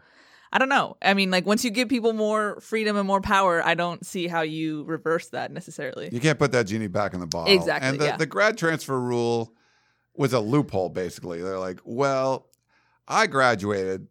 I 0.52 0.58
don't 0.58 0.68
know. 0.68 0.96
I 1.02 1.12
mean, 1.14 1.30
like 1.30 1.44
once 1.44 1.64
you 1.64 1.70
give 1.70 1.88
people 1.88 2.12
more 2.12 2.60
freedom 2.60 2.96
and 2.96 3.06
more 3.06 3.20
power, 3.20 3.62
I 3.66 3.74
don't 3.74 4.06
see 4.06 4.28
how 4.28 4.42
you 4.42 4.84
reverse 4.84 5.28
that 5.30 5.50
necessarily. 5.50 6.08
You 6.12 6.20
can't 6.20 6.38
put 6.38 6.52
that 6.52 6.66
genie 6.66 6.86
back 6.86 7.14
in 7.14 7.20
the 7.20 7.26
bottle. 7.26 7.52
Exactly, 7.52 7.88
And 7.88 8.00
the, 8.00 8.04
yeah. 8.06 8.16
the 8.16 8.26
grad 8.26 8.56
transfer 8.56 8.98
rule 8.98 9.52
was 10.14 10.32
a 10.32 10.40
loophole, 10.40 10.88
basically. 10.88 11.42
They're 11.42 11.58
like, 11.58 11.80
well, 11.84 12.46
I 13.08 13.26
graduated, 13.26 14.06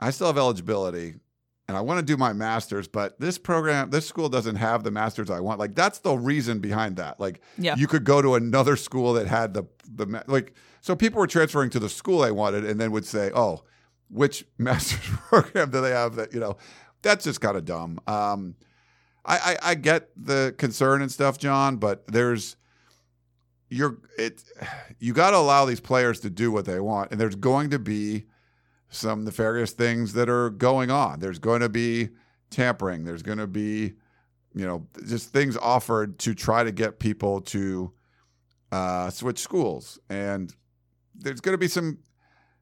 I 0.00 0.10
still 0.10 0.28
have 0.28 0.38
eligibility, 0.38 1.16
and 1.68 1.76
I 1.76 1.82
want 1.82 1.98
to 2.00 2.04
do 2.04 2.16
my 2.16 2.32
master's, 2.32 2.88
but 2.88 3.20
this 3.20 3.36
program, 3.38 3.90
this 3.90 4.06
school 4.06 4.28
doesn't 4.30 4.56
have 4.56 4.82
the 4.84 4.90
master's 4.90 5.28
I 5.30 5.40
want. 5.40 5.58
Like, 5.60 5.74
that's 5.74 5.98
the 5.98 6.16
reason 6.16 6.60
behind 6.60 6.96
that. 6.96 7.20
Like, 7.20 7.42
Yeah. 7.58 7.74
you 7.76 7.86
could 7.86 8.04
go 8.04 8.22
to 8.22 8.34
another 8.34 8.74
school 8.74 9.12
that 9.12 9.26
had 9.26 9.52
the, 9.52 9.64
the, 9.94 10.24
like, 10.26 10.54
so 10.80 10.96
people 10.96 11.20
were 11.20 11.26
transferring 11.26 11.68
to 11.70 11.78
the 11.78 11.90
school 11.90 12.20
they 12.20 12.32
wanted 12.32 12.64
and 12.64 12.80
then 12.80 12.90
would 12.92 13.04
say, 13.04 13.30
oh, 13.34 13.62
which 14.10 14.46
master's 14.58 15.00
program 15.28 15.70
do 15.70 15.82
they 15.82 15.90
have 15.90 16.16
that 16.16 16.32
you 16.32 16.40
know 16.40 16.56
that's 17.02 17.24
just 17.24 17.40
kind 17.42 17.56
of 17.58 17.64
dumb. 17.66 18.00
Um, 18.06 18.54
I, 19.24 19.36
I 19.62 19.70
I 19.70 19.74
get 19.74 20.08
the 20.16 20.54
concern 20.56 21.02
and 21.02 21.12
stuff, 21.12 21.36
John, 21.36 21.76
but 21.76 22.06
there's 22.08 22.56
you're 23.68 23.98
it 24.16 24.42
you 24.98 25.12
got 25.12 25.32
to 25.32 25.36
allow 25.36 25.66
these 25.66 25.80
players 25.80 26.20
to 26.20 26.30
do 26.30 26.50
what 26.50 26.64
they 26.64 26.80
want, 26.80 27.10
and 27.12 27.20
there's 27.20 27.34
going 27.36 27.68
to 27.70 27.78
be 27.78 28.24
some 28.90 29.24
nefarious 29.24 29.72
things 29.72 30.12
that 30.14 30.28
are 30.28 30.50
going 30.50 30.90
on. 30.90 31.20
There's 31.20 31.38
going 31.38 31.60
to 31.60 31.68
be 31.68 32.10
tampering. 32.50 33.04
There's 33.04 33.22
going 33.22 33.38
to 33.38 33.46
be 33.46 33.94
you 34.54 34.66
know 34.66 34.86
just 35.06 35.32
things 35.32 35.56
offered 35.56 36.18
to 36.20 36.34
try 36.34 36.64
to 36.64 36.72
get 36.72 36.98
people 36.98 37.40
to 37.42 37.92
uh, 38.72 39.10
switch 39.10 39.38
schools, 39.38 39.98
and 40.08 40.54
there's 41.14 41.40
going 41.40 41.54
to 41.54 41.58
be 41.58 41.68
some 41.68 41.98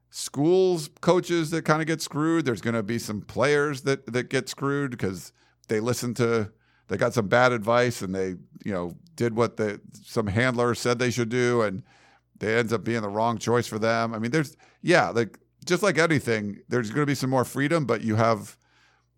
schools 0.09 0.89
coaches 1.01 1.51
that 1.51 1.65
kind 1.65 1.81
of 1.81 1.87
get 1.87 2.01
screwed. 2.01 2.45
There's 2.45 2.61
going 2.61 2.75
to 2.75 2.83
be 2.83 2.99
some 2.99 3.21
players 3.21 3.81
that 3.81 4.11
that 4.13 4.29
get 4.29 4.49
screwed 4.49 4.91
because 4.91 5.31
they 5.67 5.79
listen 5.79 6.13
to 6.15 6.51
they 6.87 6.97
got 6.97 7.13
some 7.13 7.27
bad 7.27 7.51
advice 7.51 8.01
and 8.01 8.13
they 8.13 8.35
you 8.63 8.73
know 8.73 8.95
did 9.15 9.35
what 9.35 9.57
the 9.57 9.81
some 10.03 10.27
handler 10.27 10.75
said 10.75 10.99
they 10.99 11.11
should 11.11 11.29
do 11.29 11.61
and 11.61 11.83
they 12.39 12.57
ends 12.57 12.71
up 12.71 12.83
being 12.83 13.01
the 13.01 13.09
wrong 13.09 13.37
choice 13.37 13.67
for 13.67 13.79
them. 13.79 14.13
I 14.13 14.19
mean, 14.19 14.31
there's 14.31 14.55
yeah, 14.81 15.09
like 15.09 15.39
just 15.67 15.83
like 15.83 15.97
anything, 15.97 16.59
there's 16.69 16.89
going 16.89 17.01
to 17.03 17.05
be 17.05 17.15
some 17.15 17.29
more 17.29 17.45
freedom, 17.45 17.85
but 17.85 18.01
you 18.01 18.15
have 18.15 18.57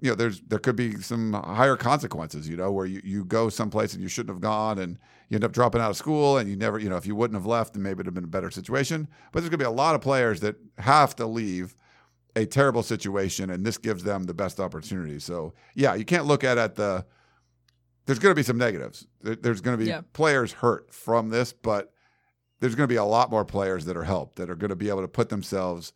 you 0.02 0.10
know 0.10 0.16
there's 0.16 0.42
there 0.42 0.60
could 0.60 0.76
be 0.76 0.96
some 1.02 1.34
higher 1.34 1.76
consequences 1.76 2.48
you 2.48 2.56
know 2.56 2.72
where 2.72 2.86
you, 2.86 3.02
you 3.04 3.26
go 3.26 3.50
someplace 3.50 3.94
and 3.94 4.02
you 4.02 4.08
shouldn't 4.08 4.34
have 4.34 4.40
gone 4.40 4.80
and 4.80 4.98
you 5.28 5.36
end 5.36 5.44
up 5.44 5.52
dropping 5.52 5.82
out 5.82 5.90
of 5.90 5.98
school 5.98 6.38
and 6.38 6.50
you 6.50 6.56
never 6.56 6.80
you 6.80 6.88
know 6.90 6.96
if 6.96 7.06
you 7.06 7.16
wouldn't 7.16 7.36
have 7.36 7.46
left 7.46 7.74
then 7.74 7.84
maybe 7.84 7.96
it'd 7.98 8.06
have 8.06 8.14
been 8.14 8.24
a 8.24 8.28
better 8.28 8.50
situation. 8.50 9.08
But 9.34 9.42
there's 9.42 9.50
going 9.50 9.60
to 9.60 9.66
be 9.66 9.68
a 9.68 9.72
lot 9.72 9.96
of 9.96 10.02
players 10.02 10.40
that 10.40 10.56
have 10.78 11.18
to 11.18 11.26
leave 11.26 11.76
a 12.38 12.46
terrible 12.46 12.82
situation 12.82 13.50
and 13.50 13.66
this 13.66 13.78
gives 13.78 14.04
them 14.06 14.24
the 14.24 14.34
best 14.34 14.62
opportunity. 14.62 15.20
So 15.20 15.54
yeah 15.76 15.96
you 15.96 16.06
can't 16.06 16.26
look 16.26 16.46
at 16.46 16.58
it 16.58 16.62
at 16.62 16.76
the 16.76 17.06
there's 18.06 18.20
going 18.20 18.32
to 18.32 18.40
be 18.40 18.44
some 18.44 18.58
negatives. 18.58 19.06
There's 19.22 19.60
going 19.60 19.78
to 19.78 19.84
be 19.84 19.90
Yeah. 19.90 20.02
players 20.14 20.54
hurt 20.54 20.94
from 20.94 21.28
this 21.30 21.52
but 21.52 21.92
there's 22.62 22.76
going 22.76 22.88
to 22.88 22.94
be 22.94 22.96
a 22.98 23.04
lot 23.04 23.30
more 23.32 23.44
players 23.44 23.84
that 23.86 23.98
are 23.98 24.04
helped 24.06 24.38
that 24.38 24.50
are 24.50 24.56
going 24.56 24.70
to 24.70 24.78
be 24.78 24.88
able 24.88 25.02
to 25.02 25.08
put 25.10 25.28
themselves 25.28 25.92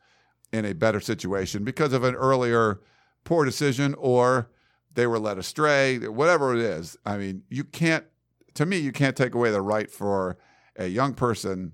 in 0.53 0.63
a 0.65 0.73
better 0.73 1.01
situation 1.01 1.63
because 1.63 1.91
of 1.91 2.03
an 2.03 2.15
earlier 2.15 2.79
poor 3.25 3.43
decision 3.43 3.95
or 3.95 4.49
they 4.93 5.07
were 5.07 5.19
led 5.19 5.37
astray, 5.37 5.97
whatever 5.97 6.53
it 6.53 6.61
is. 6.61 6.95
I 7.05 7.17
mean, 7.17 7.43
you 7.49 7.63
can't, 7.63 8.05
to 8.53 8.65
me, 8.65 8.77
you 8.77 8.91
can't 8.91 9.17
take 9.17 9.33
away 9.33 9.49
the 9.51 9.61
right 9.61 9.89
for 9.89 10.37
a 10.77 10.87
young 10.87 11.15
person 11.15 11.73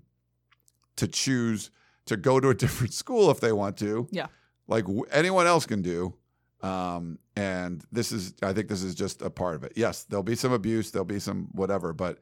to 0.96 1.08
choose 1.08 1.70
to 2.06 2.16
go 2.18 2.40
to 2.40 2.50
a 2.50 2.56
different 2.56 2.94
school 2.94 3.30
if 3.30 3.42
they 3.42 3.52
want 3.52 3.78
to. 3.78 4.08
Yeah. 4.12 4.28
Like 4.68 4.86
anyone 5.12 5.46
else 5.46 5.66
can 5.66 5.82
do. 5.82 6.16
Um, 6.62 7.20
and 7.36 7.84
this 7.92 8.12
is, 8.12 8.34
I 8.42 8.54
think 8.54 8.70
this 8.70 8.84
is 8.84 8.96
just 8.96 9.22
a 9.22 9.30
part 9.30 9.56
of 9.56 9.64
it. 9.64 9.74
Yes, 9.76 10.04
there'll 10.04 10.24
be 10.24 10.36
some 10.36 10.52
abuse, 10.52 10.92
there'll 10.92 11.06
be 11.06 11.20
some 11.20 11.50
whatever, 11.52 11.94
but 11.94 12.20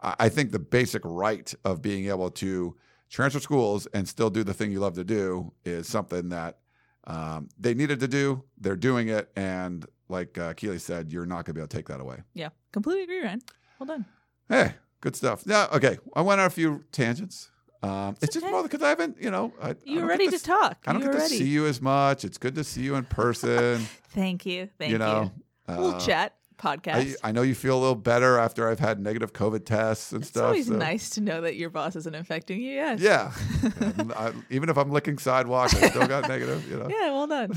I 0.00 0.14
I 0.18 0.28
think 0.28 0.52
the 0.52 0.58
basic 0.58 1.02
right 1.04 1.52
of 1.64 1.82
being 1.82 2.08
able 2.08 2.30
to 2.30 2.76
transfer 3.08 3.40
schools 3.40 3.86
and 3.94 4.08
still 4.08 4.30
do 4.30 4.44
the 4.44 4.54
thing 4.54 4.70
you 4.70 4.80
love 4.80 4.94
to 4.94 5.04
do 5.04 5.52
is 5.64 5.88
something 5.88 6.28
that 6.30 6.58
um, 7.04 7.48
they 7.58 7.74
needed 7.74 8.00
to 8.00 8.08
do. 8.08 8.42
They're 8.58 8.76
doing 8.76 9.08
it, 9.08 9.30
and 9.36 9.86
like 10.08 10.36
uh, 10.38 10.52
Keely 10.54 10.78
said, 10.78 11.10
you're 11.12 11.26
not 11.26 11.36
going 11.36 11.44
to 11.46 11.54
be 11.54 11.60
able 11.60 11.68
to 11.68 11.76
take 11.76 11.88
that 11.88 12.00
away. 12.00 12.22
Yeah, 12.34 12.50
completely 12.72 13.04
agree, 13.04 13.22
Ryan. 13.22 13.42
Well 13.78 13.86
done. 13.86 14.04
Hey, 14.48 14.74
good 15.00 15.16
stuff. 15.16 15.42
Yeah, 15.46 15.66
okay. 15.72 15.98
I 16.14 16.22
went 16.22 16.40
on 16.40 16.46
a 16.46 16.50
few 16.50 16.84
tangents. 16.92 17.50
Um, 17.82 18.16
it's, 18.20 18.34
just 18.34 18.44
okay. 18.44 18.50
more 18.50 18.62
because 18.64 18.82
I 18.82 18.88
haven't, 18.88 19.18
you 19.20 19.30
know, 19.30 19.52
I, 19.62 19.70
I 19.70 19.74
You 19.84 19.94
don't 19.96 20.02
were 20.02 20.08
ready 20.08 20.28
get 20.28 20.40
to 20.40 20.44
talk. 20.44 20.78
I 20.86 20.92
don't 20.92 21.00
You 21.00 21.08
get 21.08 21.14
were 21.14 21.20
to 21.20 21.28
see 21.28 21.46
you 21.46 21.66
as 21.66 21.80
much. 21.80 22.24
It's 22.24 22.36
good 22.36 22.56
to 22.56 22.64
see 22.64 22.82
you 22.82 22.96
in 22.96 23.04
person. 23.22 23.86
Thank 24.08 24.44
you. 24.46 24.68
Thank 24.78 24.90
you 24.90 24.98
know, 24.98 25.30
you. 25.68 25.76
We'll 25.76 25.94
Uh, 25.94 26.00
chat 26.00 26.34
I, 26.34 26.47
podcast. 26.58 27.16
I 27.24 27.32
know 27.32 27.42
you 27.42 27.54
feel 27.54 27.78
a 27.78 27.80
little 27.80 27.94
better 27.94 28.38
after 28.38 28.68
I've 28.68 28.78
had 28.80 29.00
negative 29.00 29.32
COVID 29.32 29.64
tests 29.64 30.12
and 30.12 30.22
it's 30.22 30.30
stuff. 30.30 30.54
It's 30.56 30.66
always 30.66 30.66
so- 30.68 30.76
nice 30.76 31.10
to 31.10 31.20
know 31.20 31.40
that 31.42 31.56
your 31.56 31.70
boss 31.70 31.96
isn't 31.96 32.14
infecting 32.14 32.60
you. 32.60 32.74
Yes. 32.74 33.00
Yeah. 33.00 33.32
I, 34.16 34.32
even 34.50 34.68
if 34.68 34.76
I'm 34.76 34.90
licking 34.90 35.18
sidewalk, 35.18 35.72
I 35.74 35.88
still 35.88 36.06
got 36.06 36.28
negative. 36.28 36.68
You 36.70 36.78
know. 36.78 36.88
Yeah. 36.90 37.12
Well 37.12 37.26
done. 37.26 37.52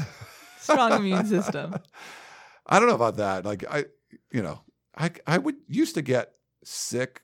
Strong 0.59 0.93
immune 0.93 1.25
system. 1.25 1.75
I 2.67 2.79
don't 2.79 2.87
know 2.87 2.95
about 2.95 3.17
that. 3.17 3.43
Like 3.45 3.65
I, 3.69 3.85
you 4.31 4.41
know, 4.43 4.61
I 4.95 5.09
I 5.25 5.37
would 5.39 5.55
used 5.67 5.95
to 5.95 6.01
get 6.01 6.33
sick, 6.63 7.23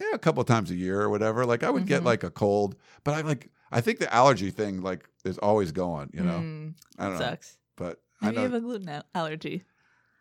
yeah, 0.00 0.08
a 0.12 0.18
couple 0.18 0.40
of 0.40 0.46
times 0.46 0.70
a 0.70 0.74
year 0.76 1.00
or 1.00 1.08
whatever. 1.10 1.44
Like 1.46 1.62
I 1.62 1.70
would 1.70 1.86
get 1.86 2.02
Mhm. 2.02 2.06
like 2.06 2.22
a 2.22 2.30
cold, 2.30 2.76
but 3.04 3.14
I 3.14 3.22
like 3.22 3.50
I 3.72 3.80
think 3.80 3.98
the 3.98 4.12
allergy 4.14 4.50
thing 4.50 4.82
like 4.82 5.08
is 5.24 5.38
always 5.38 5.72
going. 5.72 6.10
You 6.12 6.20
know, 6.22 6.38
Mm, 6.38 6.74
I 6.98 7.04
don't 7.04 7.14
know, 7.14 7.18
sucks. 7.20 7.56
but 7.76 8.00
I 8.20 8.26
Maybe 8.26 8.36
you 8.38 8.42
have 8.44 8.54
a 8.54 8.60
gluten 8.60 9.02
allergy. 9.14 9.64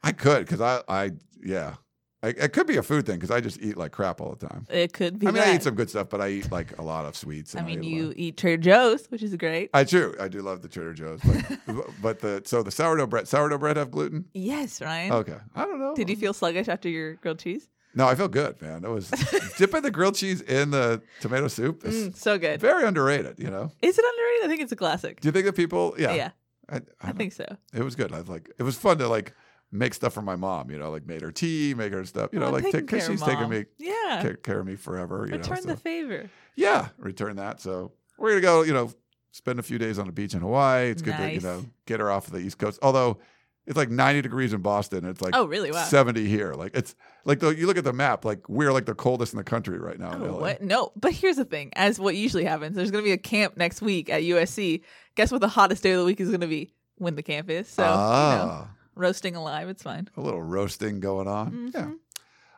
I 0.04 0.12
could 0.12 0.45
because 0.45 0.62
I 0.62 0.82
I 0.88 1.12
yeah, 1.43 1.76
I, 2.24 2.30
it 2.30 2.54
could 2.54 2.68
be 2.68 2.78
a 2.78 2.84
food 2.84 3.06
thing 3.06 3.16
because 3.16 3.32
I 3.32 3.41
just 3.41 3.62
eat 3.62 3.78
like 3.78 3.91
crap 3.91 4.22
all 4.22 4.36
the 4.36 4.48
time. 4.48 4.66
It 4.70 4.93
could 4.93 5.20
be. 5.20 5.28
I 5.28 5.32
mean, 5.32 5.43
I 5.43 5.56
eat 5.56 5.64
some 5.64 5.76
good 5.76 5.89
stuff, 5.89 6.10
but 6.10 6.22
I 6.22 6.30
eat 6.30 6.52
like 6.52 6.78
a 6.78 6.82
lot 6.82 7.06
of 7.06 7.16
sweets. 7.16 7.56
I 7.56 7.62
mean, 7.62 7.84
eat 7.84 7.89
you 7.89 8.14
eat 8.16 8.38
Trader 8.38 8.62
Joe's, 8.62 9.06
which 9.08 9.24
is 9.24 9.36
great. 9.36 9.70
I 9.74 9.84
do. 9.84 10.16
I 10.20 10.28
do 10.28 10.41
love 10.41 10.62
the 10.62 10.68
Trader 10.68 10.93
Joe's, 10.93 11.20
but 11.68 11.86
but 12.02 12.20
the 12.20 12.41
so 12.45 12.64
the 12.64 12.72
sourdough 12.72 13.08
bread 13.08 13.28
sourdough 13.28 13.58
bread 13.58 13.78
have 13.78 13.91
gluten. 13.91 14.26
yes, 14.34 14.82
Ryan. 14.82 15.12
Okay, 15.14 15.38
I 15.56 15.66
don't 15.66 15.80
know. 15.80 15.95
Did 15.95 16.10
you 16.10 16.16
feel 16.16 16.34
sluggish 16.34 16.68
after 16.68 16.89
your 16.89 17.16
grilled 17.16 17.39
cheese? 17.39 17.68
No, 17.95 18.06
I 18.08 18.14
feel 18.14 18.28
good, 18.28 18.62
man. 18.62 18.84
It 18.86 18.89
was 18.89 19.10
dipping 19.58 19.82
the 19.82 19.89
grilled 19.89 20.14
cheese 20.14 20.41
in 20.41 20.70
the 20.70 21.02
tomato 21.20 21.48
soup. 21.48 21.84
is 21.84 22.10
Mm, 22.10 22.16
so 22.16 22.38
good. 22.38 22.60
very 22.62 22.86
underrated. 22.86 23.39
You 23.39 23.50
know. 23.50 23.72
Is 23.82 23.98
it 23.98 24.06
underrated? 24.06 24.45
I 24.45 24.48
think 24.48 24.62
it's 24.62 24.72
a 24.72 24.76
classic. 24.76 25.20
Do 25.20 25.28
you 25.28 25.32
think 25.32 25.45
that 25.45 25.54
people? 25.54 25.95
Yeah, 25.98 26.14
Yeah, 26.14 26.30
I, 26.70 26.76
I, 26.76 26.82
I 27.02 27.12
think 27.14 27.34
so. 27.34 27.45
it 27.74 27.82
was 27.84 27.95
good. 27.95 28.12
I 28.14 28.20
was 28.20 28.30
like, 28.30 28.52
it 28.60 28.64
was 28.64 28.76
fun 28.78 29.00
to 29.00 29.08
like 29.08 29.34
make 29.72 29.93
stuff 29.93 30.13
for 30.13 30.22
my 30.22 30.36
mom. 30.36 30.70
You 30.72 30.80
know, 30.80 30.91
like 30.91 31.05
made 31.05 31.22
her 31.22 31.32
tea, 31.32 31.74
make 31.76 31.91
her 31.93 32.05
stuff. 32.05 32.30
You 32.34 32.39
know, 32.39 32.47
Oh, 32.47 32.51
like 32.51 32.72
because 32.72 33.05
she's 33.05 33.20
Mom. 33.22 33.49
me 33.49 33.65
Yeah. 33.78 34.20
take 34.22 34.43
care 34.43 34.59
of 34.59 34.65
me 34.65 34.76
forever. 34.76 35.26
You 35.30 35.38
Return 35.38 35.57
know, 35.65 35.74
the 35.74 35.78
favor. 35.78 36.30
yeah, 36.55 36.89
return 36.97 37.36
that. 37.38 37.59
So 37.61 37.91
we're 38.18 38.30
gonna 38.32 38.41
go. 38.41 38.61
You 38.63 38.74
know, 38.74 38.93
spend 39.32 39.59
a 39.59 39.63
few 39.63 39.78
days 39.78 39.99
on 39.99 40.05
the 40.07 40.11
beach 40.11 40.34
in 40.34 40.41
Hawaii. 40.41 40.89
It's 40.89 41.01
good 41.01 41.18
to 41.18 41.34
you 41.34 41.41
know 41.41 41.65
get 41.86 41.99
her 41.99 42.09
off 42.11 42.28
of 42.28 42.34
the 42.34 42.39
East 42.39 42.57
Coast. 42.57 42.80
Although 42.82 43.18
it's 43.65 43.76
like 43.76 43.89
90 43.89 44.22
degrees 44.22 44.53
in 44.53 44.61
Boston. 44.61 45.03
It's 45.03 45.22
like 45.22 45.36
Oh, 45.36 45.45
really? 45.45 45.72
Wow. 45.72 45.84
70 45.84 46.26
here. 46.26 46.53
Like 46.53 46.74
it's 46.74 46.95
like 47.26 47.39
the, 47.39 47.49
you 47.49 47.68
look 47.68 47.78
at 47.78 47.84
the 47.84 47.91
map. 47.91 48.24
Like 48.24 48.47
we're 48.47 48.72
like 48.72 48.86
the 48.86 48.95
coldest 48.95 49.34
in 49.34 49.38
the 49.38 49.43
country 49.43 49.78
right 49.78 49.99
now. 49.99 50.13
Oh, 50.13 50.39
what? 50.39 50.61
No, 50.61 50.93
but 50.95 51.11
here's 51.11 51.36
the 51.36 51.43
thing. 51.43 51.72
As 51.76 51.99
what 51.99 52.15
usually 52.15 52.45
happens, 52.45 52.78
there's 52.78 52.91
to 53.03 53.07
be 53.07 53.11
a 53.11 53.18
camp 53.18 53.57
next 53.57 53.82
week 53.82 54.09
at 54.09 54.22
USC. 54.24 54.84
Guess 55.15 55.34
what 55.34 55.41
the 55.41 55.49
hottest 55.49 55.84
day 55.84 55.91
of 55.91 55.99
the 55.99 56.05
week 56.05 56.22
is 56.22 56.30
to 56.39 56.47
be? 56.47 56.74
When 56.99 57.15
the 57.15 57.24
camp 57.24 57.49
is. 57.49 57.68
So, 57.68 57.84
you 57.84 57.89
know, 57.89 57.93
ah, 57.95 58.70
roasting 58.98 59.36
alive, 59.36 59.70
it's 59.70 59.84
fine. 59.84 60.10
a 60.18 60.22
little 60.22 60.41
roasting 60.41 61.00
going 61.00 61.28
on. 61.28 61.52
Mm-hmm. 61.52 61.68
Yeah. 61.74 61.91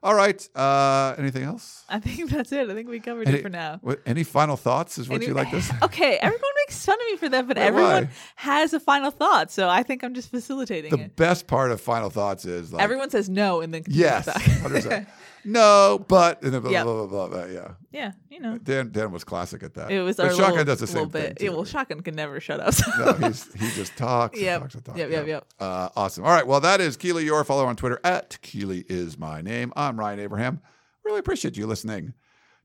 All 0.01 0.13
right. 0.15 0.47
Uh, 0.55 1.13
anything 1.17 1.43
else? 1.43 1.83
I 1.89 1.99
think 1.99 2.29
that's 2.29 2.51
it. 2.53 2.69
I 2.69 2.73
think 2.73 2.87
we 2.87 2.99
covered 3.01 3.27
Any, 3.27 3.39
it 3.39 3.41
for 3.41 3.49
now. 3.49 3.79
what, 3.81 3.99
any 4.05 4.23
final 4.23 4.55
thoughts? 4.55 4.97
Is 4.97 5.09
what 5.09 5.17
Any- 5.17 5.27
you 5.27 5.33
like 5.33 5.51
this? 5.51 5.69
Okay, 5.83 6.17
everyone 6.17 6.51
makes 6.69 6.85
fun 6.85 6.95
of 6.99 7.05
me 7.11 7.17
for 7.17 7.29
that, 7.29 7.47
but 7.47 7.57
Wait, 7.57 7.63
everyone 7.63 8.05
why? 8.05 8.09
has 8.35 8.73
a 8.73 8.79
final 8.79 9.11
thought. 9.11 9.51
So 9.51 9.67
I 9.69 9.83
think 9.83 10.03
I'm 10.03 10.13
just 10.13 10.29
facilitating 10.29 10.91
the 10.91 10.99
it. 11.05 11.15
best 11.15 11.47
part 11.47 11.71
of 11.71 11.81
final 11.81 12.09
thoughts 12.09 12.45
is 12.45 12.71
like 12.71 12.83
Everyone 12.83 13.09
says 13.09 13.29
no 13.29 13.61
and 13.61 13.73
then 13.73 13.83
yes, 13.87 14.25
to 14.25 14.31
talk. 14.31 14.41
100%. 14.41 15.07
no, 15.45 16.05
but 16.07 16.41
and 16.43 16.53
then 16.53 16.61
blah, 16.61 16.71
Yep. 16.71 16.83
blah, 16.85 16.93
blah, 16.93 17.07
blah, 17.07 17.27
blah, 17.27 17.45
yeah. 17.45 17.71
yeah, 17.91 18.11
you 18.29 18.39
know. 18.39 18.57
Dan 18.57 18.91
Dan 18.91 19.11
was 19.11 19.23
classic 19.23 19.63
at 19.63 19.73
that. 19.73 19.91
It 19.91 20.01
was 20.01 20.17
but 20.17 20.25
our 20.27 20.31
Shotgun 20.31 20.49
little, 20.51 20.65
does 20.65 20.79
the 20.79 20.87
same 20.87 20.95
little 21.07 21.09
bit. 21.11 21.37
thing. 21.39 21.47
Yeah, 21.47 21.53
well, 21.53 21.65
Shotgun 21.65 22.01
can 22.01 22.15
never 22.15 22.39
shut 22.39 22.59
up. 22.59 22.73
so- 22.75 22.91
no, 22.99 23.13
he's 23.27 23.51
he 23.53 23.69
just 23.71 23.97
talks. 23.97 24.39
Yeah, 24.39 24.59
talks 24.59 24.75
talks. 24.75 24.97
Yep, 24.97 25.09
yep, 25.09 25.27
Yeah. 25.27 25.33
yep. 25.35 25.45
Uh, 25.59 25.89
awesome. 25.95 26.23
All 26.25 26.31
right. 26.31 26.45
Well, 26.45 26.59
that 26.61 26.81
is 26.81 26.97
Keely 26.97 27.25
Your 27.25 27.43
follow 27.43 27.65
on 27.65 27.75
Twitter 27.75 27.99
at 28.03 28.37
Keely 28.41 28.85
is 28.89 29.17
my 29.17 29.41
name. 29.41 29.73
I'm 29.75 29.99
Ryan 29.99 30.19
Abraham. 30.19 30.61
Really 31.03 31.19
appreciate 31.19 31.57
you 31.57 31.65
listening 31.65 32.13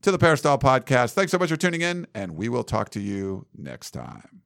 to 0.05 0.13
the 0.13 0.19
Peristyle 0.19 0.59
Podcast. 0.59 1.15
Thanks 1.15 1.33
so 1.33 1.39
much 1.39 1.49
for 1.49 1.57
tuning 1.57 1.81
in, 1.81 2.07
and 2.15 2.37
we 2.37 2.51
will 2.51 2.63
talk 2.63 2.91
to 2.91 3.01
you 3.01 3.47
next 3.57 3.93
time. 3.93 4.43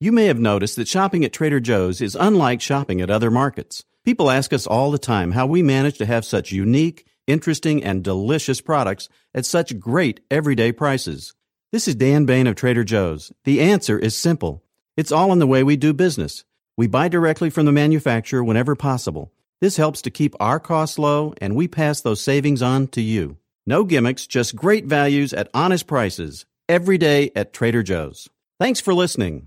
You 0.00 0.10
may 0.10 0.26
have 0.26 0.40
noticed 0.40 0.74
that 0.76 0.88
shopping 0.88 1.24
at 1.24 1.32
Trader 1.32 1.60
Joe's 1.60 2.00
is 2.00 2.16
unlike 2.16 2.60
shopping 2.60 3.00
at 3.00 3.08
other 3.08 3.30
markets. 3.30 3.84
People 4.04 4.32
ask 4.32 4.52
us 4.52 4.66
all 4.66 4.90
the 4.90 4.98
time 4.98 5.30
how 5.30 5.46
we 5.46 5.62
manage 5.62 5.96
to 5.98 6.06
have 6.06 6.24
such 6.24 6.50
unique, 6.50 7.06
interesting, 7.28 7.84
and 7.84 8.02
delicious 8.02 8.60
products 8.60 9.08
at 9.32 9.46
such 9.46 9.78
great 9.78 10.18
everyday 10.28 10.72
prices. 10.72 11.34
This 11.70 11.86
is 11.86 11.94
Dan 11.94 12.24
Bane 12.24 12.48
of 12.48 12.56
Trader 12.56 12.82
Joe's. 12.82 13.32
The 13.44 13.60
answer 13.60 13.96
is 13.96 14.16
simple. 14.16 14.64
It's 14.96 15.12
all 15.12 15.32
in 15.32 15.38
the 15.38 15.46
way 15.46 15.62
we 15.62 15.76
do 15.76 15.92
business. 15.92 16.44
We 16.76 16.88
buy 16.88 17.06
directly 17.06 17.48
from 17.48 17.64
the 17.64 17.70
manufacturer 17.70 18.42
whenever 18.42 18.74
possible. 18.74 19.32
This 19.60 19.76
helps 19.76 20.02
to 20.02 20.10
keep 20.10 20.34
our 20.40 20.58
costs 20.58 20.98
low, 20.98 21.32
and 21.40 21.54
we 21.54 21.68
pass 21.68 22.00
those 22.00 22.20
savings 22.20 22.60
on 22.60 22.88
to 22.88 23.00
you. 23.00 23.36
No 23.66 23.84
gimmicks, 23.84 24.26
just 24.26 24.56
great 24.56 24.86
values 24.86 25.32
at 25.32 25.48
honest 25.54 25.86
prices. 25.86 26.46
Every 26.68 26.98
day 26.98 27.30
at 27.36 27.52
Trader 27.52 27.84
Joe's. 27.84 28.28
Thanks 28.58 28.80
for 28.80 28.92
listening. 28.92 29.46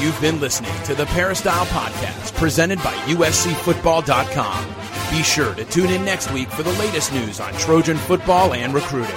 You've 0.00 0.20
been 0.20 0.40
listening 0.40 0.72
to 0.84 0.94
the 0.94 1.06
Peristyle 1.06 1.66
Podcast 1.66 2.34
presented 2.34 2.78
by 2.78 2.92
USCFootball.com. 3.06 5.16
Be 5.16 5.22
sure 5.22 5.54
to 5.54 5.64
tune 5.64 5.90
in 5.90 6.04
next 6.04 6.32
week 6.32 6.48
for 6.48 6.62
the 6.62 6.72
latest 6.72 7.12
news 7.12 7.40
on 7.40 7.52
Trojan 7.54 7.96
football 7.96 8.52
and 8.52 8.74
recruiting. 8.74 9.16